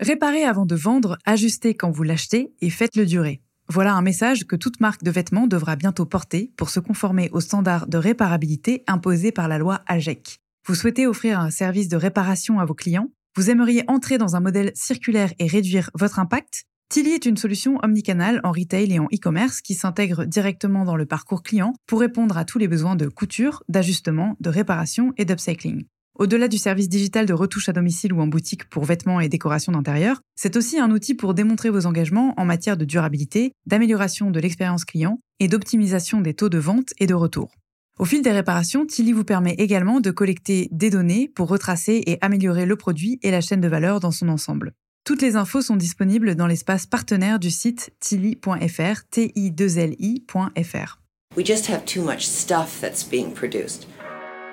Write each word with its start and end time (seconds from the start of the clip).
Réparez 0.00 0.44
avant 0.44 0.64
de 0.64 0.76
vendre, 0.76 1.18
ajustez 1.26 1.74
quand 1.74 1.90
vous 1.90 2.04
l'achetez 2.04 2.54
et 2.62 2.70
faites-le 2.70 3.04
durer. 3.04 3.42
Voilà 3.68 3.92
un 3.92 4.00
message 4.00 4.46
que 4.46 4.56
toute 4.56 4.80
marque 4.80 5.02
de 5.02 5.10
vêtements 5.10 5.46
devra 5.46 5.76
bientôt 5.76 6.06
porter 6.06 6.54
pour 6.56 6.70
se 6.70 6.80
conformer 6.80 7.28
aux 7.32 7.42
standards 7.42 7.86
de 7.86 7.98
réparabilité 7.98 8.82
imposés 8.86 9.30
par 9.30 9.46
la 9.46 9.58
loi 9.58 9.82
AGEC. 9.86 10.38
Vous 10.66 10.74
souhaitez 10.74 11.06
offrir 11.06 11.38
un 11.38 11.50
service 11.50 11.88
de 11.88 11.98
réparation 11.98 12.60
à 12.60 12.64
vos 12.64 12.72
clients? 12.72 13.10
Vous 13.36 13.50
aimeriez 13.50 13.84
entrer 13.88 14.16
dans 14.16 14.36
un 14.36 14.40
modèle 14.40 14.72
circulaire 14.74 15.34
et 15.38 15.46
réduire 15.46 15.90
votre 15.92 16.18
impact? 16.18 16.64
Tilly 16.88 17.10
est 17.10 17.26
une 17.26 17.36
solution 17.36 17.78
omnicanal 17.82 18.40
en 18.42 18.52
retail 18.52 18.94
et 18.94 18.98
en 18.98 19.04
e-commerce 19.12 19.60
qui 19.60 19.74
s'intègre 19.74 20.24
directement 20.24 20.86
dans 20.86 20.96
le 20.96 21.04
parcours 21.04 21.42
client 21.42 21.74
pour 21.86 22.00
répondre 22.00 22.38
à 22.38 22.46
tous 22.46 22.58
les 22.58 22.68
besoins 22.68 22.96
de 22.96 23.06
couture, 23.06 23.62
d'ajustement, 23.68 24.34
de 24.40 24.48
réparation 24.48 25.12
et 25.18 25.26
d'upcycling. 25.26 25.84
Au-delà 26.18 26.48
du 26.48 26.58
service 26.58 26.88
digital 26.88 27.24
de 27.24 27.32
retouche 27.32 27.68
à 27.68 27.72
domicile 27.72 28.12
ou 28.12 28.20
en 28.20 28.26
boutique 28.26 28.68
pour 28.68 28.84
vêtements 28.84 29.20
et 29.20 29.28
décorations 29.28 29.72
d'intérieur, 29.72 30.20
c'est 30.36 30.56
aussi 30.56 30.78
un 30.78 30.90
outil 30.90 31.14
pour 31.14 31.34
démontrer 31.34 31.70
vos 31.70 31.86
engagements 31.86 32.34
en 32.36 32.44
matière 32.44 32.76
de 32.76 32.84
durabilité, 32.84 33.52
d'amélioration 33.66 34.30
de 34.30 34.40
l'expérience 34.40 34.84
client 34.84 35.18
et 35.38 35.48
d'optimisation 35.48 36.20
des 36.20 36.34
taux 36.34 36.48
de 36.48 36.58
vente 36.58 36.92
et 36.98 37.06
de 37.06 37.14
retour. 37.14 37.50
Au 37.98 38.04
fil 38.04 38.22
des 38.22 38.32
réparations, 38.32 38.86
Tilly 38.86 39.12
vous 39.12 39.24
permet 39.24 39.54
également 39.54 40.00
de 40.00 40.10
collecter 40.10 40.68
des 40.72 40.90
données 40.90 41.28
pour 41.28 41.48
retracer 41.48 42.02
et 42.06 42.18
améliorer 42.22 42.66
le 42.66 42.76
produit 42.76 43.18
et 43.22 43.30
la 43.30 43.40
chaîne 43.40 43.60
de 43.60 43.68
valeur 43.68 44.00
dans 44.00 44.10
son 44.10 44.28
ensemble. 44.28 44.72
Toutes 45.04 45.22
les 45.22 45.36
infos 45.36 45.62
sont 45.62 45.76
disponibles 45.76 46.34
dans 46.34 46.46
l'espace 46.46 46.86
partenaire 46.86 47.38
du 47.38 47.50
site 47.50 47.92
tilly.fr, 48.00 49.04
t 49.10 49.32
i 49.34 49.50
2 49.50 49.78
l 49.78 49.96
ifr 49.98 50.98
We 51.36 51.46
just 51.46 51.70
have 51.70 51.84
too 51.84 52.02
much 52.02 52.26
stuff 52.26 52.80
that's 52.80 53.04
being 53.04 53.32
produced. 53.32 53.86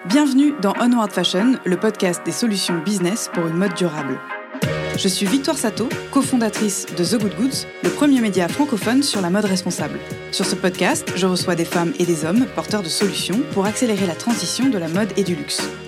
Bienvenue 0.09 0.53
dans 0.61 0.73
Onward 0.79 1.11
Fashion, 1.11 1.55
le 1.65 1.75
podcast 1.75 2.21
des 2.23 2.31
solutions 2.31 2.77
business 2.79 3.29
pour 3.33 3.45
une 3.47 3.57
mode 3.57 3.73
durable. 3.73 4.17
Je 4.97 5.07
suis 5.09 5.25
Victoire 5.25 5.57
Sato, 5.57 5.89
cofondatrice 6.11 6.85
de 6.97 7.03
The 7.03 7.19
Good 7.21 7.35
Goods, 7.35 7.67
le 7.83 7.89
premier 7.89 8.21
média 8.21 8.47
francophone 8.47 9.03
sur 9.03 9.19
la 9.19 9.29
mode 9.29 9.43
responsable. 9.43 9.99
Sur 10.31 10.45
ce 10.45 10.55
podcast, 10.55 11.11
je 11.17 11.27
reçois 11.27 11.55
des 11.55 11.65
femmes 11.65 11.91
et 11.99 12.05
des 12.05 12.23
hommes 12.23 12.45
porteurs 12.55 12.83
de 12.83 12.87
solutions 12.87 13.41
pour 13.51 13.65
accélérer 13.65 14.07
la 14.07 14.15
transition 14.15 14.69
de 14.69 14.77
la 14.77 14.87
mode 14.87 15.11
et 15.17 15.23
du 15.23 15.35
luxe. 15.35 15.69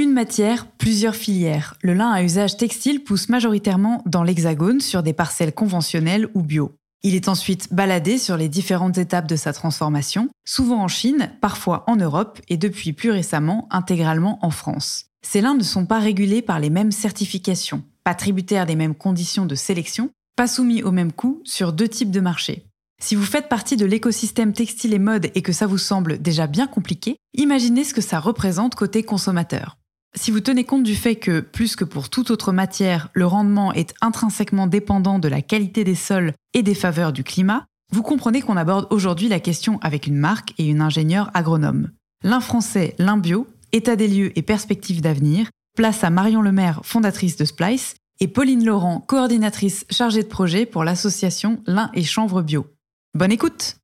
Une 0.00 0.12
matière, 0.12 0.68
plusieurs 0.68 1.16
filières. 1.16 1.74
Le 1.82 1.92
lin 1.92 2.12
à 2.12 2.22
usage 2.22 2.56
textile 2.56 3.02
pousse 3.02 3.28
majoritairement 3.28 4.04
dans 4.06 4.22
l'hexagone 4.22 4.80
sur 4.80 5.02
des 5.02 5.12
parcelles 5.12 5.52
conventionnelles 5.52 6.28
ou 6.34 6.42
bio. 6.42 6.70
Il 7.02 7.16
est 7.16 7.26
ensuite 7.28 7.74
baladé 7.74 8.16
sur 8.16 8.36
les 8.36 8.48
différentes 8.48 8.96
étapes 8.96 9.26
de 9.26 9.34
sa 9.34 9.52
transformation, 9.52 10.28
souvent 10.44 10.84
en 10.84 10.86
Chine, 10.86 11.32
parfois 11.40 11.82
en 11.88 11.96
Europe 11.96 12.40
et 12.48 12.56
depuis 12.56 12.92
plus 12.92 13.10
récemment 13.10 13.66
intégralement 13.72 14.38
en 14.42 14.50
France. 14.50 15.06
Ces 15.26 15.40
lins 15.40 15.56
ne 15.56 15.64
sont 15.64 15.84
pas 15.84 15.98
régulés 15.98 16.42
par 16.42 16.60
les 16.60 16.70
mêmes 16.70 16.92
certifications, 16.92 17.82
pas 18.04 18.14
tributaires 18.14 18.66
des 18.66 18.76
mêmes 18.76 18.94
conditions 18.94 19.46
de 19.46 19.56
sélection, 19.56 20.10
pas 20.36 20.46
soumis 20.46 20.84
au 20.84 20.92
même 20.92 21.10
coût 21.10 21.42
sur 21.42 21.72
deux 21.72 21.88
types 21.88 22.12
de 22.12 22.20
marchés. 22.20 22.66
Si 23.02 23.16
vous 23.16 23.24
faites 23.24 23.48
partie 23.48 23.76
de 23.76 23.84
l'écosystème 23.84 24.52
textile 24.52 24.94
et 24.94 25.00
mode 25.00 25.32
et 25.34 25.42
que 25.42 25.52
ça 25.52 25.66
vous 25.66 25.76
semble 25.76 26.22
déjà 26.22 26.46
bien 26.46 26.68
compliqué, 26.68 27.16
imaginez 27.34 27.82
ce 27.82 27.94
que 27.94 28.00
ça 28.00 28.20
représente 28.20 28.76
côté 28.76 29.02
consommateur. 29.02 29.76
Si 30.14 30.30
vous 30.30 30.40
tenez 30.40 30.64
compte 30.64 30.84
du 30.84 30.94
fait 30.94 31.16
que, 31.16 31.40
plus 31.40 31.76
que 31.76 31.84
pour 31.84 32.08
toute 32.08 32.30
autre 32.30 32.50
matière, 32.50 33.08
le 33.12 33.26
rendement 33.26 33.72
est 33.72 33.94
intrinsèquement 34.00 34.66
dépendant 34.66 35.18
de 35.18 35.28
la 35.28 35.42
qualité 35.42 35.84
des 35.84 35.94
sols 35.94 36.32
et 36.54 36.62
des 36.62 36.74
faveurs 36.74 37.12
du 37.12 37.24
climat, 37.24 37.66
vous 37.92 38.02
comprenez 38.02 38.40
qu'on 38.40 38.56
aborde 38.56 38.86
aujourd'hui 38.90 39.28
la 39.28 39.40
question 39.40 39.78
avec 39.82 40.06
une 40.06 40.16
marque 40.16 40.54
et 40.58 40.66
une 40.66 40.80
ingénieure 40.80 41.30
agronome. 41.34 41.90
L'un 42.24 42.40
français, 42.40 42.94
l'un 42.98 43.18
bio, 43.18 43.46
état 43.72 43.96
des 43.96 44.08
lieux 44.08 44.36
et 44.36 44.42
perspectives 44.42 45.02
d'avenir, 45.02 45.50
place 45.76 46.02
à 46.02 46.10
Marion 46.10 46.42
Lemaire, 46.42 46.80
fondatrice 46.84 47.36
de 47.36 47.44
Splice, 47.44 47.94
et 48.20 48.28
Pauline 48.28 48.64
Laurent, 48.64 49.00
coordinatrice 49.00 49.84
chargée 49.90 50.22
de 50.22 50.28
projet 50.28 50.66
pour 50.66 50.84
l'association 50.84 51.62
Lin 51.66 51.90
et 51.94 52.02
Chanvre 52.02 52.42
Bio. 52.42 52.66
Bonne 53.14 53.30
écoute 53.30 53.76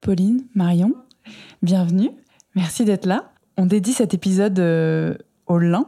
Pauline, 0.00 0.46
Marion, 0.54 0.94
bienvenue. 1.62 2.10
Merci 2.58 2.84
d'être 2.84 3.06
là. 3.06 3.30
On 3.56 3.66
dédie 3.66 3.92
cet 3.92 4.14
épisode 4.14 4.58
euh, 4.58 5.14
au 5.46 5.58
lin 5.58 5.86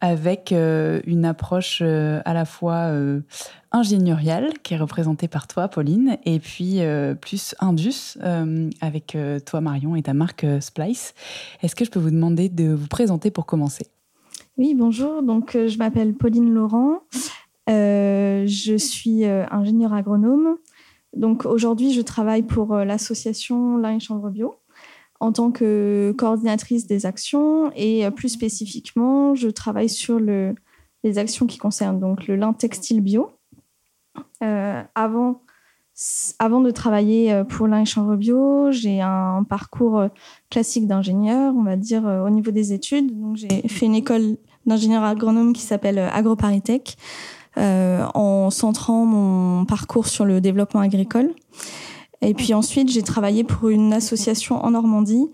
avec 0.00 0.52
euh, 0.52 1.00
une 1.06 1.24
approche 1.24 1.80
euh, 1.82 2.20
à 2.24 2.34
la 2.34 2.44
fois 2.44 2.92
ingénieriale 3.72 4.60
qui 4.62 4.74
est 4.74 4.78
représentée 4.78 5.26
par 5.26 5.48
toi, 5.48 5.66
Pauline, 5.66 6.16
et 6.24 6.38
puis 6.38 6.82
plus 7.20 7.56
indus 7.58 8.16
avec 8.80 9.16
toi, 9.44 9.60
Marion, 9.60 9.96
et 9.96 10.02
ta 10.02 10.14
marque 10.14 10.46
Splice. 10.60 11.14
Est-ce 11.64 11.74
que 11.74 11.84
je 11.84 11.90
peux 11.90 11.98
vous 11.98 12.12
demander 12.12 12.48
de 12.48 12.72
vous 12.72 12.86
présenter 12.86 13.32
pour 13.32 13.44
commencer? 13.44 13.88
Oui, 14.56 14.76
bonjour. 14.76 15.24
Donc, 15.24 15.54
je 15.54 15.78
m'appelle 15.78 16.14
Pauline 16.14 16.54
Laurent. 16.54 17.00
je 17.66 18.76
suis 18.78 19.24
ingénieure 19.24 19.94
agronome. 19.94 20.58
Donc, 21.16 21.44
aujourd'hui, 21.44 21.92
je 21.92 22.02
travaille 22.02 22.42
pour 22.42 22.76
l'association 22.76 23.76
Lin 23.78 23.96
et 23.96 24.00
Chambre 24.00 24.30
Bio 24.30 24.54
en 25.20 25.32
tant 25.32 25.50
que 25.50 26.14
coordinatrice 26.16 26.86
des 26.86 27.06
actions 27.06 27.72
et 27.74 28.06
euh, 28.06 28.10
plus 28.10 28.28
spécifiquement, 28.28 29.34
je 29.34 29.48
travaille 29.48 29.88
sur 29.88 30.20
le, 30.20 30.54
les 31.04 31.18
actions 31.18 31.46
qui 31.46 31.58
concernent 31.58 31.98
donc 31.98 32.26
le 32.26 32.36
lin 32.36 32.52
textile 32.52 33.00
bio. 33.00 33.30
Euh, 34.42 34.82
avant, 34.94 35.40
de 36.60 36.70
travailler 36.70 37.32
euh, 37.32 37.42
pour 37.42 37.66
lin 37.66 37.80
et 37.80 37.84
chanvre 37.84 38.16
bio, 38.16 38.70
j'ai 38.70 39.00
un 39.00 39.44
parcours 39.48 40.04
classique 40.50 40.86
d'ingénieur, 40.86 41.54
on 41.56 41.64
va 41.64 41.76
dire 41.76 42.04
au 42.04 42.30
niveau 42.30 42.52
des 42.52 42.72
études. 42.72 43.18
Donc 43.18 43.36
j'ai 43.36 43.66
fait 43.68 43.86
une 43.86 43.96
école 43.96 44.36
d'ingénieur 44.66 45.02
agronome 45.02 45.52
qui 45.52 45.62
s'appelle 45.62 45.98
AgroParisTech, 45.98 46.96
en 47.56 48.50
centrant 48.50 49.04
mon 49.04 49.64
parcours 49.64 50.06
sur 50.06 50.24
le 50.24 50.40
développement 50.40 50.80
agricole. 50.80 51.34
Et 52.22 52.34
puis 52.34 52.54
ensuite, 52.54 52.90
j'ai 52.90 53.02
travaillé 53.02 53.44
pour 53.44 53.68
une 53.68 53.92
association 53.92 54.64
en 54.64 54.72
Normandie 54.72 55.26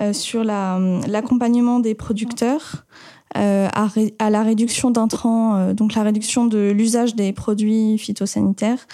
euh, 0.00 0.12
sur 0.12 0.44
l'accompagnement 0.44 1.80
des 1.80 1.94
producteurs 1.94 2.86
euh, 3.36 3.68
à, 3.74 3.88
à, 4.18 4.30
la 4.30 4.42
réduction 4.42 4.90
d'intrants, 4.90 5.56
euh, 5.56 5.74
donc 5.74 5.94
la 5.94 6.02
réduction 6.02 6.46
de 6.46 6.70
l'usage 6.70 7.14
des 7.14 7.32
produits 7.32 7.98
phytosanitaires 7.98 8.86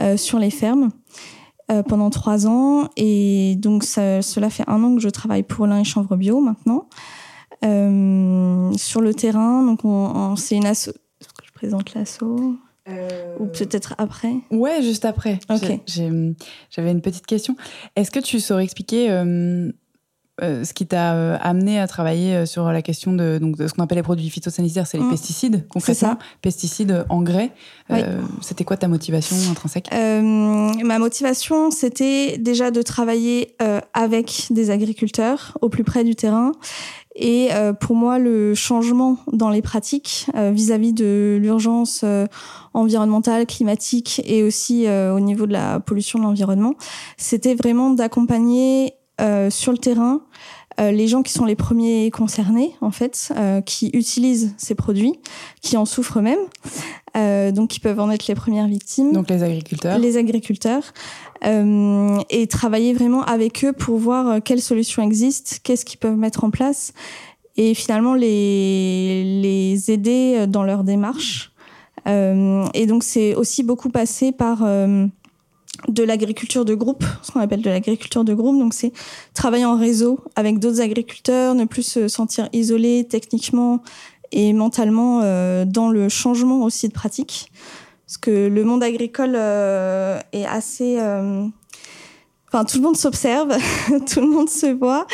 euh, 0.00 0.16
sur 0.16 0.38
les 0.38 0.50
fermes. 0.50 0.90
Euh, 1.70 1.82
pendant 1.82 2.08
trois 2.08 2.46
ans 2.46 2.88
et 2.96 3.54
donc 3.58 3.84
ça, 3.84 4.22
cela 4.22 4.48
fait 4.48 4.64
un 4.68 4.82
an 4.82 4.94
que 4.94 5.02
je 5.02 5.10
travaille 5.10 5.42
pour 5.42 5.66
l'un 5.66 5.80
et 5.80 5.84
chanvre 5.84 6.16
bio 6.16 6.40
maintenant 6.40 6.88
sur 7.60 9.00
le 9.02 9.12
terrain 9.12 9.62
donc 9.62 9.84
on, 9.84 9.88
on 9.88 10.36
c'est 10.36 10.56
une 10.56 10.64
asso 10.64 10.92
je 11.44 11.52
présente 11.52 11.92
l'asso? 11.92 12.22
Ou 13.38 13.46
peut-être 13.46 13.94
après 13.98 14.32
Ouais, 14.50 14.82
juste 14.82 15.04
après. 15.04 15.38
Ok. 15.50 15.80
J'avais 16.70 16.90
une 16.90 17.02
petite 17.02 17.26
question. 17.26 17.56
Est-ce 17.96 18.10
que 18.10 18.20
tu 18.20 18.40
saurais 18.40 18.64
expliquer 18.64 19.10
euh, 19.10 19.70
euh, 20.40 20.62
ce 20.64 20.72
qui 20.72 20.86
t'a 20.86 21.14
euh, 21.14 21.36
amené 21.40 21.80
à 21.80 21.88
travailler 21.88 22.36
euh, 22.36 22.46
sur 22.46 22.70
la 22.70 22.80
question 22.80 23.12
de, 23.12 23.38
donc, 23.38 23.56
de 23.56 23.66
ce 23.66 23.74
qu'on 23.74 23.82
appelle 23.82 23.96
les 23.96 24.04
produits 24.04 24.30
phytosanitaires, 24.30 24.86
c'est 24.86 24.96
les 24.96 25.02
mmh. 25.02 25.10
pesticides, 25.10 25.66
concrètement? 25.68 26.10
ça. 26.10 26.18
Pesticides, 26.42 27.04
engrais. 27.08 27.50
Oui. 27.90 27.98
c'était 28.42 28.64
quoi 28.64 28.76
ta 28.76 28.86
motivation 28.86 29.34
intrinsèque? 29.50 29.88
Ma 29.92 30.98
motivation, 30.98 31.70
c'était 31.70 32.38
déjà 32.38 32.70
de 32.70 32.82
travailler 32.82 33.56
avec 33.94 34.46
des 34.50 34.70
agriculteurs 34.70 35.56
au 35.60 35.68
plus 35.68 35.84
près 35.84 36.04
du 36.04 36.14
terrain 36.14 36.52
et 37.18 37.48
euh, 37.52 37.72
pour 37.72 37.96
moi, 37.96 38.20
le 38.20 38.54
changement 38.54 39.18
dans 39.32 39.50
les 39.50 39.60
pratiques 39.60 40.26
vis-à-vis 40.34 40.92
-vis 40.92 40.94
de 40.94 41.36
l'urgence 41.40 42.02
euh, 42.04 42.26
environnementale, 42.74 43.44
climatique 43.44 44.22
et 44.24 44.44
aussi 44.44 44.86
euh, 44.86 45.12
au 45.12 45.20
niveau 45.20 45.46
de 45.46 45.52
la 45.52 45.80
pollution 45.80 46.20
de 46.20 46.24
l'environnement, 46.24 46.74
c'était 47.16 47.56
vraiment 47.56 47.90
d'accompagner 47.90 48.94
sur 49.50 49.72
le 49.72 49.78
terrain 49.78 50.20
les 50.78 51.08
gens 51.08 51.22
qui 51.22 51.32
sont 51.32 51.44
les 51.44 51.56
premiers 51.56 52.10
concernés, 52.10 52.72
en 52.80 52.90
fait, 52.90 53.32
qui 53.66 53.90
utilisent 53.92 54.54
ces 54.58 54.74
produits, 54.74 55.14
qui 55.60 55.76
en 55.76 55.84
souffrent 55.84 56.20
même, 56.20 56.38
donc 57.52 57.70
qui 57.70 57.80
peuvent 57.80 58.00
en 58.00 58.10
être 58.10 58.26
les 58.26 58.34
premières 58.34 58.68
victimes. 58.68 59.12
Donc 59.12 59.28
les 59.28 59.42
agriculteurs. 59.42 59.98
Les 59.98 60.16
agriculteurs. 60.16 60.92
Euh, 61.44 62.18
et 62.30 62.46
travailler 62.48 62.92
vraiment 62.92 63.22
avec 63.22 63.64
eux 63.64 63.72
pour 63.72 63.98
voir 63.98 64.26
euh, 64.26 64.38
quelles 64.44 64.60
solutions 64.60 65.02
existent, 65.02 65.56
qu'est-ce 65.62 65.84
qu'ils 65.84 65.98
peuvent 65.98 66.16
mettre 66.16 66.42
en 66.42 66.50
place. 66.50 66.92
Et 67.56 67.74
finalement, 67.74 68.14
les, 68.14 69.40
les 69.40 69.90
aider 69.90 70.46
dans 70.48 70.62
leur 70.62 70.84
démarche. 70.84 71.52
et 72.06 72.86
donc 72.86 73.02
c'est 73.02 73.34
aussi 73.34 73.62
beaucoup 73.62 73.90
passé 73.90 74.32
par 74.32 74.62
de 75.86 76.02
l'agriculture 76.02 76.64
de 76.64 76.74
groupe, 76.74 77.04
ce 77.22 77.30
qu'on 77.30 77.40
appelle 77.40 77.62
de 77.62 77.70
l'agriculture 77.70 78.24
de 78.24 78.34
groupe. 78.34 78.58
Donc, 78.58 78.74
c'est 78.74 78.92
travailler 79.34 79.64
en 79.64 79.78
réseau 79.78 80.18
avec 80.34 80.58
d'autres 80.58 80.80
agriculteurs, 80.80 81.54
ne 81.54 81.64
plus 81.64 81.82
se 81.82 82.08
sentir 82.08 82.48
isolé 82.52 83.06
techniquement 83.08 83.82
et 84.32 84.52
mentalement 84.52 85.20
euh, 85.22 85.64
dans 85.64 85.88
le 85.88 86.08
changement 86.08 86.62
aussi 86.62 86.88
de 86.88 86.92
pratique. 86.92 87.50
Parce 88.06 88.18
que 88.18 88.48
le 88.48 88.64
monde 88.64 88.82
agricole 88.82 89.34
euh, 89.36 90.18
est 90.32 90.46
assez... 90.46 90.98
Euh, 90.98 91.46
enfin, 92.48 92.64
tout 92.64 92.78
le 92.78 92.82
monde 92.82 92.96
s'observe, 92.96 93.56
tout 94.12 94.20
le 94.20 94.28
monde 94.28 94.48
se 94.48 94.66
voit. 94.66 95.06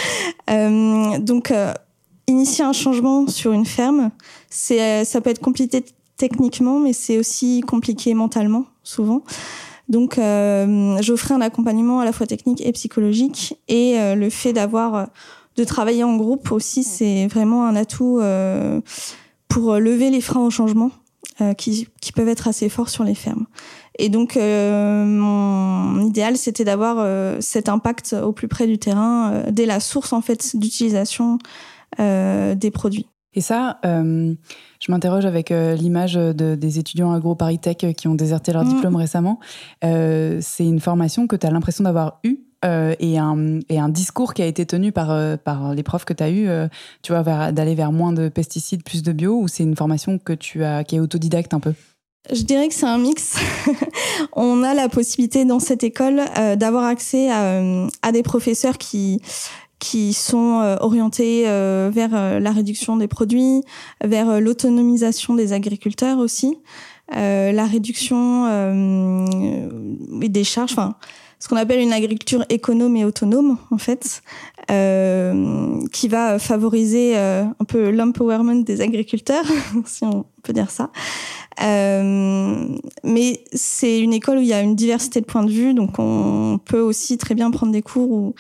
donc, 1.21 1.53
initier 2.27 2.65
un 2.65 2.73
changement 2.73 3.27
sur 3.27 3.53
une 3.53 3.67
ferme, 3.67 4.11
c'est, 4.49 5.05
ça 5.05 5.21
peut 5.21 5.31
être 5.31 5.43
compliqué 5.43 5.85
techniquement, 6.17 6.79
mais 6.79 6.93
c'est 6.93 7.19
aussi 7.19 7.61
compliqué 7.61 8.15
mentalement, 8.15 8.67
souvent. 8.83 9.23
Donc, 9.89 10.19
euh, 10.19 10.97
j'offrais 11.03 11.35
un 11.35 11.41
accompagnement 11.41 12.01
à 12.01 12.05
la 12.05 12.13
fois 12.13 12.27
technique 12.27 12.65
et 12.65 12.73
psychologique. 12.73 13.59
Et 13.69 13.99
euh, 13.99 14.15
le 14.15 14.31
fait 14.31 14.53
d'avoir, 14.53 14.95
euh, 14.95 15.05
de 15.57 15.65
travailler 15.65 16.05
en 16.05 16.17
groupe 16.17 16.53
aussi, 16.53 16.83
c'est 16.83 17.27
vraiment 17.27 17.67
un 17.67 17.77
atout 17.77 18.19
euh, 18.21 18.81
pour 19.49 19.75
lever 19.75 20.11
les 20.11 20.21
freins 20.21 20.45
au 20.45 20.51
changement 20.51 20.91
qui, 21.59 21.89
qui, 22.01 22.13
peuvent 22.13 22.29
être 22.29 22.47
assez 22.47 22.69
forts 22.69 22.89
sur 22.89 23.03
les 23.03 23.17
fermes. 23.17 23.47
Et 23.99 24.09
donc, 24.09 24.37
mon 24.37 26.01
idéal, 26.01 26.37
c'était 26.37 26.63
d'avoir 26.63 27.05
cet 27.43 27.69
impact 27.69 28.13
au 28.13 28.31
plus 28.31 28.47
près 28.47 28.69
du 28.69 28.79
terrain, 28.79 29.43
dès 29.51 29.67
la 29.67 29.81
source 29.81 30.13
en 30.13 30.21
fait 30.21 30.55
d'utilisation 30.57 31.39
des 31.99 32.71
produits. 32.73 33.09
Et 33.35 33.41
ça, 33.41 33.79
euh, 33.85 34.35
je 34.81 34.93
m'interroge 34.93 35.27
avec 35.27 35.51
euh, 35.51 35.75
l'image 35.75 36.15
de, 36.15 36.55
des 36.55 36.79
étudiants 36.79 37.13
agro-paritech 37.13 37.95
qui 37.97 38.09
ont 38.09 38.15
déserté 38.15 38.53
leur 38.53 38.65
mm. 38.65 38.75
diplôme 38.75 38.97
récemment. 38.97 39.41
Euh, 39.85 40.39
c'est 40.41 40.65
une 40.65 40.81
formation 40.81 41.27
que 41.27 41.37
tu 41.37 41.47
as 41.47 41.51
l'impression 41.51 41.85
d'avoir 41.85 42.21
eue 42.25 42.39
et, 42.99 43.19
un, 43.19 43.61
et 43.69 43.79
un 43.79 43.91
discours 43.91 44.33
qui 44.33 44.41
a 44.41 44.47
été 44.47 44.65
tenu 44.65 44.91
par, 44.91 45.39
par 45.41 45.75
les 45.75 45.83
profs 45.83 46.07
que 46.07 46.15
tu 46.15 46.23
as 46.23 46.31
eu, 46.31 46.49
tu 47.03 47.13
vois, 47.13 47.53
d'aller 47.53 47.75
vers 47.75 47.93
moins 47.93 48.15
de 48.15 48.31
pesticides, 48.31 48.83
plus 48.83 49.03
de 49.03 49.13
bio, 49.13 49.39
ou 49.39 49.49
c'est 49.49 49.65
une 49.65 49.77
formation 49.77 50.19
que 50.19 50.33
tu 50.33 50.65
as, 50.65 50.83
qui 50.83 50.97
est 50.97 51.01
autodidacte 51.01 51.53
un 51.53 51.61
peu? 51.61 51.75
Je 52.33 52.41
dirais 52.41 52.69
que 52.69 52.73
c'est 52.73 52.87
un 52.87 52.97
mix. 52.97 53.37
On 54.33 54.63
a 54.63 54.73
la 54.73 54.89
possibilité 54.89 55.45
dans 55.45 55.59
cette 55.59 55.85
école 55.85 56.23
d'avoir 56.57 56.85
accès 56.85 57.31
à, 57.31 57.61
à, 58.01 58.13
des 58.13 58.23
professeurs 58.23 58.79
qui 58.79 59.21
qui 59.85 60.15
sont 60.15 60.61
euh, 60.63 60.77
orientés 60.81 61.45
euh, 61.47 61.91
vers 61.93 62.15
euh, 62.15 62.41
la 62.41 62.53
réduction 62.53 62.97
des 62.97 63.07
produits, 63.07 63.63
vers 64.03 64.41
l'autonomisation 64.41 65.35
des 65.35 65.53
agriculteurs 65.53 66.19
aussi, 66.19 66.57
la 67.13 67.67
réduction 67.67 68.47
des 70.09 70.45
charges, 70.45 70.73
enfin 70.73 70.95
ce 71.39 71.49
qu'on 71.49 71.57
appelle 71.57 71.81
une 71.81 71.93
agriculture 71.93 72.47
économe 72.49 72.97
et 72.97 73.05
autonome 73.05 73.59
en 73.71 73.77
fait, 73.77 74.23
qui 75.93 76.09
va 76.09 76.39
favoriser 76.39 77.15
un 77.17 77.65
peu 77.69 77.91
l'empowerment 77.91 78.63
des 78.65 78.81
agriculteurs, 78.81 79.45
si 79.85 80.05
on 80.05 80.25
peut 80.43 80.55
dire 80.55 80.71
ça. 80.71 80.91
mais 81.61 83.45
c'est 83.53 84.01
une 84.01 84.15
école 84.15 84.39
où 84.39 84.41
il 84.41 84.49
y 84.49 84.55
a 84.55 84.63
une 84.63 84.77
diversité 84.77 85.21
de 85.21 85.27
points 85.27 85.45
de 85.45 85.53
vue, 85.53 85.75
donc 85.75 85.99
on 85.99 86.59
peut 86.65 86.81
aussi 86.81 87.19
très 87.19 87.35
bien 87.35 87.51
prendre 87.51 87.73
des 87.73 87.83
cours 87.83 88.11
où 88.11 88.35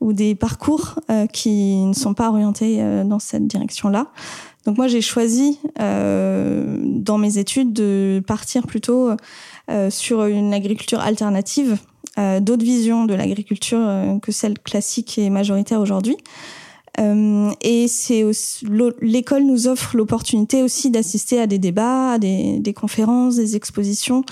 ou 0.00 0.12
des 0.12 0.34
parcours 0.34 1.00
euh, 1.10 1.26
qui 1.26 1.76
ne 1.76 1.92
sont 1.92 2.14
pas 2.14 2.28
orientés 2.28 2.78
euh, 2.80 3.04
dans 3.04 3.18
cette 3.18 3.46
direction-là. 3.46 4.08
Donc 4.66 4.76
moi, 4.76 4.86
j'ai 4.86 5.00
choisi 5.00 5.58
euh, 5.80 6.78
dans 6.84 7.18
mes 7.18 7.38
études 7.38 7.72
de 7.72 8.22
partir 8.26 8.66
plutôt 8.66 9.10
sur 9.90 10.24
une 10.24 10.54
agriculture 10.54 11.00
alternative, 11.00 11.76
d'autres 12.16 12.64
visions 12.64 13.04
de 13.04 13.14
l'agriculture 13.14 14.18
que 14.22 14.32
celle 14.32 14.58
classique 14.58 15.18
et 15.18 15.28
majoritaire 15.28 15.80
aujourd'hui. 15.80 16.16
Euh, 16.98 17.50
et 17.60 17.86
c'est 17.86 18.24
l'école 19.00 19.44
nous 19.44 19.68
offre 19.68 19.96
l'opportunité 19.96 20.62
aussi 20.62 20.90
d'assister 20.90 21.40
à 21.40 21.46
des 21.46 21.58
débats, 21.58 22.12
à 22.12 22.18
des, 22.18 22.58
des 22.58 22.72
conférences, 22.72 23.36
des 23.36 23.56
expositions, 23.56 24.24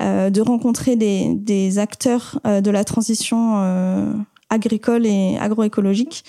euh, 0.00 0.30
de 0.30 0.40
rencontrer 0.40 0.96
des, 0.96 1.34
des 1.34 1.78
acteurs 1.78 2.38
euh, 2.46 2.60
de 2.60 2.70
la 2.70 2.84
transition 2.84 4.24
agricole 4.50 5.06
et 5.06 5.38
agroécologique. 5.38 6.24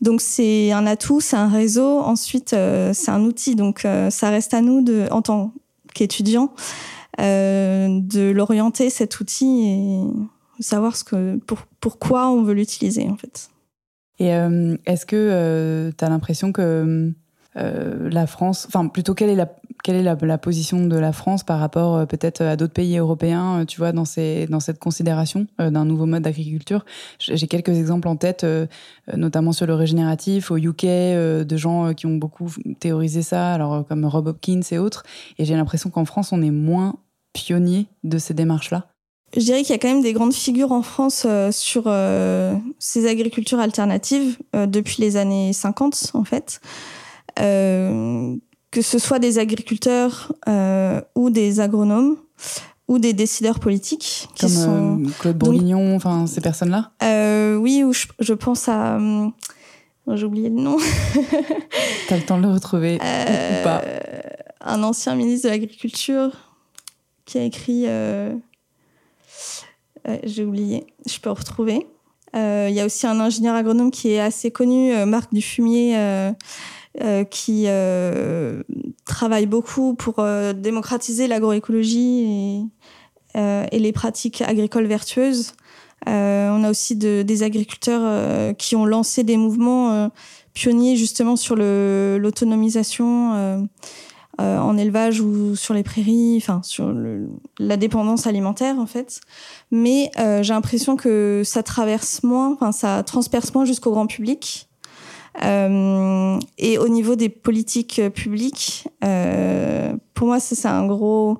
Donc 0.00 0.20
c'est 0.20 0.72
un 0.72 0.86
atout, 0.86 1.20
c'est 1.20 1.36
un 1.36 1.48
réseau. 1.48 2.00
Ensuite, 2.00 2.52
euh, 2.52 2.92
c'est 2.92 3.10
un 3.10 3.22
outil. 3.22 3.54
Donc 3.54 3.84
euh, 3.84 4.10
ça 4.10 4.30
reste 4.30 4.52
à 4.54 4.60
nous, 4.60 4.84
en 5.10 5.22
tant 5.22 5.52
qu'étudiants, 5.94 6.52
euh, 7.20 8.00
de 8.00 8.30
l'orienter 8.30 8.90
cet 8.90 9.20
outil 9.20 9.66
et 9.66 10.62
savoir 10.62 10.96
ce 10.96 11.04
que, 11.04 11.36
pour, 11.46 11.60
pourquoi 11.80 12.28
on 12.28 12.42
veut 12.42 12.54
l'utiliser 12.54 13.08
en 13.08 13.16
fait. 13.16 13.50
Et 14.20 14.28
est-ce 14.86 15.06
que 15.06 15.90
tu 15.96 16.04
as 16.04 16.08
l'impression 16.08 16.52
que 16.52 17.12
la 17.56 18.26
France, 18.28 18.64
enfin 18.68 18.86
plutôt 18.86 19.12
quelle 19.14 19.30
est 19.30 19.34
la 19.34 19.52
quelle 19.84 19.96
est 19.96 20.02
la, 20.02 20.38
position 20.38 20.86
de 20.86 20.96
la 20.96 21.12
France 21.12 21.44
par 21.44 21.60
rapport 21.60 21.94
euh, 21.94 22.06
peut-être 22.06 22.40
à 22.40 22.56
d'autres 22.56 22.72
pays 22.72 22.96
européens, 22.96 23.60
euh, 23.60 23.64
tu 23.66 23.76
vois, 23.76 23.92
dans, 23.92 24.06
ces, 24.06 24.46
dans 24.46 24.58
cette 24.58 24.78
considération 24.78 25.46
euh, 25.60 25.70
d'un 25.70 25.84
nouveau 25.84 26.06
mode 26.06 26.22
d'agriculture? 26.22 26.86
J'ai 27.18 27.46
quelques 27.46 27.68
exemples 27.68 28.08
en 28.08 28.16
tête, 28.16 28.46
notamment 29.14 29.52
sur 29.52 29.66
le 29.66 29.74
régénératif, 29.74 30.50
au 30.50 30.56
UK, 30.56 30.86
de 30.86 31.56
gens 31.56 31.92
qui 31.92 32.06
ont 32.06 32.16
beaucoup 32.16 32.50
théorisé 32.80 33.20
ça, 33.20 33.52
alors 33.52 33.86
comme 33.86 34.06
Rob 34.06 34.26
Hopkins 34.26 34.62
et 34.70 34.78
autres. 34.78 35.04
Et 35.38 35.44
j'ai 35.44 35.54
l'impression 35.54 35.90
qu'en 35.90 36.06
France, 36.06 36.32
on 36.32 36.40
est 36.40 36.50
moins 36.50 36.96
pionnier 37.34 37.86
de 38.04 38.16
ces 38.16 38.32
démarches-là. 38.32 38.86
Je 39.36 39.42
dirais 39.42 39.62
qu'il 39.62 39.70
y 39.70 39.74
a 39.74 39.78
quand 39.78 39.88
même 39.88 40.02
des 40.02 40.14
grandes 40.14 40.32
figures 40.32 40.72
en 40.72 40.82
France 40.82 41.26
sur 41.50 41.92
ces 42.78 43.06
agricultures 43.06 43.60
alternatives 43.60 44.38
depuis 44.54 45.02
les 45.02 45.16
années 45.18 45.52
50, 45.52 46.12
en 46.14 46.24
fait 46.24 46.60
que 48.74 48.82
ce 48.82 48.98
soit 48.98 49.20
des 49.20 49.38
agriculteurs 49.38 50.32
euh, 50.48 51.00
ou 51.14 51.30
des 51.30 51.60
agronomes 51.60 52.16
ou 52.88 52.98
des 52.98 53.12
décideurs 53.12 53.60
politiques 53.60 54.28
qui 54.34 54.40
Comme, 54.40 54.48
sont 54.48 55.00
euh, 55.00 55.08
Claude 55.20 55.38
Bourguignon, 55.38 55.94
enfin 55.94 56.26
ces 56.26 56.40
personnes-là? 56.40 56.90
Euh, 57.04 57.54
oui, 57.54 57.84
ou 57.84 57.92
je, 57.92 58.32
pense 58.32 58.68
à 58.68 58.98
j'ai 60.08 60.26
oublié 60.26 60.48
le 60.48 60.56
nom. 60.56 60.76
T'as 62.08 62.16
le 62.16 62.24
temps 62.24 62.36
de 62.36 62.42
le 62.42 62.52
retrouver 62.52 62.96
ou 62.96 63.62
pas 63.62 63.80
Un 64.60 64.82
ancien 64.82 65.14
ministre 65.14 65.46
de 65.46 65.52
l'agriculture 65.52 66.32
qui 67.26 67.38
a 67.38 67.44
écrit. 67.44 67.86
j'ai 70.24 70.44
oublié. 70.44 70.84
Je 71.06 71.20
peux 71.20 71.30
retrouver. 71.30 71.86
Il 72.34 72.72
y 72.72 72.80
a 72.80 72.84
aussi 72.84 73.06
un 73.06 73.20
ingénieur 73.20 73.54
agronome 73.54 73.92
qui 73.92 74.10
est 74.10 74.20
assez 74.20 74.50
connu, 74.50 74.92
Marc 75.06 75.32
Dufumier 75.32 76.34
euh, 77.02 77.24
qui 77.24 77.64
euh, 77.66 78.62
travaille 79.04 79.46
beaucoup 79.46 79.94
pour 79.94 80.20
euh, 80.20 80.52
démocratiser 80.52 81.26
l'agroécologie 81.26 82.70
et, 83.34 83.40
et, 83.72 83.78
les 83.80 83.90
pratiques 83.90 84.42
agricoles 84.42 84.86
vertueuses. 84.86 85.54
on 86.06 86.62
a 86.62 86.70
aussi 86.70 86.94
de, 86.94 87.22
des 87.22 87.42
agriculteurs 87.42 88.54
qui 88.58 88.76
ont 88.76 88.86
lancé 88.86 89.24
des 89.24 89.36
mouvements 89.36 90.08
pionniers 90.52 90.94
justement 90.94 91.34
sur 91.34 91.56
l'autonomisation 91.56 93.66
en 94.38 94.78
élevage 94.78 95.20
ou 95.20 95.56
sur 95.56 95.74
les 95.74 95.82
prairies, 95.82 96.36
enfin 96.36 96.60
sur 96.62 96.92
le, 96.92 97.28
la 97.58 97.76
dépendance 97.76 98.28
alimentaire 98.28 98.78
en 98.78 98.86
fait. 98.86 99.20
Mais 99.72 100.12
j'ai 100.16 100.54
l'impression 100.54 100.94
que 100.94 101.42
ça 101.44 101.64
traverse 101.64 102.22
moins, 102.22 102.52
enfin 102.52 102.70
ça 102.70 103.02
transperce 103.02 103.52
moins 103.52 103.64
jusqu'au 103.64 103.90
grand 103.90 104.06
public. 104.06 104.68
Euh, 105.42 106.38
et 106.58 106.78
au 106.78 106.88
niveau 106.88 107.16
des 107.16 107.28
politiques 107.28 108.00
publiques, 108.14 108.88
euh, 109.02 109.92
pour 110.14 110.28
moi, 110.28 110.40
c'est 110.40 110.66
un 110.66 110.86
gros, 110.86 111.38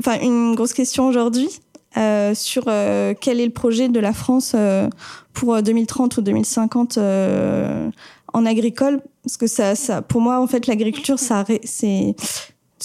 enfin 0.00 0.20
une 0.20 0.54
grosse 0.54 0.74
question 0.74 1.06
aujourd'hui 1.06 1.60
euh, 1.96 2.34
sur 2.34 2.64
euh, 2.66 3.14
quel 3.18 3.40
est 3.40 3.46
le 3.46 3.52
projet 3.52 3.88
de 3.88 3.98
la 4.00 4.12
France 4.12 4.52
euh, 4.54 4.88
pour 5.32 5.60
2030 5.62 6.18
ou 6.18 6.22
2050 6.22 6.98
en 6.98 8.44
agricole, 8.44 9.00
parce 9.22 9.38
que 9.38 9.46
ça, 9.46 9.74
ça, 9.74 10.02
pour 10.02 10.20
moi, 10.20 10.40
en 10.40 10.46
fait, 10.46 10.66
l'agriculture, 10.66 11.18
ça, 11.18 11.44
c'est 11.64 12.14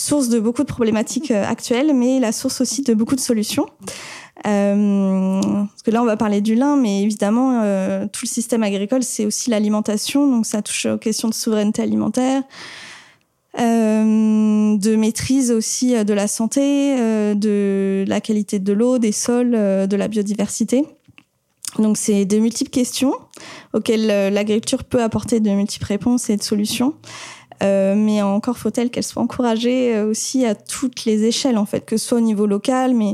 source 0.01 0.29
de 0.29 0.39
beaucoup 0.39 0.63
de 0.63 0.67
problématiques 0.67 1.31
actuelles, 1.31 1.93
mais 1.93 2.19
la 2.19 2.31
source 2.31 2.61
aussi 2.61 2.81
de 2.81 2.93
beaucoup 2.93 3.15
de 3.15 3.21
solutions. 3.21 3.65
Euh, 4.47 5.41
parce 5.41 5.83
que 5.83 5.91
là, 5.91 6.01
on 6.01 6.05
va 6.05 6.17
parler 6.17 6.41
du 6.41 6.55
lin, 6.55 6.75
mais 6.75 7.03
évidemment, 7.03 7.61
euh, 7.63 8.05
tout 8.11 8.21
le 8.23 8.27
système 8.27 8.63
agricole, 8.63 9.03
c'est 9.03 9.25
aussi 9.25 9.49
l'alimentation. 9.49 10.27
Donc, 10.27 10.45
ça 10.45 10.61
touche 10.61 10.85
aux 10.87 10.97
questions 10.97 11.29
de 11.29 11.33
souveraineté 11.33 11.81
alimentaire, 11.81 12.43
euh, 13.59 14.77
de 14.77 14.95
maîtrise 14.95 15.51
aussi 15.51 15.95
euh, 15.95 16.03
de 16.03 16.13
la 16.13 16.27
santé, 16.27 16.95
euh, 16.97 17.35
de 17.35 18.05
la 18.07 18.21
qualité 18.21 18.59
de 18.59 18.73
l'eau, 18.73 18.97
des 18.97 19.11
sols, 19.11 19.51
de 19.51 19.95
la 19.95 20.07
biodiversité. 20.07 20.85
Donc, 21.77 21.97
c'est 21.97 22.25
de 22.25 22.37
multiples 22.37 22.71
questions 22.71 23.13
auxquelles 23.73 24.33
l'agriculture 24.33 24.83
peut 24.83 25.01
apporter 25.01 25.39
de 25.39 25.49
multiples 25.51 25.85
réponses 25.85 26.29
et 26.29 26.35
de 26.35 26.43
solutions. 26.43 26.95
Mais 27.61 28.21
encore 28.21 28.57
faut-elle 28.57 28.89
qu'elle 28.89 29.03
soit 29.03 29.21
encouragée 29.21 30.01
aussi 30.01 30.45
à 30.45 30.55
toutes 30.55 31.05
les 31.05 31.25
échelles, 31.25 31.57
en 31.57 31.65
fait, 31.65 31.85
que 31.85 31.97
ce 31.97 32.07
soit 32.07 32.17
au 32.17 32.21
niveau 32.21 32.45
local, 32.45 32.93
mais 32.93 33.11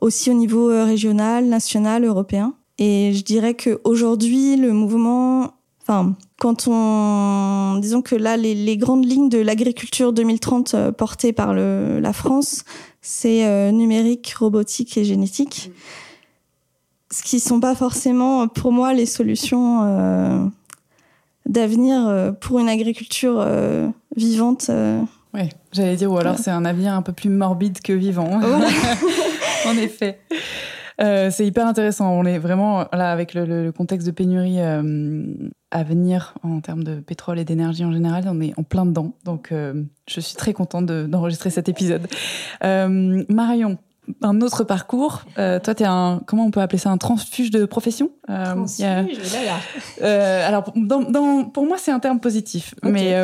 aussi 0.00 0.30
au 0.30 0.34
niveau 0.34 0.66
régional, 0.66 1.46
national, 1.46 2.04
européen. 2.04 2.54
Et 2.78 3.12
je 3.14 3.22
dirais 3.22 3.54
qu'aujourd'hui, 3.54 4.56
le 4.56 4.72
mouvement, 4.72 5.54
enfin, 5.82 6.14
quand 6.38 6.66
on, 6.66 7.78
disons 7.80 8.02
que 8.02 8.16
là, 8.16 8.36
les, 8.36 8.76
grandes 8.76 9.06
lignes 9.06 9.28
de 9.28 9.38
l'agriculture 9.38 10.12
2030 10.12 10.74
euh, 10.74 10.92
portées 10.92 11.32
par 11.32 11.54
la 11.54 12.12
France, 12.12 12.64
c'est 13.00 13.46
euh, 13.46 13.70
numérique, 13.70 14.34
robotique 14.38 14.98
et 14.98 15.04
génétique. 15.04 15.70
Ce 17.10 17.22
qui 17.22 17.38
sont 17.38 17.60
pas 17.60 17.76
forcément, 17.76 18.48
pour 18.48 18.72
moi, 18.72 18.92
les 18.92 19.06
solutions 19.06 19.82
euh, 19.84 20.44
d'avenir 21.46 22.34
pour 22.40 22.58
une 22.58 22.68
agriculture 22.68 23.46
vivante. 24.16 24.70
Oui, 25.34 25.48
j'allais 25.72 25.96
dire, 25.96 26.12
ou 26.12 26.18
alors 26.18 26.38
c'est 26.38 26.50
un 26.50 26.64
avenir 26.64 26.94
un 26.94 27.02
peu 27.02 27.12
plus 27.12 27.30
morbide 27.30 27.80
que 27.80 27.92
vivant. 27.92 28.40
en 29.66 29.76
effet. 29.76 30.20
Euh, 31.00 31.30
c'est 31.30 31.46
hyper 31.46 31.66
intéressant. 31.66 32.12
On 32.12 32.24
est 32.24 32.38
vraiment 32.38 32.86
là 32.92 33.10
avec 33.10 33.34
le, 33.34 33.72
contexte 33.72 34.06
de 34.06 34.12
pénurie 34.12 34.60
euh, 34.60 35.24
à 35.70 35.82
venir 35.82 36.34
en 36.42 36.60
termes 36.60 36.84
de 36.84 37.00
pétrole 37.00 37.38
et 37.38 37.44
d'énergie 37.44 37.84
en 37.84 37.92
général. 37.92 38.24
On 38.28 38.40
est 38.40 38.52
en 38.58 38.62
plein 38.62 38.86
dedans. 38.86 39.16
Donc, 39.24 39.50
euh, 39.50 39.82
je 40.08 40.20
suis 40.20 40.36
très 40.36 40.52
contente 40.52 40.86
d'enregistrer 40.86 41.50
cet 41.50 41.68
épisode. 41.68 42.06
Marion, 42.62 43.78
un 44.22 44.40
autre 44.40 44.64
parcours. 44.64 45.24
toi, 45.36 45.74
tu 45.74 45.82
es 45.82 45.86
un, 45.86 46.20
comment 46.26 46.46
on 46.46 46.50
peut 46.50 46.60
appeler 46.60 46.78
ça, 46.78 46.90
un 46.90 46.98
transfuge 46.98 47.50
de 47.50 47.64
profession? 47.64 48.10
Transfuge, 48.26 48.82
là, 48.82 49.58
là. 50.00 50.46
alors, 50.46 50.64
pour 51.52 51.66
moi, 51.66 51.78
c'est 51.78 51.92
un 51.92 52.00
terme 52.00 52.20
positif. 52.20 52.74
Mais 52.82 53.14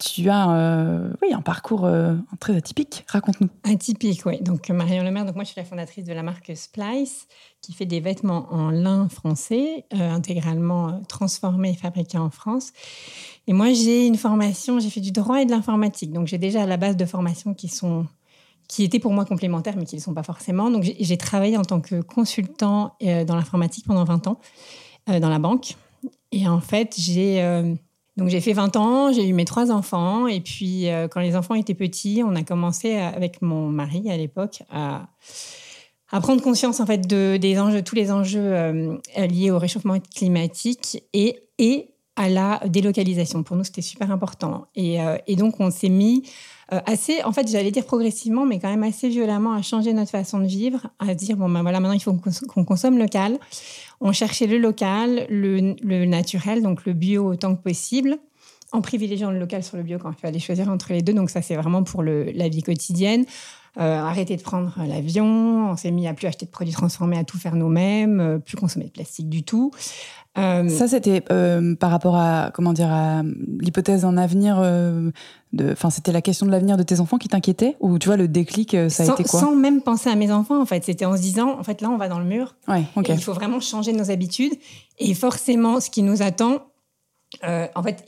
tu 0.00 0.30
as 0.30 0.50
euh, 0.50 1.12
oui, 1.22 1.32
un 1.32 1.42
parcours 1.42 1.84
euh, 1.84 2.14
très 2.40 2.56
atypique. 2.56 3.04
Raconte-nous. 3.06 3.48
Atypique, 3.64 4.24
oui. 4.24 4.40
Donc, 4.40 4.70
Marion 4.70 5.04
Lemaire, 5.04 5.26
donc 5.26 5.34
moi, 5.34 5.44
je 5.44 5.50
suis 5.50 5.60
la 5.60 5.66
fondatrice 5.66 6.04
de 6.04 6.12
la 6.12 6.22
marque 6.22 6.52
Splice, 6.56 7.28
qui 7.60 7.74
fait 7.74 7.84
des 7.84 8.00
vêtements 8.00 8.48
en 8.50 8.70
lin 8.70 9.08
français, 9.08 9.84
euh, 9.92 10.10
intégralement 10.10 11.02
transformés 11.06 11.72
et 11.72 11.76
fabriqués 11.76 12.18
en 12.18 12.30
France. 12.30 12.72
Et 13.46 13.52
moi, 13.52 13.72
j'ai 13.72 14.06
une 14.06 14.16
formation, 14.16 14.80
j'ai 14.80 14.90
fait 14.90 15.00
du 15.00 15.12
droit 15.12 15.42
et 15.42 15.44
de 15.44 15.50
l'informatique. 15.50 16.12
Donc, 16.12 16.26
j'ai 16.26 16.38
déjà 16.38 16.62
à 16.62 16.66
la 16.66 16.78
base 16.78 16.96
de 16.96 17.04
formations 17.04 17.52
qui 17.52 17.68
sont 17.68 18.06
qui 18.70 18.84
étaient 18.84 19.00
pour 19.00 19.12
moi 19.12 19.24
complémentaires, 19.24 19.74
mais 19.76 19.84
qui 19.84 19.96
ne 19.96 20.00
le 20.00 20.04
sont 20.04 20.14
pas 20.14 20.22
forcément. 20.22 20.70
Donc, 20.70 20.84
j'ai 20.84 21.16
travaillé 21.16 21.56
en 21.56 21.64
tant 21.64 21.80
que 21.80 22.00
consultant 22.00 22.96
dans 23.00 23.34
l'informatique 23.34 23.84
pendant 23.84 24.04
20 24.04 24.28
ans, 24.28 24.38
dans 25.06 25.28
la 25.28 25.40
banque. 25.40 25.74
Et 26.30 26.46
en 26.46 26.60
fait, 26.60 26.94
j'ai 26.96 27.42
donc 28.20 28.28
j'ai 28.28 28.40
fait 28.42 28.52
20 28.52 28.76
ans, 28.76 29.12
j'ai 29.12 29.26
eu 29.26 29.32
mes 29.32 29.46
trois 29.46 29.70
enfants 29.70 30.26
et 30.26 30.40
puis 30.40 30.88
euh, 30.88 31.08
quand 31.08 31.20
les 31.20 31.36
enfants 31.36 31.54
étaient 31.54 31.74
petits, 31.74 32.22
on 32.22 32.34
a 32.34 32.42
commencé 32.42 32.96
avec 32.96 33.40
mon 33.40 33.68
mari 33.68 34.10
à 34.10 34.16
l'époque 34.18 34.62
à, 34.70 35.08
prendre 36.20 36.42
conscience 36.42 36.80
en 36.80 36.86
fait 36.86 37.06
de 37.06 37.38
des 37.38 37.58
enjeux, 37.58 37.82
tous 37.82 37.94
les 37.94 38.10
enjeux 38.10 38.52
euh, 38.52 38.98
liés 39.16 39.50
au 39.50 39.58
réchauffement 39.58 39.98
climatique 40.14 41.02
et 41.14 41.44
et 41.56 41.94
à 42.16 42.28
la 42.28 42.60
délocalisation. 42.66 43.42
Pour 43.42 43.56
nous, 43.56 43.64
c'était 43.64 43.82
super 43.82 44.10
important. 44.10 44.66
Et, 44.74 45.00
euh, 45.00 45.16
donc 45.36 45.60
on 45.60 45.70
s'est 45.70 45.88
mis 45.88 46.22
assez, 46.86 47.22
en 47.24 47.32
fait, 47.32 47.48
j'allais 47.48 47.72
dire 47.72 47.84
progressivement, 47.84 48.46
mais 48.46 48.60
quand 48.60 48.68
même 48.68 48.84
assez 48.84 49.08
violemment 49.08 49.54
à 49.54 49.62
changer 49.62 49.92
notre 49.92 50.10
façon 50.10 50.38
de 50.38 50.46
vivre, 50.46 50.86
à 51.00 51.14
dire 51.14 51.36
bon 51.36 51.48
ben 51.48 51.62
voilà, 51.62 51.80
maintenant 51.80 51.96
il 51.96 52.00
faut 52.00 52.14
qu'on 52.48 52.64
consomme 52.64 52.96
local. 52.96 53.38
On 54.00 54.12
cherchait 54.12 54.46
le 54.46 54.58
local, 54.58 55.26
le, 55.28 56.04
naturel, 56.04 56.62
donc 56.62 56.86
le 56.86 56.92
bio 56.92 57.26
autant 57.26 57.56
que 57.56 57.62
possible, 57.62 58.18
en 58.72 58.82
privilégiant 58.82 59.30
le 59.32 59.40
local 59.40 59.64
sur 59.64 59.76
le 59.76 59.82
bio 59.82 59.98
quand 59.98 60.12
il 60.12 60.20
fallait 60.20 60.38
choisir 60.38 60.68
entre 60.68 60.92
les 60.92 61.02
deux. 61.02 61.12
Donc 61.12 61.30
ça, 61.30 61.42
c'est 61.42 61.56
vraiment 61.56 61.82
pour 61.82 62.02
la 62.02 62.48
vie 62.48 62.62
quotidienne. 62.62 63.24
Euh, 63.78 64.00
arrêter 64.00 64.36
de 64.36 64.42
prendre 64.42 64.74
l'avion, 64.84 65.70
on 65.70 65.76
s'est 65.76 65.92
mis 65.92 66.08
à 66.08 66.14
plus 66.14 66.26
acheter 66.26 66.44
de 66.44 66.50
produits 66.50 66.74
transformés, 66.74 67.16
à 67.18 67.24
tout 67.24 67.38
faire 67.38 67.54
nous-mêmes, 67.54 68.20
euh, 68.20 68.38
plus 68.38 68.56
consommer 68.56 68.86
de 68.86 68.90
plastique 68.90 69.28
du 69.28 69.44
tout. 69.44 69.70
Euh, 70.38 70.68
ça, 70.68 70.88
c'était 70.88 71.20
par 71.78 71.90
rapport 71.90 72.16
à 72.16 72.50
comment 72.52 72.72
dire 72.72 72.90
à 72.90 73.22
l'hypothèse 73.60 74.02
d'un 74.02 74.16
avenir. 74.16 74.56
Enfin, 75.60 75.90
c'était 75.90 76.12
la 76.12 76.22
question 76.22 76.46
de 76.46 76.52
l'avenir 76.52 76.76
de 76.76 76.82
tes 76.82 77.00
enfants 77.00 77.18
qui 77.18 77.28
t'inquiétait 77.28 77.76
ou 77.80 77.98
tu 77.98 78.08
vois 78.08 78.16
le 78.16 78.28
déclic, 78.28 78.76
ça 78.88 79.02
a 79.02 79.06
été 79.06 79.24
quoi? 79.24 79.40
Sans 79.40 79.56
même 79.56 79.82
penser 79.82 80.08
à 80.08 80.14
mes 80.14 80.30
enfants, 80.30 80.60
en 80.60 80.66
fait, 80.66 80.84
c'était 80.84 81.04
en 81.04 81.16
se 81.16 81.22
disant, 81.22 81.58
en 81.58 81.64
fait, 81.64 81.80
là, 81.80 81.90
on 81.90 81.96
va 81.96 82.08
dans 82.08 82.20
le 82.20 82.24
mur. 82.24 82.54
Ouais, 82.68 82.84
il 83.08 83.22
faut 83.22 83.32
vraiment 83.32 83.60
changer 83.60 83.92
nos 83.92 84.10
habitudes 84.10 84.52
et 84.98 85.14
forcément, 85.14 85.80
ce 85.80 85.90
qui 85.90 86.02
nous 86.02 86.22
attend, 86.22 86.58
en 87.42 87.82
fait, 87.82 88.04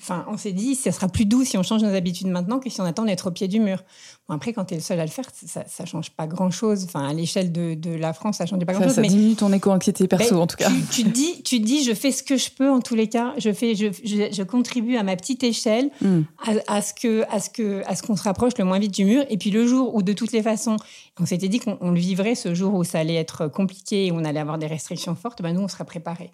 enfin, 0.00 0.24
on 0.28 0.36
s'est 0.36 0.52
dit, 0.52 0.74
ça 0.74 0.92
sera 0.92 1.08
plus 1.08 1.24
doux 1.24 1.44
si 1.44 1.56
on 1.56 1.62
change 1.62 1.82
nos 1.82 1.94
habitudes 1.94 2.26
maintenant 2.26 2.58
que 2.58 2.68
si 2.68 2.80
on 2.80 2.84
attend 2.84 3.04
d'être 3.04 3.28
au 3.28 3.30
pied 3.30 3.48
du 3.48 3.60
mur. 3.60 3.82
Bon, 4.28 4.34
après, 4.34 4.52
quand 4.52 4.66
tu 4.66 4.74
es 4.74 4.76
le 4.76 4.82
seul 4.82 5.00
à 5.00 5.04
le 5.04 5.10
faire, 5.10 5.24
ça, 5.32 5.64
ça 5.66 5.86
change 5.86 6.10
pas 6.10 6.26
grand-chose. 6.26 6.84
Enfin, 6.84 7.08
à 7.08 7.12
l'échelle 7.14 7.52
de, 7.52 7.74
de, 7.74 7.90
la 7.90 8.12
France, 8.12 8.36
ça 8.36 8.46
change 8.46 8.64
pas 8.64 8.72
grand-chose. 8.74 8.94
Ça, 8.94 9.02
diminue 9.02 9.34
ton 9.34 9.52
éco-anxiété 9.52 10.06
perso, 10.08 10.34
ben, 10.34 10.42
en 10.42 10.46
tout 10.46 10.56
cas. 10.56 10.70
Tu, 10.90 11.04
dis, 11.04 11.42
tu 11.42 11.60
dis, 11.60 11.82
je 11.84 11.94
fais 11.94 12.12
ce 12.12 12.22
que 12.22 12.36
je 12.36 12.50
peux 12.50 12.70
en 12.70 12.80
tous 12.80 12.94
les 12.94 13.08
cas. 13.08 13.32
Je, 13.38 13.52
fais, 13.52 13.74
je, 13.74 13.86
je, 14.04 14.42
contribue 14.42 14.96
à 14.96 15.02
ma 15.02 15.16
petite 15.16 15.42
échelle 15.42 15.90
hmm. 16.02 16.22
à, 16.66 16.82
ce 16.82 16.92
que, 16.92 17.24
à 17.30 17.40
ce 17.40 17.48
que, 17.48 17.82
à 17.86 17.96
ce 17.96 18.02
qu'on 18.02 18.16
se 18.16 18.22
rapproche 18.22 18.52
le 18.58 18.64
moins 18.64 18.78
vite 18.78 18.94
du 18.94 19.04
mur. 19.04 19.24
Et 19.30 19.38
puis 19.38 19.50
le 19.50 19.66
jour 19.66 19.94
où, 19.94 20.02
de 20.02 20.12
toutes 20.12 20.32
les 20.32 20.42
façons, 20.42 20.76
on 21.18 21.26
s'était 21.26 21.48
dit 21.48 21.58
qu'on 21.58 21.90
le 21.90 21.98
vivrait 21.98 22.34
ce 22.34 22.54
jour 22.54 22.74
où 22.74 22.84
ça 22.84 22.98
allait 22.98 23.14
être 23.14 23.48
compliqué 23.48 24.06
et 24.06 24.12
où 24.12 24.16
on 24.16 24.24
allait 24.24 24.40
avoir 24.40 24.58
des 24.58 24.66
restrictions 24.66 25.14
fortes, 25.14 25.42
ben 25.42 25.54
nous, 25.54 25.62
on 25.62 25.68
sera 25.68 25.84
préparés. 25.84 26.30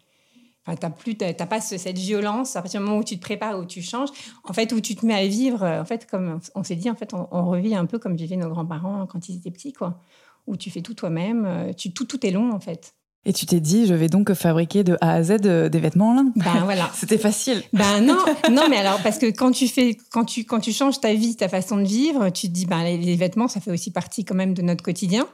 Enfin, 0.67 0.77
t'as 0.77 0.91
plus, 0.91 1.17
t'as, 1.17 1.33
pas 1.47 1.61
cette 1.61 1.99
violence 1.99 2.57
à 2.57 2.63
partir 2.63 2.81
du 2.81 2.87
moment 2.87 2.99
où 2.99 3.05
tu 3.05 3.17
te 3.17 3.21
prépares, 3.21 3.59
où 3.59 3.65
tu 3.65 3.83
changes, 3.83 4.09
en 4.43 4.53
fait, 4.53 4.73
où 4.73 4.81
tu 4.81 4.97
te 4.97 5.07
mets 5.07 5.15
à 5.15 5.27
vivre, 5.27 5.63
euh, 5.63 5.81
en 5.81 5.85
fait, 5.85 6.07
comme 6.11 6.41
on 6.57 6.65
s'est 6.65 6.75
dit, 6.75 6.91
en 6.91 6.97
fait, 6.97 7.13
on, 7.15 7.47
revit 7.47 7.77
un 7.77 7.87
peu 7.87 8.01
comme 8.01 8.17
vivaient 8.17 8.37
nos 8.37 8.49
grands-parents 8.49 9.07
quand 9.07 9.29
ils 9.29 9.37
étaient 9.37 9.53
petits, 9.53 9.73
quoi. 9.73 10.01
Où 10.49 10.57
tu 10.57 10.71
fais 10.71 10.81
tout 10.83 10.95
toi-même, 10.95 11.45
euh, 11.47 11.73
tu, 11.73 11.93
tout, 11.93 12.05
tout 12.05 12.27
est 12.27 12.33
long, 12.33 12.53
en 12.53 12.59
fait. 12.59 12.95
Et 13.25 13.33
tu 13.33 13.47
t'es 13.47 13.61
dit, 13.61 13.87
je 13.87 13.95
vais 13.95 14.09
donc 14.09 14.33
fabriquer 14.35 14.83
de 14.83 14.97
A 15.01 15.15
à 15.15 15.23
Z 15.23 15.39
euh, 15.45 15.69
des 15.69 15.79
vêtements 15.79 16.11
en 16.11 16.15
lin. 16.15 16.33
Ben 16.35 16.65
voilà. 16.65 16.91
C'était 16.95 17.19
facile. 17.19 17.63
Ben 17.73 18.01
non, 18.01 18.19
non, 18.51 18.69
mais 18.69 18.77
alors 18.77 19.01
parce 19.03 19.19
que 19.19 19.27
quand 19.27 19.53
tu 19.53 19.69
fais, 19.69 19.97
quand 20.11 20.25
tu, 20.25 20.45
quand 20.45 20.61
tu 20.61 20.73
changes 20.73 21.01
ta 21.01 21.13
vie, 21.15 21.37
ta 21.37 21.49
façon 21.49 21.77
de 21.77 21.85
vivre, 21.85 22.31
tu 22.31 22.49
te 22.49 22.53
dis, 22.53 22.67
ben 22.67 22.83
les, 22.83 22.99
les 22.99 23.17
vêtements, 23.17 23.47
ça 23.47 23.61
fait 23.61 23.71
aussi 23.71 23.93
partie 23.93 24.25
quand 24.25 24.35
même 24.37 24.55
de 24.55 24.63
notre 24.63 24.83
quotidien. 24.83 25.27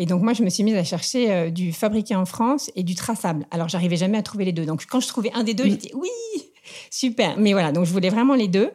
Et 0.00 0.06
donc, 0.06 0.22
moi, 0.22 0.32
je 0.32 0.44
me 0.44 0.48
suis 0.48 0.62
mise 0.62 0.76
à 0.76 0.84
chercher 0.84 1.32
euh, 1.32 1.50
du 1.50 1.72
fabriqué 1.72 2.14
en 2.14 2.24
France 2.24 2.70
et 2.76 2.84
du 2.84 2.94
traçable. 2.94 3.46
Alors, 3.50 3.68
j'arrivais 3.68 3.96
jamais 3.96 4.16
à 4.16 4.22
trouver 4.22 4.44
les 4.44 4.52
deux. 4.52 4.64
Donc, 4.64 4.86
quand 4.88 5.00
je 5.00 5.08
trouvais 5.08 5.32
un 5.34 5.42
des 5.42 5.54
deux, 5.54 5.64
j'étais 5.64 5.92
oui, 5.92 6.08
super. 6.90 7.36
Mais 7.36 7.52
voilà, 7.52 7.72
donc 7.72 7.84
je 7.84 7.92
voulais 7.92 8.08
vraiment 8.08 8.36
les 8.36 8.46
deux. 8.46 8.70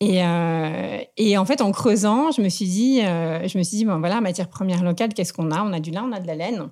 Et, 0.00 0.24
euh, 0.24 0.98
et 1.16 1.38
en 1.38 1.44
fait, 1.44 1.60
en 1.60 1.70
creusant, 1.70 2.32
je 2.32 2.42
me 2.42 2.48
suis 2.48 2.66
dit, 2.66 3.02
euh, 3.02 3.46
je 3.46 3.56
me 3.56 3.62
suis 3.62 3.76
dit, 3.76 3.84
bon 3.84 4.00
voilà, 4.00 4.20
matière 4.20 4.48
première 4.48 4.82
locale, 4.82 5.14
qu'est-ce 5.14 5.32
qu'on 5.32 5.52
a? 5.52 5.62
On 5.62 5.72
a 5.72 5.78
du 5.78 5.92
lin, 5.92 6.04
on 6.08 6.12
a 6.12 6.18
de 6.18 6.26
la 6.26 6.34
laine. 6.34 6.68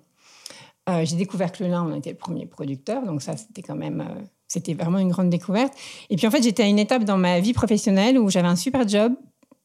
J'ai 1.04 1.14
découvert 1.14 1.52
que 1.52 1.62
le 1.62 1.70
lin, 1.70 1.86
on 1.88 1.94
était 1.96 2.10
le 2.10 2.16
premier 2.16 2.46
producteur, 2.46 3.06
donc 3.06 3.22
ça, 3.22 3.36
c'était 3.36 3.62
quand 3.62 3.76
même, 3.76 4.04
c'était 4.48 4.74
vraiment 4.74 4.98
une 4.98 5.10
grande 5.10 5.30
découverte. 5.30 5.72
Et 6.08 6.16
puis 6.16 6.26
en 6.26 6.32
fait, 6.32 6.42
j'étais 6.42 6.64
à 6.64 6.66
une 6.66 6.80
étape 6.80 7.04
dans 7.04 7.16
ma 7.16 7.38
vie 7.38 7.52
professionnelle 7.52 8.18
où 8.18 8.28
j'avais 8.28 8.48
un 8.48 8.56
super 8.56 8.88
job, 8.88 9.12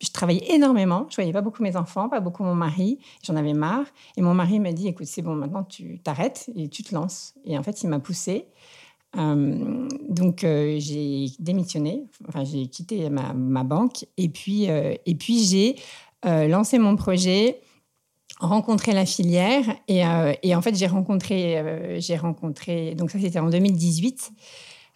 je 0.02 0.12
travaillais 0.12 0.54
énormément. 0.54 1.08
Je 1.10 1.16
voyais 1.16 1.32
pas 1.32 1.42
beaucoup 1.42 1.64
mes 1.64 1.76
enfants, 1.76 2.10
pas 2.10 2.20
beaucoup 2.20 2.44
mon 2.44 2.56
mari. 2.56 3.00
J'en 3.24 3.36
avais 3.36 3.54
marre. 3.54 3.86
Et 4.18 4.22
mon 4.22 4.34
mari 4.34 4.60
m'a 4.60 4.74
dit, 4.74 4.88
écoute, 4.88 5.08
c'est 5.08 5.22
bon, 5.22 5.36
maintenant 5.36 5.64
tu 5.64 6.00
t'arrêtes 6.00 6.50
et 6.56 6.68
tu 6.68 6.84
te 6.84 6.94
lances. 6.94 7.34
Et 7.46 7.58
en 7.58 7.64
fait, 7.64 7.82
il 7.84 7.90
m'a 7.90 8.00
poussé. 8.00 8.48
Euh, 9.18 9.88
donc 10.10 10.44
euh, 10.44 10.76
j'ai 10.80 11.28
démissionné, 11.40 12.04
enfin 12.28 12.44
j'ai 12.44 12.68
quitté 12.68 13.10
ma, 13.10 13.64
banque 13.64 14.06
et 14.18 14.30
puis 14.30 14.70
euh, 14.70 14.94
et 15.06 15.16
puis 15.16 15.46
j'ai 15.46 15.76
lancé 16.24 16.80
mon 16.80 16.96
projet, 16.96 17.62
rencontré 18.40 18.94
la 18.94 19.06
filière 19.06 19.64
et, 19.88 20.02
et 20.42 20.56
en 20.56 20.62
fait 20.62 20.76
j'ai 20.76 20.88
rencontré 20.88 22.00
j'ai 22.02 22.18
rencontré 22.18 22.96
donc 22.96 23.12
ça 23.12 23.20
c'était 23.20 23.38
en 23.38 23.50
2018 23.50 24.32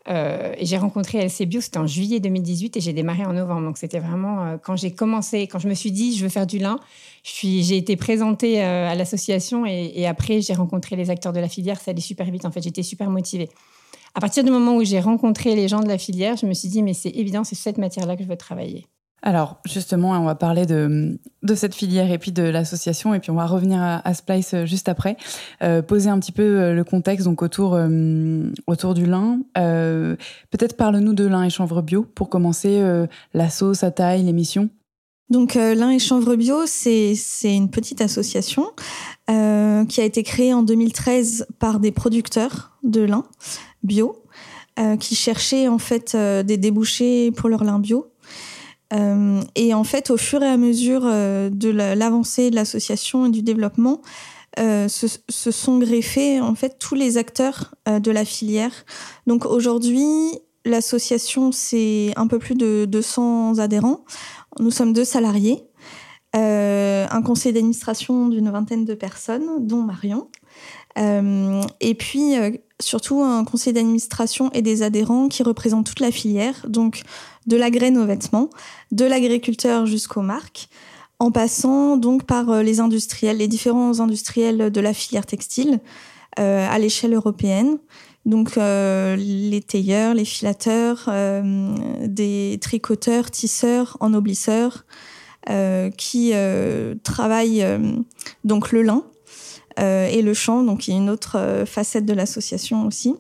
euh, 0.07 0.53
et 0.57 0.65
j'ai 0.65 0.77
rencontré 0.77 1.19
LC 1.19 1.45
Bio, 1.45 1.61
c'était 1.61 1.77
en 1.77 1.85
juillet 1.85 2.19
2018 2.19 2.77
et 2.77 2.81
j'ai 2.81 2.93
démarré 2.93 3.25
en 3.25 3.33
novembre. 3.33 3.67
Donc 3.67 3.77
c'était 3.77 3.99
vraiment 3.99 4.43
euh, 4.43 4.57
quand 4.57 4.75
j'ai 4.75 4.91
commencé, 4.91 5.47
quand 5.47 5.59
je 5.59 5.67
me 5.67 5.73
suis 5.73 5.91
dit 5.91 6.15
je 6.15 6.23
veux 6.23 6.29
faire 6.29 6.47
du 6.47 6.57
lin, 6.57 6.79
j'ai 7.23 7.77
été 7.77 7.95
présentée 7.95 8.63
euh, 8.63 8.89
à 8.89 8.95
l'association 8.95 9.65
et, 9.65 10.07
après 10.07 10.41
j'ai 10.41 10.53
rencontré 10.53 10.95
les 10.95 11.09
acteurs 11.09 11.33
de 11.33 11.39
la 11.39 11.49
filière. 11.49 11.79
Ça 11.79 11.91
allait 11.91 12.01
super 12.01 12.29
vite 12.31 12.45
en 12.45 12.51
fait, 12.51 12.61
j'étais 12.61 12.83
super 12.83 13.09
motivée. 13.09 13.49
À 14.15 14.21
partir 14.21 14.43
du 14.43 14.51
moment 14.51 14.75
où 14.75 14.83
j'ai 14.83 14.99
rencontré 14.99 15.55
les 15.55 15.67
gens 15.67 15.81
de 15.81 15.87
la 15.87 15.97
filière, 15.97 16.37
je 16.37 16.45
me 16.45 16.53
suis 16.53 16.69
dit 16.69 16.81
mais 16.81 16.93
c'est 16.93 17.11
évident, 17.11 17.43
c'est 17.43 17.55
cette 17.55 17.77
matière-là 17.77 18.15
que 18.15 18.23
je 18.23 18.29
veux 18.29 18.37
travailler. 18.37 18.87
Alors, 19.21 19.59
justement, 19.65 20.11
on 20.11 20.25
va 20.25 20.35
parler 20.35 20.65
de, 20.65 21.17
cette 21.55 21.75
filière 21.75 22.11
et 22.11 22.17
puis 22.17 22.31
de 22.31 22.43
l'association, 22.43 23.13
et 23.13 23.19
puis 23.19 23.31
on 23.31 23.35
va 23.35 23.45
revenir 23.45 23.81
à, 23.81 24.13
Splice 24.13 24.53
euh, 24.53 24.65
juste 24.65 24.87
après. 24.87 25.17
Euh, 25.61 25.81
poser 25.81 26.09
un 26.09 26.19
petit 26.19 26.31
peu 26.31 26.43
euh, 26.43 26.73
le 26.73 26.83
contexte 26.83 27.25
donc 27.25 27.41
autour, 27.41 27.77
du 28.93 29.05
lin. 29.05 29.39
Peut-être 29.55 30.77
parle-nous 30.77 31.13
de 31.13 31.25
lin 31.25 31.43
et 31.43 31.49
chanvre 31.49 31.81
bio 31.81 32.03
pour 32.03 32.29
commencer 32.29 32.81
la 33.33 33.49
sauce, 33.49 33.79
sa 33.79 33.91
taille, 33.91 34.23
l'émission. 34.23 34.69
Donc, 35.29 35.55
lin 35.55 35.91
et 35.91 35.99
chanvre 35.99 36.35
bio, 36.35 36.65
c'est 36.65 37.13
une 37.43 37.69
petite 37.69 38.01
association 38.01 38.71
qui 39.27 40.01
a 40.01 40.03
été 40.03 40.23
créée 40.23 40.53
en 40.53 40.63
2013 40.63 41.47
par 41.59 41.79
des 41.79 41.91
producteurs 41.91 42.77
de 42.83 43.01
lin 43.01 43.25
bio 43.83 44.23
qui 44.99 45.15
cherchaient 45.15 45.67
en 45.67 45.77
fait 45.77 46.15
des 46.15 46.57
débouchés 46.57 47.31
pour 47.31 47.49
leur 47.49 47.63
lin 47.63 47.79
bio. 47.79 48.11
Et 48.91 49.73
en 49.73 49.83
fait, 49.83 50.09
au 50.09 50.17
fur 50.17 50.41
et 50.41 50.47
à 50.47 50.57
mesure 50.57 51.01
de 51.01 51.69
l'avancée 51.69 52.49
de 52.49 52.55
l'association 52.55 53.27
et 53.27 53.29
du 53.29 53.43
développement, 53.43 54.01
se, 54.57 55.07
se, 55.29 55.51
sont 55.51 55.77
greffés 55.77 56.41
en 56.41 56.55
fait 56.55 56.79
tous 56.79 56.95
les 56.95 57.17
acteurs 57.17 57.75
de 57.87 58.11
la 58.11 58.25
filière. 58.25 58.71
Donc 59.27 59.45
aujourd'hui, 59.45 60.09
l'association 60.65 61.51
c'est 61.51 62.13
un 62.15 62.27
peu 62.27 62.39
plus 62.39 62.55
de 62.55 62.85
200 62.85 63.59
adhérents. 63.59 64.05
Nous 64.59 64.71
sommes 64.71 64.93
deux 64.93 65.05
salariés. 65.05 65.63
Euh, 66.35 67.07
un 67.09 67.21
conseil 67.23 67.53
d'administration 67.53 68.27
d'une 68.27 68.51
vingtaine 68.51 68.85
de 68.85 68.93
personnes, 68.93 69.65
dont 69.65 69.81
Marion. 69.81 70.27
Euh, 70.99 71.61
et 71.79 71.95
puis, 71.95 72.37
euh, 72.37 72.51
surtout, 72.79 73.23
un 73.23 73.43
conseil 73.43 73.73
d'administration 73.73 74.51
et 74.53 74.61
des 74.61 74.83
adhérents 74.83 75.27
qui 75.27 75.41
représentent 75.41 75.87
toute 75.87 75.99
la 75.99 76.11
filière, 76.11 76.65
donc 76.67 77.01
de 77.47 77.57
la 77.57 77.69
graine 77.69 77.97
au 77.97 78.05
vêtement, 78.05 78.49
de 78.91 79.05
l'agriculteur 79.05 79.85
jusqu'aux 79.85 80.21
marques, 80.21 80.69
en 81.19 81.31
passant 81.31 81.97
donc 81.97 82.23
par 82.23 82.63
les 82.63 82.79
industriels, 82.79 83.37
les 83.37 83.47
différents 83.47 83.99
industriels 83.99 84.71
de 84.71 84.81
la 84.81 84.93
filière 84.93 85.25
textile 85.25 85.79
à 86.37 86.79
l'échelle 86.79 87.13
européenne. 87.13 87.77
Donc 88.25 88.55
les 88.55 89.61
tailleurs, 89.67 90.13
les 90.13 90.23
filateurs, 90.23 91.09
des 92.05 92.57
tricoteurs, 92.61 93.31
tisseurs, 93.31 93.97
ennoblisseurs, 93.99 94.85
euh, 95.49 95.89
qui 95.89 96.31
euh, 96.33 96.95
travaille 97.01 97.63
euh, 97.63 97.79
donc 98.43 98.71
le 98.71 98.83
lin 98.83 99.03
et 99.81 100.21
le 100.21 100.33
champ, 100.33 100.61
donc 100.61 100.89
y 100.89 100.91
a 100.91 100.95
une 100.97 101.09
autre 101.09 101.63
facette 101.65 102.05
de 102.05 102.11
l'association 102.11 102.85
aussi. 102.85 103.15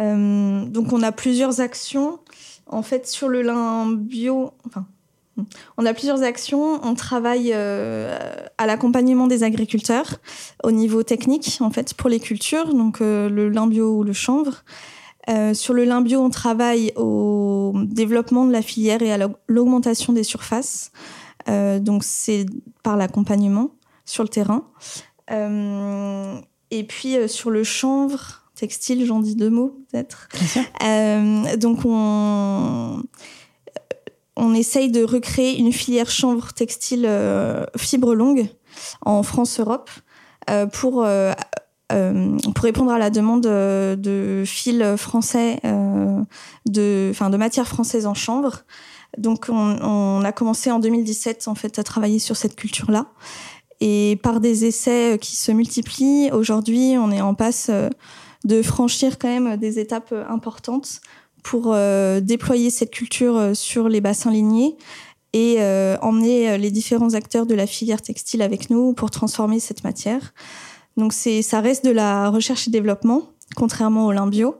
donc 0.00 0.92
on 0.92 1.02
a 1.04 1.12
plusieurs 1.12 1.60
actions 1.60 2.18
en 2.66 2.82
fait 2.82 3.06
sur 3.06 3.28
le 3.28 3.42
lin 3.42 3.92
bio. 3.92 4.52
Enfin, 4.66 4.86
on 5.76 5.86
a 5.86 5.94
plusieurs 5.94 6.22
actions. 6.22 6.80
On 6.84 6.94
travaille 6.94 7.52
à 7.52 8.66
l'accompagnement 8.66 9.26
des 9.26 9.42
agriculteurs 9.42 10.16
au 10.62 10.70
niveau 10.70 11.02
technique, 11.02 11.58
en 11.60 11.70
fait, 11.70 11.94
pour 11.94 12.08
les 12.08 12.20
cultures, 12.20 12.72
donc 12.72 13.00
le 13.00 13.48
lin 13.48 13.66
bio 13.66 13.96
ou 13.96 14.04
le 14.04 14.12
chanvre. 14.12 14.62
Euh, 15.28 15.54
sur 15.54 15.74
le 15.74 15.84
lin 15.84 16.00
bio, 16.00 16.20
on 16.20 16.30
travaille 16.30 16.92
au 16.96 17.72
développement 17.76 18.44
de 18.44 18.52
la 18.52 18.62
filière 18.62 19.02
et 19.02 19.12
à 19.12 19.28
l'augmentation 19.48 20.12
des 20.12 20.24
surfaces. 20.24 20.92
Euh, 21.48 21.78
donc 21.78 22.04
c'est 22.04 22.46
par 22.82 22.96
l'accompagnement 22.96 23.70
sur 24.04 24.22
le 24.22 24.28
terrain. 24.28 24.64
Euh, 25.30 26.36
et 26.70 26.84
puis 26.84 27.16
sur 27.28 27.50
le 27.50 27.64
chanvre 27.64 28.43
textile, 28.54 29.04
j'en 29.04 29.20
dis 29.20 29.36
deux 29.36 29.50
mots 29.50 29.80
peut-être. 29.90 30.28
donc 31.58 31.80
on 31.84 33.02
on 34.36 34.54
essaye 34.54 34.90
de 34.90 35.04
recréer 35.04 35.58
une 35.58 35.72
filière 35.72 36.10
chanvre 36.10 36.52
textile 36.52 37.08
fibre 37.76 38.14
longue 38.14 38.48
en 39.02 39.22
France-Europe 39.22 39.90
pour 40.72 41.06
euh, 41.92 42.38
pour 42.54 42.64
répondre 42.64 42.90
à 42.90 42.98
la 42.98 43.10
demande 43.10 43.46
euh, 43.46 43.94
de 43.94 44.42
fils 44.46 44.82
français, 44.96 45.60
euh, 45.64 46.22
de, 46.66 47.08
enfin, 47.10 47.28
de 47.28 47.36
matières 47.36 47.68
françaises 47.68 48.06
en 48.06 48.14
chanvre. 48.14 48.64
Donc, 49.18 49.46
on, 49.50 49.78
on, 49.82 50.24
a 50.24 50.32
commencé 50.32 50.70
en 50.70 50.78
2017 50.80 51.46
en 51.46 51.54
fait 51.54 51.78
à 51.78 51.84
travailler 51.84 52.18
sur 52.18 52.36
cette 52.36 52.56
culture-là. 52.56 53.06
Et 53.80 54.18
par 54.22 54.40
des 54.40 54.64
essais 54.64 55.18
qui 55.20 55.36
se 55.36 55.52
multiplient, 55.52 56.30
aujourd'hui, 56.32 56.96
on 56.98 57.10
est 57.10 57.20
en 57.20 57.34
passe 57.34 57.70
de 58.44 58.62
franchir 58.62 59.18
quand 59.18 59.28
même 59.28 59.56
des 59.56 59.78
étapes 59.78 60.14
importantes 60.28 61.00
pour 61.42 61.76
déployer 62.22 62.70
cette 62.70 62.90
culture 62.90 63.50
sur 63.54 63.88
les 63.88 64.00
bassins 64.00 64.30
lignés 64.30 64.76
et 65.32 65.58
emmener 66.00 66.56
les 66.56 66.70
différents 66.70 67.14
acteurs 67.14 67.44
de 67.46 67.54
la 67.54 67.66
filière 67.66 68.00
textile 68.00 68.40
avec 68.42 68.70
nous 68.70 68.94
pour 68.94 69.10
transformer 69.10 69.60
cette 69.60 69.84
matière. 69.84 70.32
Donc 70.96 71.12
c'est, 71.12 71.42
ça 71.42 71.60
reste 71.60 71.84
de 71.84 71.90
la 71.90 72.30
recherche 72.30 72.68
et 72.68 72.70
développement, 72.70 73.22
contrairement 73.56 74.06
au 74.06 74.12
lin 74.12 74.26
bio, 74.26 74.56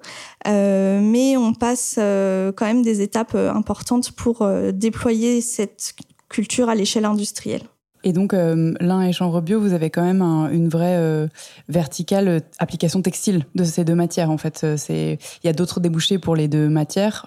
euh, 0.47 1.01
mais 1.03 1.37
on 1.37 1.55
passe 1.55 1.97
euh, 1.99 2.53
quand 2.53 2.67
même 2.67 2.83
des 2.83 3.01
étapes 3.03 3.35
euh, 3.35 3.53
importantes 3.53 4.13
pour 4.13 4.47
déployer 4.73 5.41
cette 5.41 5.95
culture 6.29 6.69
à 6.69 6.75
l'échelle 6.75 7.05
industrielle. 7.05 7.63
Et 8.07 8.13
donc, 8.13 8.35
euh, 8.35 8.75
l'un 8.81 9.01
et 9.01 9.13
chanvre 9.13 9.41
bio, 9.41 9.59
vous 9.59 9.73
avez 9.73 9.89
quand 9.89 10.03
même 10.03 10.21
une 10.53 10.69
vraie 10.69 10.97
euh, 10.97 11.27
verticale 11.71 12.29
euh, 12.29 12.41
application 12.59 13.01
textile 13.01 13.47
de 13.55 13.65
ces 13.65 13.83
deux 13.83 13.95
matières. 13.95 14.31
En 14.31 14.37
fait, 14.37 14.67
c'est 14.77 15.19
il 15.43 15.47
y 15.47 15.49
a 15.49 15.55
d'autres 15.55 15.81
débouchés 15.81 16.19
pour 16.19 16.37
les 16.37 16.47
deux 16.47 16.69
matières, 16.69 17.25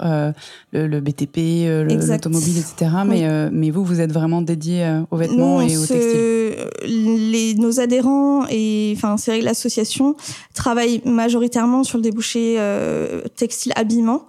le, 0.71 0.99
BTP, 0.99 1.67
l'automobile, 1.89 2.59
etc. 2.59 2.91
Mais, 3.05 3.49
mais 3.51 3.71
vous, 3.71 3.83
vous 3.83 4.01
êtes 4.01 4.11
vraiment 4.11 4.41
dédié 4.41 5.01
aux 5.09 5.17
vêtements 5.17 5.61
et 5.61 5.77
aux 5.77 5.85
textiles. 5.85 6.55
Les, 6.85 7.55
nos 7.55 7.79
adhérents 7.79 8.45
et 8.49 8.93
enfin, 8.95 9.17
c'est 9.17 9.31
vrai 9.31 9.39
que 9.39 9.45
l'association 9.45 10.15
travaille 10.53 11.01
majoritairement 11.05 11.83
sur 11.83 11.97
le 11.97 12.03
débouché 12.03 12.57
textile 13.35 13.73
habillement 13.75 14.25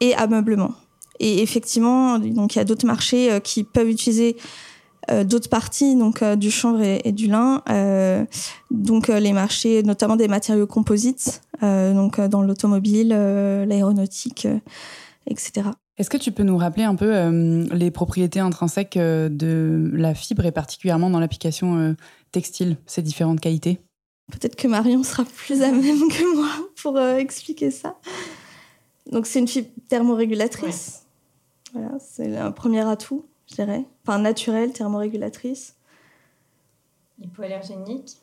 et 0.00 0.14
ameublement. 0.14 0.72
Et 1.20 1.42
effectivement, 1.42 2.18
donc 2.18 2.56
il 2.56 2.58
y 2.58 2.60
a 2.60 2.64
d'autres 2.64 2.86
marchés 2.86 3.38
qui 3.44 3.62
peuvent 3.62 3.88
utiliser 3.88 4.36
euh, 5.10 5.24
d'autres 5.24 5.48
parties 5.48 5.96
donc 5.96 6.22
euh, 6.22 6.36
du 6.36 6.50
chanvre 6.50 6.82
et, 6.82 7.12
du 7.12 7.26
lin 7.26 7.62
euh, 7.68 8.24
donc 8.70 9.08
les 9.08 9.32
marchés 9.32 9.82
notamment 9.82 10.16
des 10.16 10.28
matériaux 10.28 10.66
composites 10.66 11.42
donc 11.60 12.20
dans 12.20 12.42
l'automobile 12.42 13.08
l'aéronautique 13.08 14.48
etc 15.28 15.70
est-ce 15.96 16.10
que 16.10 16.16
tu 16.16 16.32
peux 16.32 16.42
nous 16.42 16.56
rappeler 16.56 16.82
un 16.82 16.96
peu 16.96 17.12
les 17.72 17.92
propriétés 17.92 18.40
intrinsèques 18.40 18.98
de 18.98 19.90
la 19.92 20.14
fibre 20.14 20.44
et 20.44 20.50
particulièrement 20.50 21.10
dans 21.10 21.20
l'application 21.20 21.94
textile 22.32 22.78
ces 22.86 23.02
différentes 23.02 23.38
qualités? 23.40 23.78
Peut-être 24.32 24.56
que 24.56 24.66
Marion 24.66 25.04
sera 25.04 25.24
plus 25.24 25.62
à 25.62 25.70
même 25.70 26.08
que 26.08 26.34
moi 26.34 26.48
pour 26.82 26.98
expliquer 26.98 27.70
ça. 27.70 27.96
Donc 29.12 29.26
c'est 29.26 29.38
une 29.38 29.46
fibre 29.46 29.68
thermorégulatrice 29.88 31.02
voilà 31.72 31.90
c'est 32.00 32.36
un 32.36 32.52
premier 32.52 32.80
atout 32.80 33.24
je 33.52 33.62
dirais. 33.62 33.84
Enfin, 34.06 34.18
naturelle, 34.18 34.72
thermorégulatrice. 34.72 35.76
Hypoallergénique. 37.20 38.16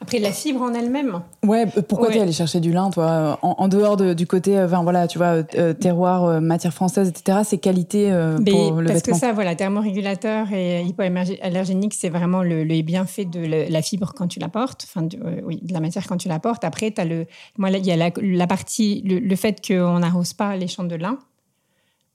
Après, 0.00 0.18
la 0.18 0.32
fibre 0.32 0.62
en 0.62 0.74
elle-même. 0.74 1.22
Ouais, 1.46 1.64
pourquoi 1.88 2.10
tu 2.10 2.18
es 2.18 2.20
allé 2.20 2.32
chercher 2.32 2.58
du 2.58 2.72
lin, 2.72 2.90
toi 2.90 3.38
en, 3.40 3.68
dehors 3.68 3.96
du 3.96 4.26
côté, 4.26 4.58
euh, 4.58 4.66
enfin, 4.66 4.82
voilà, 4.82 5.06
tu 5.06 5.16
vois, 5.16 5.44
euh, 5.54 5.74
terroir, 5.74 6.40
matière 6.40 6.74
française, 6.74 7.08
etc., 7.08 7.38
ces 7.44 7.58
qualités 7.58 8.10
euh, 8.10 8.36
pour 8.38 8.80
le 8.80 8.88
Parce 8.88 9.02
que 9.02 9.14
ça, 9.14 9.32
voilà, 9.32 9.54
thermorégulateur 9.54 10.52
et 10.52 10.82
hypoallergénique, 10.82 11.94
c'est 11.94 12.08
vraiment 12.08 12.42
le, 12.42 12.64
bienfait 12.82 13.26
de 13.26 13.70
la 13.70 13.82
fibre 13.82 14.12
quand 14.12 14.26
tu 14.26 14.40
la 14.40 14.48
portes, 14.48 14.88
enfin, 14.88 15.06
oui, 15.44 15.60
de 15.62 15.72
la 15.72 15.78
matière 15.78 16.04
quand 16.08 16.16
tu 16.16 16.26
la 16.26 16.40
portes. 16.40 16.64
Après, 16.64 16.92
as 16.96 17.04
le, 17.04 17.26
moi, 17.56 17.70
il 17.70 17.86
y 17.86 17.92
a 17.92 17.96
la, 17.96 18.46
partie, 18.48 19.02
le, 19.06 19.20
le 19.20 19.36
fait 19.36 19.64
qu'on 19.64 20.00
n'arrose 20.00 20.32
pas 20.32 20.56
les 20.56 20.66
champs 20.66 20.82
de 20.82 20.96
lin. 20.96 21.16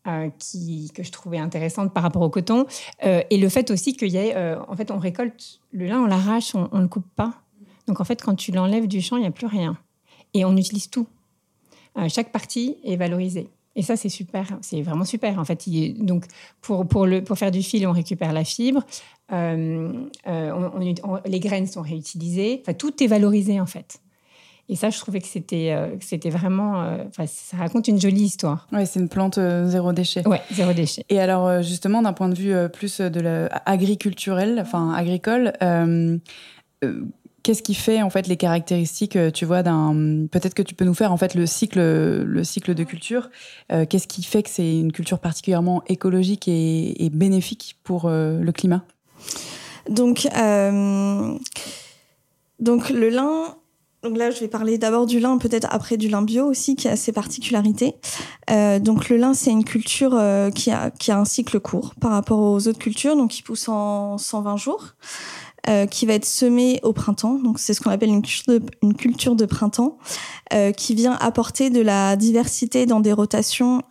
Euh, 0.08 0.30
que 0.94 1.04
je 1.04 1.12
trouvais 1.12 1.38
intéressante 1.38 1.94
par 1.94 2.02
rapport 2.02 2.22
au 2.22 2.30
coton. 2.30 2.66
Euh, 3.04 3.22
et 3.30 3.38
le 3.38 3.50
fait 3.50 3.72
aussi 3.72 3.94
qu'il 3.94 4.08
y 4.10 4.18
ait, 4.18 4.38
euh, 4.38 4.58
en 4.68 4.76
fait, 4.76 4.90
on 4.90 5.00
récolte 5.00 5.60
le 5.72 5.86
lin, 5.86 6.02
on 6.02 6.06
l'arrache, 6.06 6.56
on 6.56 6.70
ne 6.74 6.82
le 6.82 6.88
coupe 6.88 7.08
pas. 7.16 7.34
Donc, 7.88 8.00
en 8.00 8.06
fait, 8.06 8.22
quand 8.22 8.36
tu 8.36 8.54
l'enlèves 8.54 8.88
du 8.88 9.02
champ, 9.02 9.18
il 9.18 9.22
n'y 9.22 9.28
a 9.28 9.32
plus 9.32 9.48
rien. 9.48 9.78
Et 10.34 10.46
on 10.46 10.56
utilise 10.56 10.90
tout. 10.90 11.08
chaque 12.08 12.32
partie 12.32 12.78
est 12.86 12.96
valorisée. 12.96 13.50
Et 13.76 13.82
ça, 13.82 13.98
c'est 13.98 14.10
super, 14.10 14.58
c'est 14.62 14.82
vraiment 14.82 15.04
super. 15.04 15.40
En 15.40 15.46
fait, 15.46 15.68
donc 16.00 16.26
pour, 16.62 16.88
pour, 16.88 17.06
le, 17.06 17.22
pour 17.24 17.38
faire 17.38 17.52
du 17.52 17.62
fil, 17.62 17.86
on 17.86 17.92
récupère 17.92 18.32
la 18.34 18.44
fibre, 18.44 18.86
les 19.32 20.10
graines 21.40 21.68
sont 21.68 21.82
réutilisées, 21.82 22.62
enfin, 22.62 22.74
tout 22.74 23.04
est 23.04 23.08
valorisé 23.08 23.60
en 23.60 23.66
fait. 23.66 24.00
Et 24.70 24.76
ça, 24.76 24.90
je 24.90 25.00
trouvais 25.00 25.22
que 25.22 25.28
c'était 25.28 25.72
euh, 25.72 25.96
c'était 26.02 26.30
vraiment. 26.30 26.84
Euh, 26.84 26.98
ça 27.26 27.58
raconte 27.58 27.88
une 27.88 28.02
jolie 28.02 28.24
histoire. 28.24 28.68
Oui, 28.74 28.86
c'est 28.86 29.00
une 29.00 29.08
plante 29.08 29.38
euh, 29.38 29.66
zéro 29.66 29.94
déchet. 29.94 30.24
Oui, 30.26 30.38
zéro 30.52 30.74
déchet. 30.74 31.06
Et 31.10 31.22
alors, 31.22 31.62
justement, 31.62 32.02
d'un 32.02 32.12
point 32.14 32.28
de 32.28 32.36
vue 32.36 32.54
plus 32.74 33.00
de 33.00 33.20
la, 33.22 33.46
agriculturel, 33.66 34.60
enfin 34.60 34.92
agricole, 34.94 35.54
qu'est-ce 37.44 37.64
qui 37.64 37.76
fait 37.76 38.02
en 38.02 38.10
fait 38.10 38.28
les 38.28 38.36
caractéristiques, 38.36 39.18
tu 39.34 39.46
vois, 39.46 39.64
d'un. 39.64 40.28
Peut-être 40.30 40.54
que 40.54 40.64
tu 40.64 40.76
peux 40.76 40.84
nous 40.84 40.94
faire 40.94 41.14
en 41.14 41.18
fait 41.18 41.34
le 41.34 41.46
cycle, 41.46 41.80
le 41.80 42.44
cycle 42.44 42.74
de 42.74 42.84
culture. 42.84 43.30
qu'est-ce 43.70 44.08
qui 44.08 44.22
fait 44.22 44.44
que 44.44 44.50
c'est 44.50 44.80
une 44.80 44.92
culture 44.92 45.20
particulièrement 45.20 45.82
écologique 45.88 46.50
et, 46.50 47.06
et 47.06 47.10
bénéfique 47.10 47.78
pour 47.86 48.10
le 48.10 48.52
climat? 48.52 48.84
Donc, 49.90 50.28
donc 52.60 52.90
le 52.90 53.10
lin 53.10 53.56
donc 54.04 54.16
là, 54.16 54.30
je 54.30 54.40
vais 54.40 54.48
parler 54.48 54.78
d'abord 54.78 55.08
du 55.08 55.20
lin, 55.20 55.38
peut-être 55.38 55.68
après 55.72 55.98
du 55.98 56.08
lin 56.08 56.22
bio 56.22 56.46
aussi, 56.46 56.76
qui 56.76 56.88
a 56.88 56.96
ses 56.96 57.12
particularités. 57.12 57.96
Euh, 58.52 58.80
donc 58.80 59.10
le 59.10 59.18
lin, 59.18 59.34
c'est 59.34 59.50
une 59.50 59.66
culture 59.66 60.14
euh, 60.14 60.52
qui, 60.52 60.70
a, 60.70 60.92
qui 60.92 61.12
a 61.12 61.18
un 61.18 61.26
cycle 61.26 61.60
court 61.60 61.96
par 62.00 62.12
rapport 62.12 62.40
aux 62.40 62.68
autres 62.68 62.78
cultures, 62.78 63.16
donc 63.16 63.32
qui 63.32 63.42
pousse 63.42 63.68
en 63.68 64.18
120 64.18 64.58
jours. 64.58 64.94
qui 65.92 66.06
va 66.06 66.14
être 66.14 66.26
semée 66.26 66.80
au 66.84 66.94
printemps. 66.94 67.40
Donc 67.44 67.60
c'est 67.60 67.74
ce 67.74 67.82
qu'on 67.82 67.90
appelle 67.90 68.10
une 68.10 68.22
culture 68.22 68.54
de, 68.54 68.62
une 68.84 68.96
culture 68.96 69.36
de 69.36 69.46
printemps, 69.46 69.98
qui 70.78 70.96
vient 70.96 71.18
apporter 71.20 71.70
de 71.70 71.82
la 71.82 72.16
diversité 72.16 72.86
dans 72.86 73.02
des 73.02 73.12
rotations 73.12 73.82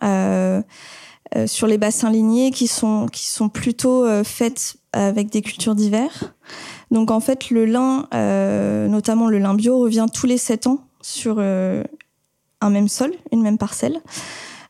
sur 1.45 1.67
les 1.67 1.77
bassins 1.77 2.09
lignés 2.09 2.49
qui 2.49 2.65
sont 2.65 3.05
qui 3.05 3.27
sont 3.27 3.49
plutôt 3.49 4.07
faites 4.23 4.77
avec 4.91 5.29
des 5.29 5.43
cultures 5.43 5.75
d'hiver. 5.75 6.33
Donc 6.91 7.11
en 7.11 7.19
fait, 7.19 7.49
le 7.49 7.65
lin, 7.65 8.07
notamment 8.87 9.27
le 9.27 9.39
lin 9.39 9.53
bio, 9.53 9.79
revient 9.79 10.05
tous 10.13 10.25
les 10.25 10.37
sept 10.37 10.67
ans 10.67 10.85
sur 11.01 11.39
un 11.39 12.69
même 12.69 12.87
sol, 12.87 13.11
une 13.31 13.41
même 13.41 13.57
parcelle. 13.57 14.01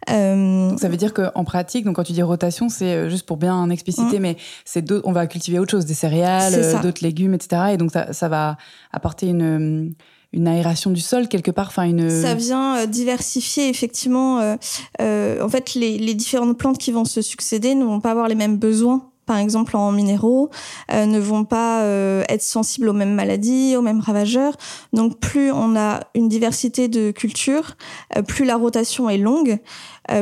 Euh... 0.10 0.78
Ça 0.78 0.88
veut 0.88 0.98
dire 0.98 1.14
qu'en 1.14 1.44
pratique, 1.44 1.86
donc 1.86 1.96
quand 1.96 2.04
tu 2.04 2.14
dis 2.14 2.22
rotation, 2.22 2.70
c'est 2.70 2.94
euh, 2.94 3.10
juste 3.10 3.26
pour 3.26 3.38
bien 3.38 3.70
expliciter, 3.70 4.20
mm. 4.20 4.22
mais 4.22 4.38
c'est 4.64 4.92
on 5.04 5.12
va 5.12 5.28
cultiver 5.28 5.60
autre 5.60 5.72
chose, 5.72 5.86
des 5.86 5.94
céréales, 5.94 6.54
euh, 6.56 6.82
d'autres 6.82 7.04
légumes, 7.04 7.34
etc. 7.34 7.74
Et 7.74 7.78
donc 7.78 7.92
ça, 7.92 8.14
ça 8.14 8.30
va 8.30 8.58
apporter 8.92 9.28
une 9.28 9.94
une 10.34 10.48
aération 10.48 10.92
du 10.92 11.00
sol 11.00 11.30
quelque 11.30 11.52
part, 11.52 11.68
enfin 11.68 11.84
une. 11.84 12.10
Ça 12.10 12.36
vient 12.36 12.78
euh, 12.78 12.86
diversifier 12.86 13.70
effectivement. 13.70 14.38
en 14.40 15.50
fait, 15.50 15.74
les, 15.76 15.98
les 15.98 16.14
différentes 16.14 16.58
plantes 16.58 16.78
qui 16.78 16.92
vont 16.92 17.06
se 17.06 17.22
succéder 17.22 17.76
ne 17.76 17.84
vont 17.84 18.00
pas 18.00 18.12
avoir 18.12 18.28
les 18.28 18.36
mêmes 18.36 18.58
besoins 18.58 19.10
par 19.28 19.38
exemple 19.38 19.76
en 19.76 19.92
minéraux, 19.92 20.50
euh, 20.92 21.06
ne 21.06 21.20
vont 21.20 21.44
pas 21.44 21.82
euh, 21.82 22.24
être 22.30 22.42
sensibles 22.42 22.90
aux 22.90 22.94
mêmes 22.94 23.14
maladies, 23.14 23.76
aux 23.76 23.82
mêmes 23.82 24.00
ravageurs. 24.00 24.56
Donc 24.94 25.20
plus 25.20 25.52
on 25.52 25.76
a 25.76 26.00
une 26.16 26.30
diversité 26.30 26.88
de 26.88 27.12
cultures, 27.12 27.76
euh, 28.16 28.24
plus 28.24 28.46
la 28.46 28.56
rotation 28.56 29.10
est 29.10 29.20
longue, 29.20 29.60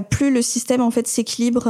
plus 0.09 0.33
le 0.33 0.41
système 0.41 0.81
en 0.81 0.89
fait 0.89 1.07
s'équilibre 1.07 1.67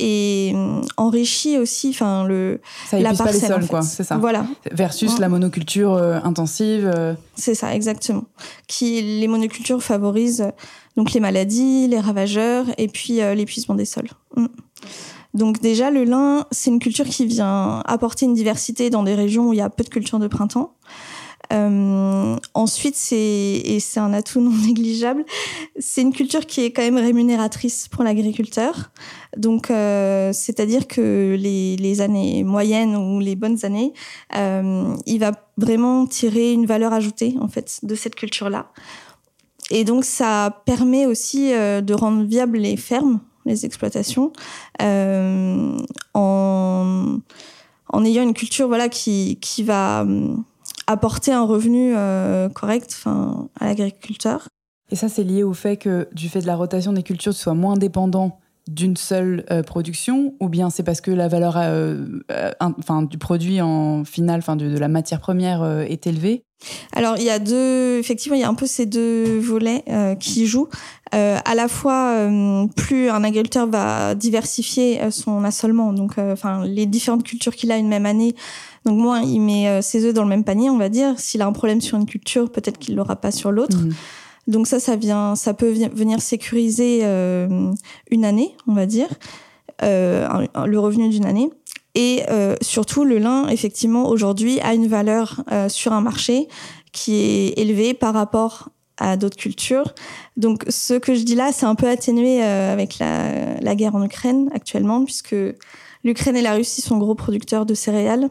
et 0.00 0.52
enrichit 0.96 1.56
aussi, 1.56 1.90
enfin 1.90 2.24
le 2.24 2.60
ça 2.90 2.98
la 2.98 3.14
parcelle. 3.14 3.26
Pas 3.26 3.32
les 3.32 3.60
sols, 3.60 3.68
quoi, 3.68 3.82
c'est 3.82 4.02
ça. 4.02 4.16
Voilà. 4.16 4.44
Versus 4.72 5.20
la 5.20 5.28
monoculture 5.28 5.92
intensive. 6.24 6.92
C'est 7.36 7.54
ça, 7.54 7.76
exactement. 7.76 8.24
Qui 8.66 9.00
les 9.02 9.28
monocultures 9.28 9.80
favorisent 9.80 10.50
donc 10.96 11.12
les 11.12 11.20
maladies, 11.20 11.86
les 11.86 12.00
ravageurs 12.00 12.66
et 12.76 12.88
puis 12.88 13.20
l'épuisement 13.36 13.76
des 13.76 13.84
sols. 13.84 14.10
Mm. 14.34 14.46
Donc 15.34 15.60
déjà, 15.60 15.90
le 15.90 16.04
lin, 16.04 16.46
c'est 16.50 16.70
une 16.70 16.78
culture 16.78 17.06
qui 17.06 17.26
vient 17.26 17.82
apporter 17.86 18.26
une 18.26 18.34
diversité 18.34 18.90
dans 18.90 19.02
des 19.02 19.14
régions 19.14 19.48
où 19.48 19.52
il 19.52 19.58
y 19.58 19.62
a 19.62 19.70
peu 19.70 19.84
de 19.84 19.88
culture 19.88 20.18
de 20.18 20.28
printemps. 20.28 20.74
Euh, 21.52 22.36
ensuite, 22.54 22.96
c'est 22.96 23.16
et 23.16 23.78
c'est 23.80 24.00
un 24.00 24.12
atout 24.12 24.40
non 24.40 24.50
négligeable. 24.66 25.24
C'est 25.78 26.02
une 26.02 26.12
culture 26.12 26.46
qui 26.46 26.62
est 26.62 26.72
quand 26.72 26.82
même 26.82 26.98
rémunératrice 26.98 27.88
pour 27.88 28.04
l'agriculteur. 28.04 28.92
Donc, 29.36 29.70
euh, 29.70 30.32
c'est-à-dire 30.32 30.86
que 30.86 31.36
les, 31.38 31.76
les, 31.76 32.00
années 32.00 32.44
moyennes 32.44 32.96
ou 32.96 33.20
les 33.20 33.36
bonnes 33.36 33.64
années, 33.64 33.92
euh, 34.36 34.94
il 35.06 35.18
va 35.18 35.32
vraiment 35.56 36.06
tirer 36.06 36.52
une 36.52 36.66
valeur 36.66 36.92
ajoutée 36.92 37.34
en 37.40 37.48
fait 37.48 37.80
de 37.82 37.94
cette 37.94 38.14
culture-là. 38.14 38.70
Et 39.70 39.84
donc, 39.84 40.04
ça 40.04 40.62
permet 40.66 41.06
aussi 41.06 41.52
euh, 41.52 41.80
de 41.80 41.94
rendre 41.94 42.24
viables 42.24 42.58
les 42.58 42.76
fermes 42.76 43.20
les 43.44 43.66
exploitations, 43.66 44.32
euh, 44.80 45.76
en, 46.14 47.18
en 47.88 48.04
ayant 48.04 48.22
une 48.22 48.34
culture 48.34 48.68
voilà, 48.68 48.88
qui, 48.88 49.38
qui 49.40 49.62
va 49.62 50.02
euh, 50.02 50.34
apporter 50.86 51.32
un 51.32 51.44
revenu 51.44 51.94
euh, 51.96 52.48
correct 52.48 53.04
à 53.06 53.66
l'agriculteur. 53.66 54.48
Et 54.90 54.96
ça, 54.96 55.08
c'est 55.08 55.24
lié 55.24 55.42
au 55.42 55.54
fait 55.54 55.76
que, 55.76 56.08
du 56.12 56.28
fait 56.28 56.40
de 56.40 56.46
la 56.46 56.56
rotation 56.56 56.92
des 56.92 57.02
cultures, 57.02 57.32
tu 57.32 57.40
sois 57.40 57.54
moins 57.54 57.76
dépendant 57.76 58.38
d'une 58.68 58.96
seule 58.96 59.44
production 59.66 60.34
ou 60.38 60.48
bien 60.48 60.70
c'est 60.70 60.84
parce 60.84 61.00
que 61.00 61.10
la 61.10 61.26
valeur 61.26 61.56
enfin, 62.60 63.02
du 63.02 63.18
produit 63.18 63.60
en 63.60 64.04
final, 64.04 64.38
enfin, 64.38 64.54
de 64.54 64.78
la 64.78 64.88
matière 64.88 65.18
première 65.18 65.64
est 65.80 66.06
élevée? 66.06 66.44
Alors 66.92 67.16
il 67.18 67.24
y 67.24 67.30
a 67.30 67.38
deux, 67.38 67.98
effectivement, 67.98 68.36
il 68.36 68.40
y 68.40 68.44
a 68.44 68.48
un 68.48 68.54
peu 68.54 68.66
ces 68.66 68.86
deux 68.86 69.38
volets 69.38 69.82
euh, 69.88 70.14
qui 70.14 70.46
jouent. 70.46 70.68
Euh, 71.14 71.38
à 71.44 71.54
la 71.54 71.68
fois, 71.68 72.14
euh, 72.14 72.66
plus 72.74 73.10
un 73.10 73.22
agriculteur 73.24 73.66
va 73.66 74.14
diversifier 74.14 75.00
son 75.10 75.44
assolement, 75.44 75.92
donc 75.92 76.18
enfin 76.18 76.64
les 76.64 76.86
différentes 76.86 77.24
cultures 77.24 77.54
qu'il 77.54 77.72
a 77.72 77.76
une 77.76 77.88
même 77.88 78.06
année. 78.06 78.34
Donc 78.84 78.98
moins 78.98 79.20
il 79.20 79.40
met 79.40 79.80
ses 79.82 80.04
œufs 80.04 80.14
dans 80.14 80.22
le 80.22 80.28
même 80.28 80.44
panier, 80.44 80.70
on 80.70 80.78
va 80.78 80.88
dire. 80.88 81.14
S'il 81.18 81.42
a 81.42 81.46
un 81.46 81.52
problème 81.52 81.80
sur 81.80 81.98
une 81.98 82.06
culture, 82.06 82.50
peut-être 82.50 82.78
qu'il 82.78 82.96
l'aura 82.96 83.16
pas 83.16 83.30
sur 83.30 83.52
l'autre. 83.52 83.76
Mmh. 83.76 83.92
Donc 84.48 84.66
ça, 84.66 84.80
ça 84.80 84.96
vient, 84.96 85.36
ça 85.36 85.54
peut 85.54 85.70
venir 85.70 86.20
sécuriser 86.20 87.04
une 88.10 88.24
année, 88.24 88.56
on 88.66 88.74
va 88.74 88.86
dire, 88.86 89.08
le 89.80 90.76
revenu 90.78 91.10
d'une 91.10 91.26
année. 91.26 91.50
Et 91.94 92.22
euh, 92.30 92.56
surtout, 92.60 93.04
le 93.04 93.18
lin, 93.18 93.48
effectivement, 93.48 94.08
aujourd'hui, 94.08 94.60
a 94.60 94.74
une 94.74 94.86
valeur 94.86 95.42
euh, 95.52 95.68
sur 95.68 95.92
un 95.92 96.00
marché 96.00 96.48
qui 96.92 97.16
est 97.16 97.58
élevée 97.58 97.94
par 97.94 98.14
rapport 98.14 98.70
à 98.98 99.16
d'autres 99.16 99.36
cultures. 99.36 99.94
Donc, 100.36 100.64
ce 100.68 100.94
que 100.94 101.14
je 101.14 101.22
dis 101.22 101.34
là, 101.34 101.52
c'est 101.52 101.66
un 101.66 101.74
peu 101.74 101.88
atténué 101.88 102.42
euh, 102.42 102.72
avec 102.72 102.98
la, 102.98 103.60
la, 103.60 103.74
guerre 103.74 103.94
en 103.94 104.02
Ukraine 104.04 104.48
actuellement, 104.54 105.04
puisque 105.04 105.36
l'Ukraine 106.04 106.36
et 106.36 106.42
la 106.42 106.54
Russie 106.54 106.82
sont 106.82 106.98
gros 106.98 107.14
producteurs 107.14 107.66
de 107.66 107.74
céréales. 107.74 108.28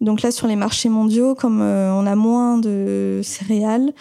Donc 0.00 0.22
là, 0.22 0.30
sur 0.30 0.46
les 0.46 0.56
marchés 0.56 0.88
mondiaux, 0.88 1.34
comme 1.34 1.62
on 1.62 2.06
a 2.06 2.14
moins 2.14 2.58
de 2.58 3.20
céréales, 3.22 3.94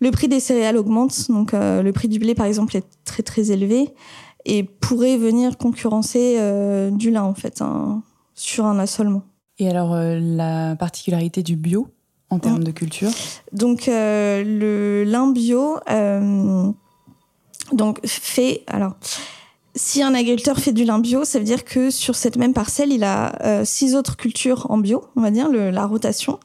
le 0.00 0.10
prix 0.10 0.28
des 0.28 0.40
céréales 0.40 0.76
augmente. 0.76 1.30
Donc, 1.30 1.52
le 1.52 1.90
prix 1.92 2.08
du 2.08 2.18
blé, 2.18 2.34
par 2.34 2.46
exemple, 2.46 2.74
est 2.76 2.86
très 3.04 3.22
très 3.22 3.50
élevé 3.50 3.90
et 4.46 4.62
pourrait 4.62 5.18
venir 5.18 5.58
concurrencer 5.58 6.38
du 6.92 7.10
lin, 7.10 7.24
en 7.24 7.34
fait. 7.34 7.60
Hein 7.60 8.02
sur 8.44 8.66
un 8.66 8.78
assolement. 8.78 9.22
Et 9.58 9.68
alors, 9.68 9.94
euh, 9.94 10.18
la 10.20 10.76
particularité 10.76 11.42
du 11.42 11.56
bio 11.56 11.88
en 12.30 12.38
termes 12.38 12.60
mm. 12.60 12.64
de 12.64 12.70
culture? 12.72 13.10
Donc, 13.52 13.88
euh, 13.88 14.42
le 14.44 15.04
lin 15.04 15.28
bio 15.30 15.78
euh, 15.90 16.70
donc, 17.72 18.00
fait. 18.04 18.62
Alors, 18.66 18.94
si 19.74 20.02
un 20.02 20.14
agriculteur 20.14 20.58
fait 20.58 20.72
du 20.72 20.84
lin 20.84 20.98
bio, 20.98 21.24
ça 21.24 21.38
veut 21.38 21.44
dire 21.44 21.64
que 21.64 21.90
sur 21.90 22.16
cette 22.16 22.36
même 22.36 22.52
parcelle, 22.52 22.92
il 22.92 23.02
a 23.02 23.64
six 23.64 23.96
autres 23.96 24.16
cultures 24.16 24.70
en 24.70 24.78
bio, 24.78 25.04
on 25.16 25.20
va 25.20 25.30
dire, 25.32 25.48
le, 25.48 25.70
la 25.70 25.86
rotation. 25.86 26.38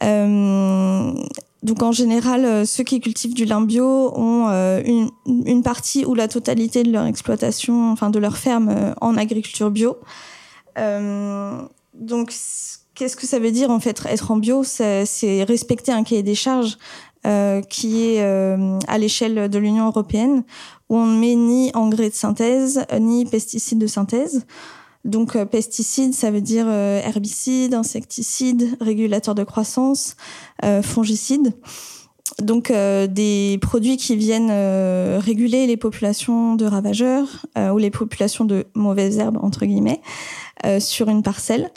donc 0.00 1.82
en 1.82 1.92
général, 1.92 2.64
ceux 2.64 2.84
qui 2.84 3.00
cultivent 3.00 3.34
du 3.34 3.46
lin 3.46 3.62
bio 3.62 4.12
ont 4.16 4.46
une, 4.84 5.10
une, 5.26 5.62
partie 5.64 6.04
ou 6.04 6.14
la 6.14 6.28
totalité 6.28 6.84
de 6.84 6.92
leur 6.92 7.06
exploitation, 7.06 7.90
enfin 7.90 8.10
de 8.10 8.20
leur 8.20 8.36
ferme 8.36 8.94
en 9.00 9.16
agriculture 9.16 9.72
bio. 9.72 9.96
Euh, 10.78 11.62
donc, 11.94 12.32
qu'est-ce 12.94 13.16
que 13.16 13.26
ça 13.26 13.38
veut 13.38 13.50
dire 13.50 13.70
en 13.70 13.80
fait 13.80 14.02
être 14.06 14.30
en 14.30 14.36
bio? 14.36 14.62
C'est 14.64 15.44
respecter 15.44 15.92
un 15.92 16.02
cahier 16.02 16.22
des 16.22 16.34
charges 16.34 16.78
euh, 17.26 17.62
qui 17.62 18.04
est 18.04 18.22
euh, 18.22 18.78
à 18.88 18.98
l'échelle 18.98 19.48
de 19.48 19.58
l'Union 19.58 19.86
européenne 19.86 20.42
où 20.88 20.96
on 20.96 21.06
ne 21.06 21.20
met 21.20 21.34
ni 21.34 21.70
engrais 21.74 22.10
de 22.10 22.14
synthèse 22.14 22.84
ni 23.00 23.24
pesticides 23.24 23.78
de 23.78 23.86
synthèse. 23.86 24.44
Donc 25.04 25.36
pesticides, 25.44 26.14
ça 26.14 26.30
veut 26.30 26.40
dire 26.40 26.68
herbicides, 26.68 27.74
insecticides, 27.74 28.76
régulateurs 28.80 29.34
de 29.34 29.42
croissance, 29.42 30.16
fongicides. 30.82 31.54
Donc 32.40 32.70
des 32.70 33.58
produits 33.60 33.96
qui 33.96 34.14
viennent 34.14 34.52
réguler 35.18 35.66
les 35.66 35.76
populations 35.76 36.54
de 36.54 36.66
ravageurs 36.66 37.46
ou 37.56 37.78
les 37.78 37.90
populations 37.90 38.44
de 38.44 38.66
mauvaises 38.74 39.18
herbes 39.18 39.38
entre 39.42 39.64
guillemets. 39.64 40.00
Euh, 40.64 40.78
sur 40.78 41.08
une 41.08 41.22
parcelle. 41.22 41.70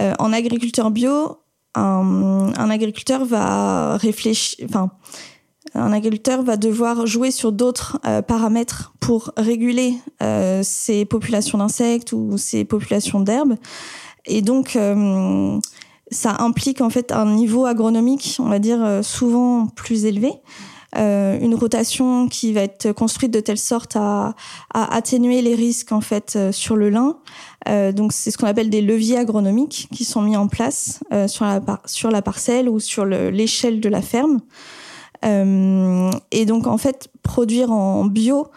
Euh, 0.00 0.12
en 0.18 0.32
agriculteur 0.32 0.90
bio, 0.90 1.38
un, 1.74 2.70
agriculteur 2.70 3.24
va 3.24 3.96
réfléchir, 3.96 4.66
enfin, 4.68 4.90
un 5.74 5.92
agriculteur 5.92 6.42
va 6.42 6.56
devoir 6.56 7.06
jouer 7.06 7.30
sur 7.30 7.52
d'autres 7.52 8.00
euh, 8.04 8.20
paramètres 8.20 8.92
pour 8.98 9.32
réguler 9.36 9.94
ses 10.62 11.04
populations 11.04 11.58
d'insectes 11.58 12.12
ou 12.12 12.36
ses 12.38 12.64
populations 12.64 13.20
d'herbes. 13.20 13.56
Et 14.26 14.42
donc, 14.42 14.76
ça 16.10 16.36
implique 16.40 16.80
en 16.80 16.90
fait 16.90 17.12
un 17.12 17.26
niveau 17.26 17.66
agronomique, 17.66 18.38
on 18.40 18.48
va 18.48 18.58
dire, 18.58 19.00
souvent 19.02 19.68
plus 19.68 20.04
élevé. 20.04 20.32
Une 20.94 21.54
rotation 21.54 22.28
qui 22.28 22.52
va 22.52 22.62
être 22.62 22.92
construite 22.92 23.32
de 23.32 23.40
telle 23.40 23.58
sorte 23.58 23.96
à, 23.96 24.34
à 24.72 24.94
atténuer 24.94 25.42
les 25.42 25.54
risques 25.54 25.92
en 25.92 26.00
fait 26.00 26.38
sur 26.50 26.76
le 26.76 26.88
lin, 26.88 27.18
euh, 27.68 27.92
donc 27.92 28.12
c'est 28.12 28.30
ce 28.30 28.38
qu'on 28.38 28.46
appelle 28.46 28.70
des 28.70 28.80
leviers 28.80 29.18
agronomiques 29.18 29.88
qui 29.92 30.04
sont 30.04 30.22
mis 30.22 30.36
en 30.36 30.48
place 30.48 31.00
euh, 31.12 31.28
sur, 31.28 31.44
la 31.44 31.60
sur 31.84 32.10
la 32.10 32.22
parcelle 32.22 32.68
ou 32.68 32.80
sur 32.80 33.04
l'échelle 33.04 33.80
de 33.80 33.88
la 33.88 34.02
ferme. 34.02 34.40
Euh, 35.24 36.10
et 36.30 36.46
donc 36.46 36.66
en 36.66 36.78
fait, 36.78 37.08
produire 37.22 37.72
en 37.72 38.04
bio, 38.04 38.48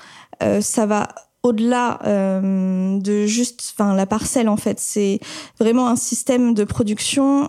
ça 0.61 0.87
va 0.87 1.07
au-delà 1.43 1.99
de 2.03 3.25
juste 3.27 3.73
enfin, 3.75 3.95
la 3.95 4.07
parcelle 4.07 4.49
en 4.49 4.57
fait. 4.57 4.79
C'est 4.79 5.19
vraiment 5.59 5.87
un 5.87 5.95
système 5.95 6.55
de 6.55 6.63
production 6.63 7.47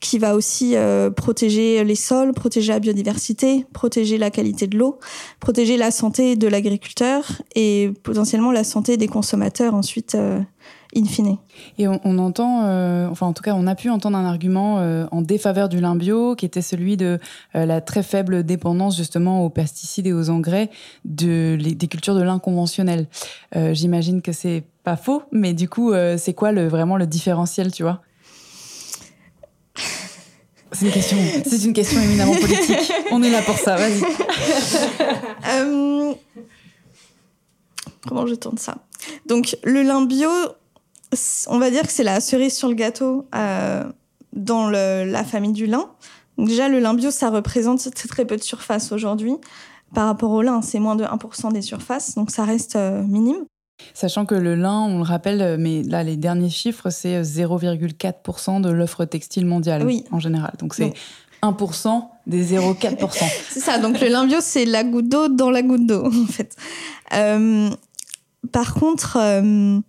qui 0.00 0.18
va 0.18 0.34
aussi 0.34 0.76
euh, 0.76 1.10
protéger 1.10 1.82
les 1.84 1.94
sols, 1.94 2.32
protéger 2.32 2.72
la 2.72 2.80
biodiversité, 2.80 3.66
protéger 3.72 4.18
la 4.18 4.30
qualité 4.30 4.66
de 4.66 4.76
l'eau, 4.76 4.98
protéger 5.40 5.76
la 5.76 5.90
santé 5.90 6.36
de 6.36 6.48
l'agriculteur 6.48 7.42
et 7.54 7.92
potentiellement 8.02 8.52
la 8.52 8.64
santé 8.64 8.96
des 8.96 9.08
consommateurs 9.08 9.74
ensuite 9.74 10.14
euh, 10.14 10.40
in 10.94 11.04
fine. 11.04 11.38
Et 11.78 11.88
on, 11.88 12.18
entend, 12.18 12.64
euh, 12.64 13.08
enfin 13.08 13.26
en 13.26 13.32
tout 13.32 13.42
cas 13.42 13.54
on 13.54 13.66
a 13.66 13.74
pu 13.74 13.90
entendre 13.90 14.16
un 14.16 14.24
argument 14.24 14.78
euh, 14.78 15.06
en 15.10 15.22
défaveur 15.22 15.68
du 15.68 15.80
lin 15.80 15.96
bio 15.96 16.34
qui 16.34 16.46
était 16.46 16.62
celui 16.62 16.96
de 16.96 17.18
euh, 17.54 17.66
la 17.66 17.80
très 17.80 18.02
faible 18.02 18.44
dépendance 18.44 18.96
justement 18.96 19.44
aux 19.44 19.50
pesticides 19.50 20.06
et 20.06 20.12
aux 20.12 20.30
engrais 20.30 20.70
de, 21.04 21.56
des 21.56 21.88
cultures 21.88 22.14
de 22.14 22.22
lin 22.22 22.38
conventionnelles. 22.38 23.06
J'imagine 23.72 24.22
que 24.22 24.32
c'est 24.32 24.64
pas 24.84 24.96
faux, 24.96 25.22
mais 25.32 25.54
du 25.54 25.68
coup 25.68 25.92
c'est 26.16 26.34
quoi 26.34 26.52
le, 26.52 26.68
vraiment 26.68 26.96
le 26.96 27.06
différentiel, 27.06 27.72
tu 27.72 27.82
vois? 27.82 28.02
C'est 30.72 30.86
une 30.86 30.92
question, 30.92 31.16
c'est 31.46 31.64
une 31.64 31.72
question 31.72 32.00
éminemment 32.00 32.34
politique. 32.34 32.92
On 33.10 33.22
est 33.22 33.30
là 33.30 33.42
pour 33.42 33.56
ça, 33.56 33.76
vas-y. 33.76 34.02
comment 38.06 38.26
je 38.26 38.34
tourne 38.34 38.58
ça? 38.58 38.78
Donc 39.26 39.56
le 39.64 39.82
lin 39.82 40.04
bio, 40.04 40.30
on 41.48 41.58
va 41.58 41.70
dire 41.70 41.82
que 41.82 41.92
c'est 41.92 42.04
la 42.04 42.20
cerise 42.20 42.54
sur 42.54 42.68
le 42.68 42.74
gâteau 42.74 43.26
euh, 43.34 43.84
dans 44.32 44.68
la 44.68 45.24
famille 45.24 45.52
du 45.52 45.66
lin. 45.66 45.90
déjà, 46.38 46.68
le 46.68 46.78
lin 46.80 46.94
bio, 46.94 47.10
ça 47.10 47.30
représente 47.30 47.88
très, 48.08 48.24
peu 48.24 48.36
de 48.36 48.42
surface 48.42 48.92
aujourd'hui. 48.92 49.34
Par 49.94 50.06
rapport 50.06 50.30
au 50.32 50.42
lin, 50.42 50.62
c'est 50.62 50.80
moins 50.80 50.96
de 50.96 51.04
1% 51.04 51.52
des 51.52 51.62
surfaces, 51.62 52.16
donc 52.16 52.30
ça 52.30 52.44
reste 52.44 52.76
euh, 52.76 53.02
minime. 53.02 53.44
Sachant 53.94 54.26
que 54.26 54.34
le 54.34 54.54
lin, 54.54 54.80
on 54.80 54.98
le 54.98 55.04
rappelle, 55.04 55.58
mais 55.58 55.82
là, 55.82 56.02
les 56.02 56.16
derniers 56.16 56.50
chiffres, 56.50 56.90
c'est 56.90 57.22
0,4% 57.22 58.60
de 58.60 58.70
l'offre 58.70 59.04
textile 59.04 59.46
mondiale 59.46 59.86
en 60.10 60.20
général. 60.20 60.54
Donc 60.58 60.74
c'est 60.74 60.94
1% 61.42 62.08
des 62.26 62.56
0,4%. 62.56 63.24
c'est 63.50 63.60
ça, 63.60 63.78
donc 63.78 64.00
le 64.00 64.08
lin 64.08 64.26
bio, 64.26 64.38
c'est 64.40 64.64
la 64.64 64.84
goutte 64.84 65.08
d'eau 65.08 65.28
dans 65.28 65.50
la 65.50 65.62
goutte 65.62 65.86
d'eau, 65.86 66.06
en 66.06 66.26
fait. 66.26 66.56
Euh, 67.14 67.70
par 68.52 68.74
contre, 68.74 69.18
euh, 69.20 69.80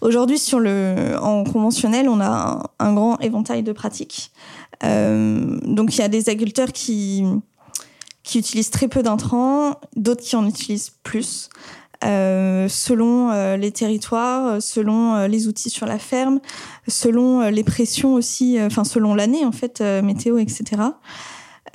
aujourd'hui, 0.00 0.38
sur 0.38 0.60
le, 0.60 1.16
en 1.20 1.44
conventionnel, 1.44 2.08
on 2.08 2.20
a 2.20 2.70
un, 2.78 2.94
grand 2.94 3.18
éventail 3.20 3.62
de 3.62 3.72
pratiques. 3.72 4.32
Euh, 4.84 5.58
donc, 5.64 5.94
il 5.96 6.00
y 6.00 6.04
a 6.04 6.08
des 6.08 6.28
agriculteurs 6.28 6.72
qui, 6.72 7.24
qui 8.22 8.38
utilisent 8.38 8.70
très 8.70 8.88
peu 8.88 9.02
d'intrants, 9.02 9.74
d'autres 9.96 10.22
qui 10.22 10.36
en 10.36 10.46
utilisent 10.46 10.92
plus. 11.02 11.48
Euh, 12.02 12.66
selon 12.68 13.56
les 13.56 13.72
territoires, 13.72 14.62
selon 14.62 15.26
les 15.26 15.48
outils 15.48 15.68
sur 15.68 15.86
la 15.86 15.98
ferme, 15.98 16.40
selon 16.88 17.50
les 17.50 17.64
pressions 17.64 18.14
aussi, 18.14 18.58
enfin 18.60 18.84
selon 18.84 19.14
l'année 19.14 19.44
en 19.44 19.52
fait, 19.52 19.82
météo, 20.02 20.38
etc. 20.38 20.82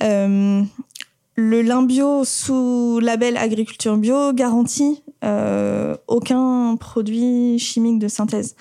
le 0.00 1.62
lin 1.62 1.82
bio 1.82 2.24
sous 2.24 2.98
label 3.00 3.36
agriculture 3.36 3.96
bio 3.96 4.32
garantit 4.32 5.04
euh, 5.24 5.96
aucun 6.08 6.76
produit 6.76 7.58
chimique 7.58 7.98
de 7.98 8.06
synthèse 8.06 8.54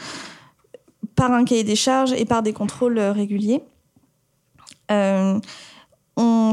par 1.15 1.31
un 1.31 1.43
cahier 1.45 1.63
des 1.63 1.75
charges 1.75 2.13
et 2.13 2.25
par 2.25 2.43
des 2.43 2.53
contrôles 2.53 2.99
réguliers. 2.99 3.61
Euh, 4.91 5.39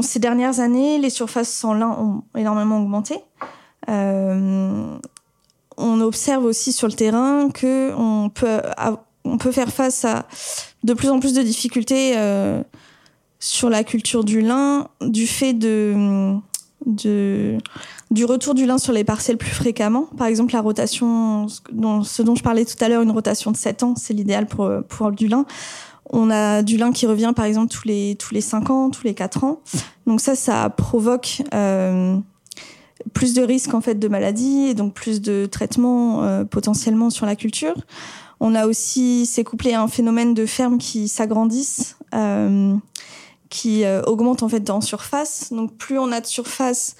ces 0.01 0.19
dernières 0.19 0.59
années, 0.59 0.99
les 0.99 1.09
surfaces 1.09 1.49
sans 1.49 1.73
lin 1.73 1.89
ont 1.89 2.23
énormément 2.37 2.79
augmenté. 2.79 3.15
Euh, 3.89 4.97
on 5.77 6.01
observe 6.01 6.45
aussi 6.45 6.71
sur 6.71 6.87
le 6.87 6.93
terrain 6.93 7.49
que 7.49 7.93
on 7.97 8.29
peut, 8.29 8.61
on 9.23 9.37
peut 9.37 9.51
faire 9.51 9.69
face 9.69 10.05
à 10.05 10.25
de 10.83 10.93
plus 10.93 11.09
en 11.09 11.19
plus 11.19 11.33
de 11.33 11.41
difficultés 11.41 12.15
sur 13.39 13.69
la 13.69 13.83
culture 13.83 14.23
du 14.23 14.41
lin 14.41 14.87
du 15.01 15.27
fait 15.27 15.53
de, 15.53 16.35
de, 16.85 17.57
du 18.09 18.25
retour 18.25 18.53
du 18.53 18.65
lin 18.65 18.77
sur 18.77 18.93
les 18.93 19.03
parcelles 19.03 19.37
plus 19.37 19.51
fréquemment. 19.51 20.07
Par 20.17 20.27
exemple, 20.27 20.53
la 20.53 20.61
rotation, 20.61 21.47
ce 21.49 22.21
dont 22.21 22.35
je 22.35 22.43
parlais 22.43 22.65
tout 22.65 22.81
à 22.81 22.87
l'heure, 22.87 23.01
une 23.01 23.11
rotation 23.11 23.51
de 23.51 23.57
7 23.57 23.83
ans, 23.83 23.95
c'est 23.97 24.13
l'idéal 24.13 24.47
pour, 24.47 24.71
pour 24.87 25.11
du 25.11 25.27
lin. 25.27 25.45
On 26.09 26.29
a 26.29 26.61
du 26.61 26.77
lin 26.77 26.91
qui 26.91 27.05
revient, 27.05 27.33
par 27.35 27.45
exemple, 27.45 27.71
tous 27.71 27.87
les, 27.87 28.15
tous 28.15 28.33
les 28.33 28.41
5 28.41 28.69
ans, 28.69 28.89
tous 28.89 29.03
les 29.03 29.13
4 29.13 29.43
ans. 29.43 29.61
Donc 30.05 30.21
ça, 30.21 30.35
ça 30.35 30.69
provoque 30.69 31.41
euh, 31.53 32.17
plus 33.13 33.33
de 33.33 33.41
risques 33.41 33.73
en 33.73 33.81
fait, 33.81 33.95
de 33.95 34.07
maladies 34.07 34.67
et 34.67 34.73
donc 34.73 34.93
plus 34.93 35.21
de 35.21 35.45
traitements 35.45 36.23
euh, 36.23 36.43
potentiellement 36.45 37.09
sur 37.09 37.25
la 37.25 37.35
culture. 37.35 37.75
On 38.39 38.55
a 38.55 38.67
aussi, 38.67 39.25
c'est 39.25 39.43
couplé 39.43 39.73
à 39.73 39.81
un 39.81 39.87
phénomène 39.87 40.33
de 40.33 40.45
fermes 40.45 40.77
qui 40.77 41.07
s'agrandissent. 41.07 41.97
Euh, 42.13 42.75
qui 43.49 43.83
augmente 44.07 44.41
en 44.41 44.49
fait 44.49 44.67
en 44.71 44.81
surface. 44.81 45.53
Donc 45.53 45.77
plus 45.77 45.99
on 45.99 46.11
a 46.11 46.21
de 46.21 46.25
surface, 46.25 46.95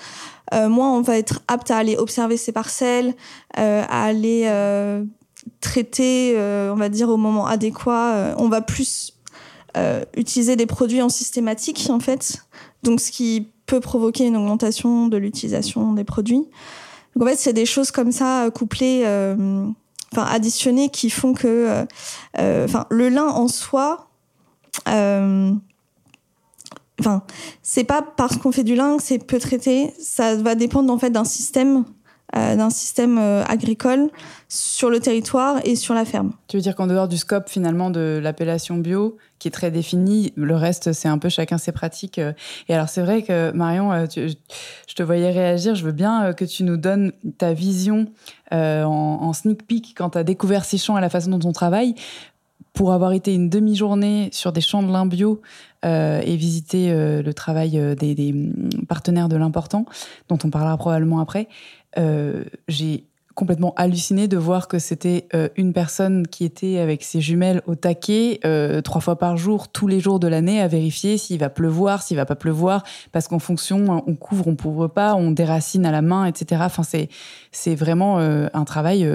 euh, 0.53 0.69
moins 0.69 0.91
on 0.91 1.01
va 1.01 1.17
être 1.17 1.41
apte 1.47 1.71
à 1.71 1.77
aller 1.77 1.97
observer 1.97 2.37
ces 2.37 2.51
parcelles, 2.51 3.15
euh, 3.57 3.83
à 3.87 4.03
aller 4.03 4.43
euh, 4.45 5.03
traiter, 5.61 6.35
on 6.37 6.75
va 6.75 6.89
dire, 6.89 7.09
au 7.09 7.17
moment 7.17 7.47
adéquat. 7.47 8.35
on 8.37 8.49
va 8.49 8.61
plus 8.61 9.13
utiliser 10.15 10.55
des 10.55 10.67
produits 10.67 11.01
en 11.01 11.09
systématique, 11.09 11.87
en 11.89 11.99
fait. 11.99 12.45
Donc, 12.83 12.99
ce 12.99 13.11
qui 13.11 13.49
peut 13.65 13.79
provoquer 13.79 14.25
une 14.27 14.37
augmentation 14.37 15.07
de 15.07 15.17
l'utilisation 15.17 15.93
des 15.93 16.03
produits. 16.03 16.45
Donc, 17.15 17.23
en 17.23 17.25
fait, 17.27 17.37
c'est 17.37 17.53
des 17.53 17.65
choses 17.65 17.91
comme 17.91 18.11
ça 18.11 18.49
couplées, 18.53 19.03
enfin 20.11 20.23
additionnées, 20.23 20.89
qui 20.89 21.09
font 21.09 21.33
que, 21.33 21.85
enfin, 22.35 22.85
le 22.89 23.09
lin 23.09 23.27
en 23.27 23.47
soi. 23.47 24.09
Enfin, 26.99 27.23
c'est 27.61 27.83
pas 27.83 28.01
parce 28.01 28.37
qu'on 28.37 28.51
fait 28.51 28.63
du 28.63 28.75
lin 28.75 28.97
que 28.97 29.03
c'est 29.03 29.19
peu 29.19 29.39
traité. 29.39 29.93
Ça 29.99 30.35
va 30.35 30.55
dépendre 30.55 30.93
en 30.93 30.97
fait 30.97 31.09
d'un 31.09 31.25
système, 31.25 31.77
euh, 31.77 31.83
d'un 32.33 32.69
système 32.69 33.17
euh, 33.17 33.43
agricole 33.45 34.09
sur 34.49 34.89
le 34.89 34.99
territoire 34.99 35.59
et 35.63 35.75
sur 35.75 35.93
la 35.93 36.05
ferme. 36.05 36.33
Tu 36.47 36.57
veux 36.57 36.63
dire 36.63 36.75
qu'en 36.75 36.87
dehors 36.87 37.07
du 37.07 37.17
scope 37.17 37.49
finalement 37.49 37.89
de 37.89 38.19
l'appellation 38.21 38.77
bio, 38.77 39.17
qui 39.39 39.47
est 39.47 39.51
très 39.51 39.71
définie, 39.71 40.33
le 40.35 40.55
reste 40.55 40.93
c'est 40.93 41.07
un 41.07 41.17
peu 41.17 41.29
chacun 41.29 41.57
ses 41.57 41.71
pratiques. 41.71 42.19
Euh. 42.19 42.33
Et 42.69 42.73
alors 42.73 42.89
c'est 42.89 43.01
vrai 43.01 43.21
que 43.21 43.51
Marion, 43.51 44.07
je 44.15 44.95
te 44.95 45.03
voyais 45.03 45.31
réagir. 45.31 45.75
Je 45.75 45.83
veux 45.83 45.91
bien 45.91 46.33
que 46.33 46.45
tu 46.45 46.63
nous 46.63 46.77
donnes 46.77 47.11
ta 47.37 47.53
vision 47.53 48.07
en, 48.51 49.33
sneak 49.33 49.65
peek 49.65 49.95
quand 49.97 50.11
tu 50.11 50.17
as 50.19 50.23
découvert 50.23 50.63
ces 50.63 50.77
champs 50.77 50.97
et 50.97 51.01
la 51.01 51.09
façon 51.09 51.31
dont 51.31 51.49
on 51.49 51.53
travaille 51.53 51.95
pour 52.73 52.91
avoir 52.91 53.13
été 53.13 53.33
une 53.33 53.49
demi-journée 53.49 54.29
sur 54.31 54.51
des 54.51 54.61
champs 54.61 54.83
de 54.83 54.91
lin 54.91 55.05
bio 55.05 55.41
euh, 55.85 56.21
et 56.25 56.35
visiter 56.35 56.91
euh, 56.91 57.21
le 57.21 57.33
travail 57.33 57.77
euh, 57.77 57.93
des, 57.95 58.33
mm, 58.33 58.85
partenaires 58.87 59.29
de 59.29 59.35
l'important, 59.35 59.85
dont 60.27 60.39
on 60.43 60.49
parlera 60.49 60.75
probablement 60.77 61.19
après, 61.19 61.47
j'ai 62.67 63.07
complètement 63.35 63.73
halluciné 63.77 64.27
de 64.27 64.37
voir 64.37 64.67
que 64.67 64.77
c'était 64.77 65.27
une 65.55 65.73
personne 65.73 66.27
qui 66.27 66.45
était 66.45 66.77
avec 66.77 67.03
ses 67.03 67.19
jumelles 67.19 67.63
au 67.65 67.73
taquet 67.73 68.39
trois 68.83 69.01
fois 69.01 69.17
par 69.17 69.37
jour, 69.37 69.69
tous 69.69 69.87
les 69.87 69.99
jours 69.99 70.19
de 70.19 70.27
l'année, 70.27 70.61
à 70.61 70.67
vérifier 70.67 71.17
s'il 71.17 71.39
va 71.39 71.49
pleuvoir, 71.49 72.03
s'il 72.03 72.17
va 72.17 72.25
pas 72.25 72.35
pleuvoir, 72.35 72.83
parce 73.11 73.27
qu'en 73.27 73.39
fonction, 73.39 74.03
on 74.05 74.15
couvre, 74.15 74.47
on 74.47 74.55
couvre 74.55 74.87
pas, 74.87 75.15
on 75.15 75.31
déracine 75.31 75.85
à 75.85 75.91
la 75.91 76.03
main, 76.03 76.25
etc. 76.25 76.61
Enfin, 76.65 76.83
c'est 76.83 77.09
c'est 77.51 77.73
vraiment 77.73 78.19
un 78.19 78.65
travail 78.65 79.09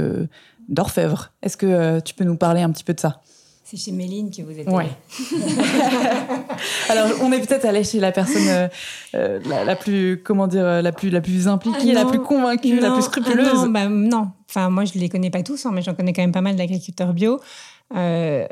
d'orfèvre. 0.68 1.30
Est-ce 1.42 1.56
que 1.56 2.00
tu 2.00 2.14
peux 2.14 2.24
nous 2.24 2.36
parler 2.36 2.62
un 2.62 2.70
petit 2.70 2.84
peu 2.84 2.94
de 2.94 3.00
ça? 3.00 3.22
C'est 3.70 3.76
chez 3.76 3.92
Méline 3.92 4.30
que 4.30 4.40
vous 4.40 4.58
êtes 4.58 4.66
ouais. 4.66 4.86
Alors, 6.88 7.18
on 7.20 7.30
est 7.32 7.46
peut-être 7.46 7.66
allé 7.66 7.84
chez 7.84 8.00
la 8.00 8.12
personne 8.12 8.48
euh, 8.48 8.66
euh, 9.14 9.64
la, 9.66 9.76
plus, 9.76 10.22
comment 10.22 10.46
dire, 10.46 10.64
euh, 10.64 10.80
la 10.80 10.90
plus, 10.90 11.10
la 11.10 11.20
plus 11.20 11.48
impliquée, 11.48 11.92
la 11.92 12.06
plus 12.06 12.20
convaincue, 12.20 12.80
la 12.80 12.92
plus 12.92 13.02
scrupuleuse. 13.02 13.64
non, 13.64 13.68
bah, 13.68 13.86
non, 13.88 14.30
enfin 14.48 14.70
moi 14.70 14.86
je 14.86 14.98
les 14.98 15.10
connais 15.10 15.28
pas 15.28 15.42
tous, 15.42 15.66
hein, 15.66 15.70
mais 15.74 15.82
j'en 15.82 15.94
connais 15.94 16.14
quand 16.14 16.22
même 16.22 16.32
pas 16.32 16.40
mal 16.40 16.56
d'agriculteurs 16.56 17.12
bio. 17.12 17.40
le, 17.90 18.46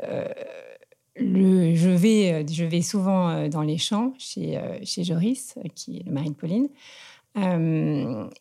je 1.17 1.89
vais, 1.89 2.45
je 2.47 2.65
vais 2.65 2.83
souvent 2.83 3.47
dans 3.47 3.63
les 3.63 3.79
champs 3.79 4.13
chez 4.19 4.61
chez 4.83 5.03
Joris, 5.03 5.55
qui 5.73 5.97
est 5.97 6.05
le 6.05 6.11
mari 6.11 6.29
de 6.29 6.35
Pauline, 6.35 6.67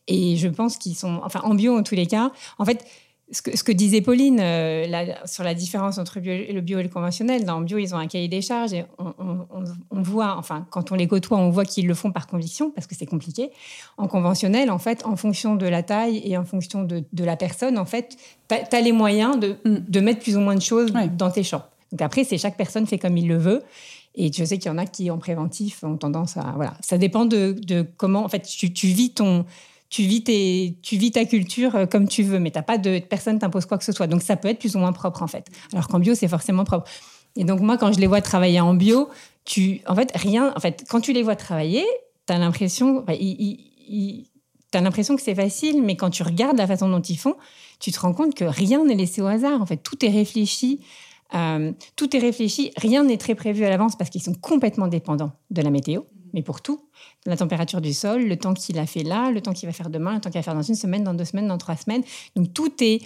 et 0.06 0.36
je 0.36 0.48
pense 0.48 0.76
qu'ils 0.76 0.94
sont, 0.94 1.20
enfin 1.24 1.40
en 1.42 1.54
bio 1.54 1.78
en 1.78 1.82
tous 1.82 1.94
les 1.94 2.06
cas. 2.06 2.32
En 2.58 2.66
fait, 2.66 2.84
ce 3.32 3.42
que, 3.42 3.72
disait 3.72 4.02
Pauline 4.02 4.38
euh, 4.40 5.12
sur 5.24 5.42
la 5.42 5.54
différence 5.54 5.98
entre 5.98 6.20
le 6.20 6.60
bio 6.60 6.78
et 6.78 6.82
le 6.82 6.88
conventionnel, 6.88 7.44
dans 7.44 7.58
le 7.58 7.64
bio, 7.64 7.78
ils 7.78 7.92
ont 7.92 7.98
un 7.98 8.06
cahier 8.06 8.28
des 8.28 8.40
charges 8.40 8.72
et 8.72 8.84
on, 8.98 10.02
voit, 10.02 10.36
enfin, 10.36 10.64
quand 10.70 10.92
on 10.92 10.94
les 10.94 11.08
côtoie, 11.08 11.36
on 11.36 11.50
voit 11.50 11.64
qu'ils 11.64 11.88
le 11.88 11.94
font 11.94 12.12
par 12.12 12.28
conviction 12.28 12.70
parce 12.70 12.86
que 12.86 12.94
c'est 12.94 13.06
compliqué. 13.06 13.50
En 13.96 14.06
conventionnel, 14.06 14.70
en 14.70 14.78
fait, 14.78 15.04
en 15.04 15.16
fonction 15.16 15.56
de 15.56 15.66
la 15.66 15.82
taille 15.82 16.22
et 16.24 16.36
en 16.36 16.44
fonction 16.44 16.84
de, 16.84 17.04
la 17.24 17.36
personne, 17.36 17.78
en 17.78 17.84
fait, 17.84 18.16
tu 18.48 18.54
as, 18.54 18.80
les 18.80 18.92
moyens 18.92 19.40
de, 19.40 19.56
mm. 19.64 19.78
de, 19.88 20.00
mettre 20.00 20.20
plus 20.20 20.36
ou 20.36 20.40
moins 20.40 20.54
de 20.54 20.62
choses 20.62 20.92
dans 20.92 21.30
tes 21.30 21.42
champs. 21.42 21.64
Donc 21.90 22.02
après, 22.02 22.22
c'est 22.22 22.38
chaque 22.38 22.56
personne 22.56 22.86
fait 22.86 22.98
comme 22.98 23.16
il 23.16 23.26
le 23.26 23.38
veut. 23.38 23.62
Et 24.14 24.32
je 24.32 24.44
sais 24.44 24.56
qu'il 24.58 24.70
y 24.70 24.74
en 24.74 24.78
a 24.78 24.86
qui, 24.86 25.10
en 25.10 25.18
préventif, 25.18 25.82
ont 25.82 25.96
tendance 25.96 26.36
à. 26.36 26.52
Voilà. 26.54 26.74
Ça 26.80 26.96
dépend 26.96 27.26
de, 27.26 27.56
comment. 27.96 28.24
En 28.24 28.28
fait, 28.28 28.42
tu, 28.42 28.72
tu 28.72 28.86
vis 28.86 29.10
ton 29.10 29.44
tu 29.88 30.02
vis, 30.02 31.10
ta 31.12 31.24
culture 31.24 31.74
euh, 31.76 31.86
comme 31.86 32.08
tu 32.08 32.22
veux, 32.22 32.38
mais 32.38 32.50
t'as 32.50 32.62
pas 32.62 32.78
de 32.78 32.98
personne 32.98 33.38
t'impose 33.38 33.66
quoi 33.66 33.78
que 33.78 33.84
ce 33.84 33.92
soit. 33.92 34.06
Donc 34.06 34.22
ça 34.22 34.36
peut 34.36 34.48
être 34.48 34.58
plus 34.58 34.76
ou 34.76 34.78
moins 34.78 34.92
propre 34.92 35.22
en 35.22 35.26
fait. 35.26 35.46
Alors 35.72 35.88
qu'en 35.88 35.98
bio, 35.98 36.14
c'est 36.14 36.28
forcément 36.28 36.64
propre. 36.64 36.90
Et 37.36 37.44
donc 37.44 37.60
moi, 37.60 37.76
quand 37.76 37.92
je 37.92 38.00
les 38.00 38.06
vois 38.06 38.20
travailler 38.20 38.60
en 38.60 38.74
bio, 38.74 39.08
tu, 39.44 39.80
en 39.86 39.94
fait, 39.94 40.10
rien. 40.14 40.52
En 40.56 40.60
fait, 40.60 40.84
quand 40.88 41.00
tu 41.00 41.12
les 41.12 41.22
vois 41.22 41.36
travailler, 41.36 41.84
tu 42.26 42.32
as 42.32 42.38
l'impression, 42.38 43.04
tu 43.06 43.58
as 44.72 44.80
l'impression 44.80 45.16
que 45.16 45.22
c'est 45.22 45.34
facile, 45.34 45.82
mais 45.82 45.96
quand 45.96 46.10
tu 46.10 46.22
regardes 46.22 46.58
la 46.58 46.66
façon 46.66 46.88
dont 46.88 47.00
ils 47.00 47.18
font, 47.18 47.36
tu 47.78 47.92
te 47.92 48.00
rends 48.00 48.14
compte 48.14 48.34
que 48.34 48.44
rien 48.44 48.84
n'est 48.84 48.94
laissé 48.94 49.20
au 49.20 49.26
hasard. 49.26 49.60
En 49.60 49.66
fait, 49.66 49.76
tout 49.76 50.04
est 50.04 50.10
réfléchi. 50.10 50.80
Euh, 51.34 51.72
tout 51.96 52.14
est 52.16 52.20
réfléchi, 52.20 52.70
rien 52.76 53.02
n'est 53.02 53.16
très 53.16 53.34
prévu 53.34 53.64
à 53.64 53.68
l'avance 53.68 53.96
parce 53.96 54.10
qu'ils 54.10 54.22
sont 54.22 54.34
complètement 54.34 54.86
dépendants 54.86 55.32
de 55.50 55.60
la 55.60 55.70
météo, 55.70 56.02
mais 56.32 56.42
pour 56.42 56.60
tout. 56.60 56.80
La 57.24 57.36
température 57.36 57.80
du 57.80 57.92
sol, 57.92 58.24
le 58.24 58.36
temps 58.36 58.54
qu'il 58.54 58.78
a 58.78 58.86
fait 58.86 59.02
là, 59.02 59.30
le 59.30 59.40
temps 59.40 59.52
qu'il 59.52 59.68
va 59.68 59.72
faire 59.72 59.90
demain, 59.90 60.14
le 60.14 60.20
temps 60.20 60.30
qu'il 60.30 60.38
va 60.38 60.42
faire 60.42 60.54
dans 60.54 60.62
une 60.62 60.74
semaine, 60.74 61.04
dans 61.04 61.14
deux 61.14 61.24
semaines, 61.24 61.48
dans 61.48 61.58
trois 61.58 61.76
semaines. 61.76 62.02
Donc 62.34 62.52
tout 62.52 62.72
est... 62.80 63.00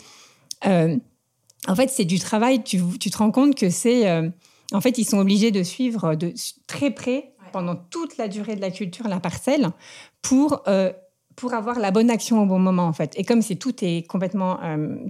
Euh, 0.66 0.96
en 1.68 1.74
fait, 1.74 1.90
c'est 1.90 2.04
du 2.04 2.18
travail, 2.18 2.62
tu, 2.62 2.78
te 2.78 3.18
rends 3.18 3.30
compte 3.30 3.54
que 3.54 3.70
c'est... 3.70 4.08
Euh, 4.08 4.28
en 4.72 4.80
fait, 4.80 4.98
ils 4.98 5.04
sont 5.04 5.18
obligés 5.18 5.50
de 5.50 5.62
suivre 5.62 6.14
de 6.14 6.32
très 6.66 6.90
près 6.90 7.32
pendant 7.52 7.74
toute 7.74 8.16
la 8.16 8.28
durée 8.28 8.54
de 8.54 8.60
la 8.60 8.70
culture 8.70 9.08
la 9.08 9.18
parcelle 9.18 9.70
pour 10.22 10.62
pour 11.34 11.54
avoir 11.54 11.80
la 11.80 11.90
bonne 11.90 12.10
action 12.10 12.40
au 12.40 12.46
bon 12.46 12.60
moment 12.60 12.84
en 12.84 12.92
fait. 12.92 13.12
Et 13.16 13.24
comme 13.24 13.42
c'est 13.42 13.56
tout 13.56 13.74
est 13.82 14.06
complètement 14.06 14.60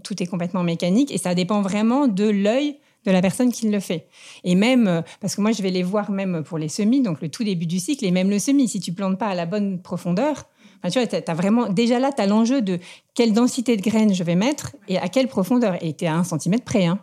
tout 0.02 0.22
est 0.22 0.26
complètement 0.26 0.62
mécanique 0.62 1.12
et 1.12 1.18
ça 1.18 1.34
dépend 1.34 1.60
vraiment 1.60 2.08
de 2.08 2.24
l'œil 2.24 2.78
de 3.04 3.10
la 3.10 3.22
personne 3.22 3.52
qui 3.52 3.68
le 3.68 3.80
fait. 3.80 4.08
Et 4.44 4.54
même, 4.54 4.86
euh, 4.86 5.02
parce 5.20 5.36
que 5.36 5.40
moi, 5.40 5.52
je 5.52 5.62
vais 5.62 5.70
les 5.70 5.82
voir 5.82 6.10
même 6.10 6.42
pour 6.44 6.58
les 6.58 6.68
semis, 6.68 7.02
donc 7.02 7.20
le 7.20 7.28
tout 7.28 7.44
début 7.44 7.66
du 7.66 7.78
cycle, 7.78 8.04
et 8.04 8.10
même 8.10 8.30
le 8.30 8.38
semis, 8.38 8.68
si 8.68 8.80
tu 8.80 8.92
plantes 8.92 9.18
pas 9.18 9.28
à 9.28 9.34
la 9.34 9.46
bonne 9.46 9.80
profondeur, 9.80 10.46
tu 10.88 10.98
vois, 10.98 11.08
as 11.26 11.34
vraiment, 11.34 11.68
déjà 11.68 11.98
là, 11.98 12.10
tu 12.12 12.22
as 12.22 12.26
l'enjeu 12.26 12.62
de 12.62 12.78
quelle 13.14 13.32
densité 13.32 13.76
de 13.76 13.82
graines 13.82 14.14
je 14.14 14.24
vais 14.24 14.34
mettre 14.34 14.76
et 14.88 14.98
à 14.98 15.08
quelle 15.08 15.28
profondeur. 15.28 15.76
Et 15.84 15.92
tu 15.94 16.06
es 16.06 16.08
à 16.08 16.14
un 16.14 16.24
centimètre 16.24 16.64
près. 16.64 16.86
Hein. 16.86 16.98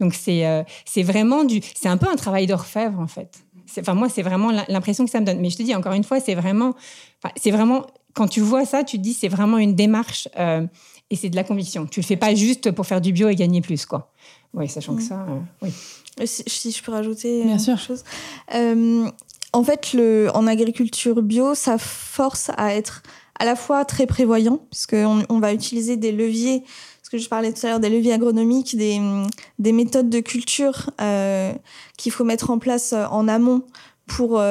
Donc, 0.00 0.14
c'est 0.14 0.46
euh, 0.46 0.62
c'est 0.86 1.02
vraiment 1.02 1.44
du. 1.44 1.60
C'est 1.74 1.88
un 1.88 1.98
peu 1.98 2.08
un 2.08 2.16
travail 2.16 2.46
d'orfèvre, 2.46 2.98
en 2.98 3.06
fait. 3.06 3.40
Enfin, 3.78 3.94
moi, 3.94 4.08
c'est 4.08 4.22
vraiment 4.22 4.50
l'impression 4.68 5.04
que 5.04 5.10
ça 5.10 5.20
me 5.20 5.26
donne. 5.26 5.40
Mais 5.40 5.50
je 5.50 5.58
te 5.58 5.62
dis, 5.62 5.74
encore 5.74 5.92
une 5.92 6.04
fois, 6.04 6.20
c'est 6.20 6.34
vraiment. 6.34 6.74
C'est 7.36 7.50
vraiment. 7.50 7.84
Quand 8.14 8.28
tu 8.28 8.40
vois 8.40 8.64
ça, 8.64 8.82
tu 8.82 8.96
te 8.96 9.02
dis, 9.02 9.12
c'est 9.12 9.28
vraiment 9.28 9.58
une 9.58 9.74
démarche 9.74 10.28
euh, 10.38 10.66
et 11.10 11.16
c'est 11.16 11.28
de 11.28 11.36
la 11.36 11.44
conviction. 11.44 11.86
Tu 11.86 12.00
le 12.00 12.06
fais 12.06 12.16
pas 12.16 12.34
juste 12.34 12.72
pour 12.72 12.86
faire 12.86 13.00
du 13.00 13.12
bio 13.12 13.28
et 13.28 13.34
gagner 13.34 13.60
plus, 13.60 13.84
quoi. 13.84 14.12
Oui, 14.54 14.68
sachant 14.68 14.96
que 14.96 15.02
ça, 15.02 15.26
euh, 15.28 15.38
oui. 15.62 16.26
Si, 16.26 16.72
je 16.72 16.82
peux 16.82 16.92
rajouter 16.92 17.44
Bien 17.44 17.58
sûr. 17.58 17.74
quelque 17.76 17.86
chose. 17.86 18.04
Euh, 18.54 19.08
en 19.52 19.62
fait, 19.62 19.92
le, 19.92 20.30
en 20.34 20.46
agriculture 20.46 21.22
bio, 21.22 21.54
ça 21.54 21.78
force 21.78 22.50
à 22.56 22.74
être 22.74 23.02
à 23.38 23.44
la 23.44 23.54
fois 23.54 23.84
très 23.84 24.06
prévoyant, 24.06 24.60
puisqu'on 24.70 25.22
on 25.28 25.38
va 25.38 25.52
utiliser 25.52 25.96
des 25.96 26.10
leviers, 26.10 26.64
ce 27.02 27.10
que 27.10 27.18
je 27.18 27.28
parlais 27.28 27.52
tout 27.52 27.64
à 27.66 27.70
l'heure, 27.70 27.80
des 27.80 27.88
leviers 27.88 28.12
agronomiques, 28.12 28.76
des, 28.76 29.00
des 29.58 29.72
méthodes 29.72 30.10
de 30.10 30.20
culture 30.20 30.90
euh, 31.00 31.52
qu'il 31.96 32.10
faut 32.10 32.24
mettre 32.24 32.50
en 32.50 32.58
place 32.58 32.92
en 32.92 33.28
amont 33.28 33.62
pour 34.06 34.42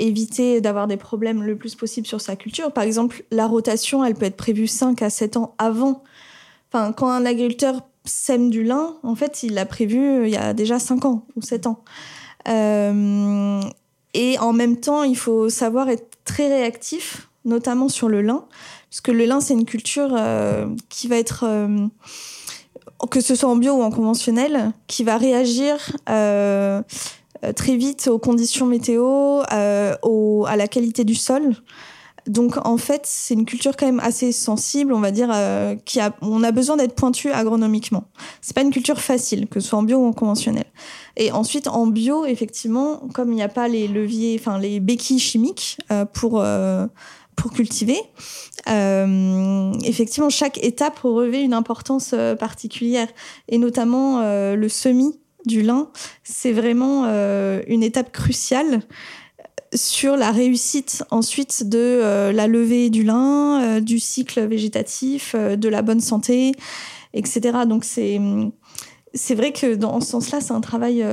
éviter 0.00 0.60
d'avoir 0.60 0.88
des 0.88 0.96
problèmes 0.96 1.44
le 1.44 1.56
plus 1.56 1.76
possible 1.76 2.06
sur 2.06 2.20
sa 2.20 2.34
culture. 2.34 2.72
Par 2.72 2.82
exemple, 2.82 3.22
la 3.30 3.46
rotation, 3.46 4.04
elle 4.04 4.14
peut 4.14 4.26
être 4.26 4.36
prévue 4.36 4.66
5 4.66 5.00
à 5.02 5.08
7 5.08 5.36
ans 5.36 5.54
avant. 5.56 6.02
Enfin, 6.72 6.92
quand 6.92 7.08
un 7.08 7.24
agriculteur 7.24 7.82
sème 8.04 8.50
du 8.50 8.64
lin, 8.64 8.96
en 9.02 9.14
fait, 9.14 9.42
il 9.42 9.54
l'a 9.54 9.66
prévu 9.66 9.98
euh, 9.98 10.26
il 10.26 10.32
y 10.32 10.36
a 10.36 10.54
déjà 10.54 10.78
5 10.78 11.04
ans 11.04 11.26
ou 11.36 11.42
7 11.42 11.66
ans. 11.66 11.84
Euh, 12.48 13.60
et 14.14 14.38
en 14.38 14.52
même 14.52 14.78
temps, 14.78 15.04
il 15.04 15.16
faut 15.16 15.48
savoir 15.48 15.88
être 15.88 16.18
très 16.24 16.48
réactif, 16.48 17.28
notamment 17.44 17.88
sur 17.88 18.08
le 18.08 18.22
lin, 18.22 18.44
puisque 18.90 19.08
le 19.08 19.24
lin, 19.24 19.40
c'est 19.40 19.54
une 19.54 19.64
culture 19.64 20.14
euh, 20.16 20.66
qui 20.88 21.08
va 21.08 21.16
être, 21.16 21.46
que 23.10 23.20
ce 23.20 23.34
soit 23.34 23.48
en 23.48 23.56
bio 23.56 23.74
ou 23.74 23.82
en 23.82 23.90
conventionnel, 23.90 24.72
qui 24.86 25.02
va 25.02 25.16
réagir 25.16 25.96
très 26.06 27.76
vite 27.76 28.08
aux 28.08 28.18
conditions 28.18 28.66
météo, 28.66 29.40
à 29.48 30.56
la 30.56 30.68
qualité 30.68 31.04
du 31.04 31.14
sol. 31.14 31.54
Donc 32.26 32.56
en 32.64 32.76
fait, 32.76 33.02
c'est 33.04 33.34
une 33.34 33.44
culture 33.44 33.76
quand 33.76 33.86
même 33.86 34.00
assez 34.00 34.30
sensible, 34.32 34.92
on 34.92 35.00
va 35.00 35.10
dire, 35.10 35.30
euh, 35.32 35.74
qui 35.84 35.98
a, 36.00 36.14
on 36.22 36.42
a 36.44 36.52
besoin 36.52 36.76
d'être 36.76 36.94
pointu 36.94 37.32
agronomiquement. 37.32 38.04
C'est 38.40 38.54
pas 38.54 38.62
une 38.62 38.70
culture 38.70 39.00
facile, 39.00 39.48
que 39.48 39.60
ce 39.60 39.68
soit 39.68 39.78
en 39.78 39.82
bio 39.82 39.98
ou 39.98 40.06
en 40.06 40.12
conventionnel. 40.12 40.66
Et 41.16 41.32
ensuite, 41.32 41.66
en 41.66 41.86
bio, 41.86 42.24
effectivement, 42.24 43.02
comme 43.12 43.32
il 43.32 43.36
n'y 43.36 43.42
a 43.42 43.48
pas 43.48 43.66
les 43.66 43.88
leviers, 43.88 44.36
enfin 44.38 44.58
les 44.58 44.78
béquilles 44.78 45.18
chimiques 45.18 45.78
euh, 45.90 46.04
pour 46.04 46.40
euh, 46.40 46.86
pour 47.34 47.50
cultiver, 47.52 47.98
effectivement, 48.66 50.28
chaque 50.28 50.62
étape 50.62 50.98
revêt 50.98 51.42
une 51.42 51.54
importance 51.54 52.14
particulière, 52.38 53.08
et 53.48 53.56
notamment 53.56 54.20
le 54.54 54.68
semis 54.68 55.18
du 55.46 55.62
lin, 55.62 55.88
c'est 56.24 56.52
vraiment 56.52 57.06
une 57.66 57.82
étape 57.82 58.12
cruciale 58.12 58.82
sur 59.74 60.16
la 60.16 60.30
réussite 60.30 61.04
ensuite 61.10 61.68
de 61.68 61.78
euh, 61.78 62.32
la 62.32 62.46
levée 62.46 62.90
du 62.90 63.02
lin, 63.02 63.62
euh, 63.62 63.80
du 63.80 63.98
cycle 63.98 64.46
végétatif, 64.46 65.34
euh, 65.34 65.56
de 65.56 65.68
la 65.68 65.82
bonne 65.82 66.00
santé, 66.00 66.52
etc. 67.14 67.58
Donc 67.66 67.84
c'est 67.84 68.20
c'est 69.14 69.34
vrai 69.34 69.52
que 69.52 69.74
dans 69.74 70.00
ce 70.00 70.08
sens-là, 70.08 70.40
c'est 70.40 70.54
un 70.54 70.62
travail 70.62 71.04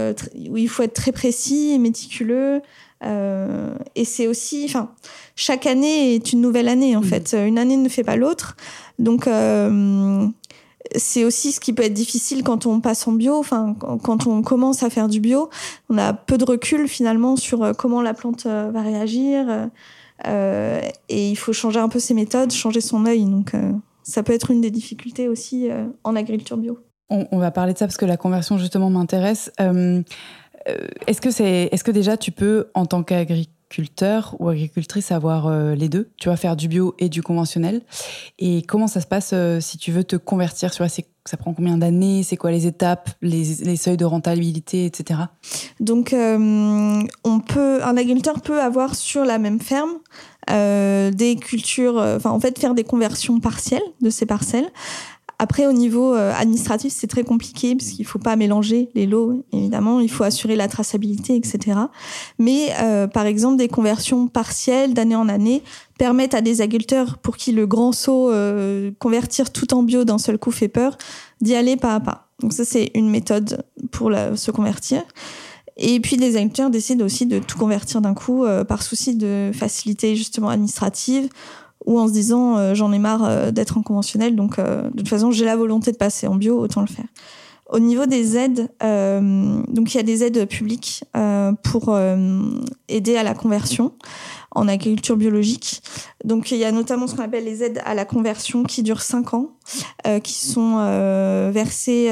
où 0.49 0.55
il 0.55 0.69
faut 0.69 0.83
être 0.83 0.93
très 0.93 1.11
précis 1.11 1.71
et 1.71 1.77
méticuleux. 1.77 2.61
et 3.03 4.05
c'est 4.05 4.27
aussi, 4.27 4.63
enfin, 4.63 4.93
chaque 5.35 5.65
année 5.65 6.15
est 6.15 6.31
une 6.31 6.39
nouvelle 6.39 6.69
année 6.69 6.95
en 6.95 7.01
mmh. 7.01 7.03
fait. 7.03 7.35
Une 7.37 7.57
année 7.57 7.75
ne 7.75 7.89
fait 7.89 8.05
pas 8.05 8.15
l'autre. 8.15 8.55
Donc 8.99 9.27
c'est 10.95 11.25
aussi 11.25 11.51
ce 11.51 11.59
qui 11.59 11.73
peut 11.73 11.83
être 11.83 11.93
difficile 11.93 12.43
quand 12.43 12.65
on 12.65 12.79
passe 12.79 13.07
en 13.07 13.13
bio, 13.13 13.35
enfin 13.37 13.75
quand 14.03 14.27
on 14.27 14.41
commence 14.41 14.83
à 14.83 14.89
faire 14.89 15.07
du 15.07 15.19
bio, 15.19 15.49
on 15.89 15.97
a 15.97 16.13
peu 16.13 16.37
de 16.37 16.45
recul 16.45 16.87
finalement 16.87 17.35
sur 17.35 17.63
euh, 17.63 17.73
comment 17.73 18.01
la 18.01 18.13
plante 18.13 18.45
euh, 18.45 18.71
va 18.71 18.81
réagir 18.81 19.69
euh, 20.27 20.81
et 21.07 21.29
il 21.29 21.35
faut 21.35 21.53
changer 21.53 21.79
un 21.79 21.89
peu 21.89 21.99
ses 21.99 22.13
méthodes, 22.13 22.51
changer 22.51 22.81
son 22.81 23.05
œil. 23.05 23.23
Donc 23.25 23.53
ça 24.03 24.23
peut 24.23 24.33
être 24.33 24.51
une 24.51 24.61
des 24.61 24.71
difficultés 24.71 25.29
aussi 25.29 25.69
en 26.03 26.15
agriculture 26.15 26.57
bio. 26.57 26.79
On, 27.09 27.39
va 27.39 27.51
parler 27.51 27.73
de 27.73 27.77
ça 27.77 27.87
parce 27.87 27.97
que 27.97 28.05
la 28.05 28.17
conversion 28.17 28.57
justement 28.57 28.89
m'intéresse. 28.89 29.49
est-ce 29.57 31.21
que 31.21 31.31
c'est, 31.31 31.69
est-ce 31.71 31.85
que 31.85 31.91
déjà 31.91 32.17
tu 32.17 32.31
peux 32.31 32.67
en 32.73 32.85
tant 32.85 33.01
qu'agriculteur 33.01 33.58
agriculteur 33.69 34.35
ou 34.39 34.49
agricultrice 34.49 35.11
avoir 35.11 35.45
euh, 35.45 35.75
les 35.75 35.89
deux. 35.89 36.09
Tu 36.17 36.29
vas 36.29 36.37
faire 36.37 36.55
du 36.55 36.67
bio 36.67 36.95
et 36.97 37.07
du 37.07 37.21
conventionnel. 37.21 37.81
Et 38.39 38.63
comment 38.63 38.87
ça 38.87 38.99
se 38.99 39.05
passe 39.05 39.31
euh, 39.33 39.59
si 39.59 39.77
tu 39.77 39.91
veux 39.91 40.03
te 40.03 40.15
convertir 40.15 40.71
vois, 40.75 40.89
Ça 40.89 41.37
prend 41.37 41.53
combien 41.53 41.77
d'années 41.77 42.23
C'est 42.23 42.35
quoi 42.35 42.49
les 42.49 42.65
étapes, 42.65 43.11
les, 43.21 43.75
seuils 43.75 43.97
de 43.97 44.05
rentabilité, 44.05 44.85
etc. 44.85 45.19
Donc, 45.79 46.13
euh, 46.13 47.03
on 47.23 47.39
peut, 47.39 47.83
un 47.83 47.95
agriculteur 47.95 48.41
peut 48.41 48.59
avoir 48.59 48.95
sur 48.95 49.23
la 49.23 49.37
même 49.37 49.59
ferme 49.59 49.99
des 50.47 51.35
cultures, 51.39 51.97
enfin 51.97 52.31
en 52.31 52.39
fait 52.39 52.57
faire 52.57 52.73
des 52.73 52.83
conversions 52.83 53.39
partielles 53.39 53.83
de 54.01 54.09
ces 54.09 54.25
parcelles 54.25 54.67
après, 55.41 55.65
au 55.65 55.71
niveau 55.71 56.13
euh, 56.13 56.33
administratif, 56.35 56.91
c'est 56.93 57.07
très 57.07 57.23
compliqué 57.23 57.73
parce 57.73 57.91
qu'il 57.91 58.05
faut 58.05 58.19
pas 58.19 58.35
mélanger 58.35 58.89
les 58.93 59.05
lots, 59.05 59.45
évidemment. 59.53 60.01
Il 60.01 60.11
faut 60.11 60.25
assurer 60.25 60.57
la 60.57 60.67
traçabilité, 60.67 61.33
etc. 61.37 61.79
Mais 62.39 62.73
euh, 62.81 63.07
par 63.07 63.25
exemple, 63.25 63.55
des 63.55 63.69
conversions 63.69 64.27
partielles 64.27 64.93
d'année 64.93 65.15
en 65.15 65.29
année 65.29 65.63
permettent 65.97 66.33
à 66.33 66.41
des 66.41 66.59
agriculteurs 66.59 67.19
pour 67.19 67.37
qui 67.37 67.53
le 67.53 67.65
grand 67.65 67.93
saut 67.93 68.29
euh, 68.29 68.91
convertir 68.99 69.51
tout 69.51 69.73
en 69.73 69.81
bio 69.81 70.03
d'un 70.03 70.17
seul 70.17 70.37
coup 70.37 70.51
fait 70.51 70.67
peur, 70.67 70.97
d'y 71.39 71.55
aller 71.55 71.77
pas 71.77 71.95
à 71.95 72.01
pas. 72.01 72.27
Donc 72.41 72.51
ça, 72.51 72.65
c'est 72.65 72.91
une 72.93 73.09
méthode 73.09 73.63
pour 73.91 74.11
se 74.35 74.51
convertir. 74.51 75.03
Et 75.77 76.01
puis 76.01 76.17
les 76.17 76.35
agriculteurs 76.35 76.69
décident 76.69 77.05
aussi 77.05 77.25
de 77.25 77.39
tout 77.39 77.57
convertir 77.57 78.01
d'un 78.01 78.13
coup 78.13 78.45
par 78.67 78.83
souci 78.83 79.15
de 79.15 79.51
facilité 79.53 80.17
justement 80.17 80.49
administrative 80.49 81.29
ou 81.85 81.99
en 81.99 82.07
se 82.07 82.13
disant 82.13 82.57
euh, 82.57 82.73
j'en 82.73 82.91
ai 82.91 82.99
marre 82.99 83.23
euh, 83.23 83.51
d'être 83.51 83.77
en 83.77 83.81
conventionnel, 83.81 84.35
donc 84.35 84.59
euh, 84.59 84.83
de 84.89 84.97
toute 84.97 85.09
façon 85.09 85.31
j'ai 85.31 85.45
la 85.45 85.55
volonté 85.55 85.91
de 85.91 85.97
passer 85.97 86.27
en 86.27 86.35
bio, 86.35 86.59
autant 86.59 86.81
le 86.81 86.87
faire. 86.87 87.07
Au 87.71 87.79
niveau 87.79 88.07
des 88.07 88.35
aides, 88.35 88.67
donc 88.81 89.93
il 89.93 89.97
y 89.97 89.99
a 89.99 90.03
des 90.03 90.23
aides 90.23 90.47
publiques 90.47 91.03
pour 91.61 91.95
aider 92.87 93.15
à 93.15 93.21
la 93.21 93.35
conversion 93.35 93.93
en 94.49 94.67
agriculture 94.67 95.15
biologique. 95.15 95.83
Donc 96.23 96.49
il 96.49 96.57
y 96.57 96.65
a 96.65 96.71
notamment 96.71 97.05
ce 97.05 97.15
qu'on 97.15 97.21
appelle 97.21 97.43
les 97.43 97.61
aides 97.61 97.79
à 97.85 97.93
la 97.93 98.05
conversion 98.05 98.63
qui 98.63 98.81
durent 98.81 99.03
5 99.03 99.35
ans, 99.35 99.51
qui 100.23 100.33
sont 100.33 100.77
versées 101.53 102.09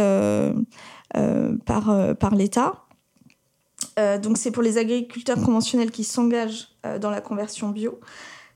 par, 1.66 2.16
par 2.20 2.36
l'État. 2.36 2.84
donc 4.22 4.38
c'est 4.38 4.52
pour 4.52 4.62
les 4.62 4.78
agriculteurs 4.78 5.42
conventionnels 5.42 5.90
qui 5.90 6.04
s'engagent 6.04 6.68
dans 7.02 7.10
la 7.10 7.20
conversion 7.20 7.70
bio 7.70 8.00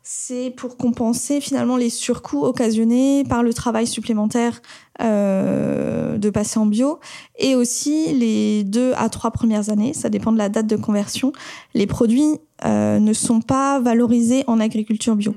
c'est 0.04 0.52
pour 0.56 0.78
compenser 0.78 1.42
finalement 1.42 1.78
les 1.78 1.90
surcoûts 1.90 2.44
occasionnés 2.44 3.24
par 3.24 3.44
le 3.44 3.54
travail 3.54 3.86
supplémentaire 3.86 4.62
euh, 5.02 6.18
de 6.18 6.30
passer 6.30 6.60
en 6.60 6.66
bio 6.66 7.00
et 7.38 7.56
aussi 7.56 8.14
les 8.14 8.64
deux 8.64 8.94
à 8.98 9.10
trois 9.10 9.32
premières 9.32 9.70
années, 9.70 9.94
ça 9.94 10.10
dépend 10.10 10.32
de 10.32 10.38
la 10.38 10.50
date 10.50 10.68
de 10.68 10.76
conversion, 10.76 11.32
les 11.74 11.88
produits 11.88 12.40
euh, 12.64 13.00
ne 13.00 13.14
sont 13.14 13.42
pas 13.42 13.80
valorisés 13.80 14.44
en 14.46 14.60
agriculture 14.60 15.16
bio. 15.16 15.34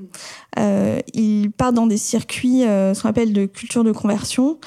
Euh, 0.59 1.01
ils 1.15 1.51
partent 1.51 1.75
dans 1.75 1.87
des 1.87 1.97
circuits, 1.97 2.65
euh, 2.65 2.93
ce 2.93 3.03
qu'on 3.03 3.09
appelle 3.09 3.33
de 3.33 3.47
culture 3.47 3.85
de 3.85 3.93
conversion. 3.93 4.59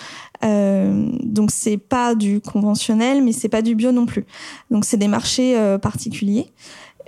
Euh, 0.43 1.09
donc 1.23 1.51
c'est 1.51 1.77
pas 1.77 2.15
du 2.15 2.41
conventionnel, 2.41 3.23
mais 3.23 3.31
c'est 3.31 3.49
pas 3.49 3.61
du 3.61 3.75
bio 3.75 3.91
non 3.91 4.05
plus. 4.05 4.25
Donc 4.71 4.85
c'est 4.85 4.97
des 4.97 5.07
marchés 5.07 5.55
particuliers. 5.81 6.51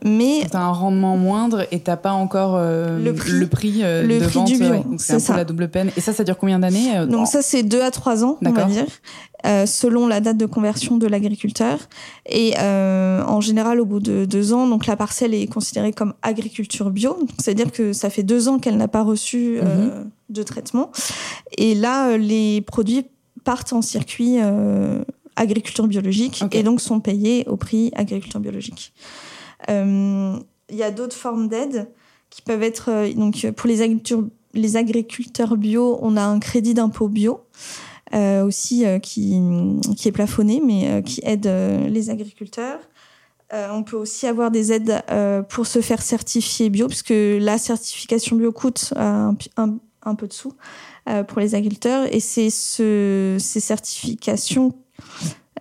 Mais 0.04 0.46
t'as 0.50 0.60
un 0.60 0.72
rendement 0.72 1.18
moindre 1.18 1.66
et 1.72 1.80
t'as 1.80 1.98
pas 1.98 2.14
encore 2.14 2.56
euh, 2.56 3.00
Le 3.00 3.14
prix. 3.14 3.32
le 3.32 3.48
prix, 3.48 3.80
euh, 3.84 4.04
Le 4.04 4.20
de 4.20 4.26
prix 4.26 4.34
vente. 4.34 4.48
du 4.48 4.58
bio, 4.58 4.70
ouais. 4.70 4.84
Donc 4.84 5.02
c'est 5.02 5.14
un 5.14 5.20
ça. 5.20 5.34
peu 5.34 5.38
la 5.40 5.46
double 5.46 5.70
peine. 5.70 5.92
Et 5.98 6.02
ça, 6.02 6.14
ça 6.14 6.24
dure 6.24 6.38
combien 6.38 6.60
d'années 6.60 6.98
euh, 6.98 7.06
Donc 7.06 7.28
ça, 7.28 7.42
c'est 7.42 7.64
deux 7.64 7.82
à 7.82 7.92
trois 7.92 8.24
ans, 8.24 8.38
on 8.46 8.52
va 8.52 8.64
dire, 8.66 8.86
euh, 9.46 9.66
selon 9.66 10.08
la 10.08 10.20
date 10.22 10.38
de 10.38 10.46
conversion 10.46 10.98
de 10.98 11.08
l'agriculteur. 11.08 11.80
Et 12.28 12.54
euh, 12.60 13.24
en 13.26 13.42
général, 13.42 13.80
au 13.82 13.86
bout 13.86 14.00
de 14.00 14.26
deux 14.26 14.54
ans, 14.54 14.68
donc 14.68 14.86
la 14.86 14.96
parcelle 14.96 15.34
est 15.34 15.48
considérée 15.48 15.92
comme 15.92 16.14
agriculture 16.22 16.90
bio. 16.92 17.18
C'est-à-dire 17.38 17.72
que 17.72 17.92
ça 17.94 18.10
fait 18.10 18.24
deux 18.24 18.48
ans 18.48 18.60
qu'elle 18.60 18.78
n'a 18.78 18.88
pas 18.88 19.04
reçu 19.04 19.60
euh, 19.62 20.04
de 20.30 20.44
traitement. 20.44 20.92
Et 21.58 21.76
là, 21.76 22.10
euh, 22.12 22.18
les 22.18 22.62
produits 22.62 23.06
partent 23.44 23.74
en 23.74 23.82
circuit 23.82 24.38
euh, 24.40 25.02
agriculture 25.36 25.88
biologique 25.88 26.44
et 26.52 26.64
donc 26.64 26.82
sont 26.82 27.00
payés 27.00 27.46
au 27.48 27.56
prix 27.56 27.92
agriculture 27.96 28.40
biologique. 28.40 28.94
Euh, 29.70 30.38
Il 30.70 30.76
y 30.76 30.84
a 30.84 30.92
d'autres 30.92 31.16
formes 31.16 31.48
d'aide 31.48 31.90
qui 32.30 32.42
peuvent 32.42 32.64
être 32.64 32.90
euh, 32.90 33.14
donc 33.14 33.50
pour 33.52 33.68
les 33.68 34.76
agriculteurs 34.78 35.58
bio, 35.58 36.00
on 36.02 36.16
a 36.16 36.24
un 36.24 36.40
crédit 36.40 36.74
d'impôt 36.74 37.08
bio 37.08 37.42
euh, 38.14 38.44
aussi 38.44 38.86
euh, 38.86 39.00
qui, 39.00 39.40
qui 39.96 40.08
est 40.08 40.12
plafonné, 40.12 40.62
mais 40.66 40.90
euh, 40.90 41.02
qui 41.02 41.22
aide 41.24 41.48
euh, 41.48 41.88
les 41.88 42.10
agriculteurs. 42.10 42.80
Euh, 43.54 43.70
on 43.72 43.84
peut 43.84 43.98
aussi 43.98 44.28
avoir 44.28 44.52
des 44.52 44.72
aides 44.72 45.02
euh, 45.10 45.42
pour 45.42 45.66
se 45.66 45.82
faire 45.82 46.02
certifier 46.02 46.70
bio, 46.70 46.88
puisque 46.88 47.14
la 47.16 47.58
certification 47.58 48.36
bio 48.36 48.52
coûte 48.52 48.94
euh, 48.96 49.32
un, 49.58 50.16
peu 50.16 50.28
de 50.28 50.34
sous 50.34 50.54
euh, 51.08 51.24
pour 51.24 51.40
les 51.40 51.56
agriculteurs. 51.56 52.08
Et 52.14 52.20
c'est 52.20 52.50
ce, 52.50 53.38
ces 53.40 53.60
certifications, 53.60 54.74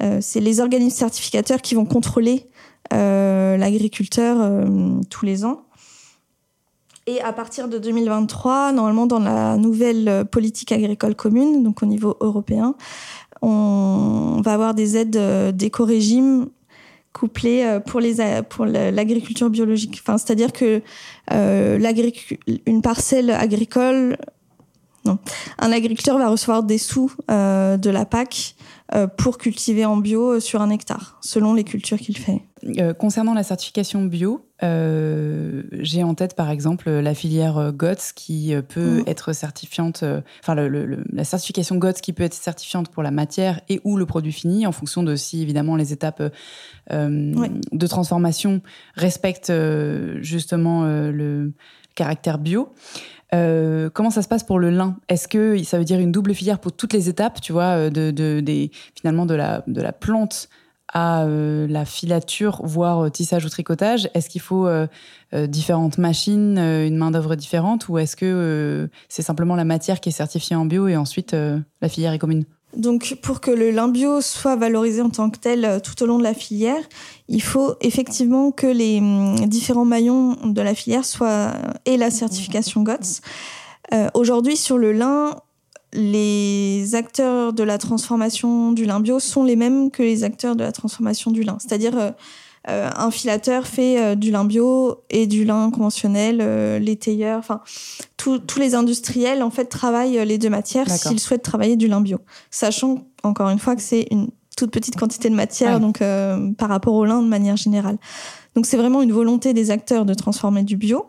euh, 0.02 0.18
c'est 0.20 0.40
les 0.40 0.60
organismes 0.60 0.96
certificateurs 0.96 1.62
qui 1.62 1.74
vont 1.74 1.86
contrôler 1.86 2.46
euh, 2.46 2.57
l'agriculteur 2.90 4.38
euh, 4.40 5.00
tous 5.10 5.24
les 5.24 5.44
ans. 5.44 5.64
Et 7.06 7.22
à 7.22 7.32
partir 7.32 7.68
de 7.68 7.78
2023, 7.78 8.72
normalement 8.72 9.06
dans 9.06 9.18
la 9.18 9.56
nouvelle 9.56 10.08
euh, 10.08 10.24
politique 10.24 10.72
agricole 10.72 11.14
commune, 11.14 11.62
donc 11.62 11.82
au 11.82 11.86
niveau 11.86 12.16
européen, 12.20 12.74
on 13.40 14.42
va 14.44 14.52
avoir 14.52 14.74
des 14.74 14.98
aides 14.98 15.16
euh, 15.16 15.50
d'éco-régime 15.50 16.48
couplées 17.14 17.64
euh, 17.64 17.80
pour, 17.80 18.66
l'agriculture 18.66 19.48
biologique. 19.48 20.02
C'est-à-dire 20.04 20.52
que 20.52 20.82
euh, 21.32 21.92
une 22.66 22.82
parcelle 22.82 23.30
agricole, 23.30 24.18
un 25.58 25.72
agriculteur 25.72 26.18
va 26.18 26.28
recevoir 26.28 26.62
des 26.62 26.78
sous 26.78 27.12
euh, 27.30 27.76
de 27.76 27.90
la 27.90 28.04
PAC 28.04 28.54
euh, 28.57 28.57
pour 29.16 29.36
cultiver 29.38 29.84
en 29.84 29.96
bio 29.98 30.34
euh, 30.34 30.40
sur 30.40 30.62
un 30.62 30.70
hectare, 30.70 31.18
selon 31.20 31.52
les 31.54 31.64
cultures 31.64 31.98
qu'il 31.98 32.16
fait. 32.16 32.42
Euh, 32.78 32.92
concernant 32.94 33.34
la 33.34 33.42
certification 33.42 34.02
bio, 34.04 34.44
euh, 34.62 35.62
j'ai 35.72 36.02
en 36.02 36.14
tête 36.14 36.34
par 36.34 36.50
exemple 36.50 36.90
la 36.90 37.14
filière 37.14 37.58
euh, 37.58 37.70
GOTS 37.70 38.12
qui 38.14 38.54
euh, 38.54 38.62
peut 38.62 38.98
Mhm. 38.98 39.04
être 39.06 39.32
certifiante, 39.32 40.02
euh, 40.02 40.20
enfin 40.42 40.54
le- 40.54 40.68
le- 40.68 40.86
le- 40.86 41.04
la 41.12 41.24
certification 41.24 41.76
GOTS 41.76 42.00
qui 42.00 42.12
peut 42.12 42.24
être 42.24 42.34
certifiante 42.34 42.88
pour 42.90 43.02
la 43.02 43.10
matière 43.10 43.60
et 43.68 43.80
ou 43.84 43.96
le 43.96 44.06
produit 44.06 44.32
fini 44.32 44.66
en 44.66 44.72
fonction 44.72 45.02
de 45.02 45.14
si 45.16 45.42
évidemment 45.42 45.76
les 45.76 45.92
étapes 45.92 46.22
euh, 46.90 47.34
de 47.72 47.86
transformation 47.86 48.62
respectent 48.94 49.50
euh, 49.50 50.18
justement 50.22 50.84
euh, 50.84 51.10
le 51.12 51.52
caractère 51.94 52.38
bio. 52.38 52.72
Euh, 53.34 53.90
comment 53.90 54.10
ça 54.10 54.22
se 54.22 54.28
passe 54.28 54.42
pour 54.44 54.58
le 54.58 54.70
lin? 54.70 54.96
Est-ce 55.08 55.28
que 55.28 55.62
ça 55.62 55.78
veut 55.78 55.84
dire 55.84 56.00
une 56.00 56.12
double 56.12 56.34
filière 56.34 56.58
pour 56.58 56.72
toutes 56.72 56.92
les 56.92 57.08
étapes, 57.08 57.40
tu 57.40 57.52
vois, 57.52 57.76
euh, 57.76 57.90
de, 57.90 58.10
de- 58.10 58.40
des, 58.40 58.70
finalement 58.94 59.26
de 59.26 59.34
la, 59.34 59.62
de 59.66 59.82
la 59.82 59.92
plante 59.92 60.48
à 60.94 61.24
euh, 61.24 61.66
la 61.68 61.84
filature, 61.84 62.62
voire 62.64 63.04
euh, 63.04 63.10
tissage 63.10 63.44
ou 63.44 63.50
tricotage? 63.50 64.08
Est-ce 64.14 64.30
qu'il 64.30 64.40
faut 64.40 64.66
euh, 64.66 64.86
euh, 65.34 65.46
différentes 65.46 65.98
machines, 65.98 66.58
une 66.58 66.96
main-d'œuvre 66.96 67.34
différente, 67.36 67.88
ou 67.88 67.98
est-ce 67.98 68.16
que 68.16 68.88
c'est 69.10 69.22
simplement 69.22 69.56
la 69.56 69.64
matière 69.66 70.00
qui 70.00 70.08
est 70.08 70.12
certifiée 70.12 70.56
en 70.56 70.64
bio 70.64 70.88
et 70.88 70.96
ensuite 70.96 71.32
la 71.34 71.88
filière 71.90 72.12
est 72.14 72.18
commune? 72.18 72.44
Donc, 72.76 73.16
pour 73.22 73.40
que 73.40 73.50
le 73.50 73.70
lin 73.70 73.88
bio 73.88 74.20
soit 74.20 74.56
valorisé 74.56 75.00
en 75.00 75.10
tant 75.10 75.30
que 75.30 75.38
tel 75.38 75.64
euh, 75.64 75.80
tout 75.80 76.02
au 76.02 76.06
long 76.06 76.18
de 76.18 76.22
la 76.22 76.34
filière, 76.34 76.82
il 77.28 77.42
faut 77.42 77.74
effectivement 77.80 78.50
que 78.50 78.66
les 78.66 78.98
hum, 78.98 79.36
différents 79.46 79.86
maillons 79.86 80.36
de 80.44 80.60
la 80.60 80.74
filière 80.74 81.04
soient 81.04 81.54
et 81.86 81.96
la 81.96 82.10
certification 82.10 82.82
GOTS. 82.82 83.22
Euh, 83.94 84.08
Aujourd'hui, 84.14 84.56
sur 84.56 84.76
le 84.76 84.92
lin, 84.92 85.36
les 85.94 86.94
acteurs 86.94 87.54
de 87.54 87.62
la 87.62 87.78
transformation 87.78 88.72
du 88.72 88.84
lin 88.84 89.00
bio 89.00 89.18
sont 89.18 89.44
les 89.44 89.56
mêmes 89.56 89.90
que 89.90 90.02
les 90.02 90.24
acteurs 90.24 90.54
de 90.54 90.62
la 90.62 90.72
transformation 90.72 91.30
du 91.30 91.42
lin. 91.42 91.56
C'est-à-dire, 91.60 91.96
euh, 91.96 92.10
euh, 92.68 92.90
un 92.96 93.10
filateur 93.10 93.66
fait 93.66 93.98
euh, 93.98 94.14
du 94.14 94.30
lin 94.30 94.44
bio 94.44 95.02
et 95.08 95.26
du 95.26 95.44
lin 95.44 95.70
conventionnel, 95.70 96.38
euh, 96.40 96.78
les 96.78 96.96
tailleurs, 96.96 97.38
enfin, 97.38 97.60
tous 98.16 98.58
les 98.58 98.74
industriels 98.74 99.42
en 99.42 99.50
fait 99.50 99.66
travaillent 99.66 100.24
les 100.26 100.38
deux 100.38 100.50
matières 100.50 100.90
s'ils 100.90 101.20
souhaitent 101.20 101.42
travailler 101.42 101.76
du 101.76 101.88
lin 101.88 102.00
bio, 102.00 102.18
sachant 102.50 103.06
encore 103.22 103.48
une 103.48 103.58
fois 103.58 103.74
que 103.74 103.82
c'est 103.82 104.06
une 104.10 104.28
toute 104.56 104.70
petite 104.70 104.96
quantité 104.96 105.30
de 105.30 105.34
matière 105.34 105.74
Ouais. 105.74 105.80
donc 105.80 106.02
par 106.56 106.68
rapport 106.68 106.94
au 106.94 107.04
lin 107.04 107.22
de 107.22 107.28
manière 107.28 107.56
générale. 107.56 107.96
Donc 108.54 108.66
c'est 108.66 108.76
vraiment 108.76 109.02
une 109.02 109.12
volonté 109.12 109.54
des 109.54 109.70
acteurs 109.70 110.04
de 110.04 110.14
transformer 110.14 110.64
du 110.64 110.76
bio. 110.76 111.06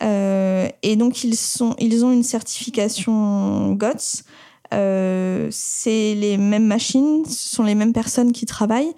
Et 0.00 0.96
donc 0.96 1.22
ils 1.22 1.36
sont 1.36 1.74
ils 1.78 2.04
ont 2.04 2.12
une 2.12 2.22
certification 2.22 3.72
GOTS. 3.74 4.24
C'est 4.70 6.14
les 6.14 6.38
mêmes 6.38 6.66
machines, 6.66 7.24
ce 7.26 7.54
sont 7.56 7.62
les 7.62 7.74
mêmes 7.74 7.92
personnes 7.92 8.32
qui 8.32 8.46
travaillent. 8.46 8.94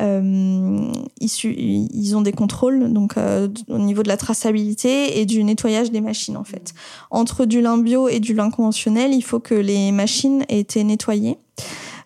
Euh, 0.00 0.90
ils, 1.20 2.16
ont 2.16 2.22
des 2.22 2.32
contrôles 2.32 2.92
donc 2.94 3.18
euh, 3.18 3.48
au 3.68 3.78
niveau 3.78 4.02
de 4.02 4.08
la 4.08 4.16
traçabilité 4.16 5.20
et 5.20 5.26
du 5.26 5.44
nettoyage 5.44 5.90
des 5.90 6.00
machines 6.00 6.36
en 6.36 6.44
fait. 6.44 6.72
Entre 7.10 7.44
du 7.44 7.60
lin 7.60 7.76
bio 7.76 8.08
et 8.08 8.18
du 8.18 8.32
lin 8.32 8.50
conventionnel, 8.50 9.12
il 9.12 9.22
faut 9.22 9.40
que 9.40 9.54
les 9.54 9.92
machines 9.92 10.44
aient 10.48 10.60
été 10.60 10.82
nettoyées 10.82 11.38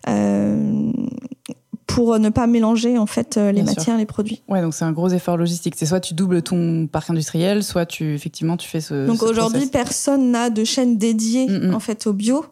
euh, 0.09 0.91
pour 1.85 2.19
ne 2.19 2.27
pas 2.27 2.45
mélanger 2.45 2.97
en 2.97 3.05
fait 3.05 3.37
les 3.37 3.53
Bien 3.53 3.65
sûr. 3.65 3.75
matières, 3.77 3.97
les 3.97 4.05
produits. 4.05 4.43
Ouais, 4.49 4.61
donc 4.61 4.73
c'est 4.73 4.85
un 4.85 4.91
gros 4.91 5.09
effort 5.09 5.37
logistique. 5.37 5.75
C'est 5.77 5.85
soit 5.85 6.01
tu 6.01 6.13
doubles 6.13 6.41
ton 6.41 6.87
parc 6.87 7.09
industriel, 7.09 7.63
soit 7.63 7.85
tu 7.85 8.13
effectivement 8.13 8.57
tu 8.57 8.67
fais 8.67 8.81
ce. 8.81 9.07
Donc 9.07 9.23
aujourd'hui, 9.23 9.65
personne 9.67 10.31
n'a 10.31 10.49
de 10.49 10.65
chaîne 10.65 10.97
dédiée 10.97 11.47
Mm, 11.47 11.69
mm. 11.69 11.73
en 11.73 11.79
fait 11.79 12.07
au 12.07 12.13
bio, 12.13 12.45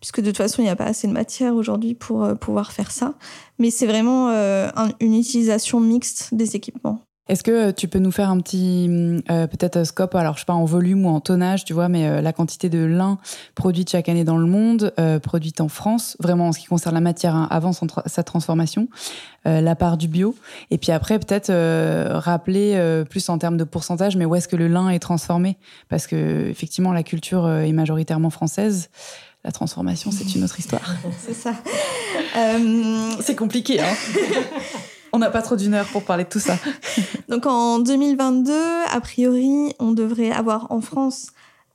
puisque 0.00 0.20
de 0.20 0.26
toute 0.26 0.38
façon, 0.38 0.62
il 0.62 0.64
n'y 0.64 0.70
a 0.70 0.76
pas 0.76 0.86
assez 0.86 1.06
de 1.06 1.12
matière 1.12 1.54
aujourd'hui 1.54 1.94
pour 1.94 2.24
euh, 2.24 2.34
pouvoir 2.34 2.72
faire 2.72 2.90
ça. 2.90 3.14
Mais 3.58 3.70
c'est 3.70 3.86
vraiment 3.86 4.30
euh, 4.30 4.68
un- 4.76 4.90
une 5.00 5.14
utilisation 5.14 5.80
mixte 5.80 6.34
des 6.34 6.56
équipements. 6.56 7.00
Est-ce 7.28 7.44
que 7.44 7.50
euh, 7.68 7.72
tu 7.72 7.86
peux 7.86 8.00
nous 8.00 8.10
faire 8.10 8.28
un 8.28 8.40
petit 8.40 8.88
euh, 9.30 9.46
peut-être 9.46 9.84
scope, 9.84 10.16
alors 10.16 10.34
je 10.34 10.40
sais 10.40 10.46
pas 10.46 10.54
en 10.54 10.64
volume 10.64 11.06
ou 11.06 11.10
en 11.10 11.20
tonnage, 11.20 11.64
tu 11.64 11.72
vois, 11.72 11.88
mais 11.88 12.20
la 12.20 12.32
quantité 12.32 12.68
de 12.68 12.78
lin 12.80 13.18
produite 13.54 13.90
chaque 13.90 14.08
année 14.08 14.24
dans 14.24 14.38
le 14.38 14.46
monde, 14.46 14.92
produite 15.22 15.60
en 15.60 15.68
France, 15.68 16.16
vraiment 16.18 16.48
en 16.48 16.52
ce 16.52 16.58
qui 16.58 16.66
concerne 16.66 16.94
la 16.96 17.00
matière 17.00 17.36
hein, 17.36 17.46
avant 17.50 17.70
sa 18.06 18.22
transformation, 18.24 18.88
la 19.44 19.76
part 19.76 19.96
du 19.96 20.08
bio, 20.08 20.34
et 20.72 20.78
puis 20.78 20.90
après 20.90 21.20
peut-être 21.20 21.52
rappeler 22.18 23.04
plus 23.08 23.28
en 23.28 23.38
termes 23.38 23.58
de 23.58 23.64
pourcentage, 23.64 24.16
mais 24.16 24.24
où 24.24 24.34
est-ce 24.34 24.48
que 24.48 24.56
le 24.56 24.66
lin 24.66 24.88
est 24.88 24.98
transformé? 24.98 25.56
Parce 25.88 26.08
que 26.08 26.48
effectivement 26.48 26.92
la 26.92 27.04
culture 27.04 27.48
est 27.48 27.72
majoritairement 27.72 28.30
française. 28.30 28.88
La 29.44 29.52
transformation, 29.52 30.10
c'est 30.10 30.34
une 30.34 30.44
autre 30.44 30.58
histoire. 30.58 30.94
C'est 31.26 31.34
ça. 31.34 31.54
Euh, 32.36 33.10
C'est 33.20 33.36
compliqué, 33.36 33.80
hein 33.80 33.94
On 35.12 35.18
n'a 35.18 35.30
pas 35.30 35.42
trop 35.42 35.56
d'une 35.56 35.74
heure 35.74 35.86
pour 35.86 36.04
parler 36.04 36.24
de 36.24 36.28
tout 36.28 36.38
ça. 36.38 36.56
donc 37.28 37.46
en 37.46 37.80
2022, 37.80 38.52
a 38.88 39.00
priori, 39.00 39.74
on 39.80 39.90
devrait 39.90 40.30
avoir 40.30 40.70
en 40.70 40.80
France 40.80 41.28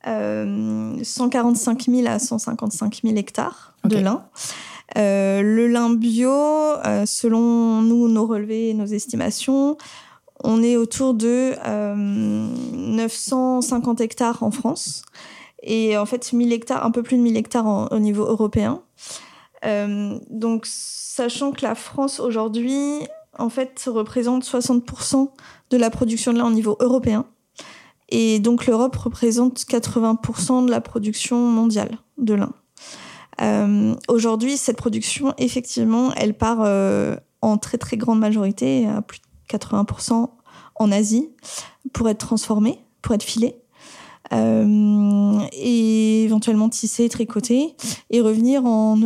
euh, 0.06 0.96
145 1.02 1.86
000 1.90 2.06
à 2.06 2.18
155 2.18 3.00
000 3.04 3.16
hectares 3.16 3.74
de 3.84 3.98
lin. 3.98 4.24
Euh, 4.96 5.42
le 5.42 5.66
lin 5.66 5.90
bio, 5.90 6.30
euh, 6.30 7.04
selon 7.06 7.82
nous, 7.82 8.08
nos 8.08 8.26
relevés 8.26 8.70
et 8.70 8.74
nos 8.74 8.86
estimations, 8.86 9.76
on 10.44 10.62
est 10.62 10.76
autour 10.76 11.14
de 11.14 11.54
euh, 11.66 11.94
950 12.72 14.00
hectares 14.00 14.42
en 14.42 14.50
France 14.50 15.02
et 15.66 15.98
en 15.98 16.06
fait 16.06 16.32
1000 16.32 16.52
hectares, 16.52 16.86
un 16.86 16.90
peu 16.90 17.02
plus 17.02 17.16
de 17.16 17.22
1000 17.22 17.36
hectares 17.36 17.92
au 17.92 17.98
niveau 17.98 18.24
européen. 18.24 18.82
Euh, 19.64 20.18
donc, 20.30 20.64
sachant 20.66 21.50
que 21.50 21.62
la 21.62 21.74
France 21.74 22.20
aujourd'hui, 22.20 23.00
en 23.38 23.48
fait, 23.48 23.82
représente 23.86 24.44
60% 24.44 25.30
de 25.70 25.76
la 25.76 25.90
production 25.90 26.32
de 26.32 26.38
lin 26.38 26.46
au 26.46 26.52
niveau 26.52 26.76
européen. 26.80 27.26
Et 28.08 28.38
donc, 28.38 28.66
l'Europe 28.66 28.96
représente 28.96 29.58
80% 29.60 30.66
de 30.66 30.70
la 30.70 30.80
production 30.80 31.38
mondiale 31.38 31.98
de 32.18 32.34
lin. 32.34 32.52
Euh, 33.42 33.94
aujourd'hui, 34.08 34.56
cette 34.56 34.76
production, 34.76 35.34
effectivement, 35.38 36.12
elle 36.14 36.34
part 36.34 36.62
euh, 36.62 37.16
en 37.42 37.58
très 37.58 37.78
très 37.78 37.96
grande 37.96 38.20
majorité, 38.20 38.86
à 38.86 39.02
plus 39.02 39.18
de 39.18 39.58
80% 39.58 40.30
en 40.76 40.92
Asie, 40.92 41.30
pour 41.92 42.08
être 42.08 42.18
transformée, 42.18 42.78
pour 43.02 43.14
être 43.14 43.24
filée. 43.24 43.56
Euh, 44.32 45.38
et 45.52 46.24
éventuellement 46.24 46.68
tisser, 46.68 47.08
tricoter 47.08 47.74
et 48.10 48.20
revenir 48.20 48.64
en, 48.64 48.96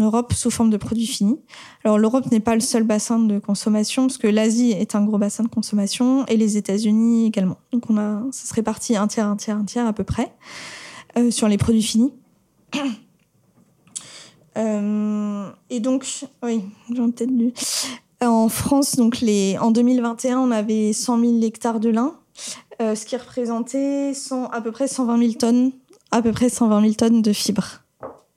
Europe 0.00 0.32
sous 0.32 0.50
forme 0.50 0.70
de 0.70 0.76
produits 0.76 1.06
finis. 1.06 1.38
Alors 1.84 1.98
l'Europe 1.98 2.30
n'est 2.30 2.40
pas 2.40 2.54
le 2.54 2.60
seul 2.60 2.84
bassin 2.84 3.18
de 3.18 3.38
consommation 3.38 4.06
parce 4.06 4.18
que 4.18 4.26
l'Asie 4.26 4.72
est 4.72 4.94
un 4.94 5.04
gros 5.04 5.18
bassin 5.18 5.44
de 5.44 5.48
consommation 5.48 6.24
et 6.26 6.36
les 6.36 6.56
États-Unis 6.56 7.26
également. 7.26 7.58
Donc 7.72 7.90
on 7.90 7.98
a, 7.98 8.22
ça 8.30 8.46
se 8.46 8.54
répartit 8.54 8.96
un 8.96 9.06
tiers, 9.06 9.26
un 9.26 9.36
tiers, 9.36 9.56
un 9.56 9.64
tiers 9.64 9.86
à 9.86 9.92
peu 9.92 10.04
près 10.04 10.32
euh, 11.18 11.30
sur 11.30 11.48
les 11.48 11.58
produits 11.58 11.82
finis. 11.82 12.12
Euh, 14.58 15.48
et 15.70 15.78
donc, 15.78 16.04
oui, 16.42 16.64
j'en 16.92 17.12
peut-être 17.12 17.30
lu. 17.30 17.52
En 18.20 18.48
France, 18.48 18.96
donc 18.96 19.20
les, 19.20 19.56
en 19.58 19.70
2021, 19.70 20.40
on 20.40 20.50
avait 20.50 20.92
100 20.92 21.20
000 21.20 21.42
hectares 21.42 21.78
de 21.78 21.88
lin 21.88 22.19
euh, 22.80 22.94
ce 22.94 23.04
qui 23.04 23.16
représentait 23.16 24.12
à 24.52 24.60
peu 24.60 24.72
près 24.72 24.88
120 24.88 25.18
000 25.18 25.32
tonnes, 25.34 25.72
à 26.10 26.22
peu 26.22 26.32
près 26.32 26.48
120 26.48 26.80
000 26.80 26.94
tonnes 26.94 27.22
de 27.22 27.32
fibres 27.32 27.82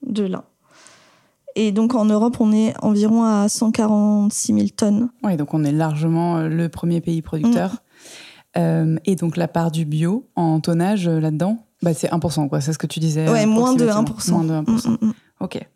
de 0.06 0.24
lin. 0.24 0.44
Et 1.56 1.72
donc 1.72 1.94
en 1.94 2.04
Europe, 2.04 2.36
on 2.40 2.52
est 2.52 2.74
environ 2.82 3.24
à 3.24 3.48
146 3.48 4.54
000 4.54 4.66
tonnes. 4.76 5.08
Oui, 5.22 5.36
donc 5.36 5.54
on 5.54 5.64
est 5.64 5.72
largement 5.72 6.38
euh, 6.38 6.48
le 6.48 6.68
premier 6.68 7.00
pays 7.00 7.22
producteur. 7.22 7.72
Mm. 7.72 7.76
Euh, 8.56 8.96
et 9.04 9.16
donc 9.16 9.36
la 9.36 9.48
part 9.48 9.70
du 9.70 9.84
bio 9.84 10.28
en 10.36 10.60
tonnage 10.60 11.08
là-dedans, 11.08 11.64
bah, 11.82 11.94
c'est 11.94 12.10
1%, 12.10 12.48
quoi. 12.48 12.60
C'est 12.60 12.72
ce 12.72 12.78
que 12.78 12.86
tu 12.86 13.00
disais. 13.00 13.28
Oui, 13.28 13.46
moins 13.46 13.74
de 13.74 13.86
1%. 13.86 14.30
Moins 14.30 14.44
de 14.44 14.52
1%. 14.52 14.90
Mm, 14.90 15.06
mm, 15.06 15.12
ok. 15.40 15.66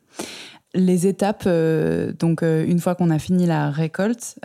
Les 0.75 1.07
étapes, 1.07 1.49
donc 2.19 2.43
une 2.43 2.79
fois 2.79 2.95
qu'on 2.95 3.09
a 3.09 3.19
fini 3.19 3.47
la 3.47 3.71
récolte, 3.71 4.39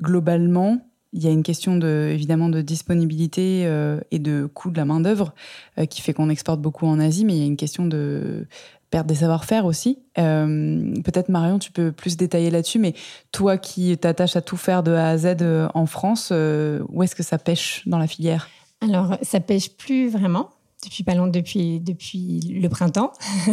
globalement, 0.00 0.78
il 1.12 1.22
y 1.22 1.26
a 1.26 1.30
une 1.30 1.42
question 1.42 1.76
de, 1.76 2.10
évidemment 2.12 2.48
de 2.48 2.60
disponibilité 2.60 3.64
euh, 3.66 4.00
et 4.10 4.18
de 4.18 4.46
coût 4.46 4.70
de 4.70 4.76
la 4.76 4.84
main-d'œuvre 4.84 5.34
euh, 5.78 5.86
qui 5.86 6.00
fait 6.00 6.12
qu'on 6.12 6.30
exporte 6.30 6.60
beaucoup 6.60 6.86
en 6.86 7.00
Asie, 7.00 7.24
mais 7.24 7.34
il 7.34 7.38
y 7.38 7.42
a 7.42 7.46
une 7.46 7.56
question 7.56 7.86
de 7.86 8.46
perte 8.90 9.06
des 9.06 9.16
savoir-faire 9.16 9.66
aussi. 9.66 9.98
Euh, 10.18 10.94
peut-être 11.04 11.28
Marion, 11.28 11.58
tu 11.58 11.70
peux 11.70 11.92
plus 11.92 12.16
détailler 12.16 12.50
là-dessus, 12.50 12.78
mais 12.78 12.94
toi 13.32 13.56
qui 13.56 13.96
t'attaches 13.98 14.36
à 14.36 14.42
tout 14.42 14.56
faire 14.56 14.82
de 14.82 14.92
A 14.92 15.08
à 15.08 15.18
Z 15.18 15.36
en 15.74 15.86
France, 15.86 16.32
où 16.32 17.02
est-ce 17.02 17.14
que 17.14 17.22
ça 17.22 17.38
pêche 17.38 17.82
dans 17.86 17.98
la 17.98 18.06
filière? 18.06 18.48
Alors, 18.80 19.16
ça 19.22 19.40
pêche 19.40 19.70
plus 19.76 20.08
vraiment 20.08 20.50
depuis 20.82 21.04
pas 21.04 21.14
longtemps, 21.14 21.30
depuis, 21.30 21.80
depuis 21.80 22.40
le 22.40 22.68
printemps. 22.68 23.12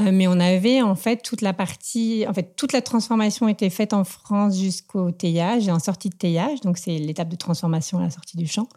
Euh, 0.00 0.10
mais 0.12 0.28
on 0.28 0.38
avait 0.38 0.82
en 0.82 0.94
fait 0.94 1.22
toute 1.22 1.40
la 1.40 1.52
partie, 1.52 2.24
en 2.28 2.34
fait 2.34 2.54
toute 2.56 2.72
la 2.72 2.82
transformation 2.82 3.48
était 3.48 3.70
faite 3.70 3.92
en 3.92 4.04
France 4.04 4.58
jusqu'au 4.58 5.10
teillage 5.10 5.68
et 5.68 5.72
en 5.72 5.78
sortie 5.78 6.10
de 6.10 6.16
teillage, 6.16 6.60
donc 6.60 6.78
c'est 6.78 6.98
l'étape 6.98 7.28
de 7.28 7.36
transformation 7.36 7.98
à 7.98 8.02
la 8.02 8.10
sortie 8.10 8.36
du 8.36 8.46
champ. 8.46 8.68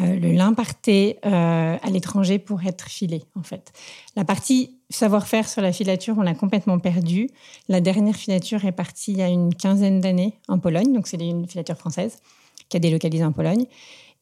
Euh, 0.00 0.14
le 0.14 0.32
lin 0.32 0.52
partait 0.54 1.18
euh, 1.26 1.76
à 1.82 1.90
l'étranger 1.90 2.38
pour 2.38 2.64
être 2.64 2.86
filé 2.86 3.24
en 3.34 3.42
fait. 3.42 3.72
La 4.14 4.24
partie 4.24 4.78
savoir-faire 4.88 5.48
sur 5.48 5.62
la 5.62 5.72
filature, 5.72 6.16
on 6.16 6.22
l'a 6.22 6.34
complètement 6.34 6.78
perdue. 6.78 7.28
La 7.68 7.80
dernière 7.80 8.14
filature 8.14 8.64
est 8.64 8.72
partie 8.72 9.12
il 9.12 9.18
y 9.18 9.22
a 9.22 9.28
une 9.28 9.54
quinzaine 9.54 10.00
d'années 10.00 10.38
en 10.48 10.58
Pologne, 10.58 10.92
donc 10.92 11.08
c'est 11.08 11.16
une 11.16 11.48
filature 11.48 11.76
française 11.76 12.18
qui 12.68 12.76
a 12.76 12.80
délocalisé 12.80 13.24
en 13.24 13.32
Pologne. 13.32 13.66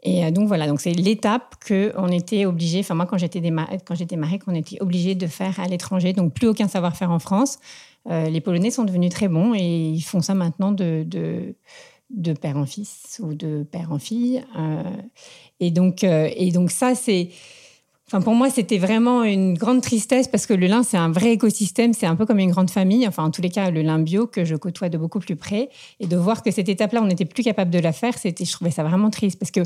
Et 0.03 0.25
euh, 0.25 0.31
donc 0.31 0.47
voilà, 0.47 0.67
donc 0.67 0.81
c'est 0.81 0.93
l'étape 0.93 1.57
que 1.61 1.93
on 1.97 2.09
était 2.09 2.47
obligé. 2.47 2.81
Enfin 2.81 2.95
moi 2.95 3.07
quand 3.07 3.19
j'étais 3.19 3.43
quand 3.85 3.95
j'étais 3.95 4.17
mariée, 4.17 4.39
qu'on 4.39 4.55
était 4.55 4.81
obligé 4.81 5.15
de 5.15 5.27
faire 5.27 5.59
à 5.61 5.67
l'étranger. 5.67 6.13
Donc 6.13 6.35
plus 6.35 6.49
aucun 6.49 6.69
savoir-faire 6.69 7.11
en 7.11 7.19
France. 7.19 7.59
Euh, 8.09 8.29
les 8.29 8.41
Polonais 8.41 8.71
sont 8.71 8.85
devenus 8.85 9.11
très 9.11 9.29
bons 9.29 9.55
et 9.55 9.91
ils 9.91 10.03
font 10.03 10.21
ça 10.21 10.35
maintenant 10.35 10.73
de, 10.73 11.05
de, 11.05 12.33
père 12.33 12.57
en 12.57 12.65
fils 12.65 13.21
ou 13.23 13.35
de 13.35 13.65
père 13.71 13.93
en 13.93 13.99
fille. 13.99 14.43
Euh, 14.57 14.83
et 15.61 15.71
donc 15.71 16.05
et 16.05 16.53
donc 16.53 16.71
ça 16.71 16.95
c'est 16.95 17.31
Enfin, 18.11 18.23
pour 18.23 18.35
moi, 18.35 18.49
c'était 18.49 18.79
vraiment 18.79 19.23
une 19.23 19.53
grande 19.53 19.83
tristesse 19.83 20.29
parce 20.29 20.47
que 20.47 20.55
le 20.55 20.67
lin, 20.67 20.83
c'est 20.83 20.97
un 20.97 21.11
vrai 21.11 21.33
écosystème, 21.33 21.93
c'est 21.93 22.07
un 22.07 22.17
peu 22.17 22.25
comme 22.25 22.39
une 22.39 22.51
grande 22.51 22.71
famille. 22.71 23.07
Enfin, 23.07 23.25
en 23.25 23.31
tous 23.31 23.43
les 23.43 23.51
cas, 23.51 23.71
le 23.71 23.83
lin 23.83 23.99
bio 23.99 24.27
que 24.27 24.47
je 24.47 24.57
côtoie 24.57 24.89
de 24.89 24.97
beaucoup 24.97 25.19
plus 25.19 25.37
près. 25.37 25.69
Et 26.01 26.07
de 26.07 26.17
voir 26.17 26.43
que 26.43 26.51
cette 26.51 26.71
étape-là, 26.71 27.03
on 27.03 27.07
n'était 27.07 27.27
plus 27.27 27.43
capable 27.43 27.71
de 27.71 27.79
la 27.79 27.93
faire, 27.93 28.15
je 28.23 28.53
trouvais 28.53 28.71
ça 28.71 28.83
vraiment 28.83 29.11
triste 29.11 29.39
parce 29.39 29.51
que 29.51 29.61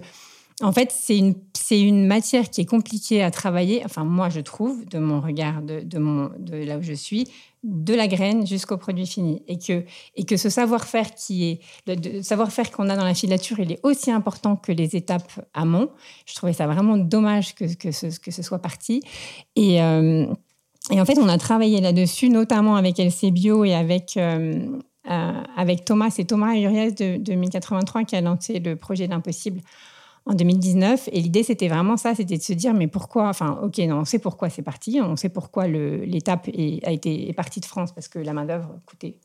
en 0.61 0.73
fait, 0.73 0.93
c'est 0.93 1.17
une, 1.17 1.35
une 1.71 2.07
matière 2.07 2.51
qui 2.51 2.61
est 2.61 2.67
compliquée 2.67 3.23
à 3.23 3.31
travailler. 3.31 3.83
Enfin, 3.85 4.05
moi, 4.05 4.29
je 4.29 4.41
trouve, 4.41 4.85
de 4.87 4.99
mon 4.99 5.21
regard, 5.21 5.63
de, 5.63 5.81
de, 5.81 5.99
de 6.39 6.65
là 6.65 6.79
où 6.79 6.83
je 6.83 6.93
suis, 6.93 7.29
de 7.63 7.95
la 7.95 8.09
graine 8.09 8.47
jusqu'au 8.47 8.77
produit 8.77 9.07
fini. 9.07 9.43
Et 9.47 9.59
que, 9.59 9.85
et 10.17 10.25
que 10.25 10.37
ce 10.37 10.49
savoir-faire 10.49 11.15
qui 11.15 11.45
est, 11.45 11.61
le, 11.87 12.23
savoir-faire 12.23 12.71
qu'on 12.71 12.89
a 12.89 12.97
dans 12.97 13.05
la 13.05 13.15
filature, 13.15 13.61
il 13.61 13.73
est 13.73 13.81
aussi 13.83 14.11
important 14.11 14.57
que 14.57 14.73
les 14.73 14.97
étapes 14.97 15.31
amont. 15.55 15.91
Je 16.27 16.35
trouvais 16.35 16.53
ça 16.53 16.67
vraiment 16.67 16.97
dommage 16.97 17.55
que, 17.55 17.73
que, 17.75 17.93
ce, 17.93 18.19
que 18.19 18.31
ce 18.31 18.43
soit 18.43 18.59
parti. 18.59 19.03
Et, 19.55 19.83
euh, 19.83 20.27
et 20.91 21.01
en 21.01 21.05
fait, 21.05 21.19
on 21.19 21.29
a 21.29 21.39
travaillé 21.39 21.81
là-dessus, 21.81 22.29
notamment 22.29 22.77
avec 22.77 22.99
LC 22.99 23.31
Bio 23.31 23.65
et 23.65 23.75
avec, 23.75 24.17
euh, 24.17 24.81
euh, 25.11 25.43
avec 25.57 25.85
Thomas. 25.85 26.11
C'est 26.11 26.25
Thomas 26.25 26.57
Urias 26.57 26.91
de, 26.91 27.17
de 27.17 27.35
1083 27.35 28.05
qui 28.05 28.17
a 28.17 28.21
lancé 28.21 28.59
le 28.59 28.75
projet 28.75 29.07
d'Impossible 29.07 29.61
en 30.27 30.35
2019. 30.35 31.09
Et 31.13 31.21
l'idée, 31.21 31.43
c'était 31.43 31.69
vraiment 31.69 31.97
ça, 31.97 32.15
c'était 32.15 32.37
de 32.37 32.43
se 32.43 32.53
dire, 32.53 32.75
mais 32.75 32.87
pourquoi, 32.87 33.29
enfin, 33.29 33.59
ok, 33.63 33.79
non, 33.79 34.01
on 34.01 34.05
sait 34.05 34.19
pourquoi 34.19 34.51
c'est 34.51 34.63
parti, 34.63 35.01
on 35.03 35.17
sait 35.17 35.29
pourquoi 35.29 35.67
l'étape 35.67 36.49
a 36.85 36.93
été 36.93 37.29
est 37.29 37.33
partie 37.33 37.61
de 37.61 37.67
France, 37.67 37.93
parce 37.93 38.09
que 38.09 38.19
la 38.19 38.33
main-d'œuvre 38.33 38.71
coûtait 38.87 39.17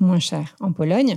moins 0.00 0.18
cher 0.18 0.56
en 0.60 0.72
Pologne. 0.72 1.16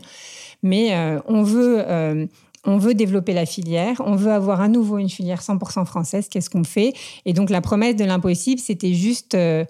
Mais 0.64 0.96
euh, 0.96 1.20
on 1.28 1.44
veut... 1.44 1.84
Euh, 1.88 2.26
on 2.68 2.78
veut 2.78 2.96
développer 2.96 3.34
la 3.34 3.46
filière, 3.46 4.02
on 4.04 4.16
veut 4.16 4.32
avoir 4.32 4.60
à 4.60 4.68
nouveau 4.68 4.98
une 4.98 5.10
filière 5.10 5.42
100% 5.42 5.86
française, 5.86 6.28
qu'est-ce 6.30 6.50
qu'on 6.50 6.64
fait? 6.64 6.94
Et 7.26 7.34
donc 7.34 7.52
la 7.52 7.62
promesse 7.62 7.96
de 7.96 8.06
l'impossible, 8.06 8.60
c'était 8.60 8.96
juste, 8.96 9.36
euh, 9.36 9.66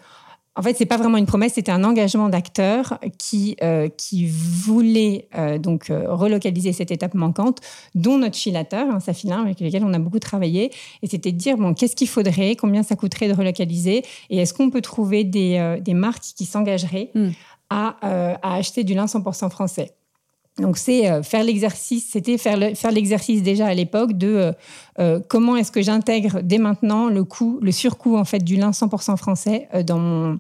en 0.58 0.62
fait, 0.62 0.76
c'est 0.78 0.86
pas 0.86 0.98
vraiment 0.98 1.18
une 1.18 1.26
promesse, 1.26 1.54
c'était 1.54 1.72
un 1.72 1.84
engagement 1.84 2.30
d'acteurs 2.30 2.98
qui 3.18 3.58
euh, 3.62 3.90
qui 3.90 4.26
voulait 4.26 5.28
euh, 5.38 5.58
donc 5.58 5.90
euh, 5.90 6.06
relocaliser 6.08 6.72
cette 6.72 6.92
étape 6.92 7.14
manquante, 7.14 7.60
dont 7.94 8.18
notre 8.18 8.38
filateur, 8.38 8.90
hein, 8.90 9.00
Safilin, 9.02 9.42
avec 9.42 9.60
lequel 9.60 9.84
on 9.84 9.94
a 9.94 10.00
beaucoup 10.00 10.20
travaillé. 10.20 10.72
Et 11.02 11.08
c'était 11.08 11.34
de 11.34 11.38
dire 11.38 11.58
bon, 11.58 11.74
qu'est-ce 11.74 11.96
qu'il 11.96 12.08
faudrait, 12.08 12.56
combien 12.56 12.84
ça 12.84 12.96
coûterait 12.96 13.28
de 13.28 13.34
relocaliser, 13.34 14.04
et 14.30 14.38
est-ce 14.38 14.54
qu'on 14.54 14.70
peut 14.70 14.82
trouver 14.82 15.26
des, 15.26 15.78
des 15.82 15.94
marques 15.94 16.24
qui 16.36 16.46
s'engageraient 16.46 17.12
hmm. 17.14 17.30
à, 17.70 17.98
à 18.42 18.56
acheter 18.56 18.84
du 18.84 18.94
lin 18.94 19.06
100% 19.06 19.50
français? 19.50 19.94
Donc 20.62 20.78
c'est 20.78 21.22
faire 21.24 21.44
l'exercice, 21.44 22.08
c'était 22.12 22.38
faire 22.38 22.78
faire 22.78 22.92
l'exercice 22.92 23.44
déjà 23.44 23.68
à 23.68 23.74
l'époque 23.74 24.14
de 24.14 24.54
comment 25.28 25.58
est-ce 25.58 25.72
que 25.72 25.82
j'intègre 25.82 26.40
dès 26.42 26.60
maintenant 26.60 27.10
le 27.10 27.26
coût, 27.26 27.60
le 27.62 27.74
surcoût 27.74 28.18
en 28.18 28.24
fait 28.24 28.40
du 28.40 28.56
lin 28.56 28.72
100% 28.72 29.18
français 29.18 29.68
dans 29.86 30.00
mon 30.00 30.40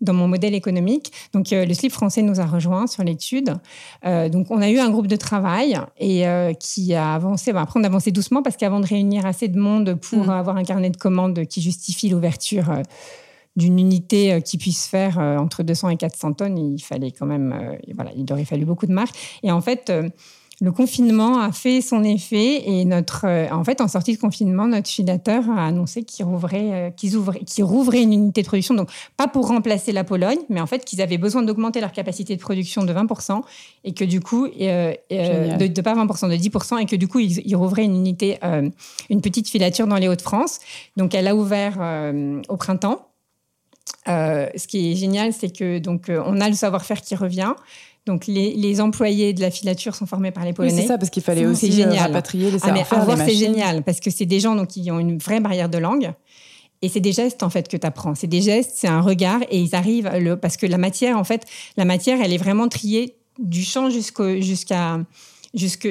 dans 0.00 0.12
mon 0.12 0.28
modèle 0.28 0.54
économique. 0.54 1.12
Donc, 1.32 1.48
le 1.50 1.72
slip 1.72 1.92
français 1.92 2.22
nous 2.22 2.40
a 2.40 2.46
rejoints 2.46 2.86
sur 2.86 3.02
l'étude. 3.04 3.56
donc, 4.04 4.50
on 4.50 4.60
a 4.60 4.70
eu 4.70 4.78
un 4.78 4.90
groupe 4.90 5.06
de 5.06 5.16
travail 5.16 5.78
et 5.98 6.24
qui 6.60 6.94
a 6.94 7.14
avancé. 7.14 7.50
après, 7.52 7.80
on 7.80 7.84
a 7.84 7.86
avancé 7.86 8.10
doucement 8.10 8.42
parce 8.42 8.56
qu'avant 8.56 8.80
de 8.80 8.86
réunir 8.86 9.26
assez 9.26 9.48
de 9.48 9.58
monde 9.58 9.94
pour 9.94 10.26
mmh. 10.26 10.30
avoir 10.30 10.56
un 10.56 10.64
carnet 10.64 10.90
de 10.90 10.96
commandes 10.96 11.46
qui 11.46 11.62
justifie 11.62 12.08
l'ouverture 12.08 12.66
d'une 13.56 13.78
unité 13.78 14.32
euh, 14.32 14.40
qui 14.40 14.58
puisse 14.58 14.86
faire 14.86 15.18
euh, 15.18 15.36
entre 15.36 15.62
200 15.62 15.90
et 15.90 15.96
400 15.96 16.32
tonnes, 16.34 16.58
il 16.58 16.80
fallait 16.80 17.12
quand 17.12 17.26
même, 17.26 17.52
euh, 17.52 17.76
voilà, 17.94 18.10
il 18.16 18.30
aurait 18.32 18.44
fallu 18.44 18.64
beaucoup 18.64 18.86
de 18.86 18.92
marques. 18.92 19.14
Et 19.42 19.52
en 19.52 19.60
fait, 19.60 19.92
le 20.60 20.72
confinement 20.72 21.40
a 21.40 21.52
fait 21.52 21.80
son 21.80 22.04
effet 22.04 22.68
et 22.68 22.84
notre, 22.84 23.26
en 23.52 23.64
fait, 23.64 23.80
en 23.80 23.88
sortie 23.88 24.14
de 24.14 24.20
confinement, 24.20 24.66
notre 24.66 24.88
filateur 24.88 25.48
a 25.50 25.66
annoncé 25.66 26.04
qu'ils 26.04 26.24
rouvraient, 26.24 26.94
qu'ils 26.96 27.18
qu'ils 27.44 27.64
rouvraient 27.64 28.02
une 28.02 28.12
unité 28.12 28.42
de 28.42 28.46
production. 28.46 28.74
Donc, 28.74 28.90
pas 29.16 29.26
pour 29.28 29.48
remplacer 29.48 29.92
la 29.92 30.04
Pologne, 30.04 30.38
mais 30.48 30.60
en 30.60 30.66
fait, 30.66 30.84
qu'ils 30.84 31.02
avaient 31.02 31.18
besoin 31.18 31.42
d'augmenter 31.42 31.80
leur 31.80 31.92
capacité 31.92 32.36
de 32.36 32.40
production 32.40 32.84
de 32.84 32.92
20% 32.92 33.42
et 33.82 33.92
que 33.92 34.04
du 34.04 34.20
coup, 34.20 34.46
de, 34.46 35.80
pas 35.80 35.94
20%, 35.94 36.30
de 36.30 36.36
10% 36.36 36.80
et 36.80 36.86
que 36.86 36.96
du 36.96 37.08
coup, 37.08 37.18
ils, 37.18 37.56
rouvraient 37.56 37.84
une 37.84 37.96
unité, 37.96 38.38
une 39.10 39.20
petite 39.20 39.48
filature 39.48 39.86
dans 39.86 39.96
les 39.96 40.08
Hauts-de-France. 40.08 40.60
Donc, 40.96 41.14
elle 41.14 41.26
a 41.26 41.34
ouvert 41.34 41.78
au 42.48 42.56
printemps. 42.56 43.08
Euh, 44.08 44.48
ce 44.56 44.66
qui 44.66 44.92
est 44.92 44.96
génial, 44.96 45.32
c'est 45.32 45.54
que 45.56 45.78
donc 45.78 46.08
euh, 46.08 46.22
on 46.26 46.40
a 46.40 46.48
le 46.48 46.54
savoir-faire 46.54 47.00
qui 47.00 47.14
revient. 47.14 47.54
Donc 48.06 48.26
les, 48.26 48.80
employés 48.82 49.32
de 49.32 49.40
la 49.40 49.50
filature 49.50 49.94
sont 49.94 50.04
formés 50.04 50.30
par 50.30 50.44
les 50.44 50.52
Polonais. 50.52 50.82
c'est 50.82 50.88
ça, 50.88 50.98
parce 50.98 51.08
qu'il 51.08 51.22
fallait 51.22 51.46
aussi 51.46 51.68
euh, 51.68 51.72
génial. 51.72 51.98
rapatrier 51.98 52.50
les 52.50 52.58
ah, 52.62 52.84
savoir-faire. 52.84 53.26
c'est 53.26 53.34
génial, 53.34 53.82
parce 53.82 54.00
que 54.00 54.10
c'est 54.10 54.26
des 54.26 54.40
gens 54.40 54.54
donc, 54.56 54.68
qui 54.68 54.90
ont 54.90 54.98
une 54.98 55.16
vraie 55.16 55.40
barrière 55.40 55.70
de 55.70 55.78
langue. 55.78 56.12
Et 56.82 56.90
c'est 56.90 57.00
des 57.00 57.12
gestes 57.12 57.42
en 57.42 57.48
fait 57.48 57.66
que 57.66 57.78
tu 57.78 57.86
apprends. 57.86 58.14
C'est 58.14 58.26
des 58.26 58.42
gestes, 58.42 58.72
c'est 58.74 58.88
un 58.88 59.00
regard, 59.00 59.40
et 59.50 59.58
ils 59.58 59.74
arrivent 59.74 60.38
parce 60.42 60.58
que 60.58 60.66
la 60.66 60.76
matière, 60.76 61.16
en 61.16 61.24
fait, 61.24 61.46
la 61.78 61.86
matière, 61.86 62.18
elle 62.22 62.32
est 62.32 62.38
vraiment 62.38 62.68
triée 62.68 63.16
du 63.38 63.62
champ 63.62 63.88
jusqu'à 63.88 64.98
jusque, 65.54 65.88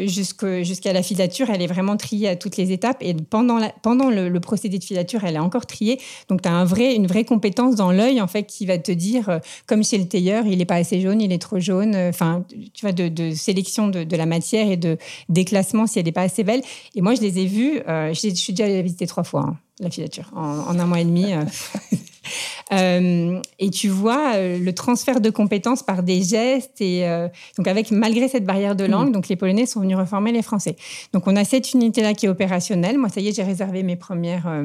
jusqu'à 0.62 0.94
la 0.94 1.02
filature, 1.02 1.50
elle 1.50 1.62
est 1.62 1.68
vraiment 1.68 1.98
triée 1.98 2.28
à 2.28 2.36
toutes 2.36 2.58
les 2.58 2.72
étapes. 2.72 2.98
Et 3.02 3.14
pendant, 3.14 3.60
le, 3.60 4.40
procédé 4.40 4.78
de 4.78 4.84
filature, 4.84 5.24
elle 5.24 5.36
est 5.36 5.40
encore 5.40 5.66
triée. 5.66 6.00
Donc, 6.30 6.42
tu 6.42 6.50
as 6.50 6.66
une 6.94 7.08
vraie 7.08 7.26
compétence 7.26 7.76
dans 7.76 7.92
l'œil, 7.92 8.22
en 8.22 8.28
fait, 8.28 8.44
qui 8.44 8.66
va 8.66 8.78
te 8.78 8.92
dire, 8.92 9.30
euh, 9.30 9.40
comme 9.66 9.84
chez 9.84 9.98
le 9.98 10.08
tailleur, 10.08 10.46
il 10.46 10.58
n'est 10.58 10.66
pas 10.66 10.76
assez 10.76 11.00
jaune, 11.02 11.22
il 11.22 11.32
est 11.32 11.42
trop 11.42 11.60
jaune. 11.60 11.96
Euh, 11.96 12.10
enfin, 12.10 12.46
tu 12.74 12.86
vois, 12.86 12.92
de, 12.92 13.32
sélection 13.34 13.88
de, 13.88 14.16
la 14.16 14.26
matière 14.26 14.70
et 14.70 14.78
de 14.78 14.98
déclassement 15.30 15.88
si 15.88 16.00
elle 16.00 16.06
n'est 16.06 16.12
pas 16.12 16.22
assez 16.22 16.44
belle. 16.44 16.62
Et 16.96 17.02
moi, 17.02 17.16
je 17.16 17.22
les 17.22 17.40
ai 17.40 17.46
vus, 17.46 17.80
euh, 17.88 18.14
je, 18.14 18.30
suis 18.30 18.54
déjà 18.54 18.66
allée 18.66 18.82
visiter 18.82 19.08
trois 19.08 19.24
fois, 19.24 19.46
hein, 19.48 19.58
la 19.80 19.90
filature, 19.90 20.32
en, 20.36 20.80
un 20.80 20.86
mois 20.86 21.00
et 21.00 21.06
demi. 21.06 21.28
et 22.72 23.70
tu 23.70 23.90
vois 23.90 24.36
euh, 24.36 24.58
le 24.60 24.74
transfert 24.74 25.22
de 25.22 25.30
compétences 25.30 25.84
par 25.84 26.04
des 26.04 26.22
gestes 26.22 26.82
et 26.82 27.08
euh, 27.08 27.28
donc 27.58 27.68
avec 27.68 27.92
malgré 27.92 28.28
cette 28.28 28.46
barrière 28.46 28.76
de 28.76 28.86
langue, 28.86 29.10
mm. 29.10 29.14
donc 29.14 29.28
les 29.28 29.36
Polonais 29.36 29.66
sont 29.66 29.82
venus 29.82 29.98
reformer 29.98 30.32
les 30.32 30.42
Français. 30.42 30.76
Donc 31.14 31.28
on 31.28 31.36
a 31.36 31.44
cette 31.44 31.74
unité 31.74 32.02
là 32.02 32.14
qui 32.14 32.26
est 32.26 32.30
opérationnelle. 32.30 32.98
Moi 32.98 33.10
ça 33.10 33.22
y 33.22 33.28
est, 33.28 33.36
j'ai 33.36 33.44
réservé 33.44 33.84
mes 33.84 33.96
premières, 33.96 34.64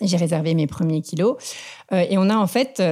j'ai 0.00 0.16
réservé 0.16 0.54
mes 0.54 0.66
premiers 0.66 1.00
kilos 1.00 1.36
et 1.92 2.18
on 2.18 2.28
a 2.30 2.36
en 2.36 2.46
fait 2.46 2.82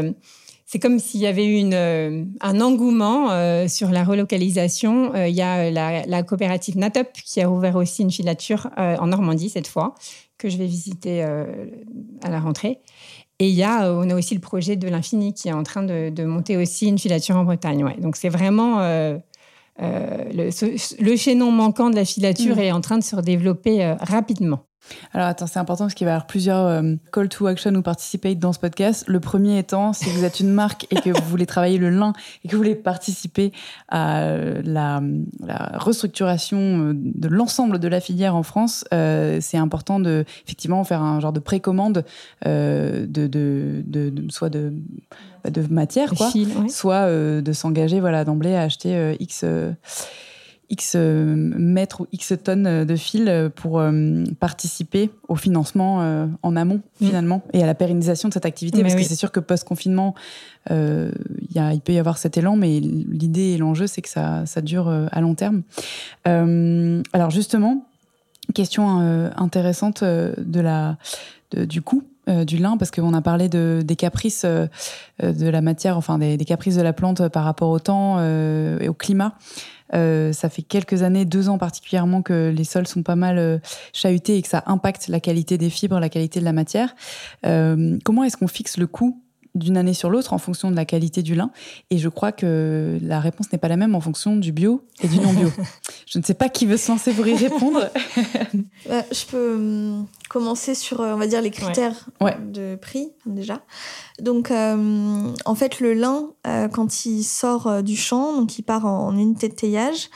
c'est 0.66 0.78
comme 0.78 0.98
s'il 0.98 1.20
y 1.20 1.26
avait 1.26 1.46
une, 1.46 2.28
un 2.40 2.60
engouement 2.60 3.28
sur 3.68 3.90
la 3.90 4.04
relocalisation. 4.04 5.14
il 5.26 5.34
y 5.34 5.42
a 5.42 5.70
la, 5.70 6.06
la, 6.06 6.22
coopérative 6.22 6.78
Natop 6.78 7.12
qui 7.12 7.40
a 7.40 7.50
ouvert 7.50 7.76
aussi 7.76 8.02
une 8.02 8.10
filature 8.10 8.70
en 8.76 9.06
Normandie 9.06 9.50
cette 9.50 9.66
fois, 9.66 9.94
que 10.38 10.48
je 10.48 10.56
vais 10.56 10.66
visiter 10.66 11.22
à 11.22 12.30
la 12.30 12.40
rentrée. 12.40 12.80
Et 13.42 13.48
il 13.48 13.54
y 13.56 13.64
a, 13.64 13.86
euh, 13.86 14.00
on 14.00 14.08
a 14.08 14.14
aussi 14.14 14.36
le 14.36 14.40
projet 14.40 14.76
de 14.76 14.86
l'infini 14.86 15.34
qui 15.34 15.48
est 15.48 15.52
en 15.52 15.64
train 15.64 15.82
de, 15.82 16.24
monter 16.24 16.56
aussi 16.56 16.86
une 16.86 16.96
filature 16.96 17.34
en 17.34 17.42
Bretagne. 17.42 17.82
Ouais. 17.82 17.96
Donc 17.98 18.14
c'est 18.14 18.28
vraiment 18.28 18.78
euh, 18.78 19.18
euh, 19.82 20.24
le, 20.32 21.04
le, 21.04 21.16
chaînon 21.16 21.50
manquant 21.50 21.90
de 21.90 21.96
la 21.96 22.04
filature 22.04 22.54
mm. 22.54 22.60
est 22.60 22.70
en 22.70 22.80
train 22.80 22.98
de 22.98 23.02
se 23.02 23.16
développer 23.16 23.96
rapidement. 23.98 24.60
Alors 25.12 25.26
attends, 25.28 25.46
c'est 25.46 25.58
important 25.58 25.84
parce 25.84 25.94
qu'il 25.94 26.04
va 26.06 26.10
y 26.10 26.14
avoir 26.14 26.26
plusieurs 26.26 26.66
euh, 26.66 26.94
call 27.12 27.28
to 27.28 27.46
action 27.46 27.74
ou 27.74 27.82
participate 27.82 28.38
dans 28.38 28.52
ce 28.52 28.58
podcast. 28.58 29.04
Le 29.06 29.20
premier 29.20 29.58
étant, 29.58 29.92
si 29.92 30.10
vous 30.10 30.24
êtes 30.24 30.40
une 30.40 30.50
marque 30.50 30.86
et 30.90 30.96
que 30.96 31.10
vous 31.10 31.28
voulez 31.28 31.46
travailler 31.46 31.78
le 31.78 31.90
lin 31.90 32.12
et 32.44 32.48
que 32.48 32.52
vous 32.52 32.62
voulez 32.62 32.74
participer 32.74 33.52
à 33.88 34.26
la, 34.64 35.00
restructuration 35.74 36.58
euh, 36.58 36.92
de 36.94 37.28
l'ensemble 37.28 37.78
de 37.78 37.88
la 37.88 38.00
filière 38.00 38.34
en 38.34 38.42
France, 38.42 38.84
euh, 38.92 39.38
c'est 39.40 39.58
important 39.58 40.00
de 40.00 40.24
effectivement 40.44 40.82
faire 40.84 41.02
un 41.02 41.20
genre 41.20 41.32
de 41.32 41.40
précommande 41.40 42.04
de, 42.44 43.06
de, 43.06 44.30
soit 44.30 44.50
de 44.50 44.72
de 45.48 45.62
matière 45.72 46.10
quoi, 46.14 46.30
soit 46.68 47.08
de 47.08 47.52
s'engager 47.52 48.00
voilà 48.00 48.24
d'emblée 48.24 48.54
à 48.54 48.62
acheter 48.62 49.16
X 49.18 49.44
X 50.72 50.94
euh, 50.96 51.34
mètres 51.36 52.00
ou 52.00 52.06
X 52.12 52.32
tonnes 52.42 52.66
euh, 52.66 52.84
de 52.84 52.96
fil 52.96 53.28
euh, 53.28 53.48
pour 53.48 53.82
participer 54.40 55.10
au 55.28 55.36
financement 55.36 56.28
en 56.42 56.56
amont 56.56 56.80
mm. 57.00 57.06
finalement 57.06 57.42
et 57.52 57.62
à 57.62 57.66
la 57.66 57.74
pérennisation 57.74 58.28
de 58.28 58.34
cette 58.34 58.46
activité 58.46 58.82
parce 58.82 58.94
que 58.94 59.02
c'est 59.02 59.14
sûr 59.14 59.32
que 59.32 59.40
post-confinement 59.40 60.14
il 60.70 61.80
peut 61.84 61.92
y 61.92 61.98
avoir 61.98 62.18
cet 62.18 62.36
élan 62.36 62.56
mais 62.56 62.80
l'idée 62.80 63.52
et 63.52 63.58
l'enjeu 63.58 63.86
c'est 63.86 64.02
que 64.02 64.08
ça, 64.08 64.46
ça 64.46 64.60
dure 64.60 64.88
à 64.88 65.20
long 65.20 65.34
terme. 65.34 65.62
alors 66.24 67.30
justement, 67.30 67.86
question 68.54 68.98
intéressante 69.36 70.04
de 70.04 70.60
la, 70.60 70.96
du 71.56 71.82
coût 71.82 72.04
du 72.28 72.58
lin 72.58 72.76
parce 72.76 72.90
qu'on 72.90 73.14
a 73.14 73.22
parlé 73.22 73.48
de, 73.48 73.82
des 73.84 73.96
caprices 73.96 74.44
de 74.44 75.48
la 75.48 75.60
matière, 75.60 75.96
enfin 75.96 76.18
des, 76.18 76.36
des, 76.36 76.44
caprices 76.44 76.76
de 76.76 76.82
la 76.82 76.92
plante 76.92 77.28
par 77.28 77.44
rapport 77.44 77.70
au 77.70 77.78
temps 77.78 78.20
et 78.22 78.88
au 78.88 78.94
climat. 78.94 79.34
Euh, 79.94 80.32
ça 80.32 80.48
fait 80.48 80.62
quelques 80.62 81.02
années, 81.02 81.24
deux 81.24 81.48
ans 81.48 81.58
particulièrement, 81.58 82.22
que 82.22 82.52
les 82.54 82.64
sols 82.64 82.86
sont 82.86 83.02
pas 83.02 83.16
mal 83.16 83.38
euh, 83.38 83.58
chahutés 83.92 84.36
et 84.36 84.42
que 84.42 84.48
ça 84.48 84.62
impacte 84.66 85.08
la 85.08 85.20
qualité 85.20 85.58
des 85.58 85.70
fibres, 85.70 85.98
la 86.00 86.08
qualité 86.08 86.40
de 86.40 86.44
la 86.44 86.52
matière. 86.52 86.94
Euh, 87.46 87.98
comment 88.04 88.24
est-ce 88.24 88.36
qu'on 88.36 88.48
fixe 88.48 88.78
le 88.78 88.86
coût 88.86 89.21
d'une 89.54 89.76
année 89.76 89.94
sur 89.94 90.10
l'autre 90.10 90.32
en 90.32 90.38
fonction 90.38 90.70
de 90.70 90.76
la 90.76 90.84
qualité 90.84 91.22
du 91.22 91.34
lin. 91.34 91.50
Et 91.90 91.98
je 91.98 92.08
crois 92.08 92.32
que 92.32 92.98
la 93.02 93.20
réponse 93.20 93.52
n'est 93.52 93.58
pas 93.58 93.68
la 93.68 93.76
même 93.76 93.94
en 93.94 94.00
fonction 94.00 94.36
du 94.36 94.52
bio 94.52 94.82
et 95.02 95.08
du 95.08 95.18
non 95.18 95.32
bio. 95.32 95.50
je 96.06 96.18
ne 96.18 96.24
sais 96.24 96.34
pas 96.34 96.48
qui 96.48 96.66
veut 96.66 96.76
se 96.76 96.90
lancer 96.90 97.12
pour 97.12 97.26
y 97.26 97.34
répondre. 97.34 97.88
Bah, 98.88 99.04
je 99.12 99.24
peux 99.26 99.54
hum, 99.54 100.06
commencer 100.28 100.74
sur, 100.74 101.00
on 101.00 101.16
va 101.16 101.26
dire, 101.26 101.40
les 101.40 101.50
critères 101.50 102.08
de 102.20 102.76
prix 102.76 103.12
déjà. 103.26 103.62
Donc, 104.20 104.50
euh, 104.50 105.32
en 105.44 105.54
fait, 105.54 105.80
le 105.80 105.94
lin, 105.94 106.30
euh, 106.46 106.68
quand 106.68 107.06
il 107.06 107.22
sort 107.22 107.66
euh, 107.66 107.82
du 107.82 107.96
champ, 107.96 108.36
donc 108.36 108.58
il 108.58 108.62
part 108.62 108.86
en, 108.86 109.16
unité 109.16 109.48
de 109.48 109.54
taillage. 109.54 110.10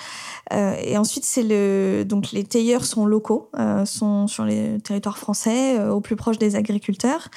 et 0.52 0.96
ensuite, 0.96 1.24
c'est 1.24 1.42
le 1.42 2.04
donc 2.04 2.32
les 2.32 2.44
tailleurs 2.44 2.84
sont 2.84 3.04
locaux, 3.04 3.50
sont 3.84 4.26
sur 4.26 4.44
les 4.44 4.78
territoires 4.80 5.18
français, 5.18 5.78
au 5.88 6.00
plus 6.00 6.16
proche 6.16 6.38
des 6.38 6.56
agriculteurs. 6.56 7.28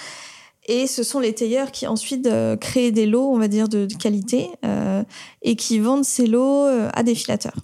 Et 0.70 0.86
ce 0.86 1.01
sont 1.01 1.20
les 1.20 1.34
tailleurs 1.34 1.72
qui 1.72 1.88
ensuite 1.88 2.28
euh, 2.28 2.55
créent 2.55 2.91
des 2.91 3.07
lots, 3.07 3.28
on 3.34 3.39
va 3.39 3.47
dire, 3.47 3.67
de, 3.67 3.88
qualité 3.88 4.51
euh, 4.63 5.03
et 5.41 5.55
qui 5.55 5.80
vendent 5.80 6.05
ces 6.05 6.28
lots 6.28 6.67
euh, 6.67 6.89
à 6.93 7.01
des 7.01 7.15
filateurs. 7.15 7.55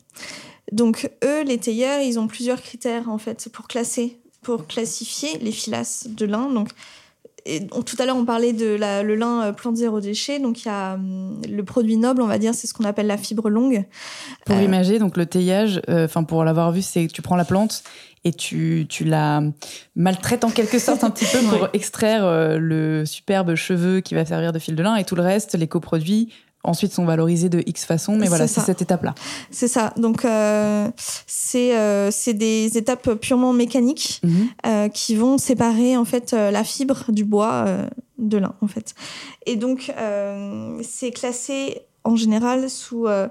Donc 0.72 1.12
eux, 1.24 1.44
les 1.44 1.60
tailleurs, 1.60 2.02
ils 2.02 2.18
ont 2.18 2.26
plusieurs 2.26 2.64
critères 2.64 3.08
en 3.08 3.20
fait 3.20 3.48
pour 3.54 3.68
classer, 3.68 4.18
pour 4.42 4.66
classifier 4.66 5.38
les 5.38 5.52
filasses 5.52 6.08
de 6.10 6.26
lin. 6.26 6.50
Donc 6.50 6.70
tout 7.86 7.96
à 8.00 8.06
l'heure, 8.06 8.18
on 8.18 8.26
parlait 8.26 8.54
de 8.54 8.76
la, 8.76 9.04
le 9.04 9.16
lin 9.16 9.54
plante 9.54 9.76
zéro 9.76 10.00
déchet. 10.00 10.40
Donc, 10.40 10.64
il 10.64 10.68
y 10.68 10.72
a 10.72 10.96
hum, 10.96 11.42
le 11.50 11.64
produit 11.64 11.98
noble, 11.98 12.22
on 12.22 12.28
va 12.28 12.38
dire, 12.38 12.54
c'est 12.54 12.68
ce 12.68 12.74
qu'on 12.74 12.86
appelle 12.86 13.08
la 13.08 13.18
fibre 13.18 13.50
longue. 13.50 13.86
Pour 14.46 14.58
imaginer, 14.58 15.00
donc 15.00 15.18
le 15.18 15.26
taillage, 15.26 15.82
enfin, 15.88 16.24
pour 16.24 16.44
l'avoir 16.44 16.72
vu, 16.72 16.82
c'est 16.82 17.08
que 17.08 17.12
tu 17.12 17.22
prends 17.22 17.36
la 17.36 17.46
plante 17.46 17.84
et 18.26 18.34
tu, 18.34 18.88
tu 18.90 19.06
la 19.06 19.42
maltraites 19.96 20.44
en 20.44 20.50
quelque 20.50 20.80
sorte 20.80 21.04
un 21.04 21.12
petit 21.12 21.26
peu 21.26 21.38
pour 21.50 21.70
extraire 21.74 22.26
euh, 22.26 22.58
le 22.58 23.06
superbe 23.06 23.56
cheveu 23.56 24.02
qui 24.02 24.16
va 24.16 24.26
servir 24.26 24.52
de 24.52 24.60
fil 24.60 24.76
de 24.76 24.84
lin 24.84 24.96
et 24.96 25.06
tout 25.06 25.16
le 25.16 25.22
reste, 25.22 25.56
les 25.56 25.68
coproduits, 25.68 26.34
ensuite 26.66 26.94
sont 26.94 27.06
valorisés 27.06 27.50
de 27.50 27.64
X 27.66 27.86
façon, 27.86 28.16
mais 28.16 28.28
voilà, 28.28 28.48
c'est 28.48 28.62
cette 28.62 28.82
étape-là. 28.82 29.16
C'est 29.52 29.68
ça. 29.68 29.94
Donc, 29.98 30.26
euh, 30.26 30.90
euh, 31.56 32.10
c'est 32.12 32.34
des 32.34 32.78
étapes 32.78 33.14
purement 33.16 33.54
mécaniques 33.54 34.22
mhm. 34.24 34.90
qui 34.92 35.16
vont 35.16 35.38
séparer 35.38 35.98
en 35.98 36.06
fait 36.06 36.34
la 36.34 36.64
fibre 36.64 37.12
du 37.12 37.24
bois 37.26 37.66
de 38.18 38.38
lin, 38.38 38.56
en 38.62 38.68
fait. 38.68 38.94
Et 39.46 39.56
donc, 39.56 39.94
c'est 40.82 41.12
classé 41.12 41.82
en 42.06 42.16
général 42.16 42.70
sous 42.70 43.08
euh, 43.08 43.28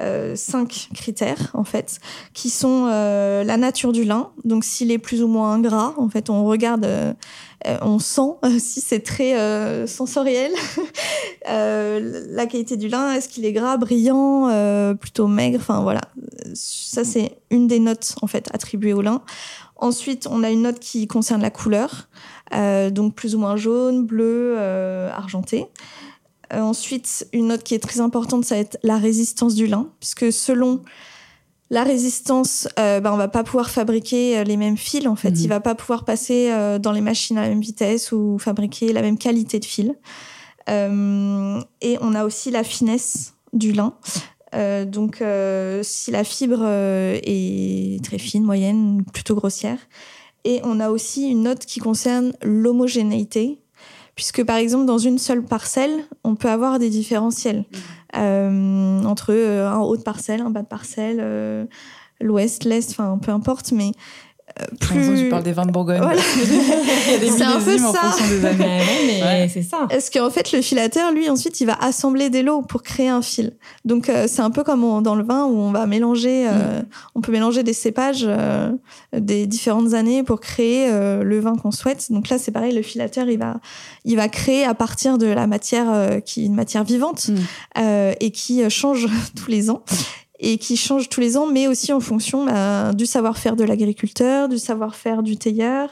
euh, 0.00 0.34
cinq 0.34 0.88
critères 0.94 1.50
en 1.54 1.62
fait, 1.62 2.00
qui 2.32 2.50
sont 2.50 2.88
euh, 2.90 3.44
la 3.44 3.56
nature 3.56 3.92
du 3.92 4.04
lin. 4.04 4.30
Donc 4.44 4.64
s'il 4.64 4.90
est 4.90 4.98
plus 4.98 5.22
ou 5.22 5.28
moins 5.28 5.60
gras, 5.60 5.94
en 5.98 6.08
fait, 6.08 6.30
on 6.30 6.44
regarde, 6.44 6.88
on 7.82 7.98
sent 7.98 8.32
si 8.58 8.80
c'est 8.80 9.00
très 9.00 9.86
sensoriel. 9.86 10.52
la 11.46 12.46
qualité 12.46 12.76
du 12.76 12.88
lin, 12.88 13.12
est-ce 13.12 13.28
qu'il 13.28 13.44
est 13.44 13.52
gras, 13.52 13.76
brillant, 13.76 14.94
plutôt 14.98 15.28
maigre? 15.28 15.58
Enfin 15.60 15.82
voilà, 15.82 16.00
ça 16.54 17.04
c'est 17.04 17.38
une 17.50 17.68
des 17.68 17.78
notes 17.78 18.16
en 18.22 18.26
fait 18.26 18.48
attribuées 18.52 18.94
au 18.94 19.02
lin. 19.02 19.22
Ensuite, 19.76 20.28
on 20.30 20.42
a 20.42 20.50
une 20.50 20.62
note 20.62 20.78
qui 20.78 21.06
concerne 21.06 21.42
la 21.42 21.50
couleur, 21.50 22.08
donc 22.90 23.14
plus 23.14 23.34
ou 23.34 23.38
moins 23.38 23.56
jaune, 23.56 24.06
bleu, 24.06 24.56
argenté. 24.58 25.66
Euh, 26.54 26.60
ensuite, 26.60 27.26
une 27.32 27.48
note 27.48 27.62
qui 27.62 27.74
est 27.74 27.82
très 27.82 28.00
importante, 28.00 28.44
ça 28.44 28.54
va 28.54 28.60
être 28.60 28.78
la 28.82 28.98
résistance 28.98 29.54
du 29.54 29.66
lin, 29.66 29.88
puisque 30.00 30.32
selon 30.32 30.82
la 31.70 31.82
résistance, 31.82 32.68
euh, 32.78 33.00
ben, 33.00 33.12
on 33.12 33.16
va 33.16 33.28
pas 33.28 33.42
pouvoir 33.42 33.70
fabriquer 33.70 34.38
euh, 34.38 34.44
les 34.44 34.56
mêmes 34.56 34.76
fils. 34.76 35.06
En 35.06 35.16
fait, 35.16 35.30
mhm. 35.30 35.40
il 35.40 35.48
va 35.48 35.60
pas 35.60 35.74
pouvoir 35.74 36.04
passer 36.04 36.50
dans 36.80 36.92
les 36.92 37.00
machines 37.00 37.38
à 37.38 37.42
la 37.42 37.48
même 37.48 37.60
vitesse 37.60 38.12
ou 38.12 38.38
fabriquer 38.38 38.92
la 38.92 39.02
même 39.02 39.18
qualité 39.18 39.58
de 39.58 39.64
fil. 39.64 39.94
et 40.68 41.98
on 42.00 42.14
a 42.14 42.24
aussi 42.24 42.50
la 42.50 42.64
finesse 42.64 43.34
du 43.52 43.72
lin. 43.72 43.94
donc, 44.86 45.22
si 45.82 46.10
la 46.10 46.24
fibre 46.24 46.64
est 46.64 48.04
très 48.04 48.18
fine, 48.18 48.44
moyenne, 48.44 49.02
plutôt 49.12 49.34
grossière. 49.34 49.78
Et 50.44 50.60
on 50.62 50.78
a 50.78 50.90
aussi 50.90 51.28
une 51.30 51.44
note 51.44 51.64
qui 51.64 51.80
concerne 51.80 52.34
l'homogénéité, 52.42 53.63
puisque 54.14 54.44
par 54.44 54.56
exemple 54.56 54.86
dans 54.86 54.98
une 54.98 55.18
seule 55.18 55.42
parcelle, 55.42 56.04
on 56.22 56.34
peut 56.34 56.48
avoir 56.48 56.78
des 56.78 56.90
différentiels 56.90 57.60
mmh. 57.60 58.18
euh, 58.18 59.02
entre 59.04 59.32
euh, 59.32 59.68
un 59.68 59.80
haut 59.80 59.96
de 59.96 60.02
parcelle, 60.02 60.40
un 60.40 60.50
bas 60.50 60.62
de 60.62 60.68
parcelle, 60.68 61.18
euh, 61.20 61.64
l'ouest, 62.20 62.64
l'est, 62.64 62.90
enfin 62.90 63.18
peu 63.18 63.32
importe, 63.32 63.72
mais 63.72 63.92
plus... 64.80 65.18
tu 65.18 65.28
parles 65.28 65.42
des 65.42 65.52
vins 65.52 65.66
de 65.66 65.72
Bourgogne. 65.72 66.00
c'est 66.16 67.42
un 67.42 67.60
peu 67.60 67.76
ça. 67.76 68.14
mais 68.58 69.48
c'est 69.52 69.62
ça. 69.62 69.86
Est-ce 69.90 70.10
qu'en 70.10 70.30
fait, 70.30 70.52
le 70.52 70.62
filateur, 70.62 71.12
lui, 71.12 71.28
ensuite, 71.28 71.60
il 71.60 71.66
va 71.66 71.74
assembler 71.74 72.30
des 72.30 72.42
lots 72.42 72.62
pour 72.62 72.82
créer 72.82 73.08
un 73.08 73.22
fil. 73.22 73.54
Donc, 73.84 74.08
euh, 74.08 74.26
c'est 74.28 74.42
un 74.42 74.50
peu 74.50 74.62
comme 74.62 75.02
dans 75.02 75.16
le 75.16 75.24
vin 75.24 75.46
où 75.46 75.56
on 75.56 75.72
va 75.72 75.86
mélanger, 75.86 76.46
euh, 76.48 76.80
mm. 76.80 76.86
on 77.16 77.20
peut 77.20 77.32
mélanger 77.32 77.62
des 77.62 77.72
cépages 77.72 78.26
euh, 78.26 78.70
des 79.16 79.46
différentes 79.46 79.94
années 79.94 80.22
pour 80.22 80.40
créer 80.40 80.90
le 80.90 81.40
vin 81.40 81.56
qu'on 81.56 81.70
souhaite. 81.70 82.12
Donc 82.12 82.28
là, 82.28 82.38
c'est 82.38 82.52
pareil, 82.52 82.72
le 82.72 82.82
filateur, 82.82 83.28
il 83.28 83.38
va, 83.38 83.60
il 84.04 84.16
va 84.16 84.28
créer 84.28 84.64
à 84.64 84.74
partir 84.74 85.18
de 85.18 85.26
la 85.26 85.46
matière 85.46 86.20
qui 86.24 86.42
est 86.42 86.46
une 86.46 86.54
matière 86.54 86.84
vivante 86.84 87.28
mm. 87.28 88.14
et 88.20 88.30
qui 88.30 88.68
change 88.70 89.08
tous 89.36 89.50
les 89.50 89.70
ans. 89.70 89.82
Et 90.44 90.58
qui 90.58 90.76
change 90.76 91.08
tous 91.08 91.20
les 91.20 91.36
ans, 91.38 91.46
mais 91.46 91.66
aussi 91.66 91.92
en 91.92 92.00
fonction 92.00 92.44
bah, 92.44 92.92
du 92.92 93.06
savoir-faire 93.06 93.56
de 93.56 93.64
l'agriculteur, 93.64 94.48
du 94.48 94.58
savoir-faire 94.58 95.22
du 95.22 95.38
tailleur, 95.38 95.88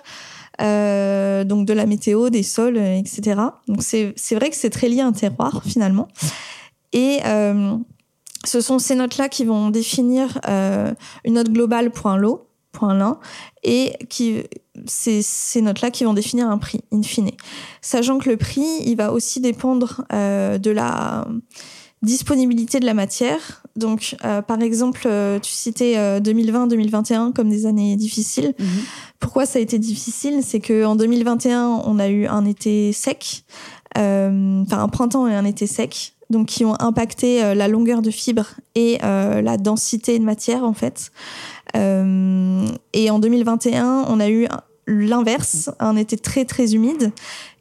euh, 0.60 1.42
donc 1.44 1.66
de 1.66 1.72
la 1.72 1.86
météo, 1.86 2.28
des 2.28 2.42
sols, 2.42 2.76
etc. 2.76 3.40
Donc 3.66 3.82
c'est 3.82 4.34
vrai 4.34 4.50
que 4.50 4.56
c'est 4.56 4.70
très 4.70 4.88
lié 4.88 5.00
à 5.00 5.06
un 5.06 5.12
terroir 5.12 5.62
finalement. 5.64 6.08
Et 6.92 7.20
euh, 7.24 7.76
ce 8.44 8.60
sont 8.60 8.78
ces 8.78 8.94
notes-là 8.94 9.30
qui 9.30 9.44
vont 9.44 9.70
définir 9.70 10.38
euh, 10.46 10.92
une 11.24 11.34
note 11.34 11.50
globale 11.50 11.90
pour 11.90 12.08
un 12.08 12.18
lot, 12.18 12.46
pour 12.72 12.84
un 12.90 12.94
lin, 12.94 13.18
et 13.62 13.96
qui 14.10 14.42
c'est 14.86 15.22
ces 15.22 15.62
notes-là 15.62 15.90
qui 15.90 16.04
vont 16.04 16.14
définir 16.14 16.48
un 16.48 16.58
prix, 16.58 16.80
in 16.92 17.02
fine. 17.02 17.30
Sachant 17.80 18.18
que 18.18 18.28
le 18.28 18.36
prix, 18.36 18.66
il 18.84 18.96
va 18.96 19.12
aussi 19.12 19.40
dépendre 19.40 20.04
euh, 20.12 20.58
de 20.58 20.70
la 20.70 21.26
disponibilité 22.02 22.80
de 22.80 22.86
la 22.86 22.94
matière. 22.94 23.62
Donc, 23.76 24.16
euh, 24.24 24.42
par 24.42 24.60
exemple, 24.60 25.02
euh, 25.06 25.38
tu 25.38 25.52
citais 25.52 25.96
2020-2021 26.20 27.32
comme 27.32 27.48
des 27.48 27.66
années 27.66 27.96
difficiles. 27.96 28.54
Mhm. 28.58 28.66
Pourquoi 29.20 29.46
ça 29.46 29.58
a 29.58 29.62
été 29.62 29.78
difficile? 29.78 30.40
C'est 30.42 30.60
qu'en 30.60 30.96
2021, 30.96 31.82
on 31.84 31.98
a 31.98 32.08
eu 32.08 32.26
un 32.26 32.44
été 32.44 32.92
sec, 32.92 33.44
enfin 33.94 34.78
un 34.78 34.88
printemps 34.88 35.26
et 35.28 35.34
un 35.34 35.44
été 35.44 35.66
sec, 35.66 36.14
donc 36.28 36.48
qui 36.48 36.64
ont 36.64 36.74
impacté 36.80 37.54
la 37.54 37.68
longueur 37.68 38.02
de 38.02 38.10
fibre 38.10 38.46
et 38.74 38.98
la 39.00 39.56
densité 39.58 40.18
de 40.18 40.24
matière 40.24 40.64
en 40.64 40.72
fait. 40.72 41.12
et 41.74 43.10
en 43.10 43.18
2021, 43.20 44.06
on 44.08 44.18
a 44.18 44.28
eu 44.28 44.48
l'inverse, 44.86 45.70
un 45.78 45.96
été 45.96 46.16
très 46.16 46.44
très 46.44 46.74
humide 46.74 47.12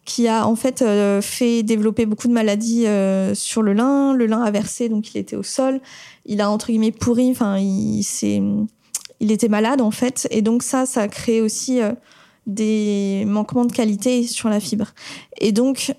qui 0.05 0.27
a 0.27 0.47
en 0.47 0.55
fait 0.55 0.81
euh, 0.81 1.21
fait 1.21 1.63
développer 1.63 2.05
beaucoup 2.05 2.27
de 2.27 2.33
maladies 2.33 2.87
euh, 2.87 3.35
sur 3.35 3.61
le 3.61 3.73
lin. 3.73 4.13
Le 4.13 4.25
lin 4.25 4.41
a 4.41 4.51
versé, 4.51 4.89
donc 4.89 5.13
il 5.13 5.17
était 5.17 5.35
au 5.35 5.43
sol. 5.43 5.79
Il 6.25 6.41
a 6.41 6.49
entre 6.49 6.67
guillemets 6.67 6.91
pourri. 6.91 7.29
Enfin, 7.31 7.57
il, 7.59 8.03
était 9.19 9.49
malade 9.49 9.81
en 9.81 9.91
fait, 9.91 10.27
et 10.31 10.41
donc 10.41 10.63
ça, 10.63 10.85
ça 10.85 11.01
a 11.01 11.07
créé 11.07 11.41
aussi 11.41 11.81
euh, 11.81 11.93
des 12.47 13.23
manquements 13.27 13.65
de 13.65 13.71
qualité 13.71 14.25
sur 14.25 14.49
la 14.49 14.59
fibre. 14.59 14.93
Et 15.39 15.51
donc 15.51 15.93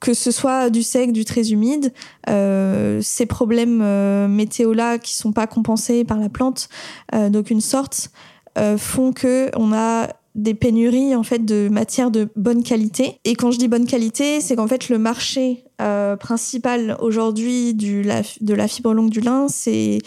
que 0.00 0.12
ce 0.12 0.30
soit 0.30 0.68
du 0.68 0.82
sec, 0.82 1.12
du 1.12 1.24
très 1.24 1.52
humide, 1.52 1.90
ces 2.26 3.26
problèmes 3.26 4.26
météo-là 4.26 4.98
qui 4.98 5.14
sont 5.14 5.32
pas 5.32 5.46
compensés 5.46 6.04
par 6.04 6.18
la 6.18 6.28
plante 6.28 6.68
d'aucune 7.30 7.62
sorte 7.62 8.10
font 8.76 9.14
que 9.14 9.50
on 9.56 9.72
a 9.72 10.08
des 10.34 10.54
pénuries 10.54 11.14
en 11.14 11.22
fait 11.22 11.44
de 11.44 11.68
matières 11.70 12.10
de 12.10 12.28
bonne 12.34 12.64
qualité. 12.64 13.20
Et 13.24 13.36
quand 13.36 13.52
je 13.52 13.58
dis 13.58 13.68
bonne 13.68 13.86
qualité, 13.86 14.40
c'est 14.40 14.56
qu'en 14.56 14.66
fait 14.66 14.88
le 14.88 14.98
marché 14.98 15.64
euh, 15.80 16.16
principal 16.16 16.96
aujourd'hui 17.00 17.74
de 17.74 18.54
la 18.54 18.68
fibre 18.68 18.94
longue 18.94 19.10
du 19.10 19.20
lin, 19.20 19.46
c'est 19.48 19.98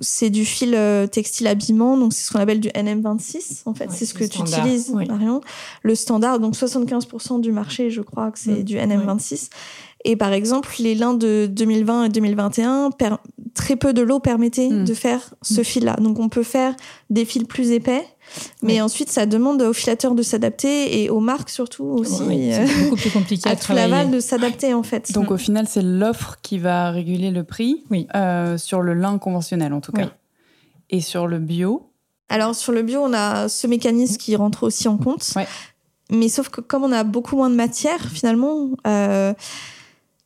c'est 0.00 0.30
du 0.30 0.44
fil 0.44 0.74
euh, 0.74 1.06
textile 1.06 1.46
habillement, 1.46 1.96
donc 1.96 2.12
c'est 2.12 2.26
ce 2.26 2.32
qu'on 2.32 2.38
appelle 2.38 2.60
du 2.60 2.68
NM26 2.68 3.62
en 3.66 3.74
fait, 3.74 3.90
c'est 3.90 4.06
ce 4.06 4.14
que 4.14 4.24
tu 4.24 4.40
utilises 4.40 4.90
Marion. 4.90 5.40
Le 5.82 5.94
standard, 5.94 6.40
donc 6.40 6.54
75% 6.54 7.40
du 7.40 7.52
marché, 7.52 7.90
je 7.90 8.00
crois 8.00 8.30
que 8.30 8.38
c'est 8.38 8.60
mm. 8.60 8.64
du 8.64 8.76
NM26. 8.76 9.50
Et 10.04 10.16
par 10.16 10.32
exemple, 10.32 10.70
les 10.78 10.94
lins 10.94 11.14
de 11.14 11.46
2020 11.50 12.04
et 12.04 12.08
2021, 12.08 12.90
très 13.54 13.76
peu 13.76 13.92
de 13.92 14.02
l'eau 14.02 14.18
permettait 14.18 14.68
mm. 14.68 14.84
de 14.84 14.94
faire 14.94 15.34
ce 15.42 15.60
mm. 15.60 15.64
fil-là. 15.64 15.96
Donc 15.96 16.18
on 16.18 16.28
peut 16.28 16.42
faire 16.42 16.74
des 17.10 17.24
fils 17.24 17.44
plus 17.44 17.70
épais 17.70 18.04
mais 18.62 18.80
ensuite, 18.80 19.10
ça 19.10 19.26
demande 19.26 19.62
aux 19.62 19.72
filateurs 19.72 20.14
de 20.14 20.22
s'adapter 20.22 21.02
et 21.02 21.10
aux 21.10 21.20
marques 21.20 21.50
surtout 21.50 21.84
aussi. 21.84 22.22
c'est 22.28 22.60
euh, 22.60 22.84
beaucoup 22.84 22.96
plus 22.96 23.10
compliqué 23.10 23.48
à, 23.48 23.56
à 23.68 23.74
l'aval 23.74 24.10
de 24.10 24.20
s'adapter 24.20 24.74
en 24.74 24.82
fait. 24.82 25.12
Donc 25.12 25.30
au 25.30 25.36
final, 25.36 25.66
c'est 25.68 25.82
l'offre 25.82 26.36
qui 26.42 26.58
va 26.58 26.90
réguler 26.90 27.30
le 27.30 27.44
prix 27.44 27.84
euh, 28.14 28.58
sur 28.58 28.82
le 28.82 28.94
lin 28.94 29.18
conventionnel 29.18 29.72
en 29.72 29.80
tout 29.80 29.92
cas. 29.92 30.10
Et 30.90 31.00
sur 31.00 31.26
le 31.26 31.38
bio? 31.38 31.88
Alors 32.28 32.54
sur 32.54 32.72
le 32.72 32.82
bio, 32.82 33.00
on 33.00 33.12
a 33.12 33.48
ce 33.48 33.66
mécanisme 33.66 34.16
qui 34.16 34.36
rentre 34.36 34.64
aussi 34.64 34.88
en 34.88 34.96
compte. 34.96 35.34
Mais 36.12 36.28
sauf 36.28 36.48
que 36.48 36.60
comme 36.60 36.82
on 36.82 36.92
a 36.92 37.04
beaucoup 37.04 37.36
moins 37.36 37.50
de 37.50 37.54
matière, 37.54 38.00
finalement, 38.10 38.70
euh, 38.86 39.32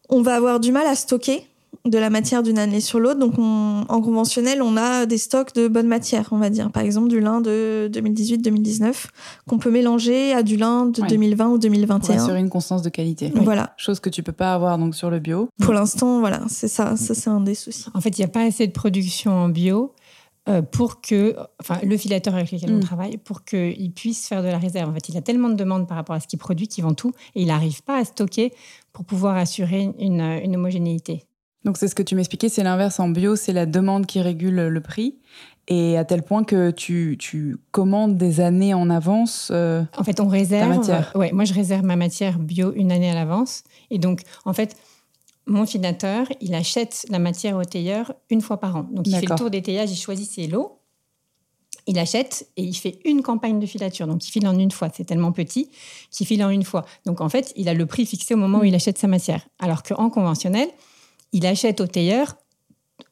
on 0.08 0.22
va 0.22 0.34
avoir 0.34 0.60
du 0.60 0.72
mal 0.72 0.86
à 0.86 0.94
stocker 0.94 1.46
de 1.84 1.98
la 1.98 2.08
matière 2.08 2.42
d'une 2.42 2.58
année 2.58 2.80
sur 2.80 2.98
l'autre. 2.98 3.18
Donc, 3.18 3.34
en 3.38 4.00
conventionnel, 4.00 4.62
on 4.62 4.76
a 4.76 5.04
des 5.04 5.18
stocks 5.18 5.54
de 5.54 5.68
bonne 5.68 5.86
matière, 5.86 6.28
on 6.30 6.38
va 6.38 6.48
dire. 6.48 6.70
Par 6.70 6.82
exemple, 6.82 7.08
du 7.08 7.20
lin 7.20 7.42
de 7.42 7.90
2018-2019 7.92 9.06
qu'on 9.46 9.58
peut 9.58 9.70
mélanger 9.70 10.32
à 10.32 10.42
du 10.42 10.56
lin 10.56 10.86
de 10.86 11.02
2020 11.02 11.48
ou 11.48 11.58
2021. 11.58 11.98
Pour 11.98 12.22
assurer 12.22 12.40
une 12.40 12.48
constance 12.48 12.80
de 12.80 12.88
qualité. 12.88 13.32
Voilà. 13.34 13.74
Chose 13.76 14.00
que 14.00 14.08
tu 14.08 14.22
peux 14.22 14.32
pas 14.32 14.54
avoir 14.54 14.78
donc 14.78 14.94
sur 14.94 15.10
le 15.10 15.18
bio. 15.18 15.48
Pour 15.60 15.74
l'instant, 15.74 16.20
voilà, 16.20 16.40
c'est 16.48 16.68
ça. 16.68 16.96
Ça, 16.96 17.14
c'est 17.14 17.28
un 17.28 17.40
des 17.40 17.54
soucis. 17.54 17.86
En 17.92 18.00
fait, 18.00 18.16
il 18.16 18.20
n'y 18.22 18.26
a 18.26 18.28
pas 18.28 18.44
assez 18.44 18.66
de 18.66 18.72
production 18.72 19.32
en 19.32 19.48
bio. 19.48 19.93
Euh, 20.46 20.60
pour 20.60 21.00
que, 21.00 21.34
enfin, 21.58 21.78
le 21.82 21.96
filateur 21.96 22.34
avec 22.34 22.52
lequel 22.52 22.70
on 22.70 22.76
mm. 22.76 22.80
travaille, 22.80 23.16
pour 23.16 23.44
qu'il 23.44 23.92
puisse 23.92 24.28
faire 24.28 24.42
de 24.42 24.48
la 24.48 24.58
réserve. 24.58 24.90
En 24.90 24.92
fait, 24.92 25.08
il 25.08 25.16
a 25.16 25.22
tellement 25.22 25.48
de 25.48 25.54
demandes 25.54 25.88
par 25.88 25.96
rapport 25.96 26.14
à 26.14 26.20
ce 26.20 26.28
qu'il 26.28 26.38
produit 26.38 26.68
qu'il 26.68 26.84
vend 26.84 26.92
tout 26.92 27.12
et 27.34 27.40
il 27.40 27.46
n'arrive 27.46 27.82
pas 27.82 27.96
à 27.96 28.04
stocker 28.04 28.52
pour 28.92 29.06
pouvoir 29.06 29.36
assurer 29.36 29.88
une, 29.98 30.20
une 30.20 30.54
homogénéité. 30.54 31.24
Donc 31.64 31.78
c'est 31.78 31.88
ce 31.88 31.94
que 31.94 32.02
tu 32.02 32.14
m'expliquais, 32.14 32.50
c'est 32.50 32.62
l'inverse 32.62 33.00
en 33.00 33.08
bio, 33.08 33.36
c'est 33.36 33.54
la 33.54 33.64
demande 33.64 34.04
qui 34.04 34.20
régule 34.20 34.68
le 34.68 34.80
prix. 34.80 35.16
Et 35.66 35.96
à 35.96 36.04
tel 36.04 36.22
point 36.22 36.44
que 36.44 36.70
tu, 36.70 37.16
tu 37.18 37.56
commandes 37.70 38.18
des 38.18 38.40
années 38.40 38.74
en 38.74 38.90
avance. 38.90 39.48
Euh, 39.50 39.82
en 39.96 40.04
fait, 40.04 40.20
on 40.20 40.28
réserve. 40.28 40.70
Ta 40.70 40.76
matière. 40.76 41.12
ouais, 41.14 41.32
moi, 41.32 41.44
je 41.44 41.54
réserve 41.54 41.84
ma 41.84 41.96
matière 41.96 42.38
bio 42.38 42.74
une 42.74 42.92
année 42.92 43.10
à 43.10 43.14
l'avance. 43.14 43.64
Et 43.90 43.98
donc, 43.98 44.20
en 44.44 44.52
fait, 44.52 44.76
mon 45.46 45.66
finateur, 45.66 46.26
il 46.40 46.54
achète 46.54 47.06
la 47.10 47.18
matière 47.18 47.56
au 47.56 47.64
tailleur 47.64 48.14
une 48.30 48.40
fois 48.40 48.58
par 48.58 48.76
an. 48.76 48.88
Donc, 48.90 49.06
il 49.06 49.14
fait 49.14 49.26
le 49.26 49.36
tour 49.36 49.50
des 49.50 49.62
taillages, 49.62 49.90
il 49.90 49.96
choisit 49.96 50.30
ses 50.30 50.46
lots. 50.46 50.80
Il 51.86 51.98
achète 51.98 52.48
et 52.56 52.62
il 52.62 52.74
fait 52.74 52.98
une 53.04 53.20
campagne 53.20 53.60
de 53.60 53.66
filature. 53.66 54.06
Donc, 54.06 54.26
il 54.26 54.30
file 54.30 54.48
en 54.48 54.58
une 54.58 54.70
fois. 54.70 54.88
C'est 54.94 55.04
tellement 55.04 55.32
petit 55.32 55.70
qu'il 56.10 56.26
file 56.26 56.42
en 56.42 56.48
une 56.48 56.62
fois. 56.62 56.86
Donc, 57.04 57.20
en 57.20 57.28
fait, 57.28 57.52
il 57.56 57.68
a 57.68 57.74
le 57.74 57.84
prix 57.84 58.06
fixé 58.06 58.32
au 58.32 58.38
moment 58.38 58.60
où 58.60 58.64
il 58.64 58.74
achète 58.74 58.96
sa 58.96 59.06
matière. 59.06 59.46
Alors 59.58 59.82
qu'en 59.82 60.08
conventionnel, 60.08 60.68
il 61.32 61.44
achète 61.44 61.82
au 61.82 61.86
tailleur 61.86 62.36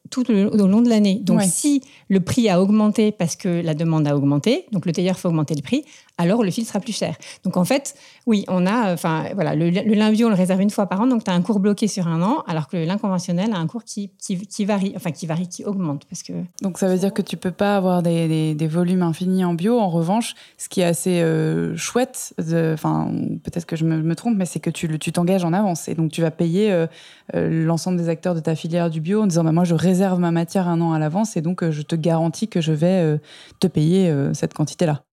tout 0.09 0.29
au 0.29 0.67
long 0.67 0.81
de 0.81 0.89
l'année. 0.89 1.19
Donc, 1.21 1.41
si 1.43 1.81
le 2.07 2.19
prix 2.19 2.49
a 2.49 2.61
augmenté 2.61 3.11
parce 3.11 3.35
que 3.35 3.61
la 3.61 3.73
demande 3.73 4.07
a 4.07 4.15
augmenté, 4.15 4.65
donc 4.71 4.85
le 4.85 4.91
tailleur 4.91 5.19
fait 5.19 5.27
augmenter 5.27 5.55
le 5.55 5.61
prix, 5.61 5.85
alors 6.17 6.43
le 6.43 6.51
fil 6.51 6.65
sera 6.65 6.79
plus 6.79 6.95
cher. 6.95 7.15
Donc 7.43 7.57
en 7.57 7.65
fait, 7.65 7.95
oui, 8.27 8.45
on 8.47 8.67
a, 8.67 8.93
enfin 8.93 9.25
voilà, 9.33 9.55
le, 9.55 9.69
lin 9.69 10.11
bio 10.11 10.27
on 10.27 10.29
le 10.29 10.35
réserve 10.35 10.61
une 10.61 10.69
fois 10.69 10.85
par 10.85 11.01
an, 11.01 11.07
donc 11.07 11.23
tu 11.23 11.31
as 11.31 11.33
un 11.33 11.41
cours 11.41 11.59
bloqué 11.59 11.87
sur 11.87 12.07
un 12.07 12.21
an, 12.21 12.43
alors 12.47 12.67
que 12.67 12.77
le 12.77 12.85
lin 12.85 12.97
conventionnel 12.97 13.51
a 13.53 13.57
un 13.57 13.65
cours 13.65 13.83
qui, 13.83 14.11
varie, 14.59 14.93
enfin 14.95 15.11
qui 15.11 15.25
varie, 15.25 15.47
qui 15.47 15.65
augmente, 15.65 16.05
parce 16.05 16.21
que. 16.21 16.33
Donc 16.61 16.77
ça 16.77 16.87
veut 16.87 16.97
dire 16.97 17.13
que 17.13 17.23
tu 17.23 17.35
peux 17.35 17.51
pas 17.51 17.75
avoir 17.75 18.03
des, 18.03 18.67
volumes 18.69 19.01
infinis 19.01 19.43
en 19.43 19.53
bio. 19.53 19.79
En 19.79 19.89
revanche, 19.89 20.35
ce 20.57 20.69
qui 20.69 20.81
est 20.81 20.85
assez 20.85 21.21
euh, 21.21 21.75
chouette, 21.75 22.33
enfin 22.73 23.11
peut-être 23.43 23.65
que 23.65 23.75
je 23.75 23.85
me, 23.85 24.15
trompe, 24.15 24.35
mais 24.37 24.45
c'est 24.45 24.59
que 24.59 24.69
tu 24.69 25.11
t'engages 25.11 25.43
en 25.43 25.53
avance 25.53 25.87
et 25.87 25.95
donc 25.95 26.11
tu 26.11 26.21
vas 26.21 26.29
payer 26.29 26.71
euh, 26.71 26.85
euh, 27.33 27.65
l'ensemble 27.65 27.97
des 27.97 28.09
acteurs 28.09 28.35
de 28.35 28.39
ta 28.39 28.53
filière 28.53 28.91
du 28.91 29.01
bio 29.01 29.23
en 29.23 29.27
disant 29.27 29.43
bah, 29.43 29.51
moi 29.51 29.63
je 29.63 29.73
réserve 29.73 30.19
ma 30.19 30.31
matière 30.31 30.67
un 30.67 30.79
an 30.81 30.93
à 30.93 30.99
l'avance 30.99 31.35
et 31.35 31.41
donc 31.41 31.67
je 31.67 31.81
te 31.81 31.95
garantis 31.95 32.47
que 32.47 32.61
je 32.61 32.71
vais 32.71 33.19
te 33.59 33.67
payer 33.67 34.13
cette 34.33 34.53
quantité 34.53 34.85
là. 34.85 35.03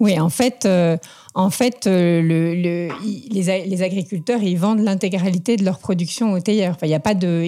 Oui, 0.00 0.18
en 0.18 0.30
fait, 0.30 0.64
euh, 0.64 0.96
en 1.34 1.50
fait, 1.50 1.86
euh, 1.86 2.20
le, 2.22 2.54
le, 2.56 2.88
les, 3.30 3.64
les, 3.64 3.82
agriculteurs, 3.82 4.42
ils 4.42 4.58
vendent 4.58 4.80
l'intégralité 4.80 5.56
de 5.56 5.64
leur 5.64 5.78
production 5.78 6.32
aux 6.32 6.40
tailleurs. 6.40 6.74
Enfin, 6.74 6.86
il 6.86 6.88
n'y 6.88 6.94
a 6.94 7.00
pas 7.00 7.14
de. 7.14 7.46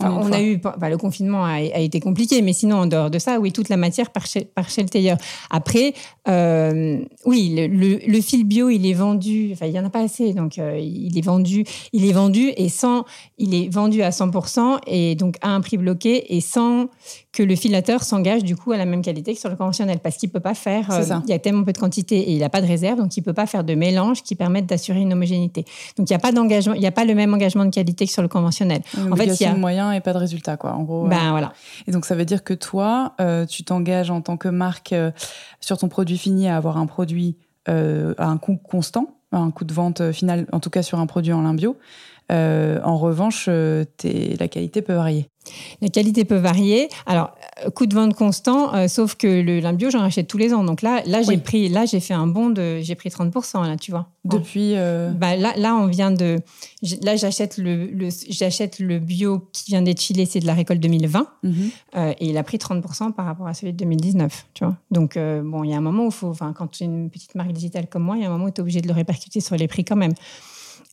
on 0.00 0.32
a 0.32 0.40
eu. 0.40 0.58
le 0.58 0.96
confinement 0.96 1.44
a, 1.44 1.60
été 1.60 2.00
compliqué, 2.00 2.40
mais 2.40 2.54
sinon, 2.54 2.76
en 2.76 2.86
dehors 2.86 3.10
de 3.10 3.18
ça, 3.18 3.38
oui, 3.38 3.52
toute 3.52 3.68
la 3.68 3.76
matière 3.76 4.10
par 4.10 4.24
chez, 4.24 4.46
par 4.46 4.70
chez 4.70 4.82
le 4.82 4.88
tailleur. 4.88 5.18
Après, 5.50 5.92
euh, 6.26 7.00
oui, 7.26 7.54
le, 7.54 7.98
le, 8.06 8.20
fil 8.22 8.44
bio, 8.44 8.70
il 8.70 8.86
est 8.86 8.94
vendu. 8.94 9.50
Enfin, 9.52 9.66
il 9.66 9.72
n'y 9.72 9.80
en 9.80 9.84
a 9.84 9.90
pas 9.90 10.02
assez, 10.02 10.32
donc 10.32 10.56
il 10.56 11.18
est 11.18 11.24
vendu. 11.24 11.64
Il 11.92 12.06
est 12.06 12.12
vendu 12.12 12.50
et 12.56 12.70
sans. 12.70 13.04
Il 13.36 13.54
est 13.54 13.68
vendu 13.68 14.00
à 14.00 14.08
100% 14.08 14.78
et 14.86 15.16
donc 15.16 15.36
à 15.42 15.50
un 15.50 15.60
prix 15.60 15.76
bloqué 15.76 16.34
et 16.34 16.40
sans 16.40 16.86
que 17.32 17.42
le 17.42 17.54
filateur 17.56 18.02
s'engage 18.02 18.42
du 18.42 18.56
coup 18.56 18.72
à 18.72 18.78
la 18.78 18.86
même 18.86 19.02
qualité 19.02 19.34
que 19.34 19.40
sur 19.40 19.50
le 19.50 19.56
conventionnel 19.56 19.98
parce 20.02 20.16
qu'il 20.16 20.30
peut 20.30 20.40
pas 20.40 20.54
faire. 20.54 20.88
il 21.24 21.30
y 21.30 21.34
a 21.34 21.38
tellement 21.38 21.62
peu 21.62 21.72
de 21.72 21.78
quantité 21.78 22.18
et 22.18 22.32
il 22.32 22.38
n'a 22.38 22.48
pas 22.48 22.62
de 22.62 22.66
réserve, 22.66 22.98
donc 22.98 23.17
il 23.18 23.22
peut 23.22 23.32
pas 23.32 23.46
faire 23.46 23.64
de 23.64 23.74
mélange 23.74 24.22
qui 24.22 24.34
permette 24.34 24.66
d'assurer 24.66 25.00
une 25.00 25.12
homogénéité. 25.12 25.64
Donc 25.96 26.08
il 26.08 26.12
n'y 26.12 26.16
a 26.16 26.18
pas 26.18 26.32
d'engagement, 26.32 26.74
il 26.74 26.80
n'y 26.80 26.86
a 26.86 26.92
pas 26.92 27.04
le 27.04 27.14
même 27.14 27.34
engagement 27.34 27.64
de 27.64 27.70
qualité 27.70 28.06
que 28.06 28.12
sur 28.12 28.22
le 28.22 28.28
conventionnel. 28.28 28.82
en 29.10 29.16
fait, 29.16 29.26
il 29.26 29.42
y 29.42 29.46
a 29.46 29.54
moyen 29.54 29.92
et 29.92 30.00
pas 30.00 30.12
de 30.12 30.18
résultat, 30.18 30.56
quoi. 30.56 30.72
En 30.72 30.82
gros. 30.82 31.06
Ben 31.06 31.30
voilà. 31.30 31.52
Et 31.86 31.92
donc 31.92 32.04
ça 32.04 32.14
veut 32.14 32.24
dire 32.24 32.44
que 32.44 32.54
toi, 32.54 33.14
euh, 33.20 33.44
tu 33.44 33.64
t'engages 33.64 34.10
en 34.10 34.20
tant 34.20 34.36
que 34.36 34.48
marque 34.48 34.92
euh, 34.92 35.10
sur 35.60 35.78
ton 35.78 35.88
produit 35.88 36.18
fini 36.18 36.48
à 36.48 36.56
avoir 36.56 36.78
un 36.78 36.86
produit 36.86 37.36
euh, 37.68 38.14
à 38.18 38.26
un 38.28 38.38
coût 38.38 38.56
constant, 38.56 39.16
un 39.32 39.50
coût 39.50 39.64
de 39.64 39.74
vente 39.74 40.12
final, 40.12 40.46
en 40.52 40.60
tout 40.60 40.70
cas 40.70 40.82
sur 40.82 40.98
un 40.98 41.06
produit 41.06 41.32
en 41.32 41.42
lin 41.42 41.54
bio. 41.54 41.76
en 42.30 42.96
revanche, 42.96 43.48
la 43.48 44.48
qualité 44.48 44.80
peut 44.82 44.94
varier. 44.94 45.28
La 45.82 45.88
qualité 45.88 46.24
peut 46.24 46.36
varier. 46.36 46.88
Alors, 47.06 47.30
euh, 47.64 47.70
coût 47.70 47.86
de 47.86 47.94
vente 47.94 48.14
constant, 48.14 48.74
euh, 48.74 48.88
sauf 48.88 49.14
que 49.14 49.26
le 49.26 49.60
lin 49.60 49.72
bio, 49.72 49.90
j'en 49.90 50.02
achète 50.02 50.26
tous 50.28 50.38
les 50.38 50.52
ans. 50.54 50.64
Donc 50.64 50.82
là, 50.82 51.02
là 51.06 51.22
j'ai 51.22 51.28
Oui. 51.30 51.36
pris, 51.38 51.68
là 51.68 51.84
j'ai 51.86 52.00
fait 52.00 52.14
un 52.14 52.26
bond 52.26 52.50
de, 52.50 52.78
j'ai 52.82 52.94
pris 52.94 53.08
30% 53.10 53.66
là, 53.66 53.76
tu 53.76 53.90
vois. 53.90 54.08
Depuis. 54.24 54.72
euh, 54.76 55.10
Bah 55.10 55.36
là, 55.36 55.54
là, 55.56 55.74
on 55.76 55.86
vient 55.86 56.10
de, 56.10 56.36
là 57.02 57.16
j'achète 57.16 57.56
le, 57.56 57.86
le- 57.86 58.08
j'achète 58.28 58.78
le 58.78 58.98
bio 58.98 59.48
qui 59.52 59.70
vient 59.70 59.80
d'être 59.82 60.00
filé, 60.00 60.26
c'est 60.26 60.40
de 60.40 60.46
la 60.46 60.54
récolte 60.54 60.80
2020, 60.80 61.26
mhm. 61.42 61.54
euh, 61.96 62.12
et 62.20 62.26
il 62.28 62.36
a 62.36 62.42
pris 62.42 62.58
30% 62.58 63.12
par 63.12 63.24
rapport 63.26 63.46
à 63.46 63.54
celui 63.54 63.72
de 63.72 63.78
2019, 63.78 64.46
tu 64.54 64.64
vois. 64.64 64.76
Donc 64.90 65.16
bon, 65.16 65.64
il 65.64 65.70
y 65.70 65.74
a 65.74 65.76
un 65.78 65.80
moment 65.80 66.06
où 66.06 66.10
faut, 66.10 66.28
enfin, 66.28 66.52
quand 66.52 66.66
tu 66.68 66.82
es 66.82 66.86
une 66.86 67.08
petite 67.10 67.34
marque 67.34 67.52
digitale 67.52 67.86
comme 67.88 68.02
moi, 68.02 68.16
il 68.16 68.22
y 68.22 68.24
a 68.24 68.28
un 68.28 68.32
moment 68.32 68.44
où 68.46 68.50
tu 68.50 68.56
es 68.56 68.60
obligé 68.60 68.80
de 68.80 68.88
le 68.88 68.94
répercuter 68.94 69.40
sur 69.40 69.56
les 69.56 69.66
prix 69.68 69.84
quand 69.84 69.96
même. 69.96 70.12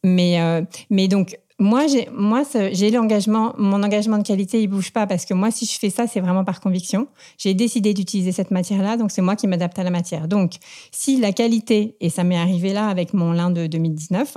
Mais, 0.05 0.39
euh, 0.39 0.61
mais 0.91 1.07
donc, 1.07 1.37
moi, 1.57 1.87
j'ai, 1.87 2.07
moi, 2.13 2.43
j'ai 2.71 2.91
l'engagement, 2.91 3.55
mon 3.57 3.81
engagement 3.81 4.19
de 4.19 4.23
qualité, 4.23 4.61
il 4.61 4.67
bouge 4.67 4.91
pas 4.91 5.07
parce 5.07 5.25
que 5.25 5.33
moi, 5.33 5.49
si 5.49 5.65
je 5.65 5.79
fais 5.79 5.89
ça, 5.89 6.05
c'est 6.05 6.19
vraiment 6.19 6.43
par 6.43 6.61
conviction. 6.61 7.07
J'ai 7.39 7.55
décidé 7.55 7.93
d'utiliser 7.95 8.31
cette 8.31 8.51
matière-là, 8.51 8.97
donc 8.97 9.09
c'est 9.09 9.23
moi 9.23 9.35
qui 9.35 9.47
m'adapte 9.47 9.79
à 9.79 9.83
la 9.83 9.89
matière. 9.89 10.27
Donc, 10.27 10.53
si 10.91 11.19
la 11.19 11.31
qualité, 11.31 11.95
et 12.01 12.09
ça 12.09 12.23
m'est 12.23 12.37
arrivé 12.37 12.71
là 12.71 12.87
avec 12.87 13.13
mon 13.13 13.31
lin 13.31 13.49
de 13.49 13.65
2019, 13.65 14.35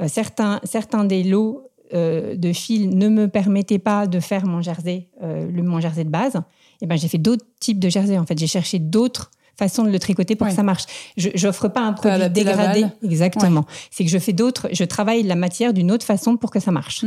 euh, 0.00 0.08
certains, 0.08 0.60
certains 0.64 1.04
des 1.04 1.22
lots 1.22 1.70
euh, 1.94 2.36
de 2.36 2.52
fil 2.52 2.90
ne 2.98 3.08
me 3.08 3.28
permettaient 3.28 3.78
pas 3.78 4.06
de 4.06 4.20
faire 4.20 4.44
mon 4.44 4.60
jersey, 4.60 5.08
le, 5.22 5.62
mon 5.62 5.80
jersey 5.80 6.04
de 6.04 6.10
base, 6.10 6.38
et 6.82 6.86
ben 6.86 6.96
j'ai 6.96 7.08
fait 7.08 7.18
d'autres 7.18 7.46
types 7.60 7.78
de 7.78 7.88
jerseys. 7.88 8.18
En 8.18 8.26
fait, 8.26 8.38
j'ai 8.38 8.46
cherché 8.46 8.78
d'autres 8.78 9.30
façons 9.58 9.82
de 9.82 9.90
le 9.90 9.98
tricoter 9.98 10.36
pour 10.36 10.46
que 10.46 10.54
ça 10.54 10.62
marche. 10.62 10.84
Je 11.16 11.30
n'offre 11.46 11.68
pas 11.68 11.80
un 11.80 11.92
produit 11.92 12.30
dégradé. 12.30 12.86
Exactement. 13.02 13.66
C'est 13.90 14.04
que 14.04 14.10
je 14.10 14.18
fais 14.18 14.32
d'autres, 14.32 14.68
je 14.72 14.84
travaille 14.84 15.22
la 15.22 15.34
matière 15.34 15.72
d'une 15.72 15.90
autre 15.92 16.06
façon 16.06 16.36
pour 16.36 16.50
que 16.50 16.60
ça 16.60 16.70
marche. 16.70 17.04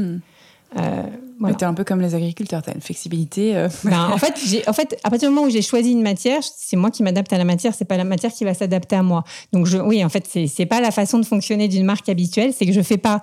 Euh, 0.77 1.03
voilà. 1.39 1.55
Tu 1.55 1.63
es 1.65 1.67
un 1.67 1.73
peu 1.73 1.83
comme 1.83 1.99
les 1.99 2.15
agriculteurs, 2.15 2.61
tu 2.61 2.69
as 2.69 2.73
une 2.73 2.81
flexibilité. 2.81 3.57
euh, 3.57 3.67
Ben, 3.83 4.09
en 4.09 4.17
fait, 4.19 4.63
en 4.67 4.73
fait, 4.73 4.97
à 5.03 5.09
partir 5.09 5.27
du 5.27 5.35
moment 5.35 5.47
où 5.47 5.49
j'ai 5.49 5.61
choisi 5.61 5.91
une 5.91 6.01
matière, 6.01 6.39
c'est 6.43 6.77
moi 6.77 6.91
qui 6.91 7.03
m'adapte 7.03 7.33
à 7.33 7.37
la 7.37 7.43
matière, 7.43 7.73
c'est 7.73 7.83
pas 7.85 7.97
la 7.97 8.05
matière 8.05 8.31
qui 8.31 8.45
va 8.45 8.53
s'adapter 8.53 8.95
à 8.95 9.03
moi. 9.03 9.23
Donc, 9.51 9.65
je, 9.65 9.77
oui, 9.77 10.03
en 10.05 10.09
fait, 10.09 10.29
c'est, 10.29 10.65
pas 10.65 10.79
la 10.79 10.91
façon 10.91 11.19
de 11.19 11.25
fonctionner 11.25 11.67
d'une 11.67 11.83
marque 11.83 12.07
habituelle, 12.07 12.53
c'est 12.53 12.65
que 12.65 12.71
je 12.71 12.81
fais 12.81 12.97
pas, 12.97 13.21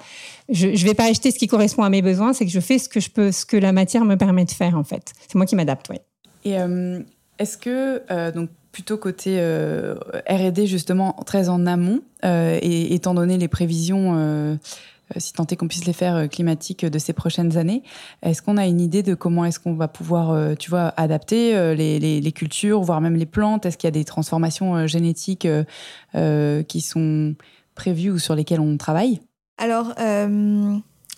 je, 0.50 0.74
je 0.74 0.84
vais 0.84 0.94
pas 0.94 1.04
acheter 1.04 1.30
ce 1.30 1.38
qui 1.38 1.46
correspond 1.46 1.84
à 1.84 1.90
mes 1.90 2.02
besoins, 2.02 2.34
c'est 2.34 2.44
que 2.44 2.50
je 2.50 2.60
fais 2.60 2.78
ce 2.78 2.88
que 2.88 3.00
je 3.00 3.08
peux, 3.08 3.32
ce 3.32 3.46
que 3.46 3.56
la 3.56 3.72
matière 3.72 4.04
me 4.04 4.16
permet 4.16 4.44
de 4.44 4.50
faire, 4.50 4.76
en 4.76 4.84
fait. 4.84 5.12
C'est 5.26 5.36
moi 5.36 5.46
qui 5.46 5.56
m'adapte, 5.56 5.86
oui. 5.88 5.96
Et 6.44 6.58
euh, 6.58 7.00
est-ce 7.38 7.56
que, 7.56 8.02
euh, 8.10 8.30
donc 8.30 8.50
plutôt 8.78 8.96
côté 8.96 9.38
euh, 9.40 9.96
RD, 10.30 10.66
justement, 10.66 11.16
très 11.26 11.48
en 11.48 11.66
amont, 11.66 12.00
euh, 12.24 12.60
et 12.62 12.94
étant 12.94 13.12
donné 13.12 13.36
les 13.36 13.48
prévisions, 13.48 14.14
euh, 14.16 14.54
si 15.16 15.32
tant 15.32 15.44
est 15.48 15.56
qu'on 15.56 15.66
puisse 15.66 15.84
les 15.84 15.92
faire, 15.92 16.28
climatiques 16.28 16.86
de 16.86 16.98
ces 17.00 17.12
prochaines 17.12 17.56
années, 17.56 17.82
est-ce 18.22 18.40
qu'on 18.40 18.56
a 18.56 18.68
une 18.68 18.80
idée 18.80 19.02
de 19.02 19.14
comment 19.14 19.44
est-ce 19.44 19.58
qu'on 19.58 19.74
va 19.74 19.88
pouvoir, 19.88 20.56
tu 20.58 20.70
vois, 20.70 20.94
adapter 20.96 21.74
les, 21.74 21.98
les- 21.98 22.32
cultures, 22.32 22.80
voire 22.82 23.00
même 23.00 23.16
les 23.16 23.26
plantes? 23.26 23.66
Est-ce 23.66 23.76
qu'il 23.76 23.88
y 23.88 23.92
a 23.94 23.98
des 23.98 24.04
transformations 24.04 24.86
génétiques 24.86 25.48
qui 26.12 26.80
sont 26.80 27.34
prévues 27.74 28.10
ou 28.10 28.18
sur 28.20 28.36
lesquelles 28.36 28.60
on 28.60 28.76
travaille? 28.76 29.18
Alors, 29.56 29.94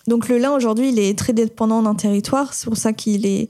donc 0.07 0.29
le 0.29 0.37
lin 0.37 0.51
aujourd'hui, 0.55 0.89
il 0.89 0.97
est 0.97 1.17
très 1.17 1.33
dépendant 1.33 1.83
d'un 1.83 1.95
territoire. 1.95 2.53
C'est 2.53 2.65
pour 2.65 2.77
ça 2.77 2.93
qu'il 2.93 3.25
est, 3.25 3.49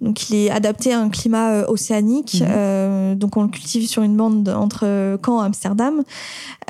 donc 0.00 0.28
il 0.28 0.36
est 0.36 0.50
adapté 0.50 0.92
à 0.92 1.00
un 1.00 1.08
climat 1.08 1.52
euh, 1.52 1.64
océanique. 1.66 2.40
Mhm. 2.40 2.48
Euh, 2.50 3.14
donc 3.14 3.36
on 3.36 3.42
le 3.42 3.48
cultive 3.48 3.86
sur 3.88 4.02
une 4.02 4.16
bande 4.16 4.48
entre 4.48 4.84
euh, 4.84 5.16
Caen 5.24 5.42
et 5.42 5.46
Amsterdam. 5.46 6.02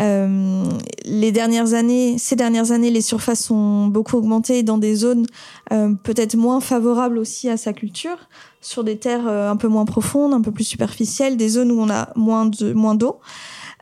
Euh, 0.01 0.65
les 1.05 1.33
dernières 1.33 1.75
années, 1.75 2.17
ces 2.19 2.37
dernières 2.37 2.71
années, 2.71 2.91
les 2.91 3.01
surfaces 3.01 3.51
ont 3.51 3.87
beaucoup 3.87 4.17
augmenté 4.17 4.63
dans 4.63 4.79
des 4.79 4.95
zones 4.95 5.27
euh, 5.73 5.95
peut-être 6.03 6.37
moins 6.37 6.61
favorables 6.61 7.19
aussi 7.19 7.49
à 7.49 7.57
sa 7.57 7.73
culture, 7.73 8.29
sur 8.61 8.85
des 8.85 8.99
terres 8.99 9.27
un 9.27 9.57
peu 9.57 9.69
moins 9.69 9.85
profondes, 9.85 10.33
un 10.33 10.41
peu 10.41 10.53
plus 10.53 10.65
superficielles, 10.65 11.37
des 11.37 11.49
zones 11.49 11.73
où 11.73 11.81
on 11.81 11.91
a 11.91 12.11
moins 12.17 12.47
de 12.47 12.73
moins 12.73 12.95
d'eau. 12.95 13.21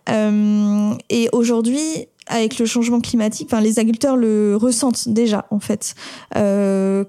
Et 0.09 1.29
aujourd'hui, 1.33 2.09
avec 2.29 2.59
le 2.59 2.67
changement 2.67 3.01
climatique, 3.01 3.49
enfin, 3.51 3.61
les 3.61 3.79
agriculteurs 3.79 4.17
le 4.17 4.57
ressentent 4.57 5.09
déjà, 5.09 5.47
en 5.51 5.59
fait. 5.59 5.95
Euh, 6.37 7.05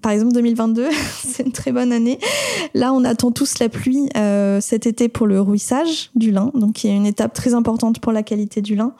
par 0.00 0.12
exemple, 0.12 0.32
2022, 0.32 0.88
c'est 1.24 1.44
une 1.44 1.52
très 1.52 1.72
bonne 1.72 1.92
année. 1.92 2.18
Là, 2.74 2.92
on 2.92 3.04
attend 3.04 3.32
tous 3.32 3.58
la 3.58 3.68
pluie 3.68 4.08
euh, 4.16 4.60
cet 4.60 4.86
été 4.86 5.08
pour 5.08 5.26
le 5.26 5.40
rouissage 5.40 6.10
du 6.14 6.30
lin, 6.30 6.50
donc 6.54 6.74
qui 6.74 6.88
est 6.88 6.94
une 6.94 7.06
étape 7.06 7.34
très 7.34 7.54
importante 7.54 8.00
pour 8.00 8.12
la 8.12 8.22
qualité 8.22 8.62
du 8.62 8.74
lin, 8.74 8.94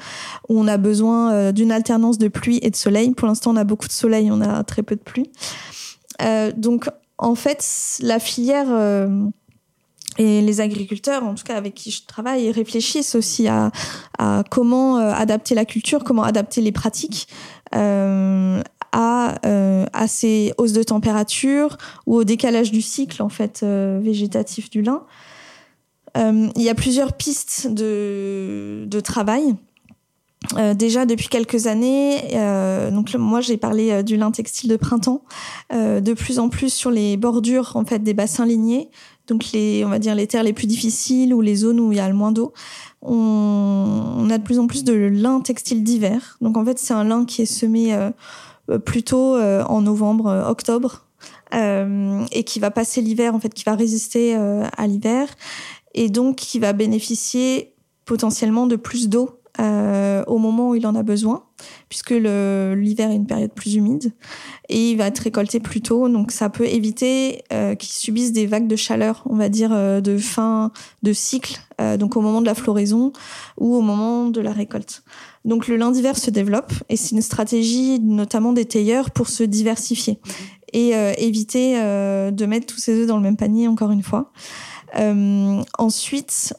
où 0.48 0.58
on 0.58 0.66
a 0.66 0.76
besoin 0.76 1.32
euh, 1.32 1.52
d'une 1.52 1.72
alternance 1.72 2.18
de 2.18 2.28
pluie 2.28 2.58
et 2.62 2.70
de 2.70 2.76
soleil. 2.76 3.12
Pour 3.12 3.28
l'instant, 3.28 3.52
on 3.52 3.56
a 3.56 3.64
beaucoup 3.64 3.88
de 3.88 3.92
soleil, 3.92 4.30
on 4.32 4.40
a 4.40 4.64
très 4.64 4.82
peu 4.82 4.96
de 4.96 5.02
pluie. 5.02 5.30
Donc, 6.56 6.88
en 7.18 7.36
fait, 7.36 7.64
la 8.00 8.18
filière 8.18 8.66
et 10.18 10.40
les 10.40 10.60
agriculteurs, 10.60 11.22
en 11.22 11.34
tout 11.34 11.44
cas 11.44 11.56
avec 11.56 11.74
qui 11.74 11.92
je 11.92 12.04
travaille, 12.04 12.50
réfléchissent 12.50 13.14
aussi 13.14 13.46
à, 13.48 13.70
comment 14.50 14.98
euh, 14.98 15.12
adapter 15.12 15.54
la 15.54 15.64
culture, 15.64 16.02
comment 16.02 16.24
adapter 16.24 16.60
les 16.60 16.72
pratiques 16.72 17.28
euh, 17.74 18.60
à, 18.90 19.46
euh, 19.46 19.86
à 19.92 20.08
ces 20.08 20.52
hausses 20.58 20.72
de 20.72 20.82
température 20.82 21.78
ou 22.06 22.16
au 22.16 22.24
décalage 22.24 22.72
du 22.72 22.82
cycle 22.82 23.22
en 23.22 23.28
fait 23.28 23.62
végétatif 23.62 24.70
du 24.70 24.82
lin. 24.82 25.04
Il 26.16 26.62
y 26.62 26.68
a 26.68 26.74
plusieurs 26.74 27.12
pistes 27.12 27.68
de, 27.68 28.84
de 28.88 29.00
travail. 29.00 29.54
Déjà 30.76 31.06
depuis 31.06 31.28
quelques 31.28 31.68
années, 31.68 32.16
donc 32.90 33.14
moi 33.14 33.40
j'ai 33.40 33.56
parlé 33.56 34.02
du 34.02 34.16
lin 34.16 34.32
textile 34.32 34.68
de 34.68 34.76
printemps, 34.76 35.22
de 35.70 36.12
plus 36.14 36.40
en 36.40 36.48
plus 36.48 36.72
sur 36.72 36.90
les 36.90 37.16
bordures 37.16 37.76
en 37.76 37.84
fait 37.84 38.00
des 38.00 38.14
bassins 38.14 38.46
lignés, 38.46 38.88
donc 39.28 39.52
les 39.52 39.84
on 39.84 39.88
va 39.88 39.98
dire 39.98 40.14
les 40.14 40.26
terres 40.26 40.42
les 40.42 40.52
plus 40.52 40.66
difficiles 40.66 41.32
ou 41.34 41.40
les 41.40 41.56
zones 41.56 41.78
où 41.80 41.92
il 41.92 41.98
y 41.98 42.00
a 42.00 42.08
le 42.08 42.14
moins 42.14 42.32
d'eau. 42.32 42.52
On, 43.02 44.28
a 44.30 44.38
de 44.38 44.42
plus 44.42 44.58
en 44.58 44.66
plus 44.66 44.84
de 44.84 44.92
lin 44.92 45.40
textile 45.40 45.84
d'hiver. 45.84 46.36
Donc 46.40 46.56
en 46.56 46.64
fait 46.64 46.78
c'est 46.78 46.94
un 46.94 47.04
lin 47.04 47.24
qui 47.24 47.42
est 47.42 47.46
semé 47.46 47.94
euh, 47.94 48.10
euh, 48.70 48.78
plutôt 48.78 49.36
euh, 49.36 49.62
en 49.64 49.82
novembre, 49.82 50.26
euh, 50.26 50.48
octobre, 50.48 51.04
et 51.50 52.44
qui 52.44 52.60
va 52.60 52.70
passer 52.70 53.00
l'hiver 53.00 53.34
en 53.34 53.40
fait, 53.40 53.54
qui 53.54 53.64
va 53.64 53.74
résister 53.74 54.34
à 54.34 54.86
l'hiver, 54.86 55.28
et 55.94 56.10
donc 56.10 56.36
qui 56.36 56.58
va 56.58 56.74
bénéficier 56.74 57.72
potentiellement 58.04 58.66
de 58.66 58.76
plus 58.76 59.08
d'eau 59.08 59.37
euh, 59.60 60.22
au 60.26 60.38
moment 60.38 60.70
où 60.70 60.74
il 60.74 60.86
en 60.86 60.94
a 60.94 61.02
besoin, 61.02 61.42
puisque 61.88 62.10
l'hiver 62.10 63.10
est 63.10 63.16
une 63.16 63.26
période 63.26 63.52
plus 63.52 63.74
humide, 63.74 64.12
et 64.68 64.92
il 64.92 64.96
va 64.96 65.06
être 65.06 65.18
récolté 65.18 65.58
plus 65.58 65.80
tôt, 65.80 66.08
donc 66.08 66.30
ça 66.30 66.48
peut 66.48 66.66
éviter 66.66 67.42
euh, 67.52 67.74
qu'il 67.74 67.90
subisse 67.90 68.32
des 68.32 68.46
vagues 68.46 68.68
de 68.68 68.76
chaleur, 68.76 69.22
on 69.26 69.36
va 69.36 69.48
dire, 69.48 69.70
euh, 69.72 70.00
de 70.00 70.16
fin 70.18 70.70
de 71.02 71.12
cycle, 71.12 71.58
euh, 71.80 71.96
donc 71.96 72.16
au 72.16 72.20
moment 72.20 72.40
de 72.40 72.46
la 72.46 72.54
floraison 72.54 73.12
ou 73.56 73.74
au 73.74 73.80
moment 73.80 74.26
de 74.26 74.40
la 74.40 74.52
récolte. 74.52 75.02
Donc 75.44 75.66
le 75.66 75.76
lin 75.76 75.90
d'hiver 75.90 76.16
se 76.16 76.30
développe, 76.30 76.72
et 76.88 76.96
c'est 76.96 77.16
une 77.16 77.22
stratégie 77.22 77.98
notamment 78.00 78.52
des 78.52 78.64
tailleurs 78.66 79.10
pour 79.10 79.28
se 79.28 79.42
diversifier 79.42 80.20
et 80.74 80.90
éviter 81.16 81.76
de 81.76 82.44
mettre 82.44 82.66
tous 82.66 82.78
ses 82.78 83.00
œufs 83.00 83.06
dans 83.06 83.16
le 83.16 83.22
même 83.22 83.38
panier, 83.38 83.68
encore 83.68 83.90
une 83.90 84.02
fois. 84.02 84.32
Ensuite, 85.78 86.52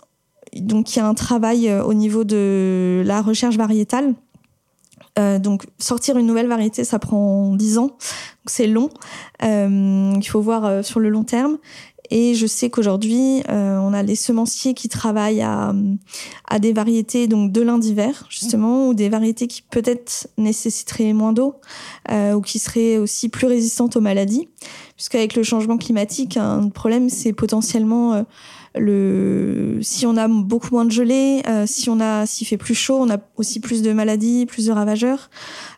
donc 0.55 0.95
il 0.95 0.99
y 0.99 1.01
a 1.01 1.07
un 1.07 1.13
travail 1.13 1.69
euh, 1.69 1.83
au 1.83 1.93
niveau 1.93 2.23
de 2.23 3.03
la 3.05 3.21
recherche 3.21 3.57
variétale. 3.57 4.13
Euh, 5.17 5.39
donc 5.39 5.65
sortir 5.79 6.17
une 6.17 6.27
nouvelle 6.27 6.47
variété, 6.47 6.83
ça 6.83 6.99
prend 6.99 7.53
10 7.55 7.77
ans, 7.77 7.97
c'est 8.45 8.67
long. 8.67 8.89
Euh, 9.43 10.13
il 10.15 10.27
faut 10.27 10.41
voir 10.41 10.83
sur 10.83 10.99
le 10.99 11.09
long 11.09 11.23
terme. 11.23 11.57
Et 12.11 12.33
je 12.33 12.47
sais 12.47 12.71
qu'aujourd'hui, 12.71 13.43
on 13.47 13.93
a 13.93 14.01
les 14.01 14.15
semenciers 14.15 14.73
qui 14.73 14.89
travaillent 14.89 15.43
à, 15.43 15.73
des 16.59 16.73
variétés 16.73 17.27
donc 17.27 17.51
de 17.51 17.61
lin 17.61 17.77
d'hiver 17.77 18.25
justement, 18.29 18.87
ou 18.87 18.95
des 18.95 19.09
variétés 19.09 19.45
qui 19.45 19.61
peut-être 19.61 20.27
nécessiteraient 20.35 21.13
moins 21.13 21.33
d'eau, 21.33 21.53
ou 22.11 22.41
qui 22.41 22.57
seraient 22.57 22.97
aussi 22.97 23.29
plus 23.29 23.45
résistantes 23.45 23.95
aux 23.95 24.01
maladies, 24.01 24.47
puisqu'avec 24.95 25.35
le 25.35 25.43
changement 25.43 25.77
climatique, 25.77 26.37
un 26.37 26.69
problème 26.69 27.09
c'est 27.09 27.31
potentiellement 27.33 28.25
si 29.81 30.05
on 30.05 30.17
a 30.17 30.27
beaucoup 30.27 30.69
moins 30.71 30.85
de 30.85 30.91
gelée, 30.91 31.41
euh, 31.47 31.65
si 31.65 31.89
on 31.89 31.99
a 31.99 32.25
s'il 32.25 32.47
fait 32.47 32.57
plus 32.57 32.75
chaud, 32.75 32.97
on 32.99 33.09
a 33.09 33.17
aussi 33.37 33.59
plus 33.59 33.81
de 33.81 33.91
maladies, 33.93 34.45
plus 34.45 34.65
de 34.67 34.71
ravageurs. 34.71 35.29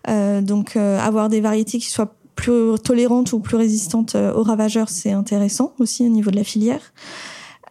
Euh, 0.07 0.41
donc 0.41 0.75
euh, 0.75 0.99
avoir 0.99 1.29
des 1.29 1.41
variétés 1.41 1.79
qui 1.79 1.89
soient 1.89 2.13
plus 2.35 2.77
tolérantes 2.83 3.33
ou 3.33 3.39
plus 3.39 3.57
résistantes 3.57 4.15
aux 4.15 4.43
ravageurs, 4.43 4.89
c'est 4.89 5.11
intéressant 5.11 5.73
aussi 5.79 6.03
au 6.05 6.09
niveau 6.09 6.31
de 6.31 6.37
la 6.37 6.43
filière. 6.43 6.93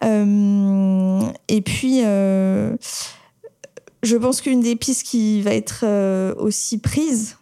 Et 0.03 1.61
puis 1.61 1.99
je 4.03 4.17
pense 4.17 4.41
qu'une 4.41 4.61
des 4.61 4.75
pistes 4.75 5.03
qui 5.03 5.41
va 5.41 5.53
être 5.53 5.85
aussi 6.39 6.77
prise, 6.77 7.37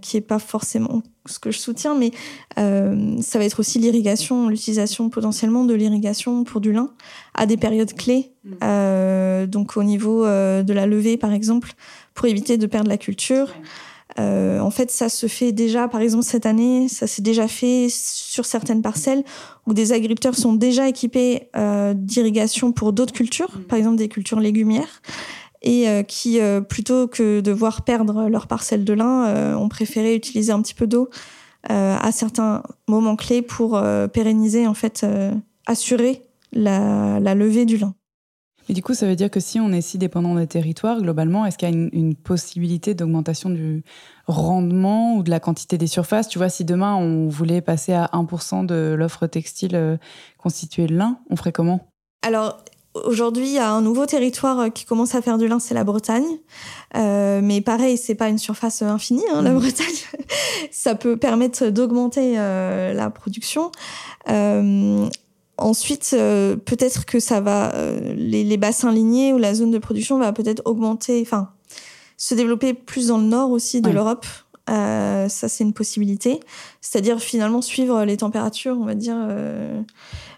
qui 0.00 0.16
est 0.16 0.22
pas 0.22 0.38
forcément 0.38 1.02
ce 1.30 1.38
que 1.38 1.50
je 1.50 1.58
soutiens, 1.58 1.94
mais 1.94 2.10
euh, 2.58 3.16
ça 3.20 3.38
va 3.38 3.44
être 3.44 3.60
aussi 3.60 3.78
l'irrigation, 3.78 4.48
l'utilisation 4.48 5.08
potentiellement 5.08 5.64
de 5.64 5.74
l'irrigation 5.74 6.44
pour 6.44 6.60
du 6.60 6.72
lin 6.72 6.90
à 7.34 7.46
des 7.46 7.56
périodes 7.56 7.94
clés, 7.94 8.32
euh, 8.62 9.46
donc 9.46 9.76
au 9.76 9.82
niveau 9.82 10.24
euh, 10.24 10.62
de 10.62 10.72
la 10.72 10.86
levée 10.86 11.16
par 11.16 11.32
exemple, 11.32 11.72
pour 12.14 12.26
éviter 12.26 12.58
de 12.58 12.66
perdre 12.66 12.88
la 12.88 12.98
culture. 12.98 13.48
en 14.18 14.70
fait, 14.70 14.90
ça 14.90 15.08
se 15.08 15.26
fait 15.26 15.52
déjà, 15.52 15.88
par 15.88 16.00
exemple 16.00 16.24
cette 16.24 16.44
année, 16.44 16.88
ça 16.88 17.06
s'est 17.06 17.22
déjà 17.22 17.48
fait 17.48 17.86
sur 17.90 18.44
certaines 18.44 18.82
parcelles 18.82 19.24
où 19.66 19.72
des 19.72 19.92
agriculteurs 19.92 20.34
sont 20.34 20.52
déjà 20.52 20.88
équipés 20.88 21.48
d'irrigation 21.94 22.72
pour 22.72 22.92
d'autres 22.92 23.14
cultures, 23.14 23.60
par 23.68 23.78
exemple 23.78 23.96
des 23.96 24.08
cultures 24.08 24.40
légumières 24.40 25.00
et 25.62 26.04
qui, 26.08 26.38
plutôt 26.68 27.06
que 27.06 27.40
de 27.40 27.52
voir 27.52 27.82
perdre 27.82 28.28
leur 28.28 28.46
parcelle 28.46 28.84
de 28.84 28.92
lin, 28.92 29.56
ont 29.56 29.68
préféré 29.68 30.14
utiliser 30.14 30.52
un 30.52 30.62
petit 30.62 30.74
peu 30.74 30.86
d'eau 30.86 31.10
à 31.68 32.10
certains 32.12 32.62
moments 32.88 33.16
clés 33.16 33.42
pour 33.42 33.82
pérenniser, 34.12 34.66
en 34.66 34.74
fait, 34.74 35.06
assurer 35.66 36.22
la, 36.52 37.34
levée 37.34 37.64
du 37.64 37.76
lin. 37.76 37.94
Et 38.68 38.72
du 38.72 38.82
coup, 38.82 38.94
ça 38.94 39.06
veut 39.06 39.16
dire 39.16 39.30
que 39.30 39.40
si 39.40 39.58
on 39.58 39.72
est 39.72 39.80
si 39.80 39.98
dépendant 39.98 40.36
des 40.36 40.46
territoires, 40.46 41.00
globalement, 41.00 41.44
est-ce 41.44 41.58
qu'il 41.58 41.68
y 41.68 41.72
a 41.72 41.74
une, 41.74 42.14
possibilité 42.14 42.94
d'augmentation 42.94 43.50
du 43.50 43.82
rendement 44.26 45.16
ou 45.16 45.22
de 45.24 45.30
la 45.30 45.40
quantité 45.40 45.76
des 45.76 45.88
surfaces? 45.88 46.28
Tu 46.28 46.38
vois, 46.38 46.48
si 46.48 46.64
demain 46.64 46.94
on 46.94 47.28
voulait 47.28 47.62
passer 47.62 47.92
à 47.92 48.10
1% 48.12 48.66
de 48.66 48.94
l'offre 48.96 49.26
textile 49.26 49.74
euh, 49.74 49.96
constituée 50.38 50.86
de 50.86 50.94
lin, 50.94 51.18
on 51.30 51.36
ferait 51.36 51.52
comment? 51.52 51.88
Alors, 52.22 52.62
Aujourd'hui, 52.94 53.46
il 53.46 53.52
y 53.52 53.58
a 53.58 53.70
un 53.70 53.82
nouveau 53.82 54.06
territoire 54.06 54.58
euh, 54.58 54.68
qui 54.68 54.84
commence 54.84 55.14
à 55.14 55.22
faire 55.22 55.38
du 55.38 55.46
lin, 55.46 55.60
c'est 55.60 55.74
la 55.74 55.84
Bretagne. 55.84 56.38
Euh, 56.96 57.40
mais 57.42 57.60
pareil, 57.60 57.96
c'est 57.96 58.16
pas 58.16 58.28
une 58.28 58.38
surface 58.38 58.82
infinie, 58.82 59.24
hein, 59.32 59.42
la 59.42 59.52
mmh. 59.52 59.58
Bretagne. 59.58 59.86
Ça 60.70 60.94
peut 60.94 61.16
permettre 61.16 61.66
d'augmenter 61.66 62.34
la 62.34 63.10
production. 63.10 63.70
Ensuite, 65.60 66.10
euh, 66.14 66.56
peut-être 66.56 67.04
que 67.04 67.20
ça 67.20 67.42
va, 67.42 67.74
euh, 67.74 68.14
les, 68.16 68.56
bassins 68.56 68.90
lignés 68.90 69.34
ou 69.34 69.38
la 69.38 69.54
zone 69.54 69.70
de 69.70 69.78
production 69.78 70.18
va 70.18 70.32
peut-être 70.32 70.62
augmenter, 70.64 71.20
enfin, 71.20 71.50
se 72.16 72.34
développer 72.34 72.72
plus 72.72 73.08
dans 73.08 73.18
le 73.18 73.24
nord 73.24 73.50
aussi 73.50 73.82
de 73.82 73.90
l'Europe. 73.90 74.24
Euh, 74.70 75.28
ça, 75.28 75.48
c'est 75.48 75.62
une 75.62 75.74
possibilité. 75.74 76.40
C'est-à-dire 76.80 77.20
finalement 77.20 77.60
suivre 77.60 78.04
les 78.04 78.16
températures, 78.16 78.78
on 78.80 78.86
va 78.86 78.94
dire, 78.94 79.16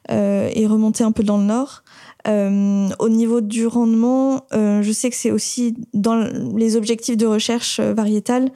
et 0.08 0.66
remonter 0.66 1.04
un 1.04 1.12
peu 1.12 1.22
dans 1.22 1.38
le 1.38 1.44
nord. 1.44 1.84
au 2.26 3.08
niveau 3.08 3.40
du 3.40 3.66
rendement, 3.66 4.46
je 4.52 4.92
sais 4.92 5.10
que 5.10 5.16
c'est 5.16 5.30
aussi 5.30 5.76
dans 5.94 6.16
les 6.56 6.76
objectifs 6.76 7.16
de 7.16 7.26
recherche 7.26 7.80
variétale, 7.80 8.50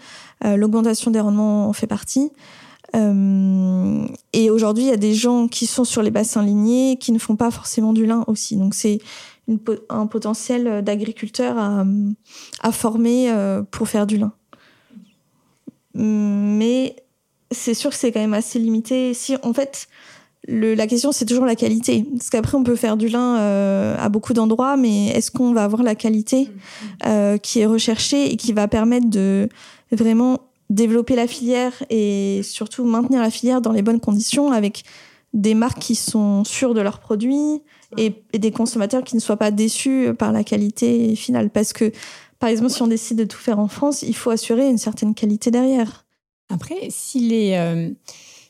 l'augmentation 0.45 1.11
des 1.11 1.21
rendements 1.21 1.69
en 1.69 1.73
fait 1.73 1.87
partie. 1.87 2.31
Euh, 2.95 4.07
et 4.33 4.51
aujourd'hui, 4.51 4.85
il 4.85 4.89
y 4.89 4.93
a 4.93 4.97
des 4.97 5.15
gens 5.15 5.49
qui 5.49 5.67
sont 5.67 5.85
sur 5.85 6.03
les 6.03 6.11
bassins 6.11 6.43
lignés 6.43 6.97
qui 6.99 7.13
ne 7.13 7.19
font 7.19 7.37
pas 7.37 7.51
forcément 7.51 7.93
du 7.93 8.07
lin 8.07 8.25
aussi. 8.27 8.57
Donc 8.57 8.75
c'est 8.75 9.01
un 9.89 10.07
potentiel 10.07 10.83
d'agriculteurs 10.83 11.59
à, 11.59 11.85
à, 12.61 12.73
former 12.73 13.31
euh, 13.31 13.63
pour 13.63 13.89
faire 13.89 14.07
du 14.07 14.17
lin. 14.17 14.33
Mais 15.95 16.97
c'est 17.51 17.75
sûr 17.75 17.91
que 17.91 17.97
c'est 17.97 18.13
quand 18.13 18.21
même 18.21 18.35
assez 18.35 18.59
limité. 18.59 19.15
Si 19.15 19.37
en 19.43 19.53
fait, 19.53 19.89
le, 20.49 20.75
la 20.75 20.87
question 20.87 21.13
c'est 21.13 21.25
toujours 21.25 21.45
la 21.45 21.57
qualité, 21.57 22.05
parce 22.17 22.31
qu'après 22.31 22.57
on 22.57 22.65
peut 22.65 22.77
faire 22.77 22.97
du 22.97 23.09
lin 23.09 23.39
euh, 23.39 23.97
à 23.99 24.09
beaucoup 24.09 24.33
d'endroits, 24.33 24.77
mais 24.77 25.09
est-ce 25.09 25.31
qu'on 25.31 25.53
va 25.53 25.65
avoir 25.65 25.83
la 25.83 25.95
qualité 25.95 26.49
qui 27.43 27.61
est 27.61 27.67
recherchée 27.67 28.33
et 28.33 28.37
qui 28.37 28.53
va 28.53 28.69
permettre 28.69 29.09
de 29.09 29.49
vraiment 29.93 30.41
développer 30.71 31.15
la 31.15 31.27
filière 31.27 31.73
et 31.91 32.41
surtout 32.43 32.85
maintenir 32.85 33.21
la 33.21 33.31
filière 33.31 33.61
dans 33.61 33.73
les 33.73 33.83
bonnes 33.83 34.01
conditions 34.01 34.51
avec 34.51 34.85
des 35.33 35.55
marques 35.55 35.79
qui 35.79 35.95
sont 35.95 36.45
sûres 36.45 36.75
de 36.75 36.81
leurs 36.81 36.99
produits 36.99 37.63
et, 37.97 38.15
des 38.37 38.51
consommateurs 38.51 39.05
qui 39.05 39.15
ne 39.15 39.21
soient 39.21 39.37
pas 39.37 39.51
déçus 39.51 40.09
par 40.19 40.33
la 40.33 40.43
qualité 40.43 41.15
finale. 41.15 41.51
Parce 41.51 41.73
que, 41.73 41.93
par 42.39 42.49
exemple, 42.49 42.71
si 42.71 42.83
on 42.83 42.87
décide 42.87 43.19
de 43.19 43.25
tout 43.25 43.39
faire 43.39 43.59
en 43.59 43.69
France, 43.69 44.03
il 44.03 44.17
faut 44.17 44.31
assurer 44.31 44.69
une 44.69 44.79
certaine 44.79 45.15
qualité 45.15 45.51
derrière. 45.51 46.07
Après, 46.49 46.89
si 46.91 47.21
les, 47.21 47.53
euh, 47.55 47.91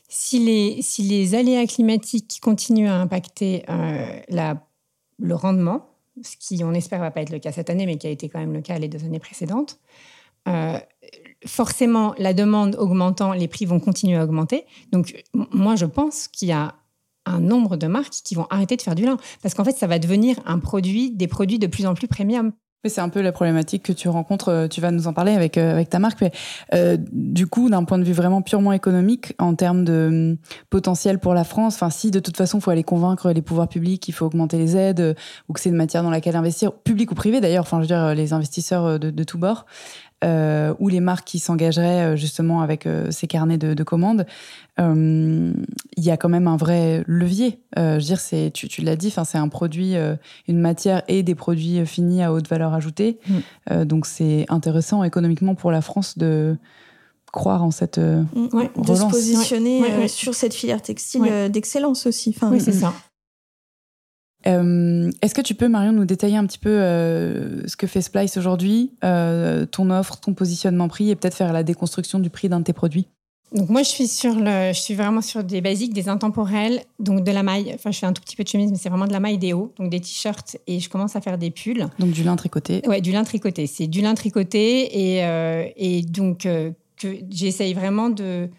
si 0.07 0.39
les, 0.39 0.81
si 0.81 1.03
les 1.03 1.35
aléas 1.35 1.65
climatiques 1.65 2.39
continuent 2.41 2.89
à 2.89 2.95
impacter 2.95 3.63
euh, 3.69 4.19
la, 4.29 4.65
le 5.19 5.35
rendement, 5.35 5.89
ce 6.21 6.35
qui, 6.37 6.63
on 6.63 6.73
espère, 6.73 6.99
va 6.99 7.11
pas 7.11 7.21
être 7.21 7.31
le 7.31 7.39
cas 7.39 7.51
cette 7.51 7.69
année, 7.69 7.85
mais 7.85 7.97
qui 7.97 8.07
a 8.07 8.09
été 8.09 8.29
quand 8.29 8.39
même 8.39 8.53
le 8.53 8.61
cas 8.61 8.77
les 8.79 8.87
deux 8.87 9.03
années 9.03 9.19
précédentes, 9.19 9.79
euh, 10.47 10.79
forcément, 11.45 12.15
la 12.17 12.33
demande 12.33 12.75
augmentant, 12.75 13.33
les 13.33 13.47
prix 13.47 13.65
vont 13.65 13.79
continuer 13.79 14.17
à 14.17 14.23
augmenter. 14.23 14.65
Donc, 14.91 15.23
moi, 15.33 15.75
je 15.75 15.85
pense 15.85 16.27
qu'il 16.27 16.47
y 16.47 16.53
a 16.53 16.75
un 17.25 17.39
nombre 17.39 17.75
de 17.75 17.87
marques 17.87 18.13
qui 18.23 18.35
vont 18.35 18.47
arrêter 18.49 18.77
de 18.77 18.81
faire 18.81 18.95
du 18.95 19.05
lin. 19.05 19.17
Parce 19.41 19.53
qu'en 19.53 19.65
fait, 19.65 19.75
ça 19.75 19.87
va 19.87 19.99
devenir 19.99 20.37
un 20.45 20.59
produit, 20.59 21.11
des 21.11 21.27
produits 21.27 21.59
de 21.59 21.67
plus 21.67 21.85
en 21.85 21.93
plus 21.93 22.07
premium. 22.07 22.53
C'est 22.85 23.01
un 23.01 23.09
peu 23.09 23.21
la 23.21 23.31
problématique 23.31 23.81
que 23.81 23.91
tu 23.91 24.07
rencontres, 24.07 24.49
euh, 24.49 24.67
tu 24.67 24.81
vas 24.81 24.91
nous 24.91 25.07
en 25.07 25.13
parler 25.13 25.33
avec, 25.33 25.57
euh, 25.57 25.71
avec 25.71 25.89
ta 25.89 25.97
marque. 25.97 26.21
Mais, 26.21 26.31
euh, 26.75 26.95
du 27.11 27.47
coup, 27.47 27.71
d'un 27.71 27.83
point 27.83 27.97
de 27.97 28.03
vue 28.03 28.13
vraiment 28.13 28.43
purement 28.43 28.71
économique, 28.71 29.33
en 29.39 29.55
termes 29.55 29.83
de 29.83 30.07
hum, 30.09 30.37
potentiel 30.69 31.17
pour 31.17 31.33
la 31.33 31.43
France, 31.43 31.75
enfin, 31.75 31.89
si 31.89 32.11
de 32.11 32.19
toute 32.19 32.37
façon, 32.37 32.59
il 32.59 32.61
faut 32.61 32.69
aller 32.69 32.83
convaincre 32.83 33.31
les 33.31 33.41
pouvoirs 33.41 33.67
publics 33.67 34.01
qu'il 34.03 34.13
faut 34.13 34.27
augmenter 34.27 34.59
les 34.59 34.77
aides 34.77 35.15
ou 35.49 35.53
que 35.53 35.59
c'est 35.59 35.69
une 35.69 35.75
matière 35.75 36.03
dans 36.03 36.11
laquelle 36.11 36.35
investir, 36.35 36.71
public 36.71 37.11
ou 37.11 37.15
privé 37.15 37.41
d'ailleurs, 37.41 37.63
enfin, 37.63 37.77
je 37.77 37.81
veux 37.81 37.87
dire, 37.87 38.13
les 38.13 38.31
investisseurs 38.33 38.99
de 38.99 39.23
tous 39.23 39.39
bords, 39.39 39.65
euh, 40.23 40.73
ou 40.79 40.89
les 40.89 40.99
marques 40.99 41.27
qui 41.27 41.37
s'engageraient 41.37 42.13
euh, 42.13 42.15
justement 42.15 42.61
avec 42.61 42.87
euh, 42.87 43.11
ces 43.11 43.27
carnets 43.27 43.59
de, 43.59 43.83
commandes, 43.83 44.25
il 44.79 45.53
y 45.97 46.09
a 46.09 46.17
quand 46.17 46.29
même 46.29 46.47
un 46.47 46.57
vrai 46.57 47.03
levier. 47.07 47.59
je 47.75 47.93
veux 47.93 47.99
dire, 47.99 48.19
c'est, 48.19 48.51
tu, 48.51 48.81
l'as 48.81 48.95
dit, 48.95 49.11
c'est 49.11 49.37
un 49.37 49.47
produit, 49.47 49.95
une 50.47 50.59
matière 50.59 51.01
et 51.07 51.23
des 51.23 51.33
produits 51.33 51.83
finis 51.85 52.21
à 52.21 52.31
haute 52.31 52.47
valeur 52.47 52.73
ajoutée. 52.73 53.19
Mm. 53.27 53.83
donc 53.85 54.05
c'est 54.05 54.45
intéressant 54.49 55.03
économiquement 55.03 55.55
pour 55.55 55.71
la 55.71 55.81
France 55.81 56.17
de 56.19 56.57
croire 57.31 57.63
en 57.63 57.71
cette 57.71 57.97
mm. 57.97 58.49
de 58.85 58.95
se 58.95 59.09
positionner 59.09 60.07
sur 60.07 60.35
cette 60.35 60.53
filière 60.53 60.81
textile 60.81 61.49
d'excellence 61.49 62.05
aussi. 62.05 62.33
Enfin, 62.35 62.51
oui, 62.51 62.61
c'est 62.61 62.71
ça. 62.71 62.93
Euh, 64.47 65.11
est-ce 65.21 65.35
que 65.35 65.41
tu 65.41 65.55
peux, 65.55 65.67
Marion, 65.67 65.91
nous 65.91 66.05
détailler 66.05 66.37
un 66.37 66.45
petit 66.45 66.59
peu 66.59 66.69
euh, 66.69 67.67
ce 67.67 67.75
que 67.75 67.87
fait 67.87 68.01
Splice 68.01 68.37
aujourd'hui, 68.37 68.91
euh, 69.03 69.65
ton 69.65 69.89
offre, 69.89 70.17
ton 70.17 70.33
positionnement 70.33 70.87
prix 70.87 71.09
et 71.09 71.15
peut-être 71.15 71.35
faire 71.35 71.53
la 71.53 71.63
déconstruction 71.63 72.19
du 72.19 72.29
prix 72.29 72.49
d'un 72.49 72.59
de 72.59 72.65
tes 72.65 72.73
produits? 72.73 73.07
Donc 73.53 73.69
moi 73.69 73.81
je 73.81 73.87
suis 73.87 74.07
sur 74.07 74.35
le, 74.35 74.73
je 74.73 74.79
suis 74.79 74.93
vraiment 74.93 75.21
sur 75.21 75.41
des 75.41 75.61
basiques, 75.61 75.93
des 75.93 76.09
intemporels, 76.09 76.81
donc 76.99 77.23
de 77.23 77.31
la 77.31 77.43
maille. 77.43 77.71
Enfin 77.73 77.91
je 77.91 77.99
fais 77.99 78.05
un 78.05 78.11
tout 78.11 78.21
petit 78.21 78.35
peu 78.35 78.43
de 78.43 78.49
chemise, 78.49 78.71
mais 78.71 78.77
c'est 78.77 78.89
vraiment 78.89 79.07
de 79.07 79.13
la 79.13 79.21
maille 79.21 79.37
des 79.37 79.53
hauts, 79.53 79.73
donc 79.77 79.89
des 79.89 80.01
t-shirts 80.01 80.57
et 80.67 80.81
je 80.81 80.89
commence 80.89 81.15
à 81.15 81.21
faire 81.21 81.37
des 81.37 81.49
pulls. 81.49 81.87
Donc 81.97 82.11
du 82.11 82.23
lin 82.23 82.35
tricoté. 82.35 82.81
Ouais, 82.87 82.99
du 82.99 83.13
lin 83.13 83.23
tricoté. 83.23 83.65
C'est 83.65 83.87
du 83.87 84.01
lin 84.01 84.15
tricoté 84.15 85.17
et, 85.17 85.71
et 85.77 86.01
donc 86.01 86.39
que 86.39 87.07
j'essaye 87.29 87.73
vraiment 87.73 88.09
de 88.09 88.49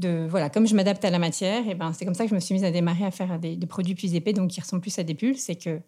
voilà, 0.00 0.48
comme 0.48 0.66
je 0.66 0.74
m'adapte 0.74 1.04
à 1.04 1.10
la 1.10 1.18
matière, 1.18 1.68
et 1.68 1.74
ben 1.74 1.92
c'est 1.92 2.04
comme 2.04 2.14
ça 2.14 2.24
que 2.24 2.30
je 2.30 2.34
me 2.34 2.40
suis 2.40 2.54
mise 2.54 2.64
à 2.64 2.70
démarrer 2.70 3.04
à 3.04 3.10
faire 3.10 3.38
des, 3.38 3.56
produits 3.66 3.94
plus 3.94 4.14
épais, 4.14 4.32
donc 4.32 4.50
qui 4.50 4.60
ressemblent 4.60 4.82
plus 4.82 4.98
à 4.98 5.02
des 5.02 5.14
pulls. 5.14 5.36
C'est 5.36 5.56
que 5.56 5.80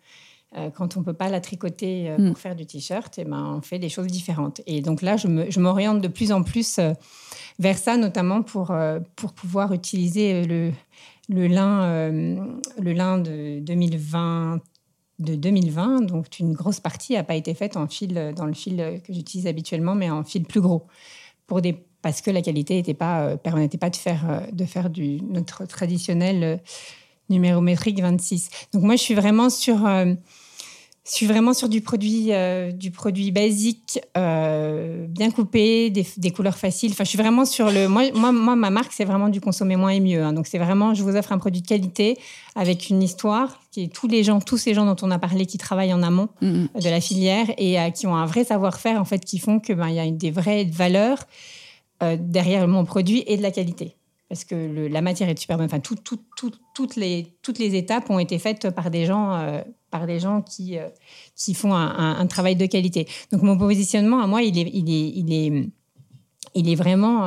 euh, 0.56 0.68
quand 0.70 0.96
on 0.96 1.04
peut 1.04 1.14
pas 1.14 1.28
la 1.28 1.40
tricoter 1.40 2.10
euh, 2.10 2.16
pour 2.16 2.24
mm. 2.24 2.36
faire 2.36 2.56
du 2.56 2.66
t-shirt, 2.66 3.18
et 3.18 3.24
ben 3.24 3.54
on 3.56 3.62
fait 3.62 3.78
des 3.78 3.88
choses 3.88 4.08
différentes. 4.08 4.60
Et 4.66 4.80
donc 4.80 5.02
là, 5.02 5.16
je 5.16 5.60
m'oriente 5.60 6.00
de 6.00 6.08
plus 6.08 6.32
en 6.32 6.42
plus 6.42 6.78
euh, 6.78 6.92
vers 7.58 7.78
ça, 7.78 7.96
notamment 7.96 8.42
pour 8.42 8.74
pour 9.16 9.32
pouvoir 9.32 9.72
utiliser 9.72 10.44
le 10.44 10.72
le 11.28 11.46
lin 11.46 12.10
le 12.10 12.92
lin 12.92 13.18
de 13.18 13.60
2020 13.60 14.60
de 15.20 15.34
2020, 15.34 16.06
donc 16.06 16.38
une 16.38 16.54
grosse 16.54 16.80
partie 16.80 17.12
n'a 17.12 17.22
pas 17.22 17.34
été 17.34 17.52
faite 17.52 17.76
en 17.76 17.86
fil 17.86 18.32
dans 18.34 18.46
le 18.46 18.54
fil 18.54 19.02
que 19.04 19.12
j'utilise 19.12 19.46
habituellement, 19.46 19.94
mais 19.94 20.08
en 20.08 20.24
fil 20.24 20.44
plus 20.44 20.62
gros 20.62 20.86
pour 21.46 21.60
des 21.60 21.84
parce 22.02 22.20
que 22.20 22.30
la 22.30 22.42
qualité 22.42 22.74
n'était 22.74 22.94
pas, 22.94 23.22
euh, 23.22 23.36
permettait 23.36 23.78
pas 23.78 23.90
de 23.90 23.96
faire, 23.96 24.24
euh, 24.28 24.40
de 24.52 24.64
faire 24.64 24.90
du, 24.90 25.20
notre 25.22 25.66
traditionnel 25.66 26.42
euh, 26.42 26.56
numérométrique 27.28 28.00
26. 28.00 28.48
Donc 28.72 28.82
moi, 28.82 28.96
je 28.96 29.02
suis 29.02 29.14
vraiment 29.14 29.50
sur, 29.50 29.86
je 29.86 30.16
suis 31.04 31.26
vraiment 31.26 31.54
sur 31.54 31.68
du 31.68 31.80
produit, 31.80 32.32
du 32.74 32.90
produit 32.90 33.30
basique, 33.30 34.00
bien 34.16 35.30
coupé, 35.32 35.90
des, 35.90 36.30
couleurs 36.32 36.56
faciles. 36.56 36.90
Enfin, 36.90 37.04
je 37.04 37.10
suis 37.10 37.18
vraiment 37.18 37.44
sur 37.44 37.70
le. 37.70 37.86
Moi, 37.86 38.10
moi, 38.14 38.32
moi 38.32 38.56
ma 38.56 38.70
marque, 38.70 38.92
c'est 38.92 39.04
vraiment 39.04 39.28
du 39.28 39.40
consommer 39.40 39.76
moins 39.76 39.90
et 39.90 40.00
mieux. 40.00 40.24
Hein. 40.24 40.32
Donc 40.32 40.48
c'est 40.48 40.58
vraiment, 40.58 40.92
je 40.92 41.04
vous 41.04 41.14
offre 41.14 41.30
un 41.30 41.38
produit 41.38 41.62
de 41.62 41.68
qualité 41.68 42.18
avec 42.56 42.90
une 42.90 43.00
histoire 43.00 43.60
qui 43.70 43.84
est 43.84 43.94
tous 43.94 44.08
les 44.08 44.24
gens, 44.24 44.40
tous 44.40 44.58
ces 44.58 44.74
gens 44.74 44.84
dont 44.84 45.06
on 45.06 45.12
a 45.12 45.20
parlé 45.20 45.46
qui 45.46 45.56
travaillent 45.56 45.94
en 45.94 46.02
amont 46.02 46.30
mm-hmm. 46.42 46.82
de 46.82 46.88
la 46.88 47.00
filière 47.00 47.46
et 47.58 47.76
qui 47.92 48.08
ont 48.08 48.16
un 48.16 48.26
vrai 48.26 48.42
savoir-faire 48.42 49.00
en 49.00 49.04
fait, 49.04 49.24
qui 49.24 49.38
font 49.38 49.60
que 49.60 49.72
ben, 49.72 49.86
il 49.86 49.94
y 49.94 50.00
a 50.00 50.04
une, 50.04 50.18
des 50.18 50.32
vraies 50.32 50.64
valeurs 50.64 51.28
euh, 52.02 52.16
derrière 52.18 52.66
mon 52.66 52.84
produit 52.84 53.24
et 53.26 53.36
de 53.36 53.42
la 53.42 53.50
qualité. 53.50 53.96
Parce 54.28 54.44
que 54.44 54.88
la 54.88 55.02
matière 55.02 55.28
est 55.28 55.38
super 55.38 55.56
bonne. 55.56 55.66
Enfin, 55.66 55.80
toutes, 55.80 56.96
les, 56.96 57.34
toutes 57.42 57.58
les 57.58 57.74
étapes 57.74 58.08
ont 58.10 58.18
été 58.18 58.38
faites 58.38 58.70
par 58.70 58.90
des 58.90 59.04
gens, 59.04 59.34
euh, 59.34 59.60
par 59.90 60.06
des 60.06 60.20
gens 60.20 60.40
qui, 60.40 60.78
euh, 60.78 60.88
qui 61.34 61.52
font 61.52 61.74
un, 61.74 62.26
travail 62.26 62.54
de 62.54 62.66
qualité. 62.66 63.08
Donc, 63.32 63.42
mon 63.42 63.58
positionnement, 63.58 64.20
à 64.20 64.26
moi, 64.26 64.42
il 64.42 64.56
est, 64.56 64.70
il 64.72 64.88
est, 64.88 65.08
il 65.16 65.32
est, 65.32 65.68
il 66.54 66.68
est 66.68 66.74
vraiment, 66.76 67.22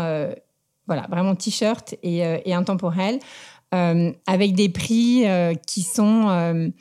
voilà, 0.88 1.06
vraiment 1.10 1.36
t-shirt 1.36 1.94
et, 2.04 2.20
et 2.20 2.54
intemporel, 2.54 3.20
avec 3.72 4.56
des 4.56 4.70
prix 4.70 5.26
qui 5.68 5.82
sont 5.82 6.72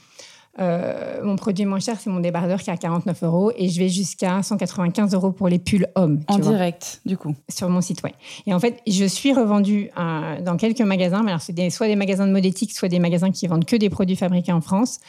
euh, 0.60 1.22
mon 1.22 1.36
produit 1.36 1.64
moins 1.64 1.78
cher, 1.78 1.98
c'est 1.98 2.10
mon 2.10 2.20
débardeur 2.20 2.60
qui 2.60 2.68
est 2.68 2.72
à 2.72 2.76
49 2.76 3.22
euros 3.22 3.52
et 3.56 3.70
je 3.70 3.78
vais 3.78 3.88
jusqu'à 3.88 4.42
195 4.42 5.14
euros 5.14 5.32
pour 5.32 5.48
les 5.48 5.58
pulls 5.58 5.88
hommes. 5.94 6.20
En 6.28 6.38
direct, 6.38 7.00
du 7.06 7.16
coup. 7.16 7.34
Sur 7.48 7.70
mon 7.70 7.80
site, 7.80 8.02
ouais. 8.02 8.14
Et 8.46 8.52
en 8.52 8.60
fait, 8.60 8.80
je 8.86 9.04
suis 9.04 9.32
revendue 9.32 9.90
euh, 9.98 10.42
dans 10.42 10.56
quelques 10.56 10.82
magasins, 10.82 11.22
mais 11.22 11.30
alors 11.30 11.40
c'est 11.40 11.70
soit 11.70 11.86
des 11.86 11.96
magasins 11.96 12.26
de 12.26 12.32
mode 12.32 12.44
éthique, 12.44 12.72
soit 12.72 12.88
des 12.88 12.98
magasins 12.98 13.30
qui 13.30 13.46
vendent 13.46 13.64
que 13.64 13.76
des 13.76 13.88
produits 13.88 14.16
fabriqués 14.16 14.52
en 14.52 14.60
France. 14.60 15.00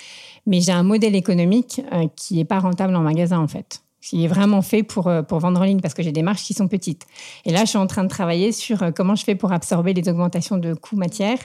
Mais 0.46 0.62
j'ai 0.62 0.72
un 0.72 0.84
modèle 0.84 1.16
économique 1.16 1.82
euh, 1.92 2.08
qui 2.16 2.36
n'est 2.36 2.46
pas 2.46 2.60
rentable 2.60 2.96
en 2.96 3.02
magasin, 3.02 3.40
en 3.40 3.48
fait 3.48 3.82
qui 4.06 4.26
est 4.26 4.28
vraiment 4.28 4.62
fait 4.62 4.84
pour, 4.84 5.10
pour 5.30 5.40
vendre 5.40 5.62
en 5.62 5.64
ligne 5.64 5.80
parce 5.80 5.94
que 5.94 6.04
j'ai 6.04 6.12
des 6.12 6.24
marges 6.24 6.44
qui 6.44 6.54
sont 6.54 6.68
petites. 6.68 7.06
Et 7.46 7.54
là, 7.54 7.62
je 7.62 7.70
suis 7.70 7.78
en 7.78 7.88
train 7.88 8.04
de 8.04 8.10
travailler 8.10 8.52
sur 8.52 8.94
comment 8.94 9.16
je 9.16 9.24
fais 9.24 9.36
pour 9.36 9.54
absorber 9.54 9.94
les 9.94 10.10
augmentations 10.10 10.58
de 10.58 10.74
coûts 10.74 10.98
matières 10.98 11.40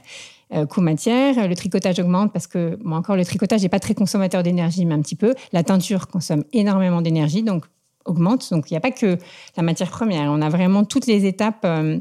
euh, 0.54 0.64
coût 0.64 0.80
matière. 0.80 1.46
Le 1.46 1.54
tricotage 1.54 1.98
augmente 1.98 2.32
parce 2.32 2.46
que, 2.46 2.78
moi 2.82 2.96
encore, 2.96 3.16
le 3.16 3.24
tricotage 3.24 3.62
n'est 3.62 3.68
pas 3.68 3.80
très 3.80 3.94
consommateur 3.94 4.42
d'énergie, 4.42 4.86
mais 4.86 4.94
un 4.94 5.02
petit 5.02 5.14
peu. 5.14 5.34
La 5.52 5.62
teinture 5.62 6.08
consomme 6.08 6.44
énormément 6.54 7.02
d'énergie, 7.02 7.42
donc 7.42 7.64
augmente. 8.06 8.48
Donc, 8.50 8.70
il 8.70 8.72
n'y 8.72 8.78
a 8.78 8.80
pas 8.80 8.90
que 8.90 9.18
la 9.58 9.62
matière 9.62 9.90
première. 9.90 10.30
On 10.32 10.40
a 10.40 10.48
vraiment 10.48 10.84
toutes 10.84 11.06
les 11.06 11.26
étapes. 11.26 11.64
Euh, 11.64 12.00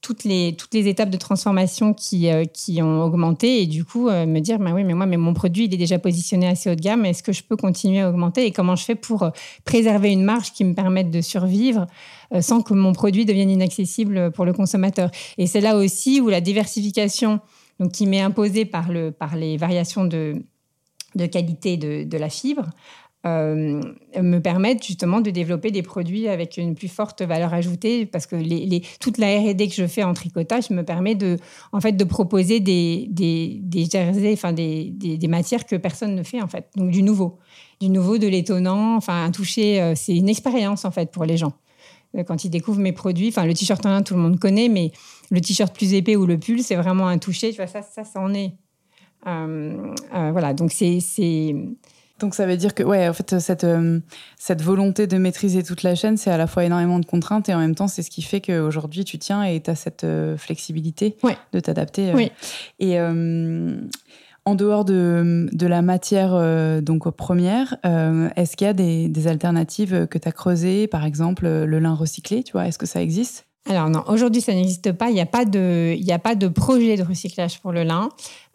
toutes 0.00 0.24
les, 0.24 0.54
toutes 0.54 0.74
les 0.74 0.86
étapes 0.86 1.08
de 1.08 1.16
transformation 1.16 1.94
qui, 1.94 2.28
euh, 2.28 2.44
qui 2.44 2.82
ont 2.82 3.02
augmenté 3.02 3.62
et 3.62 3.66
du 3.66 3.86
coup 3.86 4.10
me 4.10 4.38
dire 4.40 4.58
bah 4.58 4.72
oui 4.74 4.84
mais 4.84 4.92
moi 4.92 5.06
mais 5.06 5.16
mon 5.16 5.32
produit 5.32 5.64
il 5.64 5.72
est 5.72 5.78
déjà 5.78 5.98
positionné 5.98 6.46
assez 6.46 6.70
haut 6.70 6.74
de 6.74 6.80
gamme 6.82 7.06
est-ce 7.06 7.22
que 7.22 7.32
je 7.32 7.42
peux 7.42 7.56
continuer 7.56 8.02
à 8.02 8.10
augmenter? 8.10 8.44
Et 8.44 8.50
comment 8.52 8.76
je 8.76 8.84
fais 8.84 8.96
pour 8.96 9.30
préserver 9.64 10.10
une 10.10 10.22
marge 10.22 10.52
qui 10.52 10.62
me 10.62 10.74
permette 10.74 11.10
de 11.10 11.22
survivre 11.22 11.86
sans 12.40 12.60
que 12.60 12.74
mon 12.74 12.92
produit 12.92 13.24
devienne 13.24 13.48
inaccessible 13.48 14.30
pour 14.30 14.44
le 14.44 14.52
consommateur? 14.52 15.10
Et 15.38 15.46
c'est 15.46 15.62
là 15.62 15.74
aussi 15.74 16.20
où 16.20 16.28
la 16.28 16.42
diversification 16.42 17.40
donc 17.80 17.92
qui 17.92 18.06
m'est 18.06 18.20
imposé 18.20 18.64
par, 18.64 18.90
le, 18.90 19.10
par 19.10 19.36
les 19.36 19.56
variations 19.56 20.04
de, 20.04 20.42
de 21.14 21.26
qualité 21.26 21.76
de, 21.76 22.04
de 22.04 22.18
la 22.18 22.28
fibre, 22.28 22.70
euh, 23.26 23.80
me 24.20 24.38
permettent 24.38 24.84
justement 24.84 25.22
de 25.22 25.30
développer 25.30 25.70
des 25.70 25.80
produits 25.80 26.28
avec 26.28 26.58
une 26.58 26.74
plus 26.74 26.88
forte 26.88 27.22
valeur 27.22 27.54
ajoutée 27.54 28.04
parce 28.04 28.26
que 28.26 28.36
les, 28.36 28.82
toute 29.00 29.16
la 29.16 29.38
R&D 29.38 29.68
que 29.68 29.74
je 29.74 29.86
fais 29.86 30.02
en 30.02 30.12
tricotage 30.12 30.68
me 30.68 30.82
permet 30.82 31.14
de, 31.14 31.38
en 31.72 31.80
fait, 31.80 31.92
de 31.92 32.04
proposer 32.04 32.60
des, 32.60 33.06
des, 33.10 33.60
des 33.62 33.86
des, 33.86 35.16
des, 35.16 35.28
matières 35.28 35.64
que 35.64 35.76
personne 35.76 36.14
ne 36.14 36.22
fait 36.22 36.42
en 36.42 36.48
fait, 36.48 36.68
donc 36.76 36.90
du 36.90 37.02
nouveau, 37.02 37.38
du 37.80 37.88
nouveau, 37.88 38.18
de 38.18 38.26
l'étonnant, 38.26 38.94
enfin 38.96 39.24
un 39.24 39.30
toucher, 39.30 39.80
euh, 39.80 39.94
c'est 39.96 40.14
une 40.14 40.28
expérience 40.28 40.84
en 40.84 40.90
fait 40.90 41.10
pour 41.10 41.24
les 41.24 41.38
gens 41.38 41.54
quand 42.22 42.44
ils 42.44 42.50
découvrent 42.50 42.80
mes 42.80 42.92
produits. 42.92 43.28
Enfin 43.28 43.44
le 43.46 43.54
t-shirt 43.54 43.84
en 43.86 43.90
lin 43.90 44.02
tout 44.02 44.14
le 44.14 44.20
monde 44.20 44.38
connaît, 44.38 44.68
mais 44.68 44.92
le 45.30 45.40
t-shirt 45.40 45.74
plus 45.74 45.94
épais 45.94 46.16
ou 46.16 46.26
le 46.26 46.38
pull, 46.38 46.62
c'est 46.62 46.76
vraiment 46.76 47.08
un 47.08 47.18
toucher. 47.18 47.50
Tu 47.50 47.56
vois, 47.56 47.66
ça, 47.66 47.82
ça, 47.82 48.04
ça 48.04 48.20
en 48.20 48.32
est. 48.34 48.52
Euh, 49.26 49.92
euh, 50.14 50.30
voilà, 50.32 50.54
donc 50.54 50.72
c'est. 50.72 51.54
Donc 52.20 52.36
ça 52.36 52.46
veut 52.46 52.56
dire 52.56 52.74
que, 52.74 52.84
ouais, 52.84 53.08
en 53.08 53.12
fait, 53.12 53.40
cette, 53.40 53.64
euh, 53.64 53.98
cette 54.38 54.62
volonté 54.62 55.08
de 55.08 55.18
maîtriser 55.18 55.64
toute 55.64 55.82
la 55.82 55.96
chaîne, 55.96 56.16
c'est 56.16 56.30
à 56.30 56.36
la 56.36 56.46
fois 56.46 56.64
énormément 56.64 57.00
de 57.00 57.04
contraintes 57.04 57.48
et 57.48 57.54
en 57.54 57.58
même 57.58 57.74
temps, 57.74 57.88
c'est 57.88 58.02
ce 58.02 58.10
qui 58.10 58.22
fait 58.22 58.40
qu'aujourd'hui, 58.40 59.04
tu 59.04 59.18
tiens 59.18 59.42
et 59.42 59.60
tu 59.60 59.68
as 59.68 59.74
cette 59.74 60.06
flexibilité 60.36 61.16
ouais. 61.24 61.36
de 61.52 61.58
t'adapter. 61.58 62.12
Oui. 62.14 62.30
Et 62.78 62.98
en 64.44 64.54
dehors 64.54 64.84
de, 64.84 65.48
de 65.52 65.66
la 65.66 65.82
matière 65.82 66.82
donc 66.82 67.08
première, 67.10 67.76
est-ce 68.36 68.56
qu'il 68.56 68.66
y 68.66 68.70
a 68.70 68.74
des, 68.74 69.26
alternatives 69.26 70.06
que 70.08 70.18
tu 70.18 70.28
as 70.28 70.32
creusées, 70.32 70.86
par 70.86 71.04
exemple 71.04 71.46
le 71.46 71.78
lin 71.78 71.94
recyclé, 71.94 72.42
tu 72.42 72.52
vois, 72.52 72.66
est-ce 72.66 72.78
que 72.78 72.86
ça 72.86 73.00
existe? 73.02 73.46
Alors 73.66 73.88
non, 73.88 74.02
aujourd'hui 74.08 74.42
ça 74.42 74.52
n'existe 74.52 74.92
pas. 74.92 75.08
Il 75.08 75.14
n'y 75.14 75.22
a 75.22 75.26
pas 75.26 75.46
de, 75.46 75.96
a 76.10 76.18
pas 76.18 76.34
de 76.34 76.48
projet 76.48 76.96
de 76.96 77.02
recyclage 77.02 77.60
pour 77.60 77.72
le 77.72 77.82
lin. 77.82 78.10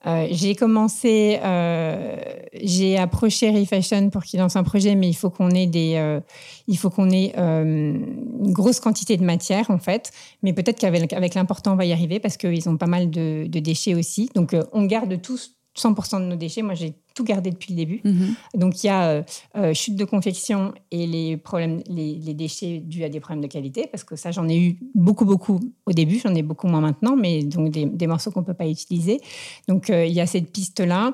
Euh, 0.05 0.27
j'ai 0.31 0.55
commencé, 0.55 1.39
euh, 1.43 2.15
j'ai 2.61 2.97
approché 2.97 3.49
Refashion 3.49 4.11
pour 4.11 4.23
qu'il 4.23 4.39
lance 4.39 4.55
un 4.55 4.63
projet, 4.63 4.95
mais 4.95 5.09
il 5.09 5.15
faut 5.15 5.31
qu'on 5.31 5.49
ait 5.49 5.65
des, 5.65 5.95
euh, 5.95 6.21
il 6.67 6.77
faut 6.77 6.91
qu'on 6.91 7.09
ait 7.09 7.33
euh, 7.37 7.63
une 7.63 8.53
grosse 8.53 8.79
quantité 8.79 9.17
de 9.17 9.23
matière 9.23 9.71
en 9.71 9.79
fait. 9.79 10.11
Mais 10.43 10.53
peut-être 10.53 10.77
qu'avec 10.77 11.11
avec 11.11 11.33
l'important 11.33 11.73
on 11.73 11.75
va 11.75 11.85
y 11.85 11.91
arriver 11.91 12.19
parce 12.19 12.37
qu'ils 12.37 12.69
ont 12.69 12.77
pas 12.77 12.87
mal 12.87 13.09
de, 13.09 13.47
de 13.47 13.59
déchets 13.59 13.95
aussi. 13.95 14.29
Donc 14.35 14.53
euh, 14.53 14.63
on 14.73 14.85
garde 14.85 15.19
tous 15.21 15.58
100% 15.79 16.19
de 16.21 16.25
nos 16.25 16.35
déchets. 16.35 16.61
Moi, 16.61 16.73
j'ai 16.73 16.93
tout 17.15 17.23
gardé 17.23 17.51
depuis 17.51 17.73
le 17.73 17.77
début. 17.77 18.01
Mhm. 18.03 18.35
Donc, 18.55 18.83
il 18.83 18.87
y 18.87 18.89
a 18.89 19.09
euh, 19.09 19.23
euh, 19.57 19.73
chute 19.73 19.95
de 19.95 20.05
confection 20.05 20.73
et 20.91 21.07
les, 21.07 21.37
problèmes, 21.37 21.81
les, 21.87 22.15
les, 22.15 22.33
déchets 22.33 22.79
dus 22.79 23.03
à 23.03 23.09
des 23.09 23.19
problèmes 23.19 23.41
de 23.41 23.47
qualité, 23.47 23.87
parce 23.87 24.03
que 24.03 24.15
ça, 24.15 24.31
j'en 24.31 24.47
ai 24.47 24.57
eu 24.57 24.77
beaucoup, 24.95 25.25
beaucoup 25.25 25.59
au 25.85 25.91
début. 25.91 26.19
J'en 26.19 26.35
ai 26.35 26.43
beaucoup 26.43 26.67
moins 26.67 26.81
maintenant, 26.81 27.15
mais 27.15 27.43
donc 27.43 27.71
des, 27.71 27.85
des 27.85 28.07
morceaux 28.07 28.31
qu'on 28.31 28.41
ne 28.41 28.45
peut 28.45 28.53
pas 28.53 28.67
utiliser. 28.67 29.19
Donc, 29.67 29.89
euh, 29.89 30.05
il 30.05 30.13
y 30.13 30.21
a 30.21 30.27
cette 30.27 30.51
piste-là. 30.51 31.13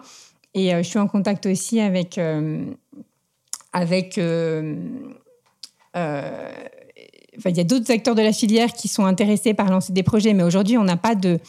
Et 0.53 0.74
euh, 0.74 0.84
je 0.84 0.89
suis 0.89 0.99
en 0.99 1.07
contact 1.07 1.45
aussi 1.45 1.80
avec... 1.80 2.20
avec 3.74 4.20
Enfin, 7.38 7.49
il 7.49 7.57
y 7.57 7.59
a 7.59 7.63
d'autres 7.63 7.91
acteurs 7.91 8.16
de 8.16 8.22
la 8.22 8.34
filière 8.34 8.74
qui 8.74 8.88
sont 8.88 9.05
intéressés 9.05 9.53
par 9.53 9.70
lancer 9.70 9.93
des 9.93 10.03
projets, 10.03 10.34
mais 10.34 10.43
aujourd'hui, 10.43 10.78
on 10.78 10.84
n'a 10.84 10.97
pas 10.97 11.16
de, 11.16 11.39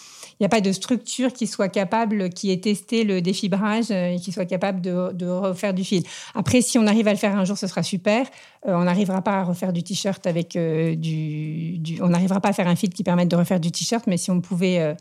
n'y 0.40 0.46
a 0.46 0.48
pas 0.48 0.60
de 0.60 0.72
structure 0.72 1.32
qui 1.32 1.46
soit 1.46 1.68
capable, 1.68 2.30
qui 2.30 2.50
ait 2.50 2.60
testé 2.60 3.04
le 3.04 3.22
défibrage 3.22 3.90
et 3.90 4.16
qui 4.22 4.32
soit 4.32 4.44
capable 4.44 4.80
de, 4.80 5.12
de, 5.12 5.26
refaire 5.26 5.74
du 5.74 5.84
fil. 5.84 6.02
Après, 6.34 6.60
si 6.60 6.78
on 6.78 6.86
arrive 6.86 7.08
à 7.08 7.12
le 7.12 7.18
faire 7.18 7.36
un 7.36 7.44
jour, 7.44 7.56
ce 7.56 7.66
sera 7.66 7.82
super. 7.82 8.26
Euh, 8.66 8.74
on 8.74 8.84
n'arrivera 8.84 9.22
pas 9.22 9.38
à 9.40 9.44
refaire 9.44 9.72
du 9.72 9.82
t-shirt 9.82 10.26
avec 10.26 10.56
euh, 10.56 10.94
du, 10.94 11.78
du, 11.78 12.02
On 12.02 12.08
n'arrivera 12.08 12.40
pas 12.40 12.50
à 12.50 12.52
faire 12.52 12.68
un 12.68 12.76
fil 12.76 12.90
qui 12.90 13.04
permette 13.04 13.28
de 13.28 13.36
refaire 13.36 13.60
du 13.60 13.70
t-shirt, 13.70 14.06
mais 14.06 14.16
si 14.16 14.30
on 14.30 14.40
pouvait 14.40 14.78
euh, 14.80 14.94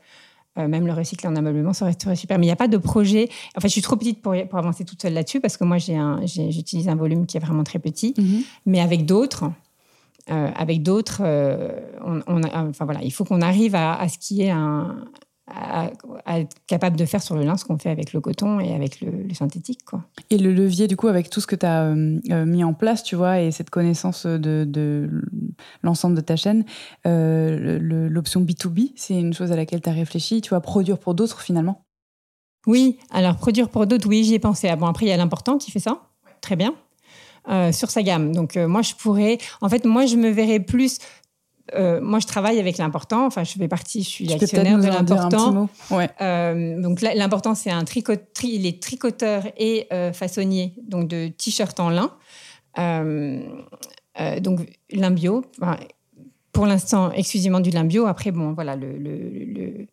euh, 0.58 0.68
même 0.70 0.88
le 0.88 0.94
recycler 0.94 1.28
en 1.28 1.36
ameublement, 1.36 1.74
ça 1.74 1.86
resterait 1.86 2.16
super. 2.16 2.40
Mais 2.40 2.46
il 2.46 2.50
n'y 2.50 2.54
a 2.54 2.58
pas 2.58 2.70
de 2.70 2.78
projet. 2.78 3.28
En 3.58 3.62
fait, 3.62 3.68
je 3.68 3.74
suis 3.74 3.82
trop 3.82 3.98
petite 3.98 4.22
pour, 4.22 4.34
pour 4.50 4.60
avancer 4.60 4.86
toute 4.86 5.02
seule 5.02 5.14
là-dessus 5.14 5.42
parce 5.42 5.58
que 5.58 5.66
moi, 5.66 5.78
j'utilise 5.78 6.88
un, 6.88 6.94
un 6.94 6.96
volume 6.96 7.26
qui 7.26 7.36
est 7.36 7.42
vraiment 7.42 7.64
très 7.64 7.80
petit. 7.80 8.14
Mm 8.18 8.24
-hmm. 8.24 8.44
Mais 8.66 8.80
avec 8.80 9.06
d'autres, 9.06 9.52
euh, 10.32 10.50
avec 10.56 10.82
d'autres, 10.82 11.22
euh, 11.24 11.70
on, 12.04 12.20
on 12.26 12.42
enfin 12.44 12.86
voilà, 12.86 13.02
il 13.04 13.12
faut 13.12 13.26
qu'on 13.26 13.42
arrive 13.42 13.76
à, 13.76 13.94
à, 13.94 14.08
ce 14.10 14.18
qui 14.18 14.42
est 14.42 14.50
un, 14.50 15.06
à, 15.48 15.92
à, 16.26 16.40
être 16.40 16.56
capable 16.68 16.98
de 16.98 17.06
faire 17.06 17.22
sur 17.22 17.36
le 17.36 17.44
lin 17.44 17.56
ce 17.56 17.66
qu'on 17.66 17.78
fait 17.78 17.90
avec 17.90 18.14
le 18.14 18.22
coton 18.22 18.60
et 18.60 18.74
avec 18.74 19.02
le, 19.02 19.12
le, 19.12 19.34
synthétique. 19.34 19.86
Quoi. 19.86 20.04
Et 20.30 20.38
le 20.38 20.52
levier, 20.52 20.88
du 20.88 20.98
coup, 20.98 21.08
avec 21.08 21.30
tout 21.30 21.40
ce 21.40 21.48
que 21.48 21.56
tu 21.56 21.66
as 21.66 21.84
euh, 21.84 22.46
mis 22.46 22.64
en 22.64 22.74
place, 22.74 23.04
tu 23.04 23.16
vois, 23.16 23.42
et 23.42 23.52
cette 23.52 23.70
connaissance 23.70 24.26
de, 24.26 24.66
de 24.68 25.10
l'ensemble 25.84 26.16
de 26.16 26.22
ta 26.22 26.36
chaîne, 26.36 26.66
euh, 27.06 27.80
l'option 28.10 28.42
B2B, 28.42 28.94
c'est 28.96 29.20
une 29.20 29.34
chose 29.34 29.52
à 29.52 29.56
laquelle 29.56 29.82
tu 29.82 29.90
as 29.90 29.94
réfléchi, 29.94 30.42
tu 30.42 30.50
vois, 30.50 30.62
produire 30.62 30.98
pour 30.98 31.14
d'autres 31.14 31.42
finalement? 31.42 31.86
Oui, 32.66 32.98
alors 33.12 33.38
produire 33.38 33.70
pour 33.70 33.86
d'autres, 33.86 34.08
oui, 34.08 34.24
j'y 34.24 34.34
ai 34.34 34.40
pensé. 34.40 34.68
Ah 34.70 34.76
bon, 34.76 34.88
après, 34.88 35.06
il 35.06 35.10
y 35.10 35.12
a 35.12 35.18
l'important 35.18 35.58
qui 35.60 35.70
fait 35.70 35.80
ça, 35.80 36.02
très 36.42 36.56
bien. 36.56 36.74
Euh, 37.48 37.72
sur 37.72 37.92
sa 37.92 38.02
gamme. 38.02 38.34
Donc 38.34 38.58
euh, 38.58 38.68
moi, 38.68 38.82
je 38.82 38.96
pourrais... 38.96 39.38
En 39.62 39.70
fait, 39.70 39.86
moi, 39.86 40.08
je 40.08 40.16
me 40.16 40.30
verrais 40.30 40.60
plus... 40.60 40.98
Euh, 41.74 42.00
moi, 42.00 42.20
je 42.20 42.28
travaille 42.28 42.60
avec 42.60 42.78
l'important. 42.78 43.26
Enfin, 43.26 43.44
je 43.44 43.54
fais 43.54 43.68
partie, 43.68 44.04
je 44.04 44.10
suis 44.10 44.28
tu 44.28 44.34
actionnaire 44.34 44.78
de 44.78 44.88
l'important. 44.88 45.68
Ouais. 45.90 46.10
Euh, 46.22 46.80
donc 46.82 47.02
l'important, 47.02 47.56
c'est 47.56 47.72
un 47.72 47.84
tricot, 47.84 48.14
tri, 48.34 48.58
les 48.60 48.80
tricoteurs 48.80 49.44
et 49.58 49.88
euh, 49.92 50.14
façonniers 50.14 50.74
donc 50.84 51.08
de 51.08 51.30
t-shirts 51.30 51.80
en 51.80 51.90
lin. 51.90 52.12
donc 54.40 54.60
lin 54.92 55.12
bio. 55.12 55.44
Enfin, 55.62 55.78
pour 56.52 56.68
l'instant, 56.68 57.12
exclusivement 57.12 57.60
du 57.60 57.72
lin 57.72 57.84
bio. 57.84 58.06
Après, 58.06 58.32
bon, 58.32 58.54
voilà, 58.54 58.76
le, 58.76 58.98
le, 58.98 59.18
le 59.46 59.88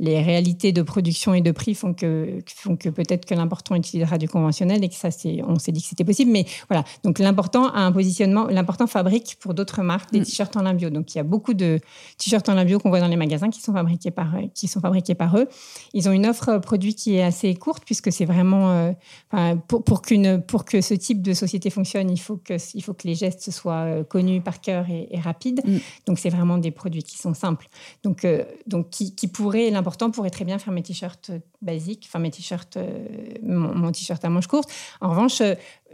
les 0.00 0.22
réalités 0.22 0.72
de 0.72 0.82
production 0.82 1.34
et 1.34 1.40
de 1.40 1.50
prix 1.50 1.74
font 1.74 1.92
que, 1.92 2.38
font 2.46 2.76
que 2.76 2.88
peut-être 2.88 3.26
que 3.26 3.34
l'important 3.34 3.74
utilisera 3.74 4.16
du 4.18 4.28
conventionnel 4.28 4.84
et 4.84 4.88
que 4.88 4.94
ça, 4.94 5.10
c'est, 5.10 5.42
on 5.46 5.58
s'est 5.58 5.72
dit 5.72 5.82
que 5.82 5.88
c'était 5.88 6.04
possible. 6.04 6.30
Mais 6.30 6.46
voilà, 6.68 6.84
donc 7.02 7.18
l'important 7.18 7.68
a 7.68 7.80
un 7.80 7.90
positionnement, 7.90 8.46
l'important 8.46 8.86
fabrique 8.86 9.36
pour 9.40 9.54
d'autres 9.54 9.82
marques 9.82 10.12
des 10.12 10.22
t-shirts 10.22 10.56
en 10.56 10.62
lin 10.62 10.74
bio. 10.74 10.90
Donc 10.90 11.14
il 11.14 11.18
y 11.18 11.20
a 11.20 11.24
beaucoup 11.24 11.54
de 11.54 11.80
t-shirts 12.16 12.48
en 12.48 12.54
lin 12.54 12.64
bio 12.64 12.78
qu'on 12.78 12.90
voit 12.90 13.00
dans 13.00 13.08
les 13.08 13.16
magasins 13.16 13.50
qui 13.50 13.60
sont 13.60 13.72
fabriqués 13.72 14.12
par, 14.12 14.36
qui 14.54 14.68
sont 14.68 14.80
fabriqués 14.80 15.16
par 15.16 15.36
eux. 15.36 15.48
Ils 15.94 16.08
ont 16.08 16.12
une 16.12 16.26
offre 16.26 16.58
produit 16.58 16.94
qui 16.94 17.16
est 17.16 17.22
assez 17.22 17.52
courte 17.54 17.82
puisque 17.84 18.12
c'est 18.12 18.24
vraiment, 18.24 18.70
euh, 18.70 18.92
enfin, 19.32 19.56
pour, 19.56 19.82
pour, 19.82 20.02
qu'une, 20.02 20.40
pour 20.42 20.64
que 20.64 20.80
ce 20.80 20.94
type 20.94 21.22
de 21.22 21.32
société 21.32 21.70
fonctionne, 21.70 22.10
il 22.10 22.20
faut 22.20 22.36
que, 22.36 22.54
il 22.74 22.82
faut 22.82 22.94
que 22.94 23.06
les 23.08 23.16
gestes 23.16 23.50
soient 23.50 24.04
connus 24.04 24.40
par 24.42 24.60
cœur 24.60 24.88
et, 24.88 25.08
et 25.10 25.18
rapides. 25.18 25.60
Mm. 25.66 25.78
Donc 26.06 26.18
c'est 26.20 26.30
vraiment 26.30 26.58
des 26.58 26.70
produits 26.70 27.02
qui 27.02 27.18
sont 27.18 27.34
simples. 27.34 27.68
Donc, 28.04 28.24
euh, 28.24 28.44
donc 28.68 28.90
qui, 28.90 29.14
qui 29.16 29.26
pourraient, 29.26 29.70
l'important 29.70 29.87
pourrait 29.96 30.30
très 30.30 30.44
bien 30.44 30.58
faire 30.58 30.72
mes 30.72 30.82
t-shirts 30.82 31.30
basiques, 31.62 32.04
enfin 32.08 32.18
mes 32.18 32.30
t-shirts, 32.30 32.76
euh, 32.76 33.06
mon, 33.42 33.90
t-shirt 33.92 34.24
à 34.24 34.28
manches 34.28 34.46
courtes. 34.46 34.70
En 35.00 35.10
revanche, 35.10 35.42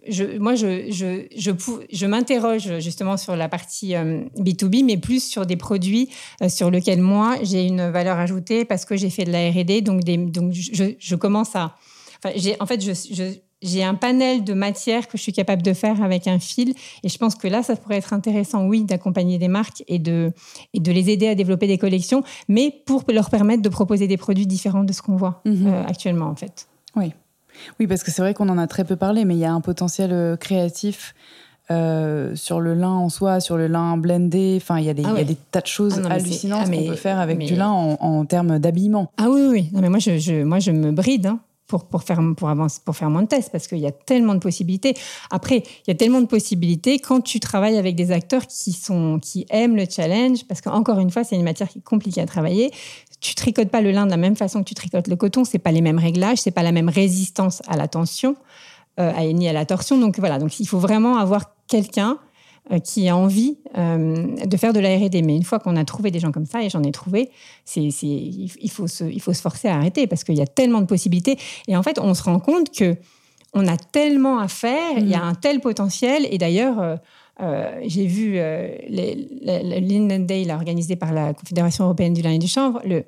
je, 0.09 0.39
moi, 0.39 0.55
je, 0.55 0.91
je, 0.91 1.27
je, 1.37 1.51
je 1.91 2.07
m'interroge 2.07 2.79
justement 2.79 3.17
sur 3.17 3.37
la 3.37 3.49
partie 3.49 3.95
euh, 3.95 4.23
B2B, 4.39 4.85
mais 4.85 4.97
plus 4.97 5.23
sur 5.23 5.47
des 5.47 5.57
produits 5.57 6.11
euh, 6.43 6.49
sur 6.49 6.71
lesquels 6.71 7.01
moi, 7.01 7.37
j'ai 7.43 7.67
une 7.67 7.91
valeur 7.91 8.19
ajoutée 8.19 8.65
parce 8.65 8.85
que 8.85 8.97
j'ai 8.97 9.11
fait 9.11 9.25
de 9.25 9.33
la 9.33 9.51
R&D. 9.51 9.81
Donc, 9.83 10.05
donc 10.05 10.53
je, 10.53 11.15
commence 11.15 11.57
à... 11.57 11.77
Enfin, 12.23 12.35
en 12.61 12.66
fait, 12.66 12.81
je, 12.81 13.35
j'ai 13.65 13.82
un 13.82 13.95
panel 13.95 14.45
de 14.45 14.55
matières 14.55 15.09
que 15.09 15.16
je 15.19 15.23
suis 15.23 15.32
capable 15.32 15.62
de 15.62 15.73
faire 15.73 16.03
avec 16.03 16.28
un 16.28 16.39
fil. 16.39 16.74
Et 17.03 17.09
je 17.09 17.19
pense 17.19 17.35
que 17.35 17.49
là, 17.49 17.62
ça 17.62 17.74
pourrait 17.74 17.97
être 17.97 18.12
intéressant, 18.12 18.66
oui, 18.66 18.85
d'accompagner 18.85 19.39
des 19.39 19.49
marques 19.49 19.82
et 19.89 19.99
de, 19.99 20.32
et 20.74 20.81
de 20.81 20.93
les 20.93 21.11
aider 21.11 21.27
à 21.27 21.35
développer 21.35 21.66
des 21.66 21.78
collections, 21.78 22.23
mais 22.49 22.70
pour 22.86 23.03
leur 23.09 23.31
permettre 23.31 23.62
de 23.62 23.69
proposer 23.69 24.07
des 24.07 24.16
produits 24.16 24.47
différents 24.47 24.85
de 24.85 24.93
ce 24.93 25.03
qu'on 25.03 25.16
voit 25.16 25.41
Mhm. 25.45 25.55
mmh. 25.55 25.66
euh, 25.66 25.85
actuellement, 25.86 26.27
en 26.27 26.36
fait. 26.36 26.69
Oui. 26.95 27.12
Oui, 27.81 27.86
parce 27.86 28.03
que 28.03 28.11
c'est 28.11 28.20
vrai 28.20 28.35
qu'on 28.35 28.49
en 28.49 28.59
a 28.59 28.66
très 28.66 28.85
peu 28.85 28.97
parlé, 28.97 29.24
mais 29.24 29.35
il 29.35 29.41
y 29.41 29.45
a 29.45 29.53
un 29.53 29.61
potentiel 29.61 30.36
créatif 30.39 31.15
euh, 31.70 32.36
sur 32.36 32.61
le 32.61 32.74
lin 32.74 32.91
en 32.91 33.09
soi, 33.09 33.41
sur 33.41 33.57
le 33.57 33.69
lin 33.69 33.97
blendé. 33.97 34.59
Enfin, 34.61 34.78
il 34.78 34.85
y, 34.85 34.91
a 34.91 34.95
des, 34.95 35.05
ah 35.07 35.24
des 35.24 35.36
tas 35.51 35.62
de 35.62 35.66
choses 35.66 36.03
ah 36.05 36.12
hallucinantes 36.12 36.66
ah, 36.66 36.70
qu'on 36.70 36.86
peut 36.86 36.95
faire 36.95 37.19
avec 37.19 37.39
du 37.39 37.55
lin 37.55 37.70
en, 37.70 38.24
termes 38.27 38.59
d'habillement. 38.59 39.11
Ah 39.16 39.31
oui, 39.31 39.41
oui. 39.49 39.70
Non, 39.73 39.81
mais 39.81 39.89
moi, 39.89 39.99
je, 39.99 40.19
je, 40.19 40.43
moi, 40.43 40.59
je 40.59 40.73
me 40.73 40.93
bride. 40.93 41.27
Hein, 41.27 41.39
pour, 41.66 41.85
pour, 41.86 42.03
faire, 42.03 42.20
pour, 42.36 42.49
avancer, 42.49 42.81
pour 42.85 42.97
faire 42.97 43.11
mon 43.11 43.27
test, 43.27 43.51
parce 43.51 43.66
qu'il 43.66 43.78
y 43.78 43.86
a 43.86 43.93
tellement 43.93 44.35
de 44.35 44.41
possibilités. 44.41 44.95
Après, 45.31 45.59
il 45.59 45.89
y 45.89 45.91
a 45.91 45.95
tellement 45.95 46.20
de 46.20 46.27
possibilités 46.27 46.99
quand 46.99 47.20
tu 47.20 47.41
travailles 47.41 47.78
avec 47.78 47.97
des 47.97 48.12
acteurs 48.12 48.47
qui, 48.47 48.73
sont, 48.73 49.19
qui 49.20 49.47
aiment 49.51 49.77
le 49.77 49.86
challenge, 49.89 50.47
parce 50.47 50.61
qu'encore 50.61 50.99
une 50.99 51.11
fois, 51.11 51.24
c'est 51.24 51.36
une 51.36 51.43
matière 51.43 51.69
qui 51.69 51.78
est 51.78 51.85
compliquée 51.85 52.20
à 52.20 52.27
travailler. 52.27 52.70
Tu 53.20 53.35
tricotes 53.35 53.70
pas 53.70 53.81
le 53.81 53.91
lin 53.91 54.05
de 54.05 54.11
la 54.11 54.19
même 54.19 54.36
façon 54.36 54.62
que 54.62 54.69
tu 54.69 54.74
tricotes 54.74 55.09
le 55.09 55.16
coton, 55.16 55.45
c'est 55.45 55.59
pas 55.59 55.73
les 55.73 55.81
mêmes 55.81 55.99
réglages, 55.99 56.39
c'est 56.39 56.51
pas 56.51 56.62
la 56.62 56.73
même 56.73 56.91
résistance 56.91 57.62
à 57.66 57.77
la 57.77 57.89
tension 57.89 58.36
euh, 59.01 59.32
ni 59.32 59.49
à 59.49 59.53
la 59.53 59.65
torsion. 59.65 59.99
Donc 59.99 60.19
voilà, 60.19 60.39
donc 60.39 60.61
il 60.61 60.69
faut 60.69 60.78
vraiment 60.78 61.16
avoir 61.16 61.55
quelqu'un 61.66 62.19
qui 62.82 63.09
a 63.09 63.16
envie 63.16 63.59
euh, 63.77 64.47
de 64.47 64.57
faire 64.57 64.73
de 64.73 64.81
la 64.81 64.97
R&D. 64.97 65.23
Mais 65.23 65.36
une 65.36 65.43
fois 65.43 65.59
qu'on 65.59 65.77
a 65.77 65.85
trouvé 65.85 66.11
des 66.11 66.20
gens 66.20 66.32
comme 66.32 66.47
ça, 66.47 66.62
et 66.62 66.70
j'en 66.70 66.82
ai 66.82 66.93
trouvé, 66.93 67.31
c'est, 67.65 67.82
il, 67.82 68.70
faut 68.70 68.86
se, 68.86 69.05
il 69.05 69.20
faut 69.20 69.32
se 69.32 69.43
forcer 69.43 69.69
à 69.69 69.77
arrêter 69.77 70.07
parce 70.07 70.24
qu'il 70.24 70.36
y 70.36 70.41
a 70.41 70.47
tellement 70.47 70.81
de 70.81 70.86
possibilités. 70.86 71.36
Et 71.69 71.77
en 71.77 71.82
fait, 71.82 71.99
on 71.99 72.15
se 72.15 72.23
rend 72.23 72.41
compte 72.41 72.74
que 72.74 72.97
on 73.53 73.69
a 73.69 73.77
tellement 73.77 74.41
à 74.41 74.49
faire, 74.49 74.99
il 74.99 75.09
y 75.09 75.15
a 75.15 75.20
mm. 75.20 75.28
un 75.28 75.35
tel 75.35 75.61
potentiel. 75.61 76.27
Et 76.31 76.39
d'ailleurs, 76.39 76.99
euh, 77.41 77.81
j'ai 77.86 78.07
vu 78.07 78.35
le 78.35 79.78
Linden 79.81 80.27
Day 80.27 80.51
organisé 80.51 80.97
par 80.97 81.12
la 81.12 81.35
Confédération 81.35 81.85
européenne 81.85 82.15
du 82.15 82.23
lin 82.23 82.32
et 82.32 82.39
du 82.39 82.49
chanvre. 82.49 82.81
Le, 82.85 83.05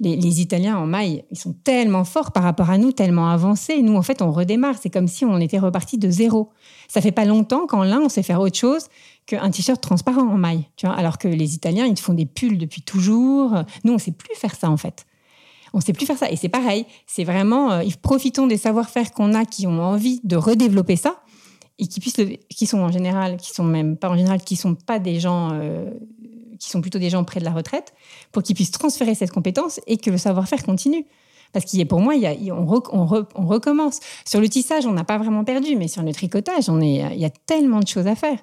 les, 0.00 0.40
Italiens 0.40 0.76
en 0.76 0.86
maille, 0.86 1.24
ils 1.30 1.38
sont 1.38 1.54
tellement 1.64 2.04
forts 2.04 2.32
par 2.32 2.42
rapport 2.42 2.70
à 2.70 2.78
nous, 2.78 2.92
tellement 2.92 3.28
avancés. 3.28 3.82
Nous, 3.82 3.96
en 3.96 4.02
fait, 4.02 4.22
on 4.22 4.32
redémarre. 4.32 4.76
C'est 4.80 4.90
comme 4.90 5.08
si 5.08 5.24
on 5.24 5.38
était 5.38 5.58
reparti 5.58 5.98
de 5.98 6.10
zéro. 6.10 6.50
Ça 6.88 7.00
fait 7.00 7.12
pas 7.12 7.24
longtemps 7.24 7.66
qu'en 7.66 7.84
lin, 7.84 8.00
on 8.02 8.08
sait 8.08 8.22
faire 8.22 8.40
autre 8.40 8.56
chose 8.56 8.86
qu'un 9.26 9.50
t-shirt 9.50 9.80
transparent 9.80 10.22
en 10.22 10.36
maille. 10.36 10.68
Tu 10.76 10.86
vois 10.86 10.94
alors 10.94 11.18
que 11.18 11.28
les 11.28 11.54
Italiens, 11.54 11.86
ils 11.86 11.98
font 11.98 12.14
des 12.14 12.26
pulls 12.26 12.58
depuis 12.58 12.82
toujours. 12.82 13.54
Nous, 13.84 13.92
on 13.92 13.98
sait 13.98 14.12
plus 14.12 14.34
faire 14.36 14.54
ça, 14.54 14.70
en 14.70 14.76
fait. 14.76 15.06
On 15.72 15.80
sait 15.80 15.92
plus 15.92 16.06
faire 16.06 16.18
ça. 16.18 16.30
Et 16.30 16.36
c'est 16.36 16.48
pareil. 16.48 16.86
C'est 17.06 17.24
vraiment, 17.24 17.72
euh, 17.72 17.82
profitons 18.02 18.46
des 18.46 18.56
savoir-faire 18.56 19.12
qu'on 19.12 19.34
a, 19.34 19.44
qui 19.44 19.66
ont 19.66 19.82
envie 19.82 20.20
de 20.24 20.36
redévelopper 20.36 20.96
ça 20.96 21.20
et 21.78 21.86
qui 21.86 22.00
puissent, 22.00 22.20
qui 22.48 22.66
sont 22.66 22.78
en 22.78 22.92
général, 22.92 23.36
qui 23.36 23.50
sont 23.50 23.64
même 23.64 23.96
pas 23.96 24.08
en 24.08 24.16
général, 24.16 24.40
qui 24.40 24.56
sont 24.56 24.74
pas 24.74 24.98
des 24.98 25.18
gens 25.18 25.50
euh, 25.52 25.90
qui 26.64 26.70
sont 26.70 26.80
plutôt 26.80 26.98
des 26.98 27.10
gens 27.10 27.24
près 27.24 27.40
de 27.40 27.44
la 27.44 27.52
retraite, 27.52 27.94
pour 28.32 28.42
qu'ils 28.42 28.54
puissent 28.54 28.70
transférer 28.70 29.14
cette 29.14 29.30
compétence 29.30 29.80
et 29.86 29.96
que 29.96 30.10
le 30.10 30.18
savoir-faire 30.18 30.64
continue. 30.64 31.06
Parce 31.52 31.66
qu'il 31.66 31.86
pour 31.86 32.00
moi, 32.00 32.16
il 32.16 32.22
y 32.22 32.26
a, 32.26 32.54
on, 32.54 32.82
on, 32.92 33.46
recommence. 33.46 34.00
Sur 34.24 34.40
le 34.40 34.48
tissage, 34.48 34.86
on 34.86 34.92
n'a 34.92 35.04
pas 35.04 35.18
vraiment 35.18 35.44
perdu, 35.44 35.76
mais 35.76 35.86
sur 35.86 36.02
le 36.02 36.12
tricotage, 36.12 36.68
on 36.68 36.80
est, 36.80 37.14
il 37.14 37.20
y 37.20 37.24
a 37.24 37.30
tellement 37.30 37.78
de 37.78 37.86
choses 37.86 38.08
à 38.08 38.16
faire. 38.16 38.38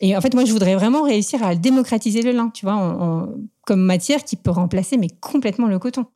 Et 0.00 0.16
en 0.16 0.20
fait, 0.20 0.34
moi, 0.34 0.44
je 0.44 0.52
voudrais 0.52 0.74
vraiment 0.74 1.02
réussir 1.02 1.44
à 1.44 1.54
démocratiser 1.54 2.22
le 2.22 2.32
lin, 2.32 2.50
tu 2.52 2.66
vois, 2.66 3.28
comme 3.64 3.80
matière 3.80 4.24
qui 4.24 4.34
peut 4.34 4.50
remplacer 4.50 4.96
mais 4.96 5.08
complètement 5.20 5.68
le 5.68 5.78
coton. 5.78 6.06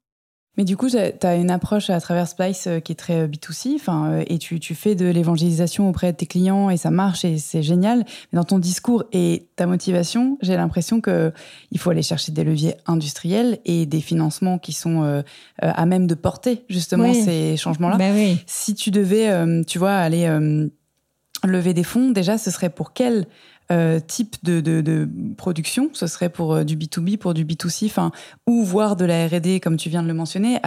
Mais 0.57 0.65
du 0.65 0.77
coup, 0.77 0.91
tu 0.91 0.97
as 0.99 1.37
une 1.37 1.51
approche 1.51 1.91
à 1.91 2.01
travers 2.01 2.27
Splice 2.27 2.67
euh, 2.67 2.81
qui 2.81 2.93
est 2.93 2.97
très 2.97 3.21
euh, 3.21 3.29
B2C, 3.29 3.79
euh, 3.89 4.25
et 4.27 4.39
tu, 4.39 4.59
tu, 4.59 4.75
fais 4.75 4.97
de 4.97 5.07
l'évangélisation 5.07 5.89
auprès 5.89 6.13
de 6.13 6.17
tes 6.17 6.27
clients 6.27 6.71
et 6.71 6.77
ça 6.77 6.91
marche 6.91 7.25
et 7.25 7.39
c'est 7.39 7.63
génial. 7.63 8.05
Mais 8.33 8.37
dans 8.37 8.45
ton 8.45 8.59
discours 8.59 9.05
et 9.13 9.47
ta 9.55 9.67
motivation, 9.67 10.39
j'ai 10.43 10.57
l'impression 10.57 11.01
qu'il 11.01 11.79
faut 11.79 11.91
aller 11.91 12.03
chercher 12.03 12.33
des 12.33 12.43
leviers 12.43 12.75
industriels 12.87 13.61
et 13.65 13.87
des 13.87 14.01
financements 14.01 14.59
qui 14.59 14.73
sont 14.73 15.23
à 15.61 15.87
même 15.87 16.07
de 16.07 16.15
porter 16.15 16.65
justement 16.69 17.15
ces 17.15 17.57
changements-là. 17.57 17.97
Bah 17.97 18.11
oui. 18.13 18.39
Si 18.47 18.75
tu 18.75 18.91
devais, 18.91 19.65
tu 19.65 19.79
vois, 19.79 19.95
aller 19.95 20.29
lever 21.45 21.75
des 21.75 21.85
fonds, 21.85 22.11
déjà, 22.11 22.39
ce 22.39 22.51
serait 22.51 22.71
pour 22.71 22.93
quel 22.93 23.27
euh, 23.71 24.01
type 24.01 24.37
de, 24.43 25.09
production 25.37 25.91
Ce 25.93 26.09
serait 26.09 26.29
pour 26.29 26.55
euh, 26.55 26.65
du 26.65 26.77
B2B, 26.77 27.19
pour 27.19 27.35
du 27.35 27.45
B2C, 27.45 27.87
enfin, 27.87 28.11
ou 28.49 28.65
voir 28.65 28.97
de 28.97 29.05
la 29.05 29.29
R&D 29.29 29.61
comme 29.61 29.77
tu 29.77 29.89
viens 29.89 30.03
de 30.03 30.09
le 30.09 30.15
mentionner. 30.15 30.59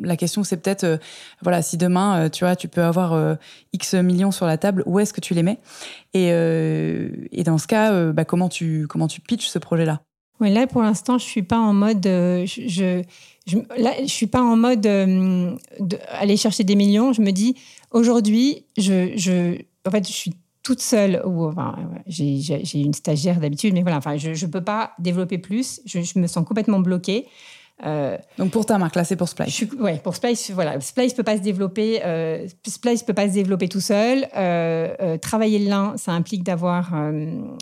la 0.00 0.16
question, 0.16 0.42
c'est 0.42 0.56
peut-être, 0.56 0.84
euh, 0.84 0.96
voilà, 1.42 1.60
si 1.60 1.76
demain, 1.76 2.30
tu 2.30 2.44
vois, 2.44 2.56
tu 2.56 2.68
peux 2.68 2.82
avoir 2.82 3.36
X 3.72 3.94
millions 3.94 4.30
sur 4.30 4.46
la 4.46 4.56
table, 4.56 4.82
où 4.86 4.98
est-ce 4.98 5.12
que 5.12 5.20
tu 5.20 5.34
les 5.34 5.42
mets? 5.42 5.58
Et, 6.14 6.32
dans 7.44 7.58
ce 7.58 7.66
cas, 7.66 8.12
bah, 8.12 8.24
comment 8.24 8.48
tu 8.48 8.86
comment 8.88 9.08
tu 9.08 9.20
pitches 9.20 9.48
ce 9.48 9.58
projet-là? 9.58 10.00
Oui, 10.40 10.50
là 10.50 10.66
pour 10.66 10.82
l'instant, 10.82 11.18
je 11.18 11.24
suis 11.24 11.42
pas 11.42 11.58
en 11.58 11.74
mode, 11.74 12.04
je, 12.04 13.04
je, 13.46 14.06
suis 14.06 14.26
pas 14.26 14.40
en 14.40 14.56
mode 14.56 14.86
aller 14.86 16.36
chercher 16.36 16.64
des 16.64 16.74
millions. 16.74 17.12
Je 17.12 17.20
me 17.20 17.32
dis 17.32 17.56
aujourd'hui, 17.90 18.64
je, 18.78 19.12
je 19.16 19.58
en 19.86 19.90
fait, 19.90 20.06
je 20.06 20.12
suis 20.12 20.32
toute 20.62 20.80
seule, 20.80 21.22
ou 21.24 21.46
enfin, 21.46 21.74
j'ai 22.06 22.80
une 22.80 22.94
stagiaire 22.94 23.40
d'habitude, 23.40 23.74
mais 23.74 23.82
voilà, 23.82 23.96
enfin, 23.96 24.16
je 24.16 24.30
ne 24.30 24.50
peux 24.50 24.62
pas 24.62 24.92
développer 24.98 25.38
plus. 25.38 25.80
Je, 25.86 26.00
je, 26.00 26.18
me 26.18 26.26
sens 26.26 26.46
complètement 26.46 26.80
bloquée. 26.80 27.26
Euh, 27.86 28.16
Donc 28.38 28.50
pour 28.50 28.66
ta 28.66 28.78
marque, 28.78 28.94
là, 28.94 29.04
c'est 29.04 29.16
pour 29.16 29.28
Splice. 29.28 29.64
Oui, 29.78 29.92
pour 30.02 30.14
Splice, 30.14 30.50
voilà. 30.50 30.80
Splice 30.80 31.14
peut 31.14 31.22
pas 31.22 31.36
se 31.36 31.42
développer. 31.42 32.00
Euh, 32.04 32.46
Splice 32.66 33.02
peut 33.02 33.14
pas 33.14 33.28
se 33.28 33.32
développer 33.32 33.68
tout 33.68 33.80
seul. 33.80 34.26
Euh, 34.36 34.94
euh 35.00 35.18
travailler 35.18 35.58
le 35.58 35.68
lin, 35.68 35.94
ça 35.96 36.12
implique 36.12 36.44
d'avoir 36.44 36.92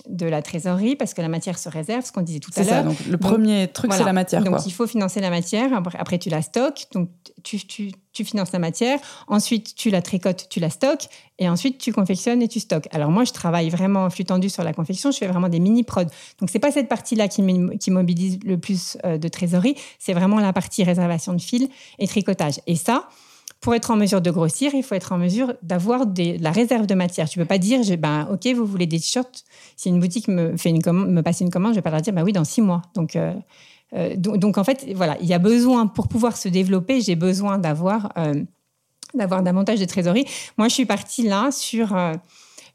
de 0.08 0.26
la 0.26 0.42
trésorerie 0.42 0.96
parce 0.96 1.14
que 1.14 1.22
la 1.22 1.28
matière 1.28 1.58
se 1.58 1.68
réserve, 1.68 2.04
ce 2.04 2.12
qu'on 2.12 2.22
disait 2.22 2.40
tout 2.40 2.50
à 2.56 2.62
l'heure. 2.62 2.84
Donc 2.84 2.98
le 3.06 3.16
premier 3.16 3.68
truc, 3.68 3.92
c'est 3.92 4.04
la 4.04 4.12
matière. 4.12 4.42
Donc 4.42 4.66
il 4.66 4.72
faut 4.72 4.86
financer 4.86 5.20
la 5.20 5.30
matière. 5.30 5.70
Après, 5.98 6.18
tu 6.18 6.30
la 6.30 6.42
stockes. 6.42 6.86
Donc 6.92 7.10
tu, 7.56 8.24
finances 8.24 8.52
la 8.52 8.58
matière. 8.58 8.98
Ensuite, 9.28 9.74
tu 9.74 9.90
la 9.90 10.02
tricotes, 10.02 10.48
tu 10.50 10.60
la 10.60 10.70
stockes. 10.70 11.08
Et 11.38 11.48
ensuite, 11.48 11.78
tu 11.78 11.92
confectionnes 11.92 12.42
et 12.42 12.48
tu 12.48 12.58
stockes. 12.58 12.88
Alors 12.90 13.10
moi, 13.10 13.24
je 13.24 13.32
travaille 13.32 13.70
vraiment 13.70 14.04
en 14.04 14.10
flux 14.10 14.24
tendu 14.24 14.48
sur 14.48 14.64
la 14.64 14.72
confection. 14.72 15.12
Je 15.12 15.18
fais 15.18 15.28
vraiment 15.28 15.48
des 15.48 15.60
mini 15.60 15.84
prods. 15.84 16.04
Donc 16.40 16.50
c'est 16.50 16.58
pas 16.58 16.72
cette 16.72 16.88
partie-là 16.88 17.28
qui, 17.28 17.42
qui 17.78 17.90
mobilise 17.92 18.40
le 18.44 18.58
plus 18.58 18.98
de 19.04 19.28
trésorerie 19.28 19.76
c'est 19.98 20.12
vraiment 20.14 20.40
la 20.40 20.52
partie 20.52 20.84
réservation 20.84 21.32
de 21.32 21.40
fil 21.40 21.68
et 21.98 22.06
tricotage. 22.06 22.60
Et 22.66 22.76
ça, 22.76 23.08
pour 23.60 23.74
être 23.74 23.90
en 23.90 23.96
mesure 23.96 24.20
de 24.20 24.30
grossir, 24.30 24.72
il 24.74 24.82
faut 24.82 24.94
être 24.94 25.12
en 25.12 25.18
mesure 25.18 25.54
d'avoir 25.62 26.06
de 26.06 26.40
la 26.40 26.52
réserve 26.52 26.86
de 26.86 26.94
matière. 26.94 27.28
Tu 27.28 27.38
peux 27.38 27.44
pas 27.44 27.58
dire, 27.58 27.80
ben, 27.98 28.28
OK, 28.32 28.46
vous 28.54 28.64
voulez 28.64 28.86
des 28.86 29.00
t-shirts. 29.00 29.44
Si 29.76 29.88
une 29.88 29.98
boutique 29.98 30.28
me, 30.28 30.56
fait 30.56 30.70
une 30.70 30.80
me 30.92 31.22
passe 31.22 31.40
une 31.40 31.50
commande, 31.50 31.72
je 31.72 31.78
vais 31.78 31.82
pas 31.82 31.90
leur 31.90 32.00
dire, 32.00 32.12
bah 32.12 32.22
oui, 32.24 32.32
dans 32.32 32.44
six 32.44 32.62
mois. 32.62 32.82
Euh, 33.16 33.34
euh, 33.94 34.14
donc, 34.16 34.58
en 34.58 34.64
fait, 34.64 34.86
voilà, 34.94 35.16
il 35.20 35.26
y 35.26 35.34
a 35.34 35.38
besoin, 35.38 35.86
pour 35.86 36.08
pouvoir 36.08 36.36
se 36.36 36.48
développer, 36.48 37.00
j'ai 37.00 37.16
besoin 37.16 37.58
d'avoir 37.58 38.12
euh, 38.18 38.42
d'avoir 39.14 39.42
davantage 39.42 39.80
de 39.80 39.86
trésorerie. 39.86 40.26
Moi, 40.58 40.68
je 40.68 40.74
suis 40.74 40.84
partie 40.84 41.22
là 41.22 41.50
sur 41.50 41.96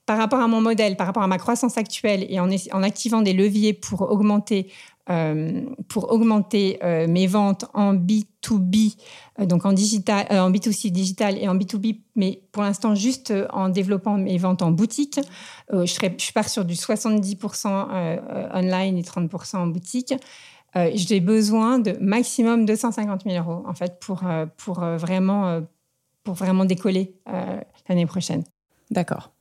par 0.06 0.18
rapport 0.18 0.40
à 0.40 0.48
mon 0.48 0.62
modèle, 0.62 0.98
par 0.98 1.08
rapport 1.08 1.24
à 1.24 1.28
ma 1.28 1.38
croissance 1.38 1.78
actuelle 1.78 2.26
et 2.28 2.40
en, 2.40 2.84
activant 2.84 3.22
des 3.22 3.34
leviers 3.34 3.74
pour 3.74 4.02
augmenter 4.02 4.68
euh, 5.10 5.66
pour 5.90 6.14
augmenter 6.14 6.80
euh, 6.82 7.08
mes 7.10 7.28
ventes 7.28 7.66
en 7.74 7.94
B2B, 7.94 8.96
euh, 9.38 9.46
donc 9.46 9.66
en, 9.66 9.74
digital, 9.74 10.26
en 10.30 10.50
B2C 10.50 10.92
digital 10.92 11.38
et 11.38 11.50
en 11.50 11.58
B2B, 11.58 12.00
mais 12.16 12.42
pour 12.54 12.64
l'instant 12.64 12.96
juste 12.96 13.34
en 13.52 13.68
développant 13.68 14.18
mes 14.18 14.38
ventes 14.38 14.62
en 14.62 14.72
boutique. 14.72 15.20
je, 15.74 15.86
serai, 15.86 16.16
je 16.18 16.32
pars 16.32 16.48
sur 16.48 16.64
du 16.64 16.76
70% 16.76 18.54
online 18.54 18.98
et 18.98 19.02
30% 19.02 19.58
en 19.58 19.68
boutique. 19.68 20.14
J'ai 20.94 21.20
besoin 21.20 21.80
de 21.80 21.92
maximum 22.00 22.66
250 22.66 23.24
000 23.24 23.36
euros 23.38 23.64
en 23.68 23.74
fait 23.74 24.00
pour, 24.00 24.24
pour, 24.58 24.80
vraiment, 24.80 25.62
pour 26.24 26.34
vraiment 26.34 26.66
décoller 26.66 27.16
l'année 27.88 28.06
prochaine. 28.06 28.44
D'accord. 28.90 29.32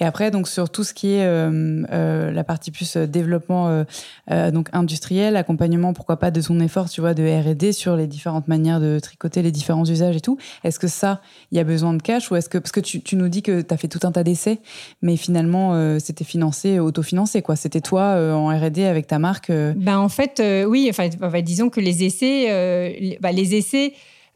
Et 0.00 0.04
après, 0.04 0.30
donc 0.30 0.48
sur 0.48 0.70
tout 0.70 0.84
ce 0.84 0.94
qui 0.94 1.14
est 1.14 1.24
euh, 1.24 1.82
euh, 1.92 2.30
la 2.30 2.44
partie 2.44 2.70
plus 2.70 2.96
euh, 2.96 3.06
développement 3.06 3.84
donc 4.52 4.68
industriel, 4.72 5.36
accompagnement, 5.36 5.92
pourquoi 5.92 6.16
pas 6.16 6.30
de 6.30 6.40
son 6.40 6.60
effort, 6.60 6.88
tu 6.88 7.00
vois, 7.00 7.14
de 7.14 7.22
R&D 7.22 7.72
sur 7.72 7.96
les 7.96 8.06
différentes 8.06 8.48
manières 8.48 8.80
de 8.80 8.98
tricoter, 8.98 9.42
les 9.42 9.50
différents 9.50 9.84
usages 9.84 10.16
et 10.16 10.20
tout. 10.20 10.38
Est-ce 10.64 10.78
que 10.78 10.86
ça, 10.86 11.20
il 11.50 11.58
y 11.58 11.60
a 11.60 11.64
besoin 11.64 11.94
de 11.94 12.02
cash 12.02 12.30
ou 12.30 12.36
est-ce 12.36 12.48
que 12.48 12.58
parce 12.58 12.72
que 12.72 12.80
tu, 12.80 13.16
nous 13.16 13.28
dis 13.28 13.42
que 13.42 13.60
tu 13.60 13.74
as 13.74 13.76
fait 13.76 13.88
tout 13.88 14.00
un 14.04 14.12
tas 14.12 14.22
d'essais, 14.22 14.58
mais 15.02 15.16
finalement 15.16 15.98
c'était 15.98 16.24
financé, 16.24 16.78
autofinancé 16.78 17.42
quoi. 17.42 17.56
C'était 17.56 17.80
toi 17.80 18.16
en 18.34 18.48
R&D 18.48 18.84
avec 18.84 19.06
ta 19.06 19.18
marque. 19.18 19.50
Ben 19.50 19.98
en 19.98 20.08
fait, 20.08 20.42
oui. 20.66 20.88
Enfin, 20.90 21.08
disons 21.42 21.68
que 21.68 21.80
les 21.80 22.04
essais, 22.04 23.18
bah, 23.20 23.32
les 23.32 23.54
essais, 23.54 23.92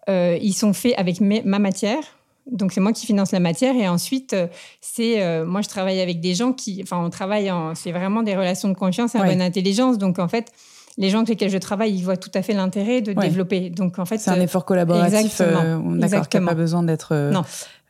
ils 0.09 0.55
sont 0.55 0.73
faits 0.73 0.95
avec 0.97 1.21
ma 1.21 1.59
matière. 1.59 2.16
Donc 2.51 2.73
c'est 2.73 2.81
moi 2.81 2.93
qui 2.93 3.07
finance 3.07 3.33
la 3.33 3.41
matière 3.41 3.75
et 3.75 3.89
ensuite 3.89 4.33
euh, 4.33 4.47
c'est 4.81 5.23
euh, 5.23 5.45
moi 5.45 5.63
je 5.63 5.69
travaille 5.69 6.01
avec 6.01 6.21
des 6.21 6.35
gens 6.35 6.53
qui 6.53 6.81
enfin 6.83 6.99
on 7.05 7.11
travaille 7.11 7.51
en 7.51 7.75
c'est 7.75 7.91
vraiment 7.91 8.23
des 8.23 8.37
relations 8.37 8.69
de 8.69 8.75
confiance 8.75 9.15
et 9.15 9.19
de 9.19 9.25
bonne 9.25 9.43
intelligence 9.43 9.99
donc 9.99 10.19
en 10.19 10.29
fait 10.29 10.53
les 10.99 11.11
gens 11.11 11.19
avec 11.19 11.29
lesquels 11.29 11.51
je 11.51 11.59
travaille, 11.59 11.93
ils 11.93 12.03
voient 12.03 12.17
tout 12.17 12.31
à 12.33 12.41
fait 12.41 12.55
l'intérêt 12.55 13.03
de 13.03 13.13
développer. 13.13 13.69
Donc 13.69 13.99
en 13.99 14.07
fait, 14.07 14.17
c'est 14.17 14.31
un 14.31 14.41
effort 14.41 14.65
collaboratif. 14.65 15.43
D'accord, 15.43 16.27
qui 16.27 16.41
n'a 16.41 16.47
pas 16.47 16.55
besoin 16.55 16.83
d'être. 16.83 17.15
non. 17.31 17.45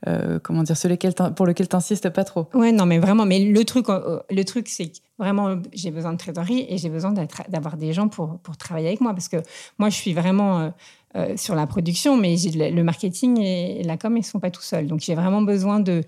Euh, 0.06 0.38
comment 0.40 0.62
dire, 0.62 0.76
ceux 0.76 0.94
pour 1.34 1.46
lequel 1.46 1.68
tu 1.68 1.74
n'insistes 1.74 2.10
pas 2.10 2.22
trop. 2.22 2.48
Ouais, 2.54 2.70
non, 2.70 2.86
mais 2.86 2.98
vraiment, 2.98 3.24
mais 3.24 3.40
le 3.40 3.64
truc, 3.64 3.88
euh, 3.88 4.20
le 4.30 4.44
truc, 4.44 4.68
c'est 4.68 4.92
vraiment, 5.18 5.56
j'ai 5.72 5.90
besoin 5.90 6.12
de 6.12 6.18
trésorerie 6.18 6.66
et 6.68 6.76
j'ai 6.76 6.90
besoin 6.90 7.12
d'avoir 7.48 7.76
des 7.76 7.92
gens 7.92 8.08
pour, 8.08 8.38
pour 8.40 8.56
travailler 8.56 8.88
avec 8.88 9.00
moi 9.00 9.14
parce 9.14 9.28
que 9.28 9.38
moi, 9.78 9.88
je 9.88 9.96
suis 9.96 10.12
vraiment 10.12 10.72
euh, 11.14 11.36
sur 11.36 11.54
la 11.54 11.66
production, 11.66 12.16
mais 12.16 12.36
le 12.54 12.82
marketing 12.82 13.40
et 13.40 13.82
la 13.84 13.96
com, 13.96 14.16
ils 14.16 14.20
ne 14.20 14.24
sont 14.24 14.40
pas 14.40 14.50
tout 14.50 14.62
seuls. 14.62 14.86
Donc, 14.86 15.00
j'ai 15.00 15.14
vraiment 15.14 15.42
besoin 15.42 15.80
de, 15.80 16.02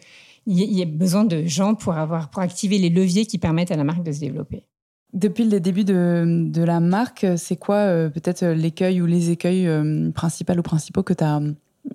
il 0.46 0.72
y 0.72 0.82
a 0.82 0.86
besoin 0.86 1.24
de 1.24 1.44
gens 1.44 1.74
pour 1.74 1.94
avoir, 1.94 2.30
pour 2.30 2.42
activer 2.42 2.78
les 2.78 2.90
leviers 2.90 3.26
qui 3.26 3.38
permettent 3.38 3.70
à 3.70 3.76
la 3.76 3.84
marque 3.84 4.02
de 4.02 4.12
se 4.12 4.20
développer. 4.20 4.64
Depuis 5.14 5.44
le 5.44 5.60
début 5.60 5.84
de, 5.84 6.48
de 6.50 6.62
la 6.62 6.80
marque, 6.80 7.24
c'est 7.36 7.56
quoi 7.56 8.10
peut-être 8.10 8.44
l'écueil 8.44 9.00
ou 9.00 9.06
les 9.06 9.30
écueils 9.30 9.66
principaux 10.12 10.52
ou 10.52 10.62
principaux 10.62 11.02
que 11.02 11.14
tu 11.14 11.24
as 11.24 11.40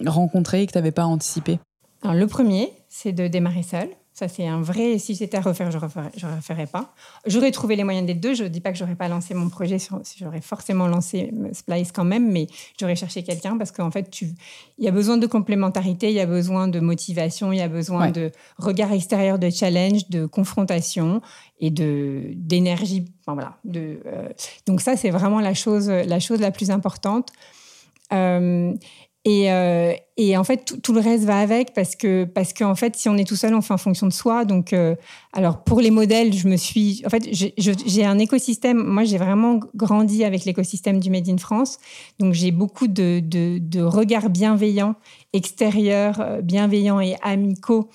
rencontrés 0.05 0.63
et 0.63 0.65
que 0.65 0.71
tu 0.71 0.77
n'avais 0.79 0.91
pas 0.91 1.05
anticipé? 1.05 1.59
Alors, 2.01 2.15
le 2.15 2.25
premier, 2.25 2.71
c'est 2.89 3.11
de 3.11 3.27
démarrer 3.27 3.63
seul. 3.63 3.87
Ça, 4.13 4.27
c'est 4.27 4.45
un 4.45 4.61
vrai. 4.61 4.99
Si 4.99 5.15
c'était 5.15 5.37
à 5.37 5.41
refaire, 5.41 5.71
je 5.71 5.77
ne 5.77 6.35
referais, 6.35 6.67
pas. 6.67 6.93
J'aurais 7.25 7.49
trouvé 7.49 7.75
les 7.75 7.83
moyens 7.83 8.05
des 8.05 8.13
deux. 8.13 8.35
Je 8.35 8.43
ne 8.43 8.47
dis 8.47 8.61
pas 8.61 8.71
que 8.71 8.77
j'aurais 8.77 8.95
pas 8.95 9.07
lancé 9.07 9.33
mon 9.33 9.49
projet. 9.49 9.77
J'aurais 10.19 10.41
forcément 10.41 10.87
lancé 10.87 11.33
Splice 11.51 11.91
quand 11.91 12.03
même, 12.03 12.31
mais 12.31 12.47
j'aurais 12.79 12.95
cherché 12.95 13.23
quelqu'un 13.23 13.57
parce 13.57 13.71
qu'en 13.71 13.89
fait, 13.89 14.11
tu... 14.11 14.29
il 14.77 14.85
y 14.85 14.87
a 14.87 14.91
besoin 14.91 15.17
de 15.17 15.25
complémentarité, 15.25 16.09
il 16.09 16.15
y 16.15 16.19
a 16.19 16.27
besoin 16.27 16.67
de 16.67 16.79
motivation, 16.79 17.51
il 17.51 17.57
y 17.57 17.61
a 17.61 17.67
besoin 17.67 18.11
de 18.11 18.31
regard 18.57 18.93
extérieur, 18.93 19.39
de 19.39 19.49
challenge, 19.49 20.07
de 20.09 20.27
confrontation 20.27 21.21
et 21.59 21.71
de 21.71 22.33
d'énergie. 22.35 23.05
Enfin, 23.21 23.33
voilà. 23.33 23.57
De, 23.63 23.99
euh, 24.05 24.29
Donc 24.67 24.81
ça, 24.81 24.95
c'est 24.95 25.09
vraiment 25.09 25.39
la 25.39 25.55
chose, 25.55 25.89
la 25.89 26.19
chose 26.19 26.39
la 26.39 26.51
plus 26.51 26.69
importante. 26.69 27.29
Euh, 28.11 28.73
et, 29.25 29.51
euh, 29.51 29.93
et, 30.17 30.35
en 30.35 30.43
fait, 30.43 30.81
tout, 30.81 30.91
le 30.91 30.99
reste 30.99 31.23
va 31.23 31.39
avec 31.39 31.73
parce 31.73 31.95
que, 31.95 32.25
parce 32.25 32.51
qu'en 32.51 32.75
fait, 32.75 32.97
si 32.97 33.07
on 33.07 33.15
est 33.15 33.23
tout 33.25 33.37
seul, 33.37 33.55
on 33.55 33.61
fait 33.61 33.73
en 33.73 33.77
fonction 33.77 34.05
de 34.05 34.11
soi. 34.11 34.43
Donc, 34.43 34.73
euh, 34.73 34.95
alors 35.31 35.63
pour 35.63 35.79
les 35.79 35.91
modèles, 35.91 36.33
je 36.33 36.47
me 36.49 36.57
suis. 36.57 37.01
En 37.05 37.09
fait, 37.09 37.29
j'ai 37.31 38.05
un 38.05 38.19
écosystème. 38.19 38.83
Moi, 38.83 39.05
j'ai 39.05 39.17
vraiment 39.17 39.61
grandi 39.75 40.25
avec 40.25 40.43
l'écosystème 40.43 40.99
du 40.99 41.09
Made 41.09 41.29
in 41.29 41.37
France. 41.37 41.77
Donc, 42.19 42.33
j'ai 42.33 42.51
beaucoup 42.51 42.87
de, 42.87 43.21
de, 43.21 43.59
de, 43.59 43.81
regards 43.81 44.29
bienveillants, 44.29 44.95
extérieurs, 45.31 46.19
euh, 46.19 46.41
bienveillants 46.41 46.99
et 46.99 47.15
amicaux 47.21 47.89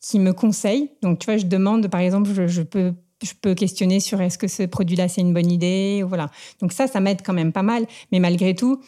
qui 0.00 0.20
me 0.20 0.32
conseillent. 0.32 0.90
Donc, 1.02 1.18
tu 1.18 1.26
vois, 1.26 1.36
je 1.36 1.46
demande, 1.46 1.88
par 1.88 2.00
exemple, 2.00 2.30
je, 2.32 2.46
je 2.46 2.62
peux 2.62 2.94
je 3.22 3.32
peux 3.40 3.54
questionner 3.54 4.00
sur 4.00 4.20
est-ce 4.20 4.38
que 4.38 4.48
ce 4.48 4.62
produit-là 4.62 5.08
c'est 5.08 5.20
une 5.20 5.34
bonne 5.34 5.50
idée, 5.50 6.02
voilà. 6.06 6.30
Donc 6.60 6.72
ça, 6.72 6.86
ça 6.86 7.00
m'aide 7.00 7.20
quand 7.24 7.32
même 7.32 7.52
pas 7.52 7.62
mal. 7.62 7.86
Mais 8.12 8.18
malgré 8.18 8.54
tout, 8.54 8.80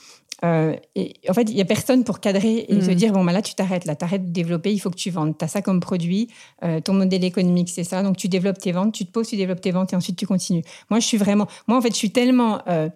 euh, 0.44 0.74
et 0.96 1.14
en 1.28 1.34
fait, 1.34 1.42
il 1.42 1.54
n'y 1.54 1.60
a 1.60 1.64
personne 1.64 2.02
pour 2.02 2.18
cadrer 2.18 2.66
et 2.68 2.78
te 2.78 2.90
mm. 2.90 2.94
dire 2.94 3.12
bon, 3.12 3.24
bah 3.24 3.32
là, 3.32 3.42
tu 3.42 3.54
t'arrêtes, 3.54 3.84
là, 3.84 3.94
tu 3.94 4.04
arrêtes 4.04 4.26
de 4.26 4.32
développer, 4.32 4.72
il 4.72 4.78
faut 4.78 4.90
que 4.90 4.96
tu 4.96 5.10
vendes. 5.10 5.38
Tu 5.38 5.44
as 5.44 5.48
ça 5.48 5.62
comme 5.62 5.80
produit, 5.80 6.28
euh, 6.64 6.80
ton 6.80 6.94
modèle 6.94 7.24
économique, 7.24 7.70
c'est 7.70 7.84
ça. 7.84 8.02
Donc, 8.02 8.16
tu 8.16 8.28
développes 8.28 8.58
tes 8.58 8.72
ventes, 8.72 8.92
tu 8.92 9.06
te 9.06 9.12
poses, 9.12 9.28
tu 9.28 9.36
développes 9.36 9.60
tes 9.60 9.70
ventes 9.70 9.92
et 9.92 9.96
ensuite 9.96 10.16
tu 10.16 10.26
continues. 10.26 10.62
Moi, 10.90 10.98
je 10.98 11.06
suis 11.06 11.16
vraiment. 11.16 11.46
Moi, 11.68 11.78
en 11.78 11.80
fait, 11.80 11.90
je 11.90 11.96
suis 11.96 12.10
tellement 12.10 12.60
euh, 12.68 12.88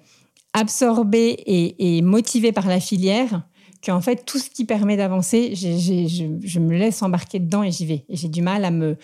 absorbée 0.54 1.36
et, 1.46 2.02
motivée 2.02 2.52
par 2.52 2.66
la 2.66 2.80
filière 2.80 3.42
qu'en 3.84 4.00
fait, 4.00 4.24
tout 4.26 4.38
ce 4.38 4.50
qui 4.50 4.64
permet 4.64 4.96
d'avancer, 4.96 5.54
je, 5.54 6.58
me 6.58 6.76
laisse 6.76 7.02
embarquer 7.02 7.38
dedans 7.38 7.62
et 7.62 7.70
j'y 7.70 7.86
vais. 7.86 8.04
Et 8.08 8.16
j'ai 8.16 8.28
du 8.28 8.42
mal 8.42 8.64
à 8.64 8.72
me. 8.72 8.96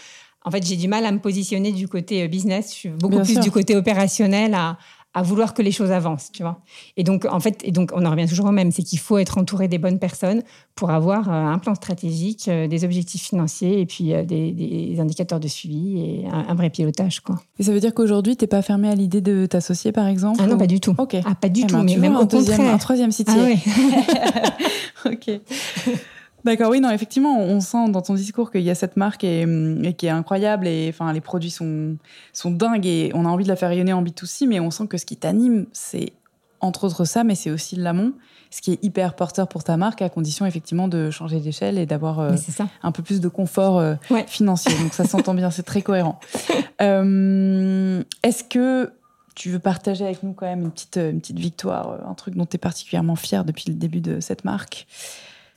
En 0.44 0.50
fait, 0.50 0.66
j'ai 0.66 0.74
du 0.74 0.88
mal 0.88 1.06
à 1.06 1.12
me 1.12 1.20
positionner 1.20 1.70
du 1.70 1.86
côté 1.86 2.26
business. 2.26 2.70
Je 2.70 2.74
suis 2.74 2.88
beaucoup 2.88 3.20
plus 3.20 3.38
du 3.38 3.52
côté 3.52 3.76
opérationnel 3.76 4.54
à, 4.54 4.78
à 5.14 5.22
vouloir 5.22 5.52
que 5.52 5.60
les 5.60 5.72
choses 5.72 5.90
avancent, 5.90 6.30
tu 6.32 6.42
vois. 6.42 6.60
Et 6.96 7.04
donc, 7.04 7.26
en 7.26 7.38
fait, 7.38 7.60
et 7.64 7.70
donc, 7.70 7.90
on 7.94 8.04
en 8.06 8.10
revient 8.10 8.26
toujours 8.26 8.46
au 8.46 8.52
même, 8.52 8.72
c'est 8.72 8.82
qu'il 8.82 8.98
faut 8.98 9.18
être 9.18 9.36
entouré 9.36 9.68
des 9.68 9.78
bonnes 9.78 9.98
personnes 9.98 10.42
pour 10.74 10.90
avoir 10.90 11.28
euh, 11.28 11.32
un 11.32 11.58
plan 11.58 11.74
stratégique, 11.74 12.48
euh, 12.48 12.66
des 12.66 12.84
objectifs 12.84 13.22
financiers 13.22 13.80
et 13.80 13.86
puis 13.86 14.14
euh, 14.14 14.24
des, 14.24 14.96
indicateurs 14.98 15.40
de 15.40 15.48
suivi 15.48 16.00
et 16.00 16.26
un, 16.30 16.54
vrai 16.54 16.70
pilotage, 16.70 17.20
quoi. 17.20 17.40
Et 17.58 17.62
ça 17.62 17.72
veut 17.72 17.80
dire 17.80 17.92
qu'aujourd'hui, 17.92 18.36
tu 18.36 18.44
n'es 18.44 18.48
pas 18.48 18.62
fermé 18.62 18.88
à 18.88 18.94
l'idée 18.94 19.20
de 19.20 19.44
t'associer, 19.46 19.92
par 19.92 20.06
exemple 20.06 20.40
Ah 20.42 20.46
non, 20.46 20.56
pas 20.56 20.66
du 20.66 20.80
tout. 20.80 20.94
Ok. 20.96 21.16
Ah, 21.24 21.34
pas 21.34 21.48
du 21.48 21.62
eh 21.62 21.66
tout, 21.66 21.76
ben, 21.76 21.84
mais 21.84 21.96
même 21.96 22.16
un 22.16 22.20
au 22.20 22.26
contraire. 22.26 22.60
Un 22.60 22.78
troisième 22.78 23.12
site. 23.12 23.28
Ah, 23.30 23.36
oui. 23.44 23.58
ok. 25.04 25.40
D'accord, 26.44 26.70
oui, 26.70 26.80
non, 26.80 26.90
effectivement, 26.90 27.38
on 27.38 27.60
sent 27.60 27.90
dans 27.90 28.02
ton 28.02 28.14
discours 28.14 28.50
qu'il 28.50 28.62
y 28.62 28.70
a 28.70 28.74
cette 28.74 28.96
marque 28.96 29.22
et, 29.22 29.46
qui 29.96 30.06
est 30.06 30.10
incroyable 30.10 30.66
et 30.66 30.88
enfin 30.88 31.12
les 31.12 31.20
produits 31.20 31.50
sont, 31.50 31.96
sont 32.32 32.50
dingues 32.50 32.86
et 32.86 33.12
on 33.14 33.24
a 33.24 33.28
envie 33.28 33.44
de 33.44 33.48
la 33.48 33.56
faire 33.56 33.68
rayonner 33.68 33.92
en 33.92 34.02
B2C, 34.02 34.48
mais 34.48 34.58
on 34.58 34.70
sent 34.70 34.88
que 34.88 34.98
ce 34.98 35.06
qui 35.06 35.16
t'anime, 35.16 35.66
c'est 35.72 36.12
entre 36.60 36.84
autres 36.84 37.04
ça, 37.04 37.24
mais 37.24 37.34
c'est 37.34 37.50
aussi 37.50 37.76
l'amont, 37.76 38.12
ce 38.50 38.60
qui 38.60 38.72
est 38.72 38.84
hyper 38.84 39.14
porteur 39.14 39.48
pour 39.48 39.64
ta 39.64 39.76
marque, 39.76 40.02
à 40.02 40.08
condition 40.08 40.46
effectivement 40.46 40.88
de 40.88 41.10
changer 41.10 41.40
d'échelle 41.40 41.76
et 41.76 41.86
d'avoir 41.86 42.20
euh, 42.20 42.36
un 42.82 42.92
peu 42.92 43.02
plus 43.02 43.20
de 43.20 43.28
confort 43.28 43.78
euh, 43.78 43.94
financier. 44.26 44.72
Donc 44.80 44.94
ça 44.94 45.04
s'entend 45.04 45.34
bien, 45.34 45.50
c'est 45.50 45.64
très 45.64 45.82
cohérent. 45.82 46.18
Euh, 46.80 48.02
est-ce 48.24 48.42
que 48.42 48.92
tu 49.36 49.50
veux 49.50 49.60
partager 49.60 50.04
avec 50.04 50.24
nous 50.24 50.32
quand 50.32 50.46
même 50.46 50.62
une 50.62 50.72
petite, 50.72 50.96
une 50.96 51.20
petite 51.20 51.38
victoire, 51.38 52.00
un 52.08 52.14
truc 52.14 52.34
dont 52.34 52.44
tu 52.44 52.56
es 52.56 52.58
particulièrement 52.58 53.14
fier 53.14 53.44
depuis 53.44 53.66
le 53.68 53.74
début 53.74 54.00
de 54.00 54.18
cette 54.18 54.44
marque? 54.44 54.88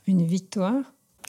Une 0.07 0.25
victoire. 0.25 0.81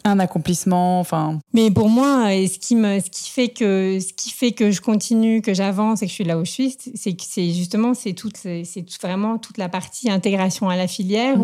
Un 0.04 0.20
accomplissement, 0.20 1.00
enfin. 1.00 1.40
Mais 1.52 1.70
pour 1.70 1.88
moi, 1.88 2.32
et 2.32 2.46
ce 2.46 2.58
qui 2.58 2.76
me, 2.76 3.00
ce 3.00 3.10
qui 3.10 3.28
fait 3.28 3.48
que, 3.48 3.98
ce 3.98 4.12
qui 4.12 4.30
fait 4.30 4.52
que 4.52 4.70
je 4.70 4.80
continue, 4.80 5.42
que 5.42 5.52
j'avance 5.52 6.02
et 6.02 6.06
que 6.06 6.10
je 6.10 6.14
suis 6.14 6.24
là 6.24 6.38
où 6.38 6.44
je 6.44 6.50
suis, 6.50 6.76
c'est 6.94 7.14
que 7.14 7.24
c'est 7.26 7.50
justement, 7.50 7.92
c'est 7.92 8.12
toute, 8.12 8.36
c'est 8.36 8.84
vraiment 9.02 9.38
toute 9.38 9.58
la 9.58 9.68
partie 9.68 10.08
intégration 10.10 10.68
à 10.68 10.76
la 10.76 10.86
filière 10.86 11.38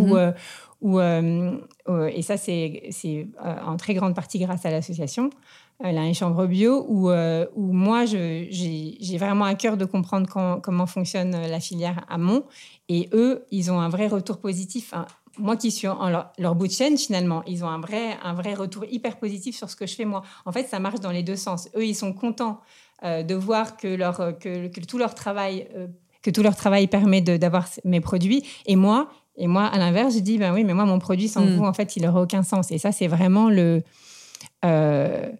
euh, 0.84 2.08
et 2.08 2.22
ça 2.22 2.36
c'est, 2.36 2.82
c'est 2.90 3.28
en 3.40 3.76
très 3.76 3.94
grande 3.94 4.14
partie 4.16 4.40
grâce 4.40 4.66
à 4.66 4.70
l'association, 4.70 5.30
la 5.80 6.12
Chambre 6.12 6.46
Bio, 6.46 6.84
où, 6.88 7.10
où 7.10 7.72
moi 7.72 8.04
j'ai 8.04 9.16
vraiment 9.18 9.44
à 9.44 9.54
cœur 9.54 9.76
de 9.76 9.84
comprendre 9.84 10.60
comment 10.60 10.86
fonctionne 10.86 11.30
la 11.30 11.60
filière 11.60 12.04
amont, 12.08 12.44
et 12.88 13.08
eux, 13.12 13.44
ils 13.50 13.70
ont 13.70 13.80
un 13.80 13.88
vrai 13.88 14.08
retour 14.08 14.38
positif 14.38 14.92
moi 15.38 15.56
qui 15.56 15.70
suis 15.70 15.88
en 15.88 16.10
leur, 16.10 16.54
bout 16.54 16.66
de 16.66 16.72
chaîne, 16.72 16.96
finalement, 16.98 17.42
ils 17.46 17.64
ont 17.64 17.68
un 17.68 17.80
vrai, 17.80 18.16
un 18.22 18.34
vrai 18.34 18.54
retour 18.54 18.84
hyper 18.90 19.18
positif 19.18 19.56
sur 19.56 19.70
ce 19.70 19.76
que 19.76 19.86
je 19.86 19.94
fais 19.94 20.04
moi. 20.04 20.22
En 20.44 20.52
fait, 20.52 20.68
ça 20.68 20.78
marche 20.78 21.00
dans 21.00 21.10
les 21.10 21.22
deux 21.22 21.36
sens. 21.36 21.68
Eux, 21.76 21.86
ils 21.86 21.94
sont 21.94 22.12
contents 22.12 22.60
euh, 23.04 23.22
de 23.22 23.34
voir 23.34 23.76
que, 23.76 23.88
leur, 23.88 24.38
que, 24.38 24.68
tout 24.80 24.98
leur 24.98 25.14
travail, 25.14 25.68
euh, 25.74 25.86
que 26.22 26.30
tout 26.30 26.42
leur 26.42 26.56
travail 26.56 26.86
permet 26.86 27.20
d'avoir 27.20 27.68
mes 27.84 28.00
produits. 28.00 28.44
Et 28.66 28.76
moi, 28.76 29.08
et 29.36 29.46
moi, 29.46 29.64
à 29.64 29.78
l'inverse, 29.78 30.14
je 30.14 30.20
dis, 30.20 30.38
ben 30.38 30.52
oui, 30.52 30.64
mais 30.64 30.74
moi, 30.74 30.84
mon 30.84 30.98
produit 30.98 31.28
sans 31.28 31.44
mm. 31.44 31.56
vous, 31.56 31.64
en 31.64 31.72
fait, 31.72 31.96
il 31.96 32.02
n'aurait 32.02 32.20
aucun 32.20 32.42
sens. 32.42 32.70
Et 32.70 32.78
ça, 32.78 32.92
c'est 32.92 33.08
vraiment 33.08 33.48
le... 33.48 33.82
Euh, 34.64 35.30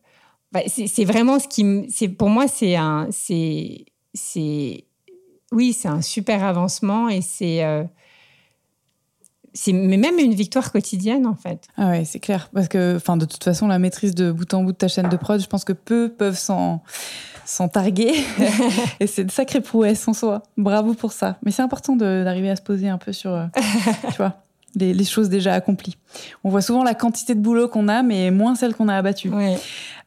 bah, 0.53 0.61
c'est 0.67 1.05
vraiment 1.05 1.39
ce 1.39 1.49
qui... 1.49 1.87
C'est, 1.91 2.09
pour 2.09 2.29
moi, 2.29 2.49
c'est 2.49 2.77
un... 2.77 3.09
C'est, 3.11 3.87
oui, 5.53 5.73
c'est 5.73 5.89
un 5.89 6.03
super 6.03 6.45
avancement 6.45 7.09
et 7.09 7.21
c'est 7.21 7.63
c'est 9.55 9.73
même 9.73 10.19
une 10.19 10.35
victoire 10.35 10.73
quotidienne 10.73 11.27
en 11.27 11.35
fait. 11.35 11.67
Ah 11.77 11.91
ouais, 11.91 12.05
c'est 12.05 12.21
clair 12.21 12.49
parce 12.53 12.69
que 12.69 12.97
enfin 12.97 13.17
de 13.17 13.25
toute 13.25 13.45
façon 13.45 13.67
la 13.69 13.79
maîtrise 13.79 14.15
de 14.15 14.33
bout 14.33 14.53
en 14.55 14.63
bout 14.65 14.73
de 14.73 14.77
ta 14.77 14.89
chaîne 14.89 15.09
de 15.09 15.17
prod, 15.17 15.41
je 15.41 15.47
pense 15.47 15.65
que 15.65 15.73
peu 15.73 16.09
peuvent 16.09 16.39
s'en 16.39 16.83
s'en 17.45 17.69
targuer 17.69 18.13
et 19.01 19.07
c'est 19.07 19.25
de 19.25 19.31
sacrée 19.31 19.61
prouesse 19.61 20.07
en 20.09 20.15
soi. 20.15 20.43
Bravo 20.57 20.95
pour 20.95 21.13
ça. 21.13 21.39
Mais 21.45 21.51
c'est 21.51 21.63
important 21.63 21.97
d'arriver 21.97 22.51
à 22.51 22.57
se 22.57 22.63
poser 22.63 22.89
un 22.89 22.99
peu 22.99 23.13
sur 23.13 23.33
euh, 23.33 23.47
tu 24.11 24.17
vois 24.17 24.37
les, 24.75 24.95
les, 24.95 25.05
choses 25.05 25.29
déjà 25.29 25.53
accomplies. 25.53 25.99
On 26.45 26.49
voit 26.49 26.63
souvent 26.63 26.83
la 26.83 26.95
quantité 26.95 27.35
de 27.35 27.41
boulot 27.41 27.69
qu'on 27.69 27.89
a, 27.89 28.03
mais 28.03 28.31
moins 28.31 28.55
celle 28.55 28.75
qu'on 28.75 28.89
a 28.89 28.97
abattue. 28.97 29.29
Ouais. 29.29 29.59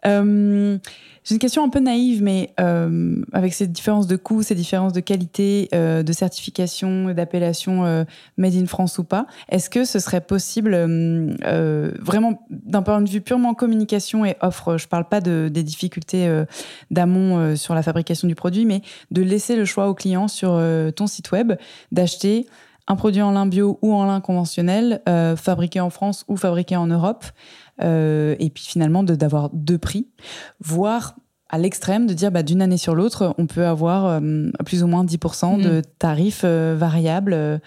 Euh, 0.08 0.80
j'ai 1.26 1.34
une 1.34 1.40
question 1.40 1.64
un 1.64 1.70
peu 1.70 1.80
naïve, 1.80 2.22
mais 2.22 2.54
euh, 2.60 3.16
avec 3.34 3.56
ces 3.56 3.66
différences 3.66 4.06
de 4.06 4.16
coûts, 4.16 4.44
ces 4.44 4.54
différences 4.54 4.94
de 4.94 5.00
qualité, 5.00 5.70
euh, 5.74 6.04
de 6.04 6.14
certification, 6.14 7.12
d'appellation 7.16 7.84
euh, 7.84 8.04
Made 8.38 8.54
in 8.54 8.68
France 8.68 9.00
ou 9.00 9.04
pas, 9.04 9.26
est-ce 9.50 9.72
que 9.72 9.86
ce 9.86 9.98
serait 9.98 10.22
possible, 10.22 10.76
vraiment 12.00 12.46
d'un 12.52 12.84
point 12.84 13.02
de 13.02 13.10
vue 13.10 13.22
purement 13.22 13.56
communication 13.56 14.24
et 14.24 14.36
offre, 14.42 14.78
je 14.78 14.86
ne 14.86 14.90
parle 14.90 15.10
pas 15.10 15.20
de, 15.20 15.50
des 15.52 15.64
difficultés 15.64 16.44
d'amont 16.92 17.56
sur 17.56 17.74
la 17.74 17.82
fabrication 17.82 18.28
du 18.28 18.36
produit, 18.36 18.66
mais 18.66 18.82
de 19.10 19.24
laisser 19.24 19.56
le 19.56 19.66
choix 19.66 19.88
au 19.88 19.96
client 19.96 20.28
sur 20.28 20.62
ton 20.96 21.08
site 21.08 21.32
web 21.32 21.54
d'acheter 21.92 22.46
un 22.88 22.96
produit 22.96 23.24
en 23.24 23.32
lin 23.32 23.48
bio 23.48 23.80
ou 23.82 23.94
en 23.94 24.06
lin 24.06 24.22
conventionnel, 24.22 25.02
fabriqué 25.38 25.80
en 25.80 25.90
France 25.90 26.24
ou 26.28 26.38
fabriqué 26.38 26.76
en 26.76 26.88
Europe 26.88 27.26
euh, 27.82 28.36
et 28.40 28.50
puis 28.50 28.64
finalement 28.64 29.04
d'avoir 29.04 29.50
deux 29.52 29.78
prix, 29.78 30.08
voire 30.60 31.16
à 31.50 31.58
l'extrême 31.58 32.08
de 32.08 32.14
dire 32.14 32.32
bah, 32.32 32.44
d'une 32.44 32.62
année 32.62 32.78
sur 32.78 32.96
l'autre, 32.96 33.36
on 33.38 33.48
peut 33.48 33.66
avoir 33.66 34.06
euh, 34.06 34.50
plus 34.66 34.84
ou 34.84 34.88
moins 34.88 35.06
10% 35.06 35.62
de 35.62 35.80
mm. 35.80 35.82
tarifs 36.00 36.42
euh, 36.44 36.76
variables. 36.78 37.62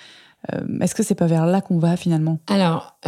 Est-ce 0.81 0.95
que 0.95 1.03
c'est 1.03 1.15
pas 1.15 1.27
vers 1.27 1.47
là 1.47 1.61
qu'on 1.61 1.79
va 1.79 1.97
finalement? 1.97 2.39
Alors, 2.47 2.99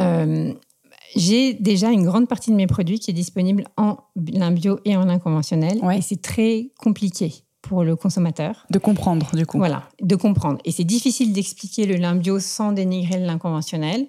j'ai 1.16 1.54
déjà 1.54 1.90
une 1.90 2.04
grande 2.04 2.28
partie 2.28 2.50
de 2.50 2.56
mes 2.56 2.66
produits 2.66 2.98
qui 2.98 3.10
est 3.10 3.14
disponible 3.14 3.64
en 3.76 3.96
lin 4.16 4.52
bio 4.52 4.78
et 4.84 4.96
en 4.96 5.04
lin 5.04 5.18
conventionnel. 5.18 5.80
Et 5.92 6.02
c'est 6.02 6.22
très 6.22 6.70
compliqué. 6.78 7.32
pour 7.62 7.84
le 7.84 7.94
consommateur. 7.94 8.66
De 8.70 8.78
comprendre, 8.78 9.30
du 9.34 9.46
coup. 9.46 9.58
Voilà, 9.58 9.84
de 10.00 10.16
comprendre. 10.16 10.58
Et 10.64 10.72
c'est 10.72 10.84
difficile 10.84 11.32
d'expliquer 11.32 11.86
le 11.86 11.96
lin 11.96 12.14
bio 12.14 12.40
sans 12.40 12.72
dénigrer 12.72 13.18
le 13.18 13.26
lin 13.26 13.38
conventionnel. 13.38 14.08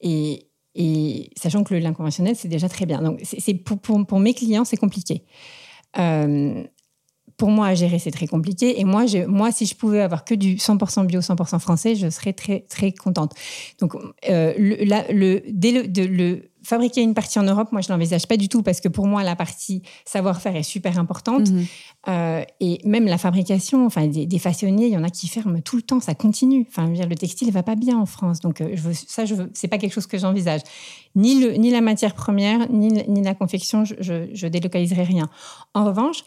Et, 0.00 0.46
et 0.74 1.30
sachant 1.36 1.64
que 1.64 1.74
le 1.74 1.80
lin 1.80 1.92
conventionnel, 1.92 2.36
c'est 2.36 2.48
déjà 2.48 2.68
très 2.68 2.86
bien. 2.86 3.02
Donc, 3.02 3.20
c'est, 3.22 3.54
pour, 3.54 4.18
mes 4.18 4.34
clients, 4.34 4.64
c'est 4.64 4.76
compliqué. 4.76 5.24
Euh, 5.98 6.64
pour 7.36 7.50
moi, 7.50 7.68
à 7.68 7.74
gérer, 7.74 7.98
c'est 7.98 8.10
très 8.10 8.26
compliqué. 8.26 8.80
Et 8.80 8.84
moi, 8.84 9.06
je, 9.06 9.26
moi, 9.26 9.52
si 9.52 9.66
je 9.66 9.74
pouvais 9.74 10.00
avoir 10.00 10.24
que 10.24 10.34
du 10.34 10.56
100% 10.56 11.06
bio, 11.06 11.20
100% 11.20 11.58
français, 11.58 11.94
je 11.94 12.10
serais 12.10 12.32
très, 12.32 12.60
très 12.68 12.92
contente. 12.92 13.32
Donc, 13.80 13.94
euh, 14.28 14.54
le, 14.58 14.84
la, 14.84 15.10
le, 15.12 15.42
dès 15.48 15.72
le, 15.72 15.88
de, 15.88 16.02
le, 16.02 16.50
fabriquer 16.62 17.02
une 17.02 17.14
partie 17.14 17.38
en 17.38 17.42
Europe, 17.42 17.72
moi, 17.72 17.80
je 17.80 17.92
l'envisage 17.92 18.26
pas 18.26 18.36
du 18.36 18.48
tout 18.48 18.62
parce 18.62 18.80
que 18.80 18.88
pour 18.88 19.06
moi, 19.06 19.22
la 19.22 19.34
partie 19.36 19.82
savoir-faire 20.04 20.54
est 20.54 20.62
super 20.62 20.98
importante. 20.98 21.50
Mmh. 21.50 21.62
Euh, 22.08 22.44
et 22.60 22.80
même 22.84 23.06
la 23.06 23.18
fabrication, 23.18 23.86
enfin, 23.86 24.06
des, 24.06 24.26
des, 24.26 24.38
façonniers, 24.38 24.86
il 24.86 24.92
y 24.92 24.96
en 24.96 25.04
a 25.04 25.10
qui 25.10 25.28
ferment 25.28 25.60
tout 25.60 25.76
le 25.76 25.82
temps, 25.82 26.00
ça 26.00 26.14
continue. 26.14 26.66
Enfin, 26.68 26.88
dire, 26.88 27.08
le 27.08 27.16
textile 27.16 27.48
ne 27.48 27.52
va 27.52 27.62
pas 27.62 27.74
bien 27.74 27.98
en 27.98 28.06
France. 28.06 28.40
Donc, 28.40 28.60
euh, 28.60 28.70
je 28.74 28.82
veux, 28.82 28.94
ça, 28.94 29.24
je 29.24 29.34
c'est 29.54 29.68
pas 29.68 29.78
quelque 29.78 29.92
chose 29.92 30.06
que 30.06 30.18
j'envisage. 30.18 30.60
Ni, 31.16 31.34
ni 31.58 31.70
la 31.70 31.80
matière 31.80 32.14
première, 32.14 32.70
ni, 32.70 32.88
ni 33.08 33.22
la 33.22 33.34
confection, 33.34 33.84
je, 33.84 33.94
je, 34.00 34.28
je 34.32 34.46
délocaliserai 34.46 35.02
rien. 35.02 35.28
En 35.74 35.84
revanche, 35.84 36.24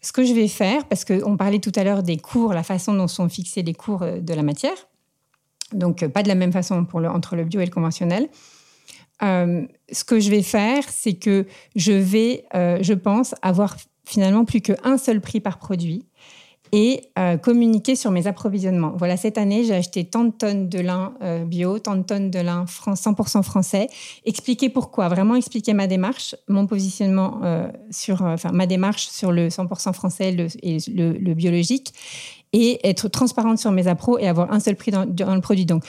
ce 0.00 0.12
que 0.12 0.24
je 0.24 0.32
vais 0.32 0.48
faire, 0.48 0.86
parce 0.86 1.04
qu'on 1.04 1.36
parlait 1.36 1.58
tout 1.58 1.72
à 1.74 1.84
l'heure 1.84 2.02
des 2.02 2.16
cours, 2.16 2.52
la 2.52 2.62
façon 2.62 2.94
dont 2.94 3.08
sont 3.08 3.28
fixés 3.28 3.62
les 3.62 3.74
cours 3.74 4.02
euh, 4.02 4.20
de 4.20 4.34
la 4.34 4.42
matière, 4.42 4.76
donc 5.72 6.06
pas 6.08 6.22
de 6.22 6.28
la 6.28 6.34
même 6.34 6.52
façon 6.52 6.86
entre 6.94 7.36
le 7.36 7.44
bio 7.44 7.60
et 7.60 7.66
le 7.66 7.70
conventionnel. 7.70 8.28
Euh, 9.22 9.66
ce 9.90 10.04
que 10.04 10.20
je 10.20 10.30
vais 10.30 10.42
faire, 10.42 10.84
c'est 10.88 11.14
que 11.14 11.46
je 11.74 11.92
vais, 11.92 12.44
euh, 12.54 12.78
je 12.80 12.94
pense, 12.94 13.34
avoir 13.42 13.76
finalement 14.04 14.44
plus 14.44 14.60
qu'un 14.60 14.96
seul 14.96 15.20
prix 15.20 15.40
par 15.40 15.58
produit 15.58 16.06
et 16.72 17.02
euh, 17.18 17.36
communiquer 17.36 17.96
sur 17.96 18.10
mes 18.10 18.26
approvisionnements. 18.26 18.92
Voilà, 18.96 19.16
cette 19.16 19.38
année, 19.38 19.64
j'ai 19.64 19.74
acheté 19.74 20.04
tant 20.04 20.24
de 20.24 20.30
tonnes 20.30 20.68
de 20.68 20.80
lin 20.80 21.14
euh, 21.22 21.44
bio, 21.44 21.78
tant 21.78 21.96
de 21.96 22.02
tonnes 22.02 22.30
de 22.30 22.38
lin 22.38 22.64
100% 22.64 23.42
français. 23.42 23.88
Expliquer 24.24 24.68
pourquoi, 24.68 25.08
vraiment 25.08 25.34
expliquer 25.34 25.74
ma 25.74 25.86
démarche, 25.86 26.34
mon 26.48 26.66
positionnement 26.66 27.40
euh, 27.44 27.68
sur, 27.90 28.22
enfin 28.22 28.52
ma 28.52 28.66
démarche 28.66 29.08
sur 29.08 29.32
le 29.32 29.48
100% 29.48 29.92
français 29.92 30.32
le, 30.32 30.46
et 30.62 30.78
le, 30.94 31.12
le, 31.12 31.34
biologique, 31.34 31.92
et 32.52 32.86
être 32.88 33.08
transparente 33.08 33.58
sur 33.58 33.72
mes 33.72 33.86
appros 33.88 34.18
et 34.18 34.28
avoir 34.28 34.52
un 34.52 34.60
seul 34.60 34.76
prix 34.76 34.90
dans, 34.90 35.06
dans 35.06 35.34
le 35.34 35.40
produit. 35.40 35.66
Donc, 35.66 35.84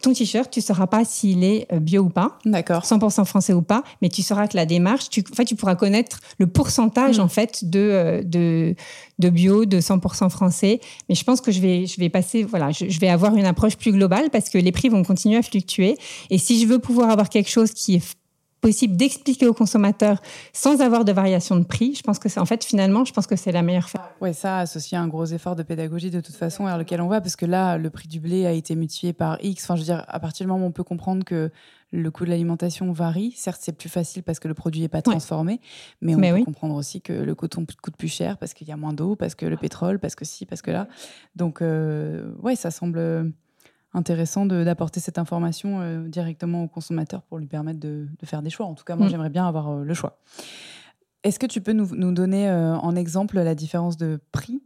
ton 0.00 0.12
t-shirt, 0.12 0.50
tu 0.50 0.60
ne 0.60 0.64
sauras 0.64 0.86
pas 0.86 1.04
s'il 1.04 1.44
est 1.44 1.66
euh, 1.72 1.80
bio 1.80 2.02
ou 2.02 2.08
pas, 2.08 2.38
d'accord, 2.44 2.84
100% 2.84 3.24
français 3.24 3.52
ou 3.52 3.62
pas, 3.62 3.82
mais 4.02 4.08
tu 4.08 4.22
sauras 4.22 4.48
que 4.48 4.56
la 4.56 4.66
démarche, 4.66 5.08
tu, 5.10 5.24
en 5.30 5.34
fait, 5.34 5.44
tu 5.44 5.56
pourras 5.56 5.74
connaître 5.74 6.20
le 6.38 6.46
pourcentage 6.46 7.18
mmh. 7.18 7.22
en 7.22 7.28
fait 7.28 7.68
de, 7.68 7.78
euh, 7.78 8.22
de, 8.22 8.74
de 9.18 9.28
bio, 9.30 9.64
de 9.64 9.80
100% 9.80 10.30
français. 10.30 10.80
Mais 11.08 11.14
je 11.14 11.24
pense 11.24 11.40
que 11.40 11.52
je 11.52 11.60
vais, 11.60 11.86
je 11.86 11.98
vais 12.00 12.08
passer, 12.08 12.42
voilà, 12.42 12.70
je, 12.70 12.88
je, 12.88 13.00
vais 13.00 13.08
avoir 13.08 13.36
une 13.36 13.46
approche 13.46 13.76
plus 13.76 13.92
globale 13.92 14.30
parce 14.30 14.50
que 14.50 14.58
les 14.58 14.72
prix 14.72 14.88
vont 14.88 15.02
continuer 15.02 15.36
à 15.36 15.42
fluctuer. 15.42 15.96
Et 16.30 16.38
si 16.38 16.60
je 16.60 16.66
veux 16.66 16.78
pouvoir 16.78 17.10
avoir 17.10 17.28
quelque 17.28 17.50
chose 17.50 17.72
qui 17.72 17.96
est 17.96 18.16
possible 18.60 18.96
d'expliquer 18.96 19.46
aux 19.46 19.54
consommateurs 19.54 20.20
sans 20.52 20.80
avoir 20.80 21.04
de 21.04 21.12
variation 21.12 21.56
de 21.56 21.64
prix. 21.64 21.94
Je 21.94 22.02
pense 22.02 22.18
que 22.18 22.28
c'est 22.28 22.40
en 22.40 22.44
fait 22.44 22.64
finalement, 22.64 23.04
je 23.04 23.12
pense 23.12 23.26
que 23.26 23.36
c'est 23.36 23.52
la 23.52 23.62
meilleure 23.62 23.88
façon. 23.88 24.04
Oui, 24.20 24.34
ça 24.34 24.58
associé 24.58 24.98
à 24.98 25.02
un 25.02 25.08
gros 25.08 25.26
effort 25.26 25.56
de 25.56 25.62
pédagogie 25.62 26.10
de 26.10 26.20
toute 26.20 26.34
façon 26.34 26.64
vers 26.64 26.78
lequel 26.78 27.00
on 27.00 27.08
va, 27.08 27.20
parce 27.20 27.36
que 27.36 27.46
là, 27.46 27.78
le 27.78 27.90
prix 27.90 28.08
du 28.08 28.20
blé 28.20 28.46
a 28.46 28.52
été 28.52 28.74
multiplié 28.74 29.12
par 29.12 29.38
X. 29.42 29.64
Enfin, 29.64 29.76
je 29.76 29.80
veux 29.80 29.86
dire, 29.86 30.04
à 30.08 30.20
partir 30.20 30.44
du 30.44 30.52
moment 30.52 30.64
où 30.64 30.68
on 30.68 30.72
peut 30.72 30.84
comprendre 30.84 31.24
que 31.24 31.50
le 31.90 32.10
coût 32.10 32.24
de 32.24 32.30
l'alimentation 32.30 32.92
varie, 32.92 33.32
certes, 33.34 33.60
c'est 33.62 33.72
plus 33.72 33.88
facile 33.88 34.22
parce 34.22 34.38
que 34.40 34.48
le 34.48 34.54
produit 34.54 34.82
n'est 34.82 34.88
pas 34.88 35.00
transformé, 35.00 35.52
ouais. 35.52 35.60
mais 36.02 36.14
on 36.14 36.18
mais 36.18 36.30
peut 36.30 36.36
oui. 36.36 36.44
comprendre 36.44 36.74
aussi 36.74 37.00
que 37.00 37.12
le 37.12 37.34
coton 37.34 37.64
coûte 37.82 37.96
plus 37.96 38.08
cher 38.08 38.36
parce 38.36 38.52
qu'il 38.52 38.68
y 38.68 38.72
a 38.72 38.76
moins 38.76 38.92
d'eau, 38.92 39.16
parce 39.16 39.34
que 39.34 39.46
le 39.46 39.56
pétrole, 39.56 39.98
parce 39.98 40.14
que 40.14 40.24
si, 40.24 40.44
parce 40.44 40.60
que 40.60 40.70
là. 40.70 40.88
Donc, 41.36 41.62
euh, 41.62 42.30
ouais, 42.42 42.56
ça 42.56 42.70
semble 42.70 43.32
intéressant 43.94 44.46
d'apporter 44.46 45.00
cette 45.00 45.18
information 45.18 45.80
euh, 45.80 46.08
directement 46.08 46.64
au 46.64 46.68
consommateur 46.68 47.22
pour 47.22 47.38
lui 47.38 47.46
permettre 47.46 47.80
de, 47.80 48.06
de, 48.18 48.26
faire 48.26 48.42
des 48.42 48.50
choix. 48.50 48.66
En 48.66 48.74
tout 48.74 48.84
cas, 48.84 48.96
moi, 48.96 49.06
mmh. 49.06 49.10
j'aimerais 49.10 49.30
bien 49.30 49.46
avoir 49.46 49.68
euh, 49.68 49.84
le 49.84 49.94
choix. 49.94 50.18
Est-ce 51.24 51.38
que 51.38 51.46
tu 51.46 51.60
peux 51.60 51.72
nous, 51.72 51.88
nous 51.96 52.12
donner 52.12 52.48
euh, 52.48 52.76
en 52.76 52.94
exemple 52.94 53.40
la 53.40 53.54
différence 53.54 53.96
de 53.96 54.20
prix 54.32 54.62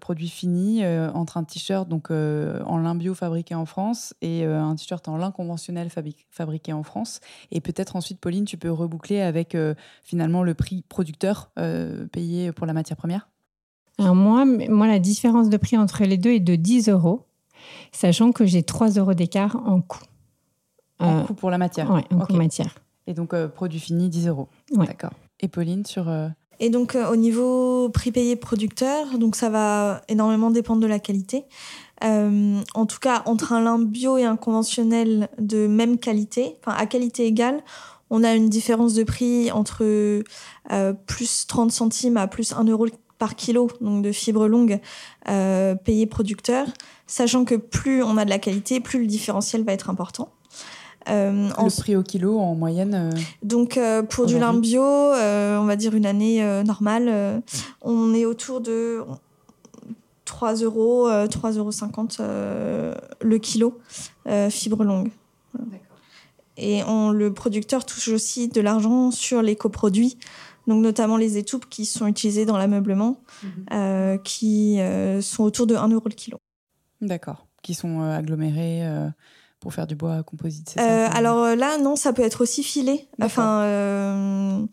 produit 0.00 0.28
fini 0.28 0.86
entre 0.86 1.36
un 1.36 1.42
t-shirt 1.42 1.88
donc 1.88 2.10
en 2.12 2.78
lin 2.78 2.94
bio 2.94 3.12
fabriqué 3.12 3.56
en 3.56 3.64
France 3.64 4.14
et 4.20 4.44
un 4.44 4.76
t-shirt 4.76 5.08
en 5.08 5.16
lin 5.16 5.32
conventionnel 5.32 5.88
fabriqué 6.30 6.72
en 6.72 6.84
France? 6.84 7.18
Et 7.50 7.60
peut-être 7.60 7.96
ensuite 7.96 8.20
Pauline 8.20 8.44
tu 8.44 8.56
peux 8.56 8.70
reboucler 8.70 9.20
avec 9.20 9.56
finalement 10.04 10.44
le 10.44 10.54
prix 10.54 10.84
producteur 10.88 11.50
payé 12.12 12.52
pour 12.52 12.66
la 12.66 12.72
matière 12.72 12.96
première? 12.96 13.30
Alors 13.98 14.14
moi, 14.14 14.44
moi 14.44 14.86
la 14.86 15.00
différence 15.00 15.48
de 15.48 15.56
prix 15.56 15.76
entre 15.76 16.04
les 16.04 16.18
deux 16.18 16.32
est 16.32 16.40
de 16.40 16.54
10 16.54 16.90
euros 16.90 17.26
sachant 17.92 18.32
que 18.32 18.44
j'ai 18.44 18.62
3 18.62 18.90
euros 18.90 19.14
d'écart 19.14 19.56
en 19.66 19.80
coût. 19.80 20.02
En 20.98 21.20
euh, 21.20 21.22
coût 21.24 21.34
pour 21.34 21.50
la 21.50 21.58
matière 21.58 21.90
Oui, 21.90 22.02
en 22.10 22.16
okay. 22.22 22.32
coût 22.32 22.38
matière. 22.38 22.74
Et 23.06 23.14
donc, 23.14 23.34
euh, 23.34 23.48
produit 23.48 23.80
fini, 23.80 24.08
10 24.08 24.28
euros. 24.28 24.48
Ouais. 24.72 24.86
D'accord. 24.86 25.12
Et 25.40 25.48
Pauline, 25.48 25.84
sur... 25.84 26.08
Euh... 26.08 26.28
Et 26.60 26.70
donc, 26.70 26.94
euh, 26.94 27.10
au 27.10 27.16
niveau 27.16 27.88
prix 27.88 28.12
payé 28.12 28.36
producteur, 28.36 29.18
donc 29.18 29.34
ça 29.34 29.50
va 29.50 30.02
énormément 30.08 30.50
dépendre 30.50 30.80
de 30.80 30.86
la 30.86 31.00
qualité. 31.00 31.44
Euh, 32.04 32.60
en 32.74 32.86
tout 32.86 32.98
cas, 32.98 33.22
entre 33.26 33.52
un 33.52 33.60
lin 33.60 33.78
bio 33.78 34.16
et 34.16 34.24
un 34.24 34.36
conventionnel 34.36 35.28
de 35.38 35.66
même 35.66 35.98
qualité, 35.98 36.56
enfin 36.60 36.76
à 36.76 36.86
qualité 36.86 37.26
égale, 37.26 37.62
on 38.10 38.24
a 38.24 38.34
une 38.34 38.48
différence 38.48 38.94
de 38.94 39.04
prix 39.04 39.50
entre 39.52 39.82
euh, 39.84 40.92
plus 41.06 41.46
30 41.46 41.72
centimes 41.72 42.16
à 42.16 42.26
plus 42.26 42.52
1 42.52 42.64
euro 42.64 42.86
par 43.18 43.36
kilo 43.36 43.68
donc 43.80 44.02
de 44.02 44.10
fibres 44.12 44.48
longues 44.48 44.80
euh, 45.28 45.74
payées 45.76 46.06
producteur, 46.06 46.66
sachant 47.12 47.44
que 47.44 47.54
plus 47.54 48.02
on 48.02 48.16
a 48.16 48.24
de 48.24 48.30
la 48.30 48.38
qualité, 48.38 48.80
plus 48.80 49.00
le 49.00 49.06
différentiel 49.06 49.64
va 49.64 49.72
être 49.72 49.90
important. 49.90 50.30
Euh, 51.08 51.48
le 51.48 51.60
en... 51.60 51.68
prix 51.68 51.96
au 51.96 52.02
kilo 52.02 52.38
en 52.38 52.54
moyenne 52.54 52.94
euh, 52.94 53.20
Donc 53.42 53.76
euh, 53.76 54.04
pour 54.04 54.26
du 54.26 54.38
lin 54.38 54.54
bio, 54.54 54.84
euh, 54.84 55.58
on 55.58 55.64
va 55.64 55.74
dire 55.74 55.94
une 55.94 56.06
année 56.06 56.42
normale, 56.64 57.42
on 57.80 58.14
est 58.14 58.24
autour 58.24 58.60
de 58.60 59.02
3 60.24 60.54
euros, 60.56 61.08
3,50 61.08 62.22
euros 62.22 62.94
le 63.20 63.38
kilo 63.38 63.78
fibre 64.48 64.84
longue. 64.84 65.10
Et 66.58 66.82
on, 66.84 67.10
le 67.10 67.32
producteur 67.32 67.84
touche 67.84 68.08
aussi 68.08 68.48
de 68.48 68.60
l'argent 68.60 69.10
sur 69.10 69.42
les 69.42 69.56
coproduits 69.56 70.18
donc 70.66 70.82
notamment 70.82 71.16
les 71.16 71.38
étoupes 71.38 71.66
qui 71.68 71.86
sont 71.86 72.06
utilisées 72.06 72.46
dans 72.46 72.56
l'ameublement, 72.56 73.20
mmh. 73.42 73.46
euh, 73.72 74.18
qui 74.18 74.80
euh, 74.80 75.20
sont 75.20 75.44
autour 75.44 75.66
de 75.66 75.74
1 75.74 75.88
euro 75.88 76.08
le 76.08 76.14
kilo. 76.14 76.38
D'accord, 77.02 77.46
qui 77.62 77.74
sont 77.74 78.00
euh, 78.00 78.16
agglomérées 78.16 78.82
pour 79.60 79.74
faire 79.74 79.86
du 79.86 79.94
bois 79.94 80.22
composite, 80.22 80.70
c'est 80.70 80.80
ça 80.80 81.06
Alors 81.08 81.54
là, 81.54 81.78
non, 81.78 81.94
ça 81.94 82.12
peut 82.12 82.22
être 82.22 82.40
aussi 82.40 82.62
filé, 82.62 83.08
enfin 83.20 84.66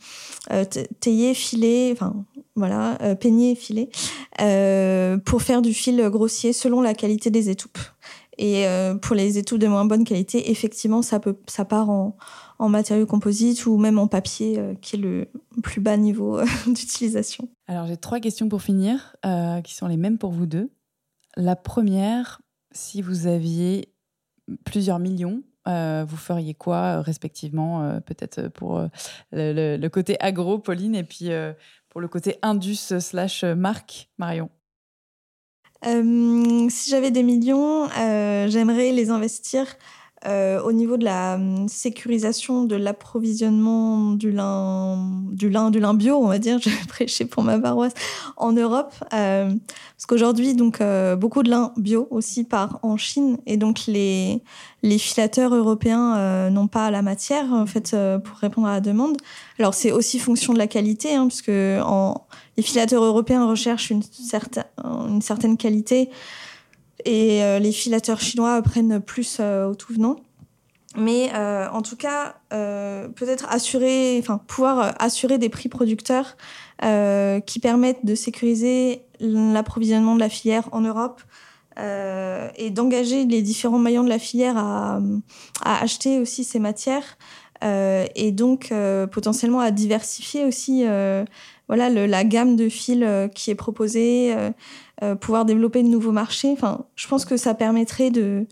taillé, 0.99 1.33
filé, 1.33 1.89
enfin 1.93 2.25
voilà, 2.55 2.97
peigné, 3.19 3.55
filé, 3.55 3.89
pour 5.25 5.41
faire 5.41 5.61
du 5.61 5.73
fil 5.73 6.01
grossier 6.09 6.53
selon 6.53 6.81
la 6.81 6.93
qualité 6.93 7.29
des 7.29 7.49
étoupes. 7.49 7.79
Et 8.37 8.65
pour 9.01 9.15
les 9.15 9.37
étoupes 9.37 9.59
de 9.59 9.67
moins 9.67 9.85
bonne 9.85 10.05
qualité, 10.05 10.49
effectivement, 10.49 11.01
ça, 11.01 11.19
peut, 11.19 11.37
ça 11.47 11.65
part 11.65 11.89
en, 11.89 12.15
en 12.59 12.67
matériaux 12.67 13.05
composites 13.05 13.65
ou 13.65 13.77
même 13.77 13.97
en 13.97 14.07
papier, 14.07 14.59
euh, 14.59 14.73
qui 14.75 14.97
est 14.97 14.99
le 14.99 15.29
plus 15.63 15.79
bas 15.79 15.97
niveau 15.97 16.37
euh, 16.37 16.45
d'utilisation. 16.67 17.47
Alors 17.67 17.87
j'ai 17.87 17.97
trois 17.97 18.19
questions 18.19 18.49
pour 18.49 18.61
finir, 18.61 19.15
euh, 19.25 19.61
qui 19.61 19.73
sont 19.73 19.87
les 19.87 19.97
mêmes 19.97 20.17
pour 20.17 20.31
vous 20.31 20.45
deux. 20.45 20.69
La 21.39 21.55
première, 21.55 22.41
si 22.73 23.01
vous 23.01 23.25
aviez 23.25 23.93
plusieurs 24.65 24.99
millions, 24.99 25.41
euh, 25.69 26.03
vous 26.05 26.17
feriez 26.17 26.53
quoi 26.53 27.01
respectivement 27.01 28.01
Peut-être 28.01 28.49
pour 28.49 28.79
le, 29.31 29.53
le, 29.53 29.77
le, 29.77 29.89
côté 29.89 30.17
agro, 30.19 30.59
Pauline, 30.59 30.95
et 30.95 31.05
puis 31.05 31.29
pour 31.87 32.01
le 32.01 32.09
côté 32.09 32.35
indus 32.41 32.99
slash 32.99 33.45
marque, 33.45 34.09
Marion? 34.17 34.49
Si 35.81 36.89
j'avais 36.89 37.11
des 37.11 37.23
millions, 37.23 37.87
j'aimerais 37.87 38.91
les 38.91 39.09
investir 39.09 39.65
euh, 40.25 40.61
au 40.61 40.71
niveau 40.73 40.97
de 40.97 41.05
la 41.05 41.35
hum, 41.35 41.67
sécurisation 41.69 42.65
de 42.65 42.75
l'approvisionnement 42.75 44.11
du 44.11 44.31
lin, 44.31 45.11
du 45.31 45.49
lin, 45.49 45.71
du 45.71 45.79
lin 45.79 45.93
bio, 45.93 46.15
on 46.17 46.27
va 46.27 46.39
dire, 46.39 46.59
je 46.63 46.69
vais 46.69 46.85
prêcher 46.87 47.25
pour 47.25 47.43
ma 47.43 47.57
paroisse 47.57 47.93
en 48.37 48.51
Europe, 48.51 48.93
euh, 49.13 49.49
parce 49.95 50.05
qu'aujourd'hui, 50.07 50.55
donc 50.55 50.81
euh, 50.81 51.15
beaucoup 51.15 51.43
de 51.43 51.49
lin 51.49 51.71
bio 51.77 52.07
aussi 52.11 52.43
part 52.43 52.79
en 52.83 52.97
Chine, 52.97 53.37
et 53.45 53.57
donc 53.57 53.85
les 53.87 54.41
les 54.81 54.97
filateurs 54.97 55.53
européens 55.53 56.15
euh, 56.17 56.49
n'ont 56.49 56.67
pas 56.67 56.89
la 56.89 57.01
matière 57.01 57.51
en 57.51 57.65
fait 57.65 57.93
euh, 57.93 58.17
pour 58.17 58.37
répondre 58.37 58.67
à 58.67 58.73
la 58.73 58.81
demande. 58.81 59.17
Alors 59.57 59.73
c'est 59.73 59.91
aussi 59.91 60.19
fonction 60.19 60.53
de 60.53 60.57
la 60.57 60.67
qualité, 60.67 61.15
hein, 61.15 61.27
puisque 61.27 61.49
en, 61.49 62.25
les 62.57 62.63
filateurs 62.63 63.03
européens 63.03 63.45
recherchent 63.47 63.89
une 63.89 64.03
certaine 64.03 64.65
une 65.07 65.21
certaine 65.21 65.57
qualité 65.57 66.09
et 67.05 67.43
euh, 67.43 67.59
les 67.59 67.71
filateurs 67.71 68.19
chinois 68.19 68.61
prennent 68.61 68.99
plus 68.99 69.37
euh, 69.39 69.67
au 69.67 69.75
tout 69.75 69.93
venant. 69.93 70.17
mais 70.97 71.31
en 71.33 71.81
tout 71.81 71.95
cas, 71.95 72.35
peut-être 72.49 73.45
assurer, 73.49 74.17
enfin, 74.19 74.39
pouvoir 74.47 74.95
assurer 74.99 75.37
des 75.37 75.49
prix 75.49 75.69
producteurs 75.69 76.35
qui 76.81 77.59
permettent 77.59 78.05
de 78.05 78.15
sécuriser 78.15 79.03
l'approvisionnement 79.19 80.15
de 80.15 80.19
la 80.19 80.29
filière 80.29 80.67
en 80.71 80.81
Europe 80.81 81.21
et 81.77 82.69
d'engager 82.71 83.25
les 83.25 83.41
différents 83.41 83.77
maillons 83.77 84.03
de 84.03 84.09
la 84.09 84.19
filière 84.19 84.57
à, 84.57 84.99
acheter 85.63 86.19
aussi 86.19 86.43
ces 86.43 86.59
matières 86.59 87.17
euh, 87.63 88.05
et 88.15 88.31
donc 88.31 88.71
euh, 88.71 89.05
potentiellement 89.05 89.59
à 89.59 89.71
diversifier 89.71 90.45
aussi 90.45 90.85
euh, 90.85 91.25
voilà 91.67 91.89
la 91.89 92.23
gamme 92.23 92.55
de 92.55 92.69
fils 92.69 93.05
qui 93.35 93.51
est 93.51 93.55
proposée, 93.55 94.35
pouvoir 95.21 95.45
développer 95.45 95.83
de 95.83 95.87
nouveaux 95.87 96.11
marchés. 96.11 96.51
Enfin, 96.51 96.85
je 96.95 97.07
pense 97.07 97.25
que 97.25 97.37
ça 97.37 97.53
permettrait 97.53 98.11
de 98.11 98.45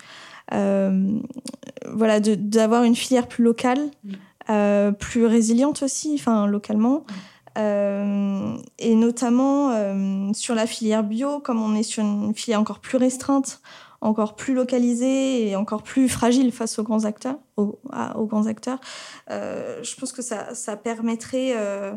voilà 0.51 2.19
d'avoir 2.19 2.83
une 2.83 2.95
filière 2.95 3.27
plus 3.27 3.43
locale, 3.43 3.79
mm. 4.03 4.93
plus 4.93 5.25
résiliente 5.25 5.83
aussi, 5.83 6.15
enfin 6.15 6.47
localement. 6.47 7.05
Mm. 7.57 8.57
et 8.79 8.95
notamment 8.95 10.33
sur 10.33 10.55
la 10.55 10.67
filière 10.67 11.03
bio, 11.03 11.39
comme 11.39 11.61
on 11.61 11.75
est 11.75 11.83
sur 11.83 12.03
une 12.03 12.33
filière 12.33 12.61
encore 12.61 12.79
plus 12.79 12.97
restreinte, 12.97 13.61
encore 14.01 14.35
plus 14.35 14.53
localisé 14.53 15.47
et 15.47 15.55
encore 15.55 15.83
plus 15.83 16.07
fragile 16.07 16.51
face 16.51 16.77
aux 16.79 16.83
grands 16.83 17.05
acteurs, 17.05 17.37
aux, 17.55 17.79
grands 18.25 18.47
acteurs, 18.47 18.79
euh, 19.31 19.81
je 19.83 19.95
pense 19.95 20.11
que 20.11 20.21
ça, 20.21 20.53
ça 20.53 20.77
permettrait 20.77 21.53
euh, 21.55 21.93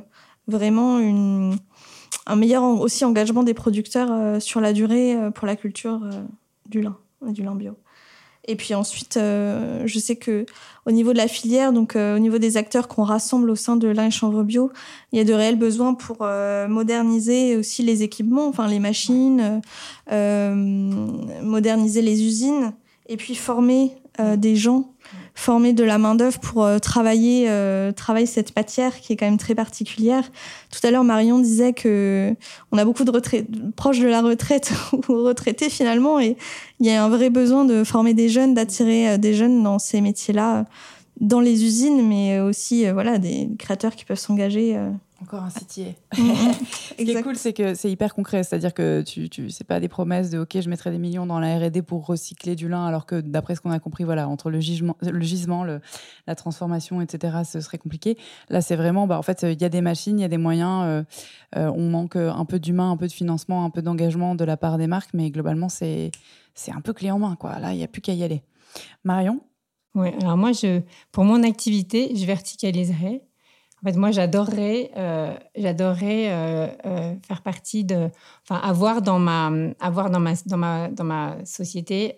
vraiment 0.47 0.99
une, 0.99 1.57
un 2.27 2.37
meilleur 2.37 2.63
aussi 2.65 3.05
engagement 3.05 3.43
des 3.43 3.55
producteurs 3.55 4.11
euh, 4.13 4.41
sur 4.41 4.61
la 4.61 4.73
durée 4.73 5.17
pour 5.35 5.47
la 5.47 5.57
culture 5.57 6.01
du 6.67 6.81
lin, 6.81 6.97
du 7.23 7.43
lin 7.43 7.55
bio. 7.55 7.77
Et 8.51 8.57
puis 8.57 8.75
ensuite, 8.75 9.17
euh, 9.17 9.83
je 9.85 9.99
sais 9.99 10.17
que 10.17 10.47
au 10.87 10.91
niveau 10.91 11.13
de 11.13 11.19
la 11.19 11.29
filière, 11.29 11.73
donc 11.73 11.95
euh, 11.95 12.17
au 12.17 12.19
niveau 12.19 12.39
des 12.39 12.57
acteurs 12.57 12.89
qu'on 12.89 13.05
rassemble 13.05 13.51
au 13.51 13.55
sein 13.55 13.77
de 13.77 13.87
l'un 13.87 14.07
et 14.07 14.11
Chanvre 14.11 14.43
Bio, 14.43 14.73
il 15.13 15.19
y 15.19 15.21
a 15.21 15.25
de 15.25 15.33
réels 15.35 15.59
besoins 15.59 15.95
pour 15.95 16.19
euh, 16.23 16.67
moderniser 16.67 17.57
aussi 17.57 17.83
les 17.83 18.03
équipements, 18.03 18.49
enfin 18.49 18.67
les 18.67 18.79
machines, 18.81 19.61
moderniser 21.43 22.03
les 22.03 22.25
usines, 22.25 22.73
et 23.07 23.17
puis 23.17 23.35
former 23.35 23.93
des 24.37 24.57
gens 24.57 24.90
former 25.35 25.73
de 25.73 25.85
la 25.85 25.99
main-d'œuvre 25.99 26.39
pour 26.41 26.65
euh, 26.65 26.79
travailler, 26.79 27.47
euh, 27.49 27.93
travailler 27.93 28.27
cette 28.27 28.55
matière 28.57 29.01
qui 29.01 29.13
est 29.13 29.17
quand 29.17 29.27
même 29.27 29.39
très 29.39 29.55
particulière. 29.55 30.25
Tout 30.71 30.87
à 30.87 30.91
l'heure, 30.91 31.05
Marion 31.05 31.39
disait 31.39 31.73
que 31.73 32.35
on 32.73 32.79
a 32.79 32.85
beaucoup 32.85 33.05
de 33.05 33.11
retraite, 33.11 33.47
proches 33.77 34.01
de 34.01 34.09
la 34.09 34.23
retraite 34.23 34.73
ou 35.09 35.23
retraités 35.23 35.71
finalement, 35.71 36.21
et 36.21 36.37
il 36.81 36.87
y 36.87 36.91
a 36.91 37.03
un 37.03 37.09
vrai 37.09 37.31
besoin 37.31 37.65
de 37.65 37.85
former 37.85 38.15
des 38.15 38.29
jeunes, 38.29 38.55
d'attirer 38.55 39.11
euh, 39.11 39.17
des 39.19 39.35
jeunes 39.35 39.63
dans 39.63 39.79
ces 39.79 40.01
métiers-là, 40.01 40.65
dans 41.21 41.41
les 41.41 41.65
usines, 41.65 42.07
mais 42.07 42.41
aussi 42.41 42.91
voilà 42.91 43.19
des 43.19 43.51
créateurs 43.59 43.95
qui 43.95 44.07
peuvent 44.07 44.19
s'engager 44.19 44.79
encore 45.23 45.43
un 45.43 45.51
CTA. 45.51 45.93
Ce 46.13 46.95
qui 46.95 47.11
est 47.11 47.23
cool, 47.23 47.37
c'est 47.37 47.53
que 47.53 47.75
c'est 47.75 47.91
hyper 47.91 48.15
concret. 48.15 48.43
C'est-à-dire 48.43 48.73
que 48.73 49.03
tu, 49.03 49.29
tu 49.29 49.51
c'est 49.51 49.65
pas 49.65 49.81
des 49.81 49.89
promesses 49.89 50.31
de 50.31 50.39
OK, 50.39 50.59
je 50.61 50.69
mettrai 50.69 50.91
des 50.91 50.99
millions 50.99 51.27
dans 51.27 51.39
la 51.39 51.59
R&D 51.59 51.83
pour 51.83 52.07
recycler 52.07 52.57
du 52.57 52.69
lin, 52.69 52.87
alors 52.87 53.07
que 53.07 53.21
d'après 53.21 53.55
ce 53.55 53.61
qu'on 53.61 53.71
a 53.71 53.79
compris, 53.79 54.05
voilà, 54.05 54.29
entre 54.29 54.51
le 54.51 54.61
gisement, 54.61 54.97
le 55.03 55.21
gisement, 55.21 55.65
le, 55.65 55.81
la 56.27 56.35
transformation, 56.35 57.01
etc., 57.01 57.39
ce 57.45 57.61
serait 57.61 57.79
compliqué. 57.79 58.17
Là, 58.49 58.61
c'est 58.61 58.77
vraiment, 58.77 59.07
bah, 59.07 59.19
en 59.19 59.23
fait, 59.23 59.43
il 59.43 59.61
y 59.61 59.65
a 59.65 59.69
des 59.69 59.83
machines, 59.83 60.19
il 60.19 60.23
y 60.23 60.27
a 60.27 60.29
des 60.29 60.39
moyens. 60.39 60.83
Euh, 60.85 61.03
euh, 61.57 61.73
on 61.75 61.89
manque 61.91 62.17
un 62.17 62.45
peu 62.45 62.59
d'humain, 62.59 62.91
un 62.91 62.97
peu 62.97 63.07
de 63.07 63.13
financement, 63.13 63.65
un 63.65 63.71
peu 63.71 63.83
d'engagement 63.83 64.35
de 64.35 64.45
la 64.45 64.57
part 64.57 64.79
des 64.79 64.87
marques, 64.87 65.11
mais 65.15 65.31
globalement, 65.31 65.69
c'est 65.69 66.11
c'est 66.55 66.73
un 66.73 66.81
peu 66.81 66.93
clé 66.93 67.11
en 67.11 67.19
main, 67.19 67.37
quoi. 67.37 67.59
Là, 67.59 67.73
il 67.73 67.81
y 67.81 67.85
a 67.85 67.89
plus 67.89 68.03
qu'à 68.03 68.13
y 68.13 68.23
aller. 68.23 68.43
Marion? 69.05 69.41
Oui, 69.95 70.09
alors 70.21 70.37
moi, 70.37 70.53
je, 70.53 70.81
pour 71.11 71.25
mon 71.25 71.43
activité, 71.43 72.15
je 72.15 72.25
verticaliserai 72.25 73.23
en 73.83 73.89
fait, 73.89 73.97
moi, 73.97 74.11
j'adorerais, 74.11 74.91
euh, 74.97 75.35
j'adorerais 75.57 76.31
euh, 76.31 76.67
euh, 76.85 77.15
faire 77.27 77.43
partie 77.43 77.85
de, 77.85 78.11
enfin, 78.43 78.61
avoir 78.63 79.01
dans 79.01 79.19
ma, 79.19 79.51
avoir 79.81 80.11
dans 80.11 80.21
ma, 80.21 80.33
dans 80.47 80.59
ma, 80.59 80.89
dans 80.89 81.05
ma 81.05 81.45
société 81.47 82.17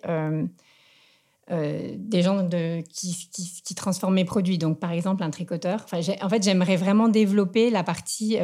des 1.49 2.21
gens 2.21 2.47
qui, 2.89 3.29
qui, 3.31 3.61
qui, 3.63 3.75
transforment 3.75 4.15
mes 4.15 4.25
produits. 4.25 4.57
Donc, 4.57 4.79
par 4.79 4.91
exemple, 4.91 5.23
un 5.23 5.29
tricoteur. 5.29 5.81
Enfin, 5.83 5.99
en 6.21 6.29
fait, 6.29 6.41
j'aimerais 6.41 6.77
vraiment 6.77 7.09
développer 7.09 7.69
la 7.69 7.83
partie 7.83 8.37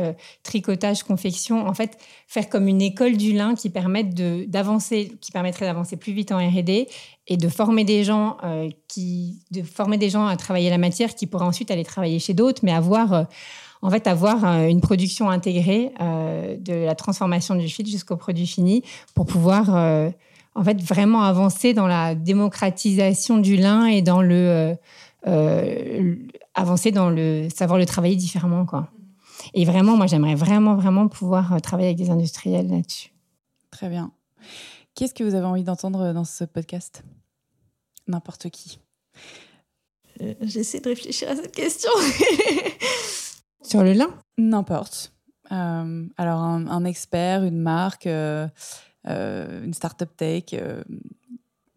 tricotage, 0.44 1.04
confection. 1.04 1.66
En 1.66 1.74
fait, 1.74 1.98
faire 2.28 2.50
comme 2.50 2.68
une 2.68 2.82
école 2.82 3.16
du 3.16 3.32
lin 3.34 3.56
qui 3.56 3.70
permette 3.70 4.14
d'avancer, 4.50 5.14
qui 5.22 5.32
permettrait 5.32 5.66
d'avancer 5.66 5.96
plus 5.96 6.14
vite 6.14 6.32
en 6.32 6.38
R&D 6.38 6.88
et 7.30 7.38
de 7.38 7.48
former 7.48 7.84
des 7.84 8.04
gens 8.04 8.38
euh, 8.44 8.68
qui 8.88 9.40
de 9.52 9.62
former 9.62 9.98
des 9.98 10.10
gens 10.10 10.26
à 10.26 10.36
travailler 10.36 10.70
la 10.70 10.78
matière 10.78 11.16
qui 11.16 11.28
pourraient 11.28 11.46
ensuite 11.46 11.72
aller 11.72 11.86
travailler 11.86 12.20
chez 12.20 12.34
d'autres 12.34 12.62
mais 12.64 12.74
avoir 12.74 13.14
euh, 13.14 13.24
en 13.82 13.90
fait 13.90 14.08
avoir 14.08 14.44
euh, 14.44 14.68
une 14.68 14.82
production 14.82 15.30
intégrée 15.30 15.94
de 16.00 16.86
la 16.86 16.96
transformation 16.96 17.56
du 17.56 17.70
fil 17.70 17.86
jusqu'au 17.86 18.18
produit 18.18 18.48
fini 18.48 18.84
pour 19.14 19.26
pouvoir 19.26 20.12
en 20.60 20.64
fait 20.64 20.82
vraiment 20.82 21.24
avancer 21.24 21.74
dans 21.74 21.88
la 21.88 22.16
démocratisation 22.16 23.38
du 23.38 23.56
lin 23.56 23.86
et 23.86 24.02
dans 24.02 24.22
le 24.22 24.78
avancer 26.54 26.92
dans 26.92 27.10
le 27.10 27.48
savoir 27.54 27.80
le 27.80 27.86
travailler 27.86 28.16
différemment 28.16 28.66
quoi. 28.66 28.90
Et 29.54 29.66
vraiment 29.66 29.96
moi 29.96 30.08
j'aimerais 30.08 30.36
vraiment 30.36 30.76
vraiment 30.76 31.08
pouvoir 31.08 31.62
travailler 31.62 31.90
avec 31.90 31.98
des 31.98 32.10
industriels 32.10 32.70
là-dessus. 32.70 33.12
Très 33.72 33.90
bien. 33.90 34.12
Qu'est-ce 34.96 35.14
que 35.14 35.24
vous 35.24 35.36
avez 35.36 35.46
envie 35.46 35.64
d'entendre 35.64 36.12
dans 36.14 36.26
ce 36.26 36.44
podcast? 36.44 37.04
N'importe 38.08 38.50
qui. 38.50 38.80
Euh, 40.22 40.34
J'essaie 40.42 40.80
de 40.80 40.90
réfléchir 40.90 41.30
à 41.30 41.36
cette 41.36 41.56
question. 41.56 41.92
Sur 43.62 43.84
le 43.84 43.94
lin? 43.94 44.10
N'importe. 44.38 45.14
Euh, 45.52 46.06
alors, 46.18 46.40
un, 46.40 46.86
expert, 46.86 47.44
une 47.44 47.60
marque, 47.60 48.08
euh, 48.08 48.48
une 49.06 49.74
start-up 49.74 50.10
tech, 50.18 50.56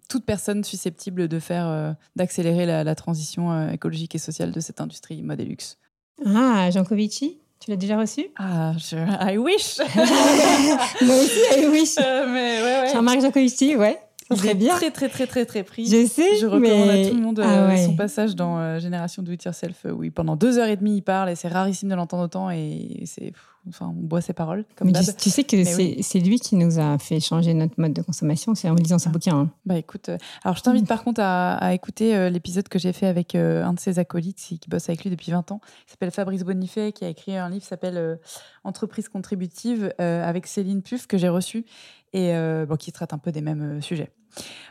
toute 0.09 0.25
personne 0.25 0.65
susceptible 0.65 1.29
de 1.29 1.39
faire, 1.39 1.97
d'accélérer 2.17 2.67
la, 2.67 2.95
transition 2.95 3.71
écologique 3.71 4.15
et 4.15 4.19
sociale 4.19 4.53
de 4.53 4.61
cette 4.61 4.81
industrie 4.81 5.23
Modelux. 5.23 5.79
Ah, 6.25 6.71
Jancovici 6.71 7.43
tu 7.63 7.71
l'as 7.71 7.77
déjà 7.77 7.97
reçu? 7.97 8.27
Ah, 8.37 8.73
je... 8.77 8.97
I 8.97 9.39
wish 9.39 9.79
Moi 11.01 11.15
aussi, 11.15 11.39
I 11.57 11.67
wish 11.69 11.95
mais 11.97 12.61
ouais, 12.61 12.81
ouais. 12.83 12.93
Jean-Marc 12.93 13.21
Jancovici, 13.21 13.77
ouais. 13.77 14.01
Est 14.35 14.55
bien. 14.55 14.75
très, 14.77 14.91
très, 14.91 15.09
très, 15.09 15.27
très, 15.27 15.45
très 15.45 15.63
pris. 15.63 15.87
Je 15.87 16.07
sais. 16.07 16.37
Je 16.37 16.47
recommande 16.47 16.89
à 16.89 17.09
tout 17.09 17.15
le 17.15 17.21
monde 17.21 17.41
ah 17.41 17.71
euh, 17.71 17.77
son 17.77 17.97
passage 17.97 18.35
dans 18.35 18.59
euh, 18.59 18.79
Génération 18.79 19.23
Do 19.23 19.33
It 19.33 19.45
Yourself, 19.45 19.87
euh, 19.87 19.93
oui, 19.93 20.11
pendant 20.11 20.37
deux 20.37 20.59
heures 20.59 20.69
et 20.69 20.77
demie, 20.77 20.97
il 20.97 21.03
parle 21.03 21.31
et 21.31 21.35
c'est 21.35 21.49
rarissime 21.49 21.89
de 21.89 21.95
l'entendre 21.95 22.25
autant 22.25 22.51
et 22.51 23.03
c'est. 23.07 23.33
Enfin, 23.69 23.95
on 23.97 24.03
boit 24.03 24.21
ses 24.21 24.33
paroles. 24.33 24.65
Comme 24.75 24.91
tu, 24.93 25.31
sais 25.31 25.45
que 25.45 25.63
c'est 25.63 26.19
lui 26.19 26.41
qui 26.41 26.57
nous 26.57 26.81
a 26.81 26.99
fait 26.99 27.21
changer 27.21 27.55
notre 27.55 27.81
mode 27.81 27.93
de 27.93 28.03
consommation, 28.03 28.57
c'est 28.57 28.69
en 28.69 28.75
lisant 28.75 28.99
ses 28.99 29.09
ah. 29.09 29.13
bouquins. 29.13 29.39
Hein. 29.39 29.51
Bah 29.65 29.79
écoute, 29.79 30.11
alors 30.43 30.57
je 30.57 30.63
t'invite 30.63 30.89
par 30.89 31.05
contre 31.05 31.21
à, 31.23 31.73
écouter 31.73 32.29
l'épisode 32.29 32.67
que 32.67 32.81
j'ai 32.81 32.93
fait 32.93 33.07
avec 33.07 33.37
un 33.37 33.73
de 33.73 33.79
ses 33.79 34.01
acolytes 34.01 34.37
qui, 34.37 34.59
bosse 34.69 34.89
avec 34.89 35.05
lui 35.05 35.11
depuis 35.11 35.31
20 35.31 35.53
ans. 35.53 35.61
Il 35.87 35.93
s'appelle 35.93 36.11
Fabrice 36.11 36.43
Bonifay, 36.43 36.91
qui 36.91 37.05
a 37.05 37.09
écrit 37.09 37.37
un 37.37 37.49
livre 37.51 37.63
qui 37.63 37.69
s'appelle 37.69 38.19
Entreprise 38.65 39.09
contributive 39.09 39.95
avec 39.99 40.49
Céline 40.49 40.83
Puff, 40.83 41.07
que 41.07 41.17
j'ai 41.17 41.29
reçu 41.29 41.65
et 42.13 42.33
bon, 42.67 42.77
qui 42.77 42.93
traite 42.93 43.13
un 43.13 43.19
peu 43.19 43.33
des 43.33 43.41
mêmes 43.41 43.81
sujets. 43.83 44.11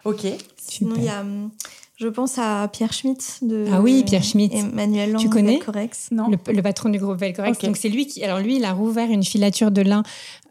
Ok. 0.05 0.25
Sinon, 0.57 0.95
il 0.97 1.03
y 1.03 1.09
a, 1.09 1.21
hum, 1.21 1.51
je 2.01 2.07
pense 2.07 2.39
à 2.39 2.67
Pierre 2.67 2.93
Schmitt 2.93 3.39
de 3.43 3.65
ah 3.71 3.79
oui 3.79 4.03
Pierre 4.03 4.23
Schmitt. 4.23 4.51
Emmanuel 4.55 5.15
tu 5.19 5.29
connais 5.29 5.59
non. 6.11 6.29
Le, 6.29 6.61
patron 6.61 6.89
du 6.89 6.97
groupe 6.97 7.19
Velcorex 7.19 7.59
donc 7.59 7.77
c'est 7.77 7.89
lui 7.89 8.07
qui 8.07 8.23
alors 8.23 8.39
lui 8.39 8.55
il 8.55 8.65
a 8.65 8.73
rouvert 8.73 9.11
une 9.11 9.23
filature 9.23 9.69
de 9.69 9.83
lin 9.83 10.01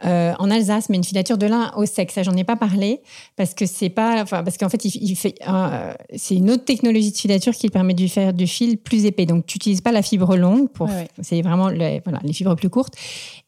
euh, 0.04 0.32
en 0.38 0.48
Alsace 0.48 0.88
mais 0.88 0.96
une 0.96 1.02
filature 1.02 1.38
de 1.38 1.46
lin 1.46 1.72
au 1.76 1.86
sec. 1.86 2.12
Ça 2.12 2.22
j'en 2.22 2.36
ai 2.36 2.44
pas 2.44 2.54
parlé 2.54 3.00
parce 3.34 3.54
que 3.54 3.66
c'est 3.66 3.88
pas 3.88 4.22
enfin 4.22 4.44
parce 4.44 4.58
qu'en 4.58 4.68
fait 4.68 4.84
il, 4.84 5.16
fait 5.16 5.34
euh, 5.48 5.92
c'est 6.14 6.36
une 6.36 6.52
autre 6.52 6.64
technologie 6.64 7.10
de 7.10 7.16
filature 7.16 7.52
qui 7.52 7.68
permet 7.68 7.94
de 7.94 8.06
faire 8.06 8.32
du 8.32 8.46
fil 8.46 8.78
plus 8.78 9.04
épais. 9.04 9.26
Donc 9.26 9.44
tu 9.46 9.56
n'utilises 9.56 9.80
pas 9.80 9.90
la 9.90 10.02
fibre 10.02 10.36
longue 10.36 10.68
pour 10.70 10.88
c'est 11.20 11.42
vraiment 11.42 11.70
voilà 12.04 12.20
les 12.22 12.32
fibres 12.32 12.54
plus 12.54 12.70
courtes 12.70 12.94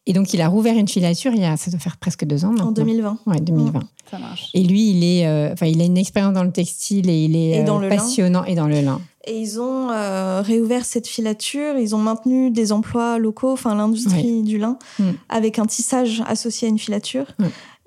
et 0.07 0.13
donc, 0.13 0.35
il 0.35 0.41
a 0.41 0.49
rouvert 0.49 0.77
une 0.77 0.89
filature 0.89 1.33
il 1.33 1.41
y 1.41 1.45
a, 1.45 1.57
ça 1.57 1.71
doit 1.71 1.79
faire 1.79 1.97
presque 1.97 2.25
deux 2.25 2.45
ans 2.45 2.51
maintenant. 2.51 2.69
En 2.69 2.73
2020. 2.73 3.19
Ouais, 3.27 3.41
2020. 3.41 3.79
Mmh. 3.79 3.83
ça 4.11 4.19
marche. 4.19 4.51
Et 4.53 4.65
lui, 4.65 4.91
il 4.91 5.05
est, 5.05 5.27
euh, 5.27 5.53
enfin, 5.53 5.67
il 5.67 5.81
a 5.81 5.85
une 5.85 5.97
expérience 5.97 6.35
dans 6.35 6.43
le 6.43 6.51
textile 6.51 7.09
et 7.09 7.25
il 7.25 7.37
est 7.37 7.65
euh, 7.69 7.89
passionnant 7.89 8.45
et 8.45 8.57
dans 8.57 8.67
le 8.67 8.81
lin. 8.81 9.01
Et 9.25 9.39
ils 9.39 9.61
ont 9.61 9.91
euh, 9.91 10.43
réouvert 10.43 10.85
cette 10.85 11.07
filature, 11.07 11.77
ils 11.79 11.95
ont 11.95 12.01
maintenu 12.01 12.51
des 12.51 12.73
emplois 12.73 13.19
locaux, 13.19 13.53
enfin 13.53 13.77
l'industrie 13.77 14.43
du 14.43 14.59
lin, 14.59 14.77
mmh. 14.99 15.05
avec 15.29 15.61
un 15.61 15.67
tissage 15.67 16.25
associé 16.27 16.67
à 16.67 16.71
une 16.71 16.81
filature. 16.81 17.27
Mmh. 17.39 17.45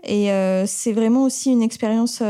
Et 0.07 0.29
c'est 0.67 0.93
vraiment 0.93 1.23
aussi 1.23 1.51
une 1.51 1.63
expérience 1.63 2.21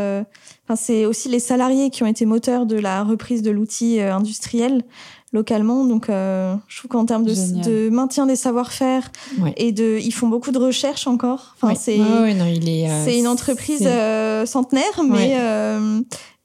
Enfin, 0.68 0.76
c'est 0.76 1.06
aussi 1.06 1.30
les 1.30 1.40
salariés 1.40 1.92
qui 1.92 2.02
ont 2.02 2.08
été 2.08 2.26
moteurs 2.26 2.66
de 2.66 2.76
la 2.76 3.04
reprise 3.04 3.44
de 3.44 3.52
l'outil 3.52 4.00
euh, 4.00 4.16
industriel 4.16 4.82
localement. 5.36 5.86
Donc, 5.86 6.10
euh, 6.10 6.56
je 6.68 6.80
trouve 6.80 6.90
qu'en 6.90 7.06
termes 7.06 7.24
de, 7.26 7.90
maintien 7.90 8.26
des 8.26 8.36
savoir-faire 8.36 9.12
Ouais. 9.40 9.54
et 9.58 9.72
de, 9.72 10.00
ils 10.02 10.12
font 10.14 10.28
beaucoup 10.28 10.52
de 10.52 10.58
recherches 10.58 11.06
encore. 11.06 11.54
Enfin, 11.56 11.68
Ouais. 11.70 11.76
c'est 11.80 12.00
Ouais, 12.00 12.34
euh, 12.36 13.06
c'est 13.06 13.20
une 13.20 13.28
entreprise 13.28 13.84
euh, 13.86 14.46
centenaire, 14.48 15.04
mais 15.08 15.38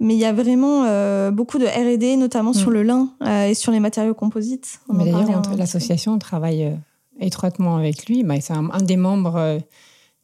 mais 0.03 0.15
il 0.15 0.19
y 0.21 0.25
a 0.25 0.33
vraiment 0.33 0.85
beaucoup 1.31 1.59
de 1.59 1.67
R&D, 1.67 2.17
notamment 2.17 2.53
sur 2.53 2.71
Mm. 2.71 2.75
le 2.75 2.83
lin 2.83 3.09
et 3.49 3.55
sur 3.55 3.71
les 3.73 3.81
matériaux 3.81 4.15
composites. 4.15 4.81
On 4.89 4.95
Mais 4.95 5.05
d'ailleurs, 5.05 5.43
un- 5.49 5.57
l'association 5.57 6.19
travaille 6.19 6.73
étroitement 7.19 7.77
avec 7.77 8.07
lui. 8.07 8.25
Bah, 8.25 8.35
c'est 8.41 8.55
un, 8.55 8.71
un 8.73 8.81
des 8.83 8.97
membres 8.97 9.59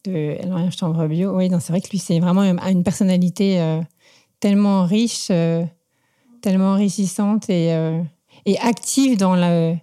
de 0.07 0.37
l'Orient 0.49 0.71
Chambre 0.71 1.07
Bio. 1.09 1.37
Oui, 1.37 1.51
c'est 1.61 1.73
vrai 1.73 1.81
que 1.83 1.91
lui, 1.91 1.99
c'est 1.99 2.21
vraiment 2.21 2.43
une, 2.43 2.59
une 2.71 2.85
personnalité 2.85 3.61
tellement 4.41 4.85
riche, 4.87 5.31
tellement 6.41 6.73
enrichissante 6.73 7.51
et, 7.51 7.71
et 8.47 8.59
active 8.59 9.19
dans 9.19 9.35
la, 9.35 9.75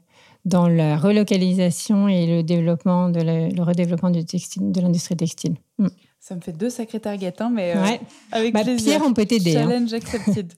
dans 0.45 0.67
la 0.67 0.97
relocalisation 0.97 2.07
et 2.07 2.25
le 2.25 2.41
développement, 2.43 3.09
de 3.09 3.21
la- 3.21 3.49
le 3.49 3.61
redéveloppement 3.63 4.09
du 4.09 4.25
textile, 4.25 4.71
de 4.71 4.81
l'industrie 4.81 5.15
textile. 5.15 5.55
Mm. 5.77 5.87
Ça 6.19 6.35
me 6.35 6.41
fait 6.41 6.53
deux 6.53 6.69
sacrés 6.69 7.01
targets, 7.01 7.41
hein, 7.41 7.51
mais 7.53 7.75
euh, 7.75 7.83
Ouais. 7.83 7.99
avec 8.31 8.53
Bah, 8.53 8.63
plaisir. 8.63 8.85
Pierre, 8.97 9.01
on 9.05 9.13
peut 9.13 9.25
t'aider. 9.25 9.57
hein. 9.57 9.63
Challenge 9.67 9.93
accepted. 9.93 10.53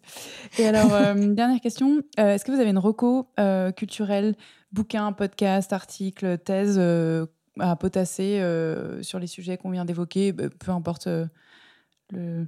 Et 0.59 0.65
alors, 0.67 0.93
euh, 0.93 1.13
dernière 1.33 1.59
question. 1.59 2.01
Euh, 2.19 2.35
Est-ce 2.35 2.45
que 2.45 2.51
vous 2.51 2.59
avez 2.59 2.69
une 2.69 2.77
reco 2.77 3.27
culturelle, 3.75 4.35
bouquin, 4.71 5.11
podcast, 5.11 5.73
article, 5.73 6.37
thèse 6.37 6.79
à 7.59 7.75
potasser 7.77 8.39
sur 9.01 9.17
les 9.17 9.25
sujets 9.27 9.57
qu'on 9.57 9.71
vient 9.71 9.85
d'évoquer? 9.85 10.31
Bah, 10.33 10.43
Peu 10.59 10.69
importe 10.71 11.07
le, 12.11 12.45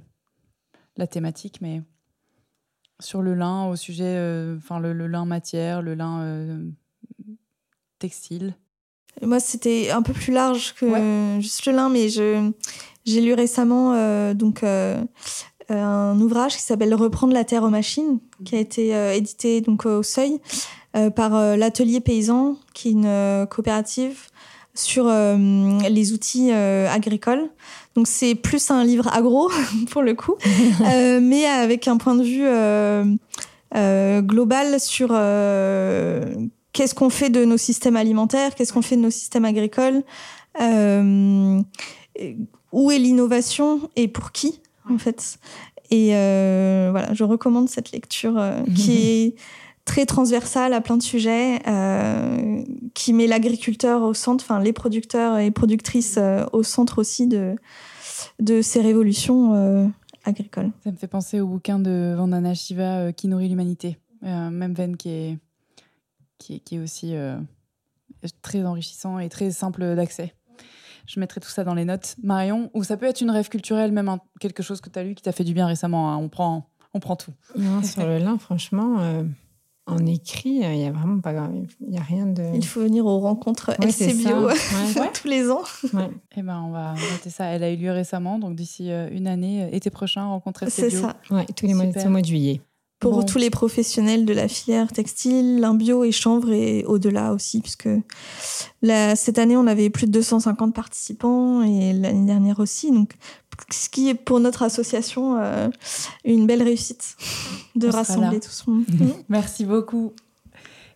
la 0.96 1.06
thématique, 1.08 1.60
mais 1.60 1.82
sur 3.00 3.22
le 3.22 3.34
lin, 3.34 3.66
au 3.66 3.76
sujet, 3.76 4.04
euh, 4.16 4.56
enfin 4.58 4.80
le, 4.80 4.92
le 4.92 5.06
lin 5.06 5.24
matière, 5.24 5.82
le 5.82 5.94
lin 5.94 6.20
euh, 6.22 6.58
textile. 7.98 8.54
Moi, 9.22 9.40
c'était 9.40 9.90
un 9.90 10.02
peu 10.02 10.12
plus 10.12 10.32
large 10.32 10.74
que 10.74 10.86
Ouais. 10.86 11.40
juste 11.40 11.66
le 11.66 11.72
lin, 11.72 11.88
mais 11.88 12.08
je 12.08 12.50
j'ai 13.04 13.20
lu 13.20 13.32
récemment 13.32 13.94
euh, 13.94 14.34
donc 14.34 14.62
euh, 14.62 15.02
un 15.68 16.18
ouvrage 16.20 16.56
qui 16.56 16.62
s'appelle 16.62 16.94
Reprendre 16.94 17.32
la 17.32 17.44
terre 17.44 17.62
aux 17.64 17.70
machines, 17.70 18.20
qui 18.44 18.54
a 18.56 18.60
été 18.60 18.94
euh, 18.94 19.14
édité 19.14 19.60
donc 19.60 19.86
au 19.86 20.02
Seuil 20.02 20.40
par 21.14 21.56
l'Atelier 21.56 22.00
Paysan, 22.00 22.56
qui 22.74 22.88
est 22.88 22.92
une 22.92 23.46
coopérative 23.50 24.28
sur 24.78 25.06
euh, 25.08 25.36
les 25.88 26.12
outils 26.12 26.50
euh, 26.52 26.88
agricoles. 26.90 27.50
Donc 27.94 28.06
c'est 28.06 28.34
plus 28.34 28.70
un 28.70 28.84
livre 28.84 29.08
agro 29.12 29.50
pour 29.90 30.02
le 30.02 30.14
coup, 30.14 30.36
euh, 30.86 31.18
mais 31.20 31.46
avec 31.46 31.88
un 31.88 31.96
point 31.96 32.14
de 32.14 32.22
vue 32.22 32.46
global 34.22 34.78
sur 34.80 35.08
qu'est-ce 36.72 36.94
qu'on 36.94 37.10
fait 37.10 37.30
de 37.30 37.44
nos 37.44 37.56
systèmes 37.56 37.96
alimentaires, 37.96 38.54
qu'est-ce 38.54 38.72
qu'on 38.72 38.82
fait 38.82 38.96
de 38.96 39.02
nos 39.02 39.10
systèmes 39.10 39.44
agricoles, 39.44 40.02
où 42.72 42.90
est 42.90 42.98
l'innovation 42.98 43.90
et 43.96 44.06
pour 44.08 44.32
qui 44.32 44.60
en 44.88 44.98
fait. 44.98 45.38
Et 45.90 46.10
voilà, 46.10 47.12
je 47.14 47.24
recommande 47.24 47.68
cette 47.68 47.90
lecture 47.90 48.40
qui 48.76 48.92
est 49.02 49.34
très 49.88 50.04
transversale 50.04 50.74
à 50.74 50.80
plein 50.82 50.98
de 50.98 51.02
sujets, 51.02 51.60
euh, 51.66 52.62
qui 52.94 53.14
met 53.14 53.26
l'agriculteur 53.26 54.02
au 54.02 54.12
centre, 54.12 54.44
enfin 54.44 54.60
les 54.60 54.74
producteurs 54.74 55.38
et 55.38 55.50
productrices 55.50 56.16
euh, 56.18 56.44
au 56.52 56.62
centre 56.62 56.98
aussi 56.98 57.26
de, 57.26 57.56
de 58.38 58.60
ces 58.60 58.82
révolutions 58.82 59.54
euh, 59.54 59.86
agricoles. 60.24 60.70
Ça 60.84 60.92
me 60.92 60.96
fait 60.98 61.06
penser 61.08 61.40
au 61.40 61.46
bouquin 61.46 61.78
de 61.78 62.14
Vandana 62.16 62.52
Shiva 62.54 62.98
euh, 62.98 63.12
qui 63.12 63.28
nourrit 63.28 63.48
l'humanité. 63.48 63.96
Euh, 64.24 64.50
même 64.50 64.74
veine 64.74 64.96
qui 64.98 65.08
est, 65.08 65.38
qui 66.38 66.56
est, 66.56 66.58
qui 66.60 66.76
est 66.76 66.80
aussi 66.80 67.16
euh, 67.16 67.38
très 68.42 68.62
enrichissant 68.64 69.18
et 69.18 69.28
très 69.30 69.50
simple 69.50 69.94
d'accès. 69.96 70.34
Je 71.06 71.18
mettrai 71.20 71.40
tout 71.40 71.48
ça 71.48 71.64
dans 71.64 71.72
les 71.74 71.86
notes. 71.86 72.16
Marion, 72.22 72.70
ou 72.74 72.84
ça 72.84 72.98
peut 72.98 73.06
être 73.06 73.22
une 73.22 73.30
rêve 73.30 73.48
culturelle, 73.48 73.92
même 73.92 74.10
un- 74.10 74.20
quelque 74.40 74.62
chose 74.62 74.82
que 74.82 74.90
tu 74.90 74.98
as 74.98 75.02
lu 75.04 75.14
qui 75.14 75.22
t'a 75.22 75.32
fait 75.32 75.44
du 75.44 75.54
bien 75.54 75.66
récemment. 75.66 76.12
hein. 76.12 76.18
On, 76.18 76.28
prend, 76.28 76.68
on 76.92 77.00
prend 77.00 77.16
tout. 77.16 77.32
Non, 77.56 77.82
sur 77.82 78.04
le 78.06 78.18
lin, 78.18 78.36
franchement, 78.36 78.96
euh, 79.00 79.22
en 79.88 80.06
écrit, 80.06 80.50
il 80.62 80.68
n'y 80.78 80.86
a 80.86 80.92
vraiment 80.92 81.20
pas. 81.20 81.32
Il 81.80 81.88
n'y 81.90 81.98
a 81.98 82.02
rien 82.02 82.26
de. 82.26 82.42
Il 82.54 82.64
faut 82.64 82.80
venir 82.80 83.06
aux 83.06 83.18
rencontres 83.20 83.72
Ouais, 83.80 83.90
c'est 83.90 84.06
LC 84.10 84.22
ça. 84.22 84.28
Bio 84.34 84.46
Ouais, 84.48 85.10
tous 85.12 85.28
les 85.28 85.50
ans. 85.50 85.62
ouais. 85.94 86.10
Eh 86.36 86.42
ben, 86.42 86.62
on 86.66 86.70
va 86.70 86.94
noter 87.12 87.30
ça. 87.30 87.46
Elle 87.46 87.62
a 87.64 87.70
eu 87.72 87.76
lieu 87.76 87.90
récemment, 87.90 88.38
donc 88.38 88.54
d'ici 88.56 88.90
euh, 88.90 89.08
une 89.12 89.26
année, 89.26 89.64
euh, 89.64 89.68
été 89.72 89.90
prochain, 89.90 90.24
rencontrer 90.26 90.68
C'est 90.70 90.88
bio. 90.88 91.00
ça. 91.00 91.16
Ouais, 91.30 91.46
tous 91.56 91.66
les 91.66 91.74
mois, 91.74 91.84
le 91.86 92.10
mois 92.10 92.20
de 92.20 92.26
juillet. 92.26 92.60
Pour 93.00 93.12
Bon. 93.12 93.22
tous 93.22 93.38
les 93.38 93.48
professionnels 93.50 94.24
de 94.26 94.32
la 94.32 94.48
filière 94.48 94.90
textile, 94.92 95.60
l'imbio 95.60 96.02
et 96.02 96.10
chanvre 96.10 96.50
et 96.50 96.84
au-delà 96.84 97.32
aussi, 97.32 97.60
puisque 97.60 97.88
là, 98.82 99.14
cette 99.14 99.38
année, 99.38 99.56
on 99.56 99.68
avait 99.68 99.88
plus 99.88 100.06
de 100.08 100.12
250 100.12 100.74
participants 100.74 101.62
et 101.62 101.92
l'année 101.92 102.26
dernière 102.26 102.58
aussi. 102.58 102.90
Donc, 102.90 103.12
ce 103.70 103.88
qui 103.88 104.08
est 104.08 104.14
pour 104.14 104.40
notre 104.40 104.62
association 104.62 105.38
euh, 105.40 105.68
une 106.24 106.46
belle 106.46 106.62
réussite 106.62 107.16
de 107.74 107.88
On 107.88 107.92
rassembler 107.92 108.40
tout 108.40 108.50
ce 108.50 108.68
monde. 108.70 108.84
Merci 109.28 109.64
beaucoup. 109.64 110.12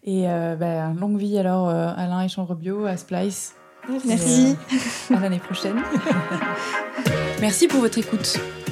Et 0.05 0.28
euh, 0.28 0.56
ben, 0.56 0.94
longue 0.94 1.16
vie 1.16 1.39
alors, 1.39 1.68
euh, 1.68 1.93
Alain 1.97 2.22
et 2.22 2.28
Chambre 2.28 2.55
Bio, 2.55 2.86
à 2.86 2.97
Splice. 2.97 3.55
Merci. 4.05 4.56
Et, 5.10 5.12
euh, 5.12 5.16
à 5.16 5.20
l'année 5.20 5.39
prochaine. 5.39 5.80
Merci 7.40 7.68
pour 7.68 7.80
votre 7.80 7.98
écoute. 7.98 8.39